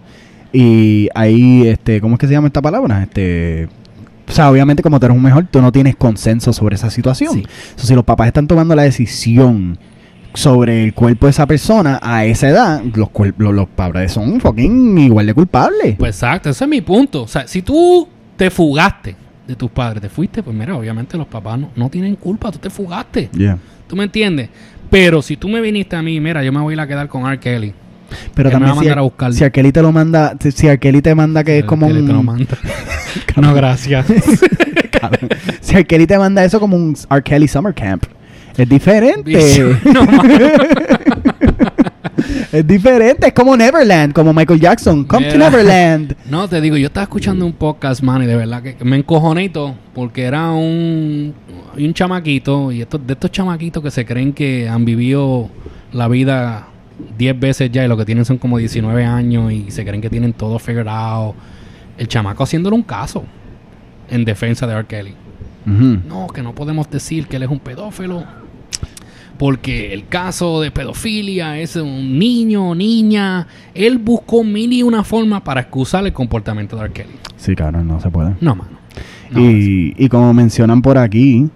y 0.51 1.09
ahí 1.13 1.67
este 1.67 2.01
cómo 2.01 2.15
es 2.15 2.19
que 2.19 2.25
se 2.25 2.33
llama 2.33 2.47
esta 2.47 2.59
palabra 2.63 3.03
este 3.03 3.69
o 4.27 4.31
sea 4.31 4.49
obviamente 4.49 4.81
como 4.81 4.99
tú 4.99 5.05
eres 5.05 5.15
un 5.15 5.21
mejor 5.21 5.45
tú 5.51 5.61
no 5.61 5.71
tienes 5.71 5.95
consenso 5.95 6.51
sobre 6.51 6.75
esa 6.75 6.89
situación 6.89 7.33
Sí. 7.35 7.43
So, 7.75 7.85
si 7.85 7.93
los 7.93 8.03
papás 8.03 8.25
están 8.27 8.47
tomando 8.47 8.73
la 8.73 8.81
decisión 8.81 9.77
sobre 10.33 10.83
el 10.83 10.93
cuerpo 10.93 11.25
de 11.27 11.31
esa 11.31 11.45
persona 11.45 11.99
a 12.01 12.25
esa 12.25 12.49
edad 12.49 12.81
los 12.95 13.09
los, 13.37 13.53
los 13.53 13.67
padres 13.69 14.11
son 14.13 14.39
fucking 14.39 14.97
igual 14.97 15.25
de 15.25 15.33
culpables 15.33 15.95
Pues 15.97 16.15
exacto, 16.15 16.49
ese 16.49 16.63
es 16.63 16.69
mi 16.69 16.81
punto. 16.81 17.23
O 17.23 17.27
sea, 17.27 17.47
si 17.47 17.61
tú 17.61 18.07
te 18.37 18.49
fugaste 18.49 19.15
de 19.47 19.55
tus 19.55 19.69
padres, 19.71 20.01
te 20.01 20.09
fuiste, 20.09 20.41
pues 20.43 20.55
mira, 20.55 20.75
obviamente 20.75 21.17
los 21.17 21.27
papás 21.27 21.59
no, 21.59 21.69
no 21.75 21.89
tienen 21.89 22.15
culpa, 22.15 22.51
tú 22.51 22.59
te 22.59 22.69
fugaste. 22.69 23.29
Yeah. 23.33 23.57
¿Tú 23.87 23.95
me 23.95 24.05
entiendes? 24.05 24.49
Pero 24.89 25.21
si 25.21 25.37
tú 25.37 25.47
me 25.49 25.61
viniste 25.61 25.95
a 25.95 26.01
mí, 26.01 26.19
mira, 26.19 26.43
yo 26.43 26.51
me 26.51 26.59
voy 26.61 26.73
a 26.73 26.75
ir 26.75 26.79
a 26.81 26.87
quedar 26.87 27.07
con 27.07 27.25
R. 27.25 27.39
Kelly. 27.39 27.73
pero 28.33 28.49
Que 28.49 28.55
me 28.57 28.65
va 28.65 28.67
también 28.67 28.71
a 28.71 28.73
si, 28.73 28.77
mandar 28.79 28.99
a 28.99 29.01
buscar. 29.01 29.33
si 29.33 29.43
Arkeli 29.43 29.71
te 29.71 29.81
lo 29.81 29.91
manda 29.91 30.35
si 30.39 30.67
Arkeli 30.67 31.01
te 31.01 31.15
manda 31.15 31.43
que 31.43 31.59
es 31.59 31.65
como 31.65 31.87
Kelly 31.87 32.05
te 32.05 32.13
lo 32.13 32.19
un 32.19 32.25
manda. 32.25 32.57
no, 33.41 33.53
gracias. 33.53 34.05
Si 35.61 35.75
Arkeli 35.75 36.05
te 36.05 36.17
manda 36.17 36.43
eso 36.45 36.59
como 36.59 36.75
un 36.75 36.95
R. 37.09 37.23
Kelly 37.23 37.47
Summer 37.47 37.73
Camp 37.73 38.05
es 38.57 38.69
diferente 38.69 39.79
no. 39.93 40.01
Es 42.51 42.67
diferente, 42.67 43.27
es 43.27 43.33
como 43.33 43.55
Neverland, 43.55 44.13
como 44.13 44.33
Michael 44.33 44.59
Jackson. 44.59 45.05
Come 45.05 45.31
to. 45.31 45.37
Neverland. 45.37 46.15
No, 46.29 46.49
te 46.49 46.59
digo, 46.59 46.75
yo 46.75 46.87
estaba 46.87 47.05
escuchando 47.05 47.45
un 47.45 47.53
podcast, 47.53 48.01
man, 48.03 48.21
y 48.23 48.25
de 48.25 48.35
verdad 48.35 48.61
que 48.61 48.75
me 48.83 48.97
encojoné 48.97 49.45
y 49.45 49.49
todo, 49.49 49.75
porque 49.93 50.23
era 50.23 50.51
un, 50.51 51.33
un 51.77 51.93
chamaquito, 51.93 52.71
y 52.71 52.81
estos, 52.81 53.07
de 53.07 53.13
estos 53.13 53.31
chamaquitos 53.31 53.81
que 53.81 53.89
se 53.89 54.05
creen 54.05 54.33
que 54.33 54.67
han 54.67 54.83
vivido 54.83 55.49
la 55.93 56.09
vida 56.09 56.67
10 57.17 57.39
veces 57.39 57.71
ya 57.71 57.85
y 57.85 57.87
lo 57.87 57.97
que 57.97 58.05
tienen 58.05 58.25
son 58.25 58.37
como 58.37 58.57
19 58.57 59.05
años 59.05 59.51
y 59.51 59.71
se 59.71 59.85
creen 59.85 60.01
que 60.01 60.09
tienen 60.09 60.33
todo 60.33 60.59
figured 60.59 60.87
out. 60.87 61.35
El 61.97 62.07
chamaco 62.07 62.43
haciéndole 62.43 62.75
un 62.75 62.83
caso 62.83 63.23
en 64.09 64.25
defensa 64.25 64.67
de 64.67 64.73
R. 64.73 64.85
Kelly. 64.87 65.15
No, 65.65 66.27
que 66.27 66.41
no 66.41 66.55
podemos 66.55 66.89
decir 66.89 67.27
que 67.27 67.37
él 67.37 67.43
es 67.43 67.49
un 67.49 67.59
pedófilo. 67.59 68.23
Porque 69.41 69.91
el 69.91 70.07
caso 70.07 70.61
de 70.61 70.69
pedofilia 70.69 71.57
es 71.57 71.75
un 71.75 72.19
niño 72.19 72.69
o 72.69 72.75
niña. 72.75 73.47
Él 73.73 73.97
buscó 73.97 74.43
mil 74.43 74.71
y 74.71 74.83
una 74.83 75.03
forma 75.03 75.43
para 75.43 75.61
excusar 75.61 76.05
el 76.05 76.13
comportamiento 76.13 76.75
de 76.75 76.83
R. 76.83 76.93
Kelly. 76.93 77.09
Sí, 77.37 77.55
cabrón, 77.55 77.87
no 77.87 77.99
se 77.99 78.11
puede. 78.11 78.35
No, 78.39 78.53
mano. 78.53 78.77
No, 79.31 79.41
y, 79.41 79.95
y 79.97 80.09
como 80.09 80.31
mencionan 80.35 80.83
por 80.83 80.99
aquí, 80.99 81.49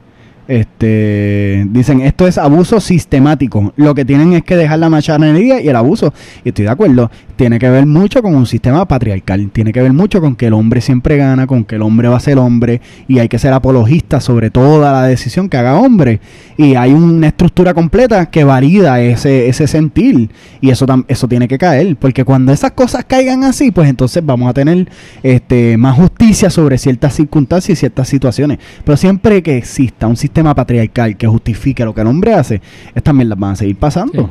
este 0.47 1.63
dicen 1.69 2.01
esto 2.01 2.25
es 2.25 2.39
abuso 2.39 2.79
sistemático. 2.79 3.71
Lo 3.75 3.93
que 3.93 4.03
tienen 4.03 4.33
es 4.33 4.43
que 4.43 4.55
dejar 4.55 4.79
la 4.79 4.89
machanería 4.89 5.61
y 5.61 5.67
el 5.67 5.75
abuso. 5.75 6.11
Y 6.43 6.49
estoy 6.49 6.65
de 6.65 6.71
acuerdo. 6.71 7.11
Tiene 7.35 7.59
que 7.59 7.69
ver 7.69 7.85
mucho 7.85 8.21
con 8.21 8.35
un 8.35 8.45
sistema 8.45 8.87
patriarcal. 8.87 9.49
Tiene 9.51 9.73
que 9.73 9.81
ver 9.81 9.93
mucho 9.93 10.21
con 10.21 10.35
que 10.35 10.47
el 10.47 10.53
hombre 10.53 10.81
siempre 10.81 11.17
gana, 11.17 11.47
con 11.47 11.63
que 11.63 11.75
el 11.75 11.81
hombre 11.81 12.07
va 12.07 12.17
a 12.17 12.19
ser 12.19 12.37
hombre 12.37 12.81
y 13.07 13.19
hay 13.19 13.27
que 13.27 13.39
ser 13.39 13.53
apologista 13.53 14.19
sobre 14.19 14.49
toda 14.49 14.91
la 14.91 15.03
decisión 15.03 15.49
que 15.49 15.57
haga 15.57 15.75
hombre. 15.75 16.19
Y 16.57 16.75
hay 16.75 16.93
una 16.93 17.27
estructura 17.27 17.73
completa 17.73 18.27
que 18.27 18.43
valida 18.43 19.01
ese, 19.01 19.47
ese 19.49 19.67
sentir. 19.67 20.29
Y 20.61 20.69
eso, 20.69 20.85
eso 21.07 21.27
tiene 21.27 21.47
que 21.47 21.57
caer. 21.57 21.95
Porque 21.97 22.23
cuando 22.23 22.51
esas 22.51 22.71
cosas 22.71 23.05
caigan 23.05 23.43
así, 23.43 23.71
pues 23.71 23.89
entonces 23.89 24.25
vamos 24.25 24.49
a 24.49 24.53
tener 24.53 24.89
este, 25.23 25.77
más 25.77 25.95
justicia 25.95 26.49
sobre 26.49 26.77
ciertas 26.77 27.13
circunstancias 27.15 27.77
y 27.77 27.79
ciertas 27.79 28.07
situaciones. 28.07 28.59
Pero 28.83 28.97
siempre 28.97 29.41
que 29.43 29.57
exista 29.57 30.07
un 30.07 30.17
sistema 30.17 30.53
patriarcal 30.53 31.17
que 31.17 31.27
justifique 31.27 31.83
lo 31.83 31.93
que 31.93 32.01
el 32.01 32.07
hombre 32.07 32.33
hace, 32.33 32.61
estas 32.93 33.15
también 33.15 33.29
las 33.29 33.39
van 33.39 33.51
a 33.51 33.55
seguir 33.55 33.77
pasando. 33.77 34.29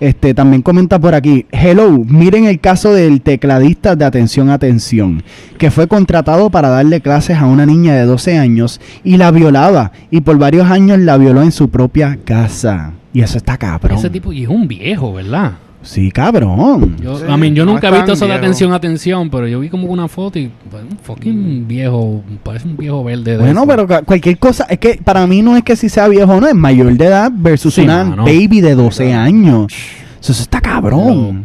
Este 0.00 0.34
también 0.34 0.62
comenta 0.62 0.98
por 0.98 1.14
aquí, 1.14 1.46
hello, 1.50 1.90
miren 1.90 2.45
el 2.46 2.60
caso 2.60 2.92
del 2.92 3.20
tecladista 3.20 3.96
de 3.96 4.04
Atención 4.04 4.50
Atención, 4.50 5.22
que 5.58 5.70
fue 5.70 5.86
contratado 5.86 6.50
para 6.50 6.68
darle 6.68 7.00
clases 7.00 7.36
a 7.38 7.46
una 7.46 7.66
niña 7.66 7.94
de 7.94 8.04
12 8.04 8.38
años 8.38 8.80
y 9.04 9.16
la 9.16 9.30
violaba 9.30 9.92
y 10.10 10.20
por 10.22 10.38
varios 10.38 10.70
años 10.70 10.98
la 10.98 11.16
violó 11.18 11.42
en 11.42 11.52
su 11.52 11.68
propia 11.70 12.18
casa. 12.24 12.92
Y 13.12 13.20
eso 13.22 13.38
está 13.38 13.56
cabrón. 13.56 13.98
Ese 13.98 14.10
tipo 14.10 14.32
y 14.32 14.42
es 14.44 14.48
un 14.48 14.66
viejo, 14.68 15.12
¿verdad? 15.14 15.52
Sí, 15.82 16.10
cabrón. 16.10 16.96
Yo, 17.00 17.16
Sí, 17.16 17.24
I 17.32 17.36
mean, 17.38 17.54
yo 17.54 17.64
no 17.64 17.74
nunca 17.74 17.88
he 17.88 17.92
visto 17.92 18.12
eso 18.14 18.26
de 18.26 18.32
atención, 18.34 18.72
atención, 18.72 19.30
pero 19.30 19.46
yo 19.46 19.60
vi 19.60 19.68
como 19.68 19.86
una 19.86 20.08
foto 20.08 20.36
y 20.36 20.50
pues, 20.68 20.82
un 20.82 20.98
fucking 20.98 21.68
viejo, 21.68 22.24
parece 22.42 22.66
un 22.66 22.76
viejo 22.76 23.04
verde. 23.04 23.32
de 23.32 23.38
Bueno, 23.38 23.60
eso. 23.62 23.68
pero 23.86 24.04
cualquier 24.04 24.36
cosa, 24.38 24.66
es 24.68 24.78
que 24.78 25.00
para 25.02 25.24
mí 25.28 25.42
no 25.42 25.56
es 25.56 25.62
que 25.62 25.76
si 25.76 25.88
sea 25.88 26.08
viejo 26.08 26.32
o 26.32 26.40
no, 26.40 26.48
es 26.48 26.56
mayor 26.56 26.92
de 26.92 27.04
edad 27.06 27.30
versus 27.32 27.74
Sí, 27.74 27.82
una 27.82 28.04
mano. 28.04 28.24
baby 28.24 28.60
de 28.62 28.74
12 28.74 29.14
años. 29.14 29.72
Eso, 30.20 30.32
eso 30.32 30.42
está 30.42 30.60
cabrón. 30.60 31.42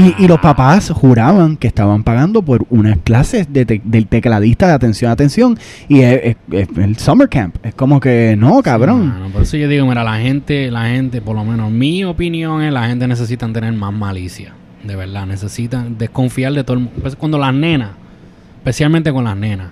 Y, 0.00 0.14
y 0.18 0.28
los 0.28 0.38
papás 0.40 0.90
juraban 0.94 1.56
que 1.56 1.66
estaban 1.66 2.02
pagando 2.04 2.42
por 2.42 2.66
unas 2.70 2.98
clases 3.04 3.52
de 3.52 3.64
te- 3.66 3.80
del 3.84 4.06
tecladista 4.06 4.66
de 4.68 4.72
atención, 4.74 5.10
atención. 5.10 5.58
Y 5.88 6.00
es, 6.00 6.20
es- 6.22 6.36
es 6.50 6.68
el 6.78 6.96
summer 6.98 7.28
camp. 7.28 7.56
Es 7.64 7.74
como 7.74 7.98
que, 8.00 8.36
no, 8.38 8.62
cabrón. 8.62 9.30
Por 9.32 9.42
eso 9.42 9.56
yo 9.56 9.68
digo, 9.68 9.86
mira, 9.86 10.04
la 10.04 10.18
gente, 10.18 10.70
la 10.70 10.86
gente, 10.86 11.20
por 11.20 11.34
lo 11.34 11.44
menos 11.44 11.70
mi 11.70 12.04
opinión 12.04 12.62
es, 12.62 12.72
la 12.72 12.86
gente 12.88 13.06
necesita 13.08 13.50
tener 13.52 13.72
más 13.72 13.92
malicia. 13.92 14.52
De 14.82 14.96
verdad, 14.96 15.26
necesitan 15.26 15.96
desconfiar 15.98 16.52
de 16.52 16.62
todo 16.62 16.74
el 16.74 16.80
mundo. 16.84 16.98
Pues 17.00 17.16
cuando 17.16 17.38
las 17.38 17.54
nenas, 17.54 17.90
especialmente 18.58 19.12
con 19.12 19.24
las 19.24 19.36
nenas. 19.36 19.68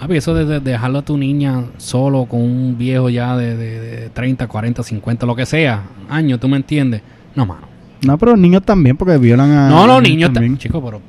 Ah, 0.00 0.06
pues 0.08 0.18
eso 0.18 0.34
de, 0.34 0.44
de 0.44 0.58
dejarlo 0.60 0.98
a 0.98 1.02
tu 1.02 1.16
niña 1.16 1.62
solo 1.76 2.24
con 2.24 2.40
un 2.40 2.76
viejo 2.76 3.08
ya 3.08 3.36
de, 3.36 3.56
de, 3.56 3.80
de 3.80 4.10
30, 4.10 4.48
40, 4.48 4.82
50, 4.82 5.26
lo 5.26 5.36
que 5.36 5.46
sea, 5.46 5.82
años, 6.10 6.40
¿tú 6.40 6.48
me 6.48 6.56
entiendes? 6.56 7.02
No, 7.34 7.46
mano. 7.46 7.66
No, 8.02 8.18
pero 8.18 8.32
los 8.32 8.40
niños 8.40 8.62
también, 8.64 8.96
porque 8.96 9.16
violan 9.18 9.50
a. 9.52 9.68
No, 9.68 9.86
los 9.86 10.02
niños 10.02 10.32
también. 10.32 10.58
Chico, 10.58 10.82
pero 10.84 11.00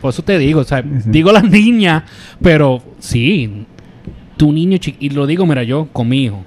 por 0.00 0.10
eso 0.10 0.22
te 0.22 0.36
digo, 0.38 0.60
o 0.60 0.64
sea, 0.64 0.82
Sí, 0.82 0.88
sí. 1.04 1.10
digo 1.10 1.30
las 1.32 1.44
niñas, 1.50 2.02
pero 2.42 2.82
sí, 2.98 3.66
tu 4.36 4.52
niño 4.52 4.78
chiquito, 4.78 5.04
y 5.04 5.16
lo 5.16 5.26
digo, 5.26 5.46
mira, 5.46 5.62
yo 5.62 5.88
con 5.92 6.08
mi 6.08 6.24
hijo, 6.24 6.42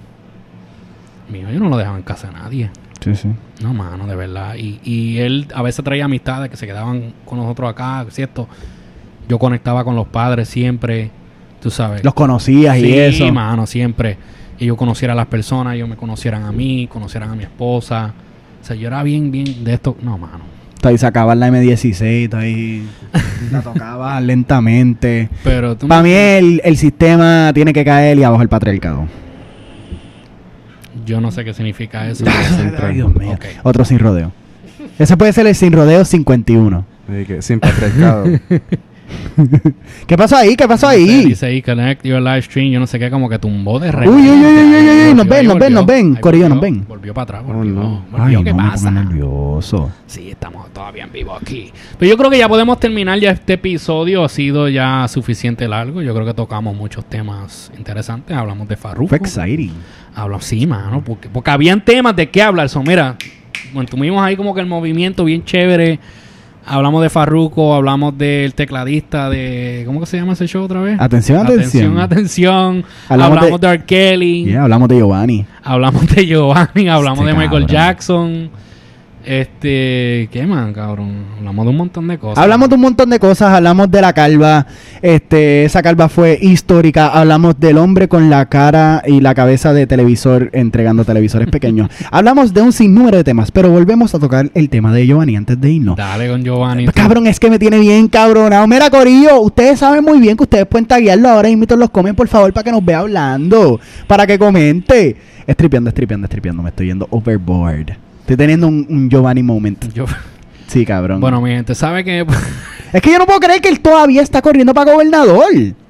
mi 1.29 1.39
hijo 1.39 1.49
yo 1.51 1.59
no 1.59 1.69
lo 1.69 1.77
dejaba 1.77 1.97
en 1.97 2.03
casa 2.03 2.27
de 2.27 2.33
nadie. 2.33 2.69
Sí, 2.99 3.15
sí. 3.15 3.29
No, 3.61 3.73
mano, 3.73 4.07
de 4.07 4.15
verdad. 4.15 4.55
Y, 4.55 4.79
y 4.83 5.17
él 5.17 5.47
a 5.53 5.61
veces 5.61 5.83
traía 5.83 6.05
amistades 6.05 6.49
que 6.49 6.57
se 6.57 6.65
quedaban 6.65 7.13
con 7.25 7.37
nosotros 7.37 7.69
acá, 7.69 8.05
¿cierto? 8.09 8.47
Yo 9.27 9.39
conectaba 9.39 9.83
con 9.83 9.95
los 9.95 10.07
padres 10.07 10.47
siempre, 10.49 11.11
tú 11.61 11.69
sabes. 11.69 12.03
Los 12.03 12.13
conocías 12.13 12.77
y 12.77 12.81
sí, 12.81 12.97
eso. 12.97 13.31
mano, 13.33 13.65
siempre. 13.67 14.17
Y 14.59 14.65
yo 14.67 14.77
conociera 14.77 15.13
a 15.13 15.15
las 15.17 15.25
personas, 15.27 15.75
ellos 15.75 15.89
me 15.89 15.97
conocieran 15.97 16.43
a 16.43 16.51
mí, 16.51 16.87
conocieran 16.87 17.29
a 17.31 17.35
mi 17.35 17.43
esposa. 17.43 18.13
O 18.63 18.65
sea, 18.65 18.75
yo 18.75 18.87
era 18.87 19.03
bien, 19.03 19.29
bien 19.29 19.63
de 19.63 19.73
esto. 19.73 19.95
No, 20.01 20.17
mano. 20.17 20.39
Ahí 20.83 20.97
sacabas 20.97 21.37
la 21.37 21.49
M16, 21.49 22.29
tú 22.29 22.37
ahí 22.37 22.85
la 23.51 23.61
tocabas 23.61 24.21
lentamente. 24.23 25.29
Pero 25.43 25.77
tú 25.77 25.87
Para 25.87 26.01
me- 26.01 26.09
mí 26.09 26.15
el, 26.15 26.61
el 26.63 26.77
sistema 26.77 27.51
tiene 27.53 27.71
que 27.73 27.85
caer 27.85 28.17
y 28.17 28.23
abajo 28.23 28.41
el 28.41 28.49
patriarcado. 28.49 29.05
Yo 31.05 31.19
no 31.21 31.31
sé 31.31 31.43
qué 31.43 31.53
significa 31.53 32.07
eso. 32.09 32.25
Ay, 32.81 32.95
Dios 32.95 33.13
mío. 33.15 33.37
Otro 33.63 33.85
sin 33.85 33.99
rodeo. 33.99 34.31
Ese 34.99 35.17
puede 35.17 35.33
ser 35.33 35.47
el 35.47 35.55
sin 35.55 35.71
rodeo 35.73 36.05
51. 36.05 36.85
Así 37.09 37.25
que 37.25 37.41
sin 37.41 37.59
patriarcado. 37.59 38.25
¿Qué 40.07 40.17
pasó 40.17 40.37
ahí? 40.37 40.55
¿Qué 40.55 40.67
pasó 40.67 40.87
ahí? 40.87 41.25
Dice 41.25 41.45
ahí, 41.47 41.61
connect 41.61 42.05
your 42.05 42.21
live 42.21 42.41
stream. 42.41 42.71
Yo 42.71 42.79
no 42.79 42.87
sé 42.87 42.99
qué, 42.99 43.09
como 43.09 43.27
que 43.29 43.39
tumbó 43.39 43.79
de 43.79 43.87
Uy, 43.87 43.91
repente. 43.91 44.09
uy, 44.11 44.29
uy, 44.29 44.29
uy, 44.29 44.45
uy, 44.45 45.07
uy, 45.09 45.13
nos 45.15 45.27
ven, 45.27 45.47
nos 45.47 45.57
ven, 45.59 45.73
nos 45.73 45.85
ven. 45.85 46.15
Corillo, 46.15 46.49
nos 46.49 46.59
volvió, 46.59 46.73
ven. 46.79 46.87
Volvió 46.87 47.13
para 47.13 47.23
atrás. 47.23 47.43
Oh, 47.47 47.53
Volvió, 47.53 47.73
no. 47.73 48.05
volvió. 48.11 48.39
Ay, 48.39 48.43
¿Qué 48.43 48.53
pasa? 48.53 48.91
nervioso. 48.91 49.91
Sí, 50.07 50.29
estamos 50.29 50.71
todavía 50.73 51.03
en 51.05 51.11
vivo 51.11 51.35
aquí. 51.35 51.71
Pero 51.97 52.09
yo 52.11 52.17
creo 52.17 52.29
que 52.29 52.37
ya 52.37 52.47
podemos 52.47 52.79
terminar 52.79 53.19
ya 53.19 53.31
este 53.31 53.53
episodio. 53.53 54.23
Ha 54.23 54.29
sido 54.29 54.69
ya 54.69 55.07
suficiente 55.07 55.67
largo. 55.67 56.01
Yo 56.01 56.13
creo 56.13 56.25
que 56.25 56.33
tocamos 56.33 56.75
muchos 56.75 57.05
temas 57.05 57.71
interesantes. 57.77 58.35
Hablamos 58.35 58.67
de 58.67 58.75
Farruko. 58.77 59.09
Fue 59.09 59.17
exciting. 59.17 59.71
Hablamos, 60.15 60.45
sí, 60.45 60.65
mano. 60.67 61.01
Porque, 61.03 61.29
porque 61.29 61.49
habían 61.51 61.83
temas 61.83 62.15
de 62.15 62.29
qué 62.29 62.41
hablar. 62.43 62.69
So, 62.69 62.83
mira, 62.83 63.15
mantuvimos 63.73 64.21
ahí 64.23 64.35
como 64.35 64.53
que 64.53 64.61
el 64.61 64.67
movimiento 64.67 65.23
bien 65.25 65.43
chévere. 65.43 65.99
Hablamos 66.65 67.01
de 67.03 67.09
Farruko, 67.09 67.73
hablamos 67.75 68.17
del 68.17 68.53
tecladista 68.53 69.29
de... 69.29 69.83
¿Cómo 69.85 69.99
que 69.99 70.05
se 70.05 70.17
llama 70.17 70.33
ese 70.33 70.47
show 70.47 70.63
otra 70.63 70.79
vez? 70.81 70.99
Atención, 70.99 71.39
atención. 71.45 71.97
Atención, 71.97 71.99
atención. 71.99 72.85
Hablamos 73.09 73.37
Hablamos, 73.37 73.61
de- 73.61 73.67
de, 73.67 73.73
R. 73.73 73.85
Kelly. 73.85 74.45
Yeah, 74.45 74.63
hablamos 74.63 74.87
de 74.87 74.95
Giovanni. 74.97 75.45
Hablamos 75.63 76.07
de 76.15 76.25
Giovanni, 76.25 76.87
hablamos 76.87 77.19
Este 77.19 77.31
de 77.31 77.33
Michael 77.33 77.63
cabrón. 77.63 77.67
Jackson. 77.67 78.49
Este, 79.25 80.29
¿qué 80.31 80.45
más, 80.45 80.73
cabrón? 80.73 81.25
Hablamos 81.37 81.65
de 81.65 81.69
un 81.71 81.77
montón 81.77 82.07
de 82.07 82.17
cosas. 82.17 82.43
Hablamos 82.43 82.69
de 82.69 82.75
un 82.75 82.81
montón 82.81 83.09
de 83.09 83.19
cosas, 83.19 83.53
hablamos 83.53 83.89
de 83.89 84.01
la 84.01 84.13
calva, 84.13 84.67
este, 85.01 85.65
esa 85.65 85.81
calva 85.81 86.09
fue 86.09 86.37
histórica, 86.41 87.07
hablamos 87.07 87.59
del 87.59 87.77
hombre 87.77 88.07
con 88.07 88.29
la 88.29 88.45
cara 88.47 89.01
y 89.05 89.21
la 89.21 89.33
cabeza 89.33 89.73
de 89.73 89.87
televisor 89.87 90.49
entregando 90.53 91.05
televisores 91.05 91.47
pequeños. 91.51 91.89
hablamos 92.11 92.53
de 92.53 92.61
un 92.61 92.73
sinnúmero 92.73 93.17
de 93.17 93.23
temas, 93.23 93.51
pero 93.51 93.69
volvemos 93.69 94.13
a 94.13 94.19
tocar 94.19 94.49
el 94.53 94.69
tema 94.69 94.93
de 94.93 95.07
Giovanni 95.07 95.35
antes 95.35 95.59
de 95.59 95.71
irnos. 95.71 95.95
Dale 95.95 96.29
con 96.29 96.43
Giovanni. 96.43 96.85
Cabrón, 96.87 97.27
es 97.27 97.39
que 97.39 97.49
me 97.49 97.59
tiene 97.59 97.79
bien 97.79 98.07
cabronado. 98.07 98.67
Mira, 98.67 98.89
Corillo, 98.89 99.41
ustedes 99.41 99.79
saben 99.79 100.03
muy 100.03 100.19
bien 100.19 100.37
que 100.37 100.43
ustedes 100.43 100.65
pueden 100.65 100.85
taguearlo 100.85 101.29
ahora 101.29 101.49
y 101.49 101.55
los 101.55 101.89
comen, 101.89 102.15
por 102.15 102.27
favor, 102.27 102.51
para 102.53 102.63
que 102.63 102.71
nos 102.71 102.83
vea 102.83 102.99
hablando. 102.99 103.79
Para 104.07 104.27
que 104.27 104.37
comente. 104.37 105.15
Estripeando, 105.47 105.89
estripeando, 105.89 106.25
estripeando. 106.25 106.61
Me 106.61 106.69
estoy 106.69 106.87
yendo 106.87 107.07
overboard. 107.09 107.97
Estoy 108.23 108.37
teniendo 108.37 108.67
un, 108.67 108.85
un 108.89 109.09
Giovanni 109.09 109.43
moment. 109.43 109.91
Yo- 109.93 110.05
Sí, 110.67 110.85
cabrón. 110.85 111.19
bueno, 111.21 111.39
mi 111.39 111.51
gente, 111.51 111.75
¿sabe 111.75 112.03
que 112.03 112.25
Es 112.93 113.01
que 113.01 113.11
yo 113.11 113.19
no 113.19 113.25
puedo 113.25 113.39
creer 113.39 113.61
que 113.61 113.69
él 113.69 113.79
todavía 113.79 114.21
está 114.21 114.41
corriendo 114.41 114.73
para 114.73 114.91
gobernador. 114.91 115.45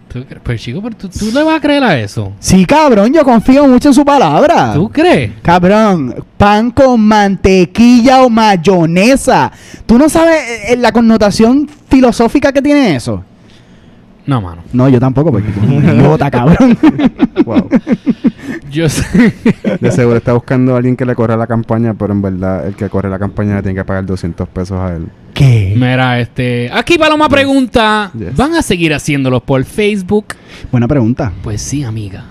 ¿Tú 0.10 0.20
cre- 0.20 0.40
Pero 0.44 0.58
chico, 0.60 0.82
pero 0.82 0.96
tú, 0.96 1.10
tú 1.10 1.32
le 1.34 1.42
vas 1.44 1.58
a 1.58 1.62
creer 1.62 1.84
a 1.84 1.98
eso. 2.00 2.34
Sí, 2.40 2.66
cabrón, 2.66 3.14
yo 3.14 3.24
confío 3.24 3.68
mucho 3.68 3.90
en 3.90 3.94
su 3.94 4.04
palabra. 4.06 4.74
¿Tú 4.74 4.90
crees? 4.90 5.32
Cabrón, 5.42 6.16
pan 6.38 6.72
con 6.72 7.02
mantequilla 7.02 8.22
o 8.24 8.30
mayonesa. 8.30 9.52
¿Tú 9.86 9.98
no 9.98 10.10
sabes 10.10 10.36
eh, 10.36 10.74
eh, 10.74 10.76
la 10.78 10.92
connotación 10.92 11.68
filosófica 11.90 12.52
que 12.52 12.62
tiene 12.62 12.96
eso? 12.96 13.24
No, 14.26 14.42
mano. 14.42 14.62
No, 14.72 14.88
yo 14.90 15.00
tampoco, 15.00 15.32
porque 15.32 15.50
idiota, 15.68 16.32
cabrón. 16.32 16.78
Wow. 17.44 17.68
Yo 18.72 18.88
sé. 18.88 19.34
De 19.82 19.92
seguro 19.92 20.16
está 20.16 20.32
buscando 20.32 20.76
a 20.76 20.78
alguien 20.78 20.96
que 20.96 21.06
le 21.06 21.14
corra 21.14 21.36
la 21.36 21.46
campaña, 21.46 21.94
pero 21.94 22.14
en 22.14 22.22
verdad 22.22 22.66
el 22.66 22.74
que 22.76 22.88
corre 22.90 23.10
la 23.10 23.20
campaña 23.20 23.56
le 23.56 23.62
tiene 23.62 23.76
que 23.76 23.84
pagar 23.84 24.06
200 24.06 24.48
pesos 24.48 24.80
a 24.80 24.96
él. 24.96 25.10
¿Qué? 25.34 25.74
Mira, 25.76 26.22
este. 26.22 26.70
Aquí 26.72 26.98
Paloma 26.98 27.28
pregunta: 27.28 28.12
Yes. 28.18 28.38
¿Van 28.38 28.56
a 28.56 28.62
seguir 28.62 28.94
haciéndolo 28.94 29.42
por 29.42 29.62
Facebook? 29.66 30.28
Buena 30.72 30.88
pregunta. 30.88 31.34
Pues 31.44 31.62
sí, 31.62 31.84
amiga. 31.84 32.24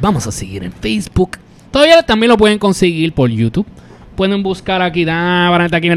Vamos 0.00 0.28
a 0.28 0.32
seguir 0.32 0.62
en 0.62 0.72
Facebook. 0.72 1.38
Todavía 1.72 2.02
también 2.04 2.30
lo 2.30 2.36
pueden 2.36 2.58
conseguir 2.60 3.12
por 3.14 3.30
YouTube. 3.30 3.66
Pueden 4.16 4.42
buscar 4.42 4.82
aquí, 4.82 5.06
aquí. 5.08 5.88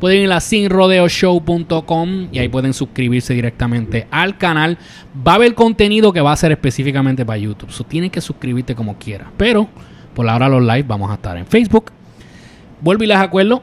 Pueden 0.00 0.22
ir 0.22 0.32
a 0.32 0.40
sinrodeoshow.com 0.40 2.28
y 2.32 2.38
ahí 2.38 2.48
pueden 2.48 2.72
suscribirse 2.72 3.34
directamente 3.34 4.06
al 4.10 4.36
canal. 4.38 4.78
Va 5.26 5.32
a 5.32 5.34
haber 5.36 5.54
contenido 5.54 6.12
que 6.12 6.20
va 6.20 6.32
a 6.32 6.36
ser 6.36 6.52
específicamente 6.52 7.24
para 7.24 7.38
YouTube. 7.38 7.70
So, 7.70 7.84
tienes 7.84 8.10
que 8.10 8.20
suscribirte 8.20 8.74
como 8.74 8.96
quieras. 8.98 9.28
Pero 9.36 9.68
por 10.14 10.28
ahora 10.28 10.48
los 10.48 10.62
live 10.62 10.84
vamos 10.84 11.10
a 11.10 11.14
estar 11.14 11.36
en 11.36 11.46
Facebook. 11.46 11.92
Vuelvo 12.80 13.04
y 13.04 13.06
les 13.06 13.18
acuerdo, 13.18 13.62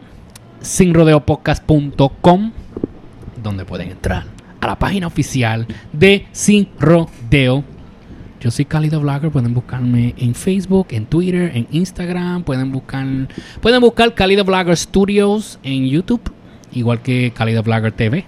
sinrodeopodcast.com 0.61 2.51
donde 3.41 3.65
pueden 3.65 3.91
entrar 3.91 4.25
a 4.61 4.67
la 4.67 4.77
página 4.77 5.07
oficial 5.07 5.67
de 5.91 6.27
Sin 6.31 6.69
Rodeo. 6.79 7.63
Yo 8.39 8.51
soy 8.51 8.63
Cálido 8.65 9.01
Vlogger, 9.01 9.31
pueden 9.31 9.53
buscarme 9.53 10.13
en 10.17 10.33
Facebook, 10.33 10.87
en 10.91 11.05
Twitter, 11.05 11.51
en 11.53 11.67
Instagram, 11.71 12.43
pueden 12.43 12.71
buscar 12.71 13.05
pueden 13.61 13.81
buscar 13.81 14.13
Cálido 14.13 14.45
Vlogger 14.45 14.77
Studios 14.77 15.59
en 15.63 15.87
YouTube, 15.87 16.21
igual 16.71 17.01
que 17.01 17.33
Cálido 17.35 17.63
Vlogger 17.63 17.91
TV. 17.91 18.25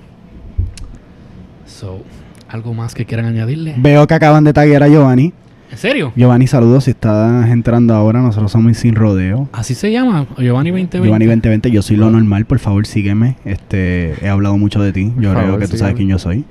So, 1.65 2.03
algo 2.49 2.73
más 2.73 2.93
que 2.93 3.05
quieran 3.05 3.25
añadirle? 3.25 3.75
Veo 3.77 4.05
que 4.05 4.13
acaban 4.13 4.43
de 4.43 4.51
taguear 4.51 4.83
a 4.83 4.89
Giovanni. 4.89 5.33
¿En 5.71 5.77
serio? 5.77 6.11
Giovanni, 6.17 6.47
saludos. 6.47 6.83
Si 6.83 6.91
estás 6.91 7.49
entrando 7.49 7.93
ahora, 7.93 8.21
nosotros 8.21 8.51
somos 8.51 8.75
sin 8.75 8.93
rodeo. 8.93 9.47
Así 9.53 9.73
se 9.73 9.89
llama, 9.89 10.27
Giovanni 10.37 10.71
2020. 10.71 10.97
Giovanni 11.01 11.25
2020, 11.25 11.71
yo 11.71 11.81
soy 11.81 11.95
lo 11.95 12.11
normal, 12.11 12.43
por 12.45 12.59
favor 12.59 12.85
sígueme. 12.85 13.37
Este, 13.45 14.13
he 14.21 14.27
hablado 14.27 14.57
mucho 14.57 14.81
de 14.81 14.91
ti, 14.91 15.13
yo 15.17 15.33
creo 15.33 15.57
que 15.57 15.67
tú 15.67 15.77
sígueme. 15.77 15.79
sabes 15.79 15.95
quién 15.95 16.09
yo 16.09 16.19
soy. 16.19 16.43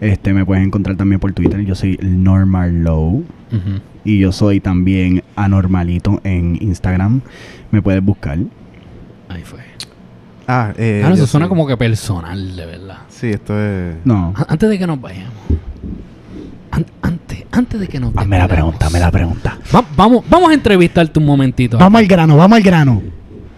Este, 0.00 0.32
me 0.32 0.44
puedes 0.46 0.64
encontrar 0.64 0.96
también 0.96 1.20
por 1.20 1.32
Twitter, 1.32 1.60
yo 1.60 1.74
soy 1.74 1.98
Normal 2.02 2.82
Low 2.82 3.24
y 4.04 4.18
yo 4.18 4.32
soy 4.32 4.60
también 4.60 5.22
anormalito 5.36 6.20
en 6.24 6.56
Instagram. 6.62 7.20
Me 7.70 7.82
puedes 7.82 8.02
buscar. 8.02 8.38
Ahí 9.28 9.42
fue. 9.44 9.60
Ah, 10.48 10.72
eh, 10.78 11.02
Ah, 11.04 11.10
no, 11.10 11.16
yo 11.16 11.24
eso 11.24 11.30
suena 11.30 11.48
como 11.48 11.66
que 11.66 11.76
personal, 11.76 12.56
de 12.56 12.66
verdad. 12.66 12.98
Sí, 13.08 13.28
esto 13.28 13.60
es... 13.60 13.94
No. 14.04 14.32
A- 14.36 14.46
Antes 14.48 14.68
de 14.70 14.78
que 14.78 14.86
nos 14.86 15.00
vayamos. 15.00 15.34
An- 16.72 16.86
antes, 17.02 17.44
antes 17.52 17.78
de 17.80 17.86
que 17.86 18.00
nos 18.00 18.16
Hazme 18.16 18.38
la 18.38 18.44
despidamos. 18.48 18.48
pregunta, 18.76 18.86
hazme 18.86 19.00
la 19.00 19.10
pregunta. 19.10 19.58
Va- 19.74 19.84
vamos, 19.96 20.24
vamos 20.30 20.50
a 20.50 20.54
entrevistarte 20.54 21.18
un 21.20 21.26
momentito. 21.26 21.76
Vamos 21.78 22.00
al 22.00 22.06
grano, 22.06 22.36
vamos 22.36 22.56
al 22.56 22.62
grano. 22.62 23.02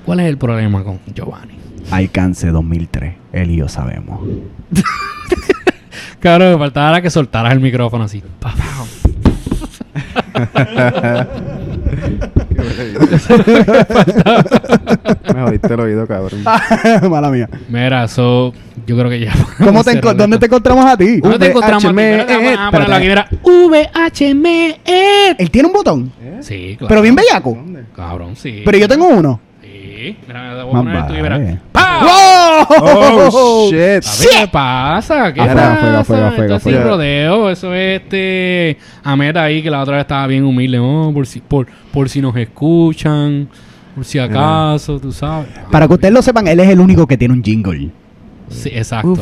¿Cuál 0.05 0.21
es 0.21 0.27
el 0.27 0.37
problema 0.39 0.83
con 0.83 0.99
Giovanni? 1.15 1.55
Alcance 1.91 2.49
2003, 2.49 3.15
él 3.33 3.51
y 3.53 3.57
yo 3.57 3.69
sabemos. 3.69 4.21
Claro, 6.21 6.51
me 6.53 6.59
faltaba 6.59 6.91
era 6.91 7.03
que 7.03 7.11
soltaras 7.11 7.53
el 7.53 7.61
micrófono 7.61 8.05
así. 8.05 8.23
Me 15.35 15.43
jodiste 15.43 15.75
el 15.75 15.81
oído, 15.81 16.07
cabrón. 16.07 16.43
Mala 17.11 17.31
mía. 17.31 17.49
Mira, 17.69 18.05
eso 18.05 18.53
yo 18.87 18.97
creo 18.97 19.11
que 19.11 19.21
ya. 19.21 19.33
¿Cómo 19.59 19.83
te 19.85 20.01
enco- 20.01 20.15
¿Dónde 20.15 20.39
te 20.39 20.47
encontramos 20.47 20.85
a 20.85 20.97
ti? 20.97 21.21
¿Dónde 21.21 21.39
te 21.39 21.47
encontramos? 21.47 21.93
Mira, 21.95 22.25
vamos 22.27 22.59
a 22.59 22.65
Espérate. 22.69 23.01
mira. 23.09 23.29
VHME. 23.43 24.81
Él 25.39 25.51
tiene 25.51 25.69
un 25.69 25.75
botón, 25.75 26.13
Sí, 26.41 26.77
claro. 26.79 26.89
pero 26.89 27.03
bien 27.03 27.15
bellaco. 27.15 27.57
Cabrón, 27.95 28.37
sí. 28.37 28.63
Pero 28.65 28.79
yo 28.79 28.89
tengo 28.89 29.07
uno. 29.09 29.41
Sí. 30.03 30.17
Mira. 30.27 31.61
Oh, 32.81 33.69
shit. 33.71 34.03
Papi, 34.05 34.27
¿Qué 34.41 34.49
pasa? 34.49 35.33
¿Qué 35.33 35.41
pasa? 35.41 35.75
Esto 36.01 36.15
afuera, 36.15 36.57
es 36.57 36.63
sin 36.63 36.83
rodeo. 36.83 37.51
Eso 37.51 37.75
es 37.75 38.01
este. 38.03 38.79
Ahmed 39.05 39.37
ahí 39.37 39.63
que 39.63 39.71
la 39.71 39.81
otra 39.81 39.95
vez 39.97 40.03
estaba 40.03 40.27
bien 40.27 40.45
humilde. 40.45 40.79
Oh, 40.79 41.13
por 41.13 41.27
si, 41.27 41.41
por, 41.41 41.67
por 41.93 42.09
si 42.09 42.21
nos 42.21 42.37
escuchan. 42.37 43.49
Por 43.95 44.05
si 44.05 44.19
acaso, 44.19 44.99
tú 44.99 45.13
sabes. 45.13 45.49
Para 45.71 45.87
que 45.87 45.95
ustedes 45.95 46.15
lo 46.15 46.23
sepan, 46.23 46.49
él 46.49 46.61
es 46.61 46.69
el 46.69 46.81
único 46.81 47.07
que 47.07 47.17
tiene 47.17 47.35
un 47.35 47.43
jingle. 47.43 47.91
Sí, 48.49 48.71
exacto. 48.73 49.15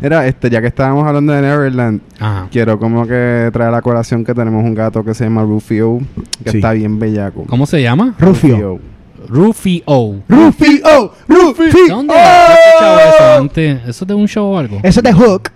Mira, 0.00 0.26
este, 0.26 0.48
ya 0.48 0.60
que 0.60 0.68
estábamos 0.68 1.06
hablando 1.06 1.32
de 1.32 1.42
Neverland, 1.42 2.00
Ajá. 2.18 2.48
quiero 2.50 2.78
como 2.78 3.06
que 3.06 3.50
traer 3.52 3.68
a 3.68 3.70
la 3.70 3.82
colación 3.82 4.24
que 4.24 4.32
tenemos 4.34 4.64
un 4.64 4.74
gato 4.74 5.04
que 5.04 5.12
se 5.14 5.24
llama 5.24 5.42
Rufio, 5.42 5.98
que 6.42 6.50
Sí. 6.52 6.56
está 6.58 6.72
bien 6.72 6.98
bellaco. 6.98 7.44
¿Cómo 7.46 7.66
se 7.66 7.82
llama? 7.82 8.14
Rufio. 8.18 8.80
Rufio. 9.28 9.82
Rufio, 10.28 11.12
Rufio. 11.28 11.72
¿Dónde 11.88 12.14
has 12.14 12.50
escuchado 12.58 12.98
eso 13.00 13.40
antes? 13.40 13.80
¿Eso 13.88 14.04
es 14.04 14.08
de 14.08 14.14
un 14.14 14.26
show 14.28 14.46
o 14.52 14.58
algo? 14.58 14.78
Eso 14.82 15.00
es 15.00 15.04
de 15.04 15.12
Hook, 15.12 15.50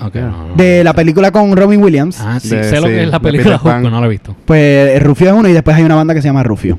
Ok, 0.00 0.14
no, 0.16 0.48
no. 0.48 0.54
de 0.54 0.84
la 0.84 0.92
película 0.92 1.30
con 1.32 1.56
Robin 1.56 1.82
Williams. 1.82 2.20
Ah, 2.20 2.38
sí, 2.40 2.50
De- 2.50 2.64
sé 2.64 2.80
lo 2.80 2.86
que 2.86 3.02
es 3.04 3.08
la 3.10 3.20
película. 3.20 3.58
Hook, 3.58 3.72
pero 3.78 3.90
no 3.90 4.00
la 4.00 4.06
he 4.06 4.10
visto. 4.10 4.34
Pues 4.44 5.02
Rufio 5.02 5.28
es 5.28 5.32
uno 5.34 5.48
y 5.48 5.52
después 5.52 5.76
hay 5.76 5.82
una 5.84 5.94
banda 5.96 6.14
que 6.14 6.22
se 6.22 6.28
llama 6.28 6.42
Rufio, 6.42 6.78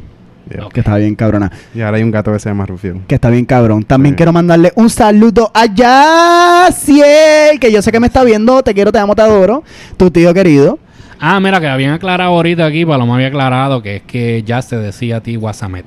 Yeah. 0.49 0.67
Que 0.73 0.79
está 0.79 0.95
bien 0.97 1.13
cabrona, 1.13 1.51
Y 1.75 1.81
ahora 1.81 1.97
hay 1.97 2.03
un 2.03 2.09
gato 2.09 2.33
que 2.33 2.39
se 2.39 2.49
llama 2.49 2.65
Rufio. 2.65 3.01
que 3.07 3.13
está 3.15 3.29
bien 3.29 3.45
cabrón. 3.45 3.83
También 3.83 4.13
Sí. 4.13 4.17
quiero 4.17 4.33
mandarle 4.33 4.71
un 4.75 4.89
saludo 4.89 5.51
a 5.53 5.65
Yaciel, 6.69 7.59
que 7.59 7.71
yo 7.71 7.81
sé 7.83 7.91
que 7.91 7.99
me 7.99 8.07
está 8.07 8.23
viendo, 8.23 8.63
te 8.63 8.73
quiero, 8.73 8.91
te 8.91 8.97
amo, 8.99 9.15
te 9.15 9.21
adoro, 9.21 9.63
tu 9.97 10.09
tío 10.09 10.33
querido. 10.33 10.79
Ah, 11.19 11.39
mira, 11.39 11.59
que 11.59 11.67
habían 11.67 11.93
aclarado 11.93 12.31
ahorita 12.31 12.65
aquí, 12.65 12.85
Paloma 12.85 13.15
había 13.15 13.27
aclarado 13.27 13.81
que 13.81 13.97
es 13.97 14.01
que 14.03 14.43
ya 14.43 14.61
se 14.61 14.77
decía 14.77 15.17
a 15.17 15.21
ti 15.21 15.35
Guasamet. 15.35 15.85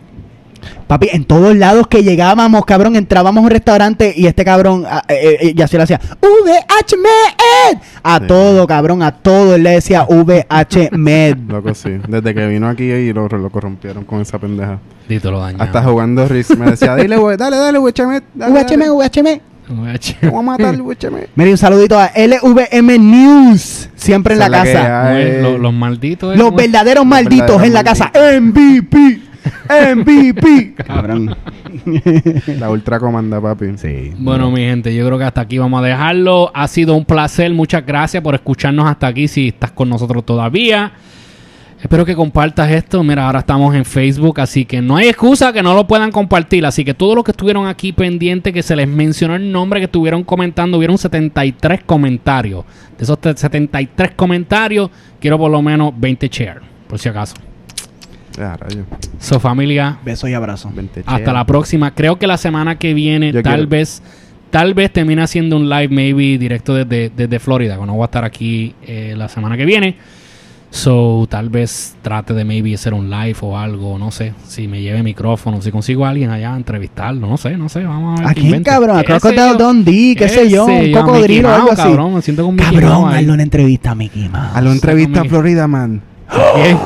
Papi, 0.86 1.09
en 1.12 1.24
todos 1.24 1.56
lados 1.56 1.86
que 1.88 2.02
llegábamos, 2.04 2.64
cabrón, 2.64 2.94
entrábamos 2.94 3.42
a 3.42 3.44
un 3.46 3.50
restaurante 3.50 4.12
y 4.16 4.26
este 4.26 4.44
cabrón, 4.44 4.84
ah, 4.88 5.02
eh, 5.09 5.38
eh, 5.40 5.54
Yaciel 5.54 5.82
hacía 5.82 6.00
VH 6.20 6.96
A 8.04 8.18
Sí. 8.20 8.26
todo, 8.28 8.66
cabrón, 8.66 9.02
a 9.02 9.10
todo 9.12 9.56
él 9.56 9.62
le 9.64 9.70
decía 9.70 10.04
VH 10.09 10.90
Loco, 11.48 11.74
sí. 11.74 11.98
Desde 12.06 12.34
que 12.34 12.46
vino 12.46 12.68
aquí 12.68 12.84
y 12.84 13.12
lo, 13.12 13.26
lo 13.26 13.50
corrompieron 13.50 14.04
con 14.04 14.20
esa 14.20 14.38
pendeja. 14.38 14.78
Dito 15.09 15.30
lo 15.30 15.40
dañado. 15.40 15.64
Hasta 15.64 15.82
jugando 15.82 16.28
Risk 16.28 16.56
me 16.56 16.70
decía, 16.70 16.94
dile, 16.94 17.16
güey, 17.16 17.36
dale, 17.36 17.56
dale, 17.56 17.78
güey, 17.78 17.92
chame. 17.92 18.22
dale, 18.34 18.64
Vamos 20.23 20.39
a 20.39 20.43
matar, 20.43 20.77
güey, 20.82 20.97
chame. 20.97 21.27
Mira, 21.35 21.51
un 21.51 21.57
saludito 21.59 21.99
a 21.99 22.11
LVM 22.16 22.99
News, 22.99 23.89
siempre 23.94 24.35
en 24.35 24.40
la 24.40 24.51
casa. 24.51 25.12
Los, 25.40 25.61
los 25.61 25.73
malditos. 25.73 26.35
¿eh? 26.35 26.39
Los 26.39 26.55
verdaderos 26.55 27.05
Los 27.05 27.07
malditos 27.11 27.61
verdaderos 27.61 27.66
en 27.66 27.73
la 27.73 27.82
malditos. 27.82 28.11
casa. 28.12 28.40
MVP. 28.40 29.20
MVP. 29.97 30.74
Cabrón. 30.86 31.35
La 32.59 32.70
ultra 32.70 32.99
comanda, 33.01 33.40
papi. 33.40 33.73
Sí. 33.77 34.12
Bueno, 34.19 34.51
mi 34.51 34.61
gente, 34.61 34.94
yo 34.94 35.05
creo 35.07 35.19
que 35.19 35.24
hasta 35.24 35.40
aquí 35.40 35.59
vamos 35.59 35.82
a 35.82 35.86
dejarlo. 35.86 36.51
Ha 36.55 36.69
sido 36.69 36.94
un 36.94 37.05
placer. 37.05 37.53
Muchas 37.53 37.85
gracias 37.85 38.23
por 38.23 38.35
escucharnos 38.35 38.86
hasta 38.86 39.07
aquí 39.09 39.27
si 39.28 39.49
estás 39.49 39.73
con 39.73 39.89
nosotros 39.89 40.24
todavía. 40.24 40.93
Espero 41.82 42.04
que 42.04 42.14
compartas 42.14 42.70
esto. 42.70 43.02
Mira, 43.02 43.26
ahora 43.26 43.40
estamos 43.40 43.74
en 43.74 43.84
Facebook, 43.84 44.40
así 44.40 44.64
que 44.64 44.80
no 44.80 44.96
hay 44.96 45.09
excusa 45.09 45.52
que 45.52 45.62
no 45.64 45.74
lo 45.74 45.86
puedan 45.86 46.12
compartir. 46.12 46.64
Así 46.64 46.84
que 46.84 46.94
todos 46.94 47.16
los 47.16 47.24
que 47.24 47.32
estuvieron 47.32 47.66
aquí 47.66 47.92
pendientes, 47.92 48.52
que 48.52 48.62
se 48.62 48.76
les 48.76 48.86
mencionó 48.86 49.34
el 49.34 49.50
nombre, 49.50 49.80
que 49.80 49.86
estuvieron 49.86 50.22
comentando, 50.22 50.78
hubieron 50.78 50.96
73 50.96 51.80
comentarios. 51.84 52.64
De 52.96 53.02
esos 53.04 53.20
te- 53.20 53.36
73 53.36 54.12
comentarios, 54.12 54.90
quiero 55.20 55.36
por 55.38 55.50
lo 55.50 55.60
menos 55.60 55.92
20 55.96 56.28
share, 56.28 56.60
por 56.86 56.98
si 57.00 57.09
acaso. 57.09 57.34
Ya, 58.38 58.56
rayo. 58.56 58.84
So, 59.18 59.40
familia, 59.40 59.98
Besos 60.04 60.30
y 60.30 60.34
abrazos. 60.34 60.72
Hasta 61.04 61.32
la 61.32 61.44
próxima. 61.44 61.92
Creo 61.94 62.16
que 62.18 62.26
la 62.28 62.38
semana 62.38 62.78
que 62.78 62.94
viene, 62.94 63.32
Yo 63.32 63.42
tal 63.42 63.54
quiero- 63.54 63.68
vez, 63.68 64.02
tal 64.50 64.72
vez 64.72 64.92
termine 64.92 65.20
haciendo 65.20 65.56
un 65.56 65.68
live, 65.68 65.88
maybe 65.88 66.38
directo 66.38 66.74
desde, 66.74 67.10
desde 67.14 67.38
Florida, 67.40 67.76
que 67.76 67.84
no 67.86 67.94
voy 67.94 68.02
a 68.02 68.04
estar 68.06 68.24
aquí 68.24 68.74
eh, 68.86 69.14
la 69.16 69.28
semana 69.28 69.56
que 69.56 69.64
viene. 69.66 69.96
So, 70.73 71.27
tal 71.28 71.51
vez 71.51 71.97
trate 72.01 72.32
de 72.32 72.47
maybe 72.47 72.74
hacer 72.74 72.94
un 72.94 73.11
live 73.11 73.36
o 73.43 73.59
algo, 73.59 73.99
no 73.99 74.11
sé. 74.11 74.32
Si 74.47 74.66
me 74.66 74.81
lleve 74.81 75.03
micrófono, 75.03 75.61
si 75.61 75.70
consigo 75.70 76.07
a 76.07 76.09
alguien 76.09 76.31
allá 76.31 76.55
a 76.55 76.57
entrevistarlo, 76.57 77.27
no 77.27 77.36
sé, 77.36 77.59
no 77.59 77.69
sé. 77.69 77.85
Vamos 77.85 78.19
a 78.19 78.23
ver. 78.23 78.31
¿A 78.31 78.35
quién, 78.35 78.47
invento. 78.47 78.70
cabrón? 78.70 78.97
¿A 78.97 79.03
¿Qué 79.03 79.12
sé 79.12 79.20
Crocodile 79.20 79.59
yo? 79.59 79.59
Dundee? 79.59 80.16
¿Qué 80.16 80.28
sé 80.31 80.49
yo? 80.49 80.65
¿Un 80.65 80.93
cocodrilo 80.93 81.51
o 81.51 81.53
algo 81.53 81.73
así? 81.73 81.82
Cabrón, 81.82 82.15
me 82.15 82.23
siento 82.23 82.47
con 82.47 82.57
Cabrón, 82.57 83.12
hazle 83.12 83.32
una 83.32 83.43
entrevista 83.43 83.90
a 83.90 83.94
Mickey 83.94 84.31
Mouse. 84.31 84.49
Hazle 84.55 84.62
una 84.62 84.73
entrevista 84.73 85.20
a. 85.20 85.24
Florida 85.24 85.69
Man. 85.69 86.03
¿Qué? 86.55 86.77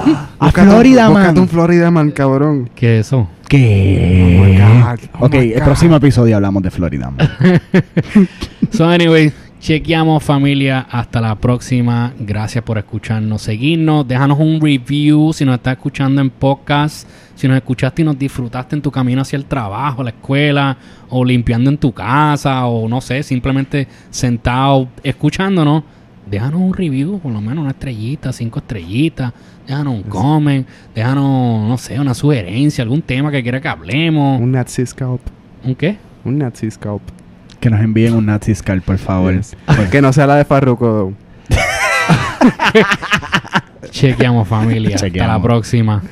A 0.41 0.51
Florida, 0.51 1.09
man. 1.09 1.39
un 1.39 1.49
Florida 1.49 1.89
Man, 1.93 2.11
cabrón. 2.11 2.69
¿Qué 2.75 2.99
es 2.99 3.07
eso? 3.07 3.29
¿Qué? 3.49 4.41
Oh 4.41 4.45
my 4.45 4.59
God, 4.59 4.99
oh 5.21 5.27
ok, 5.27 5.35
my 5.35 5.53
el 5.53 5.63
próximo 5.63 5.95
episodio 5.95 6.35
hablamos 6.35 6.61
de 6.65 6.73
Florida. 6.73 7.13
man. 7.13 7.29
So, 8.73 8.85
anyway, 8.85 9.33
chequeamos 9.67 10.23
familia. 10.23 10.87
Hasta 10.89 11.21
la 11.21 11.35
próxima. 11.35 12.15
Gracias 12.21 12.63
por 12.63 12.79
escucharnos, 12.79 13.43
seguirnos. 13.43 14.07
Déjanos 14.07 14.39
un 14.39 14.61
review 14.61 15.33
si 15.33 15.45
nos 15.45 15.57
estás 15.57 15.73
escuchando 15.73 16.21
en 16.21 16.31
podcast. 16.31 17.09
Si 17.35 17.49
nos 17.49 17.57
escuchaste 17.57 18.03
y 18.03 18.05
nos 18.05 18.17
disfrutaste 18.17 18.77
en 18.77 18.83
tu 18.83 18.93
camino 18.93 19.23
hacia 19.23 19.37
el 19.37 19.45
trabajo, 19.45 20.05
la 20.05 20.11
escuela, 20.11 20.77
o 21.09 21.25
limpiando 21.25 21.69
en 21.69 21.79
tu 21.79 21.91
casa, 21.91 22.65
o 22.67 22.89
no 22.89 23.01
sé, 23.01 23.25
simplemente 23.25 23.89
sentado 24.09 24.87
escuchándonos. 25.03 25.83
Déjanos 26.31 26.61
un 26.61 26.73
review, 26.73 27.19
por 27.19 27.33
lo 27.33 27.41
menos 27.41 27.63
una 27.63 27.71
estrellita, 27.71 28.33
cinco 28.33 28.61
estrellitas. 28.61 29.33
Déjanos 29.67 29.95
un 29.95 30.03
comment, 30.05 30.65
déjanos, 30.95 31.69
no 31.69 31.77
sé, 31.77 31.99
una 31.99 32.15
sugerencia, 32.15 32.83
algún 32.83 33.03
tema 33.03 33.33
que 33.33 33.43
quiera 33.43 33.61
que 33.61 33.67
hablemos. 33.67 34.41
Un 34.41 34.53
Nazi 34.53 34.87
Scalp. 34.87 35.23
¿Un 35.65 35.75
qué? 35.75 35.97
Un 36.25 36.39
Nazi 36.39 36.71
Scalp. 36.71 37.03
Que 37.61 37.71
nos 37.71 37.81
envíen 37.81 38.15
un 38.15 38.27
Nazi 38.27 38.55
Scar, 38.55 38.81
por 38.83 38.99
favor. 38.99 39.35
Yes. 39.35 39.57
que 39.91 40.03
no 40.03 40.13
sea 40.13 40.27
la 40.27 40.37
de 40.37 40.45
Farruko. 40.45 41.13
Chequeamos 43.91 44.49
familia. 44.49 44.97
Hasta 44.97 45.07
la 45.07 45.13
Chequeamos. 45.13 45.43
próxima. 45.43 46.03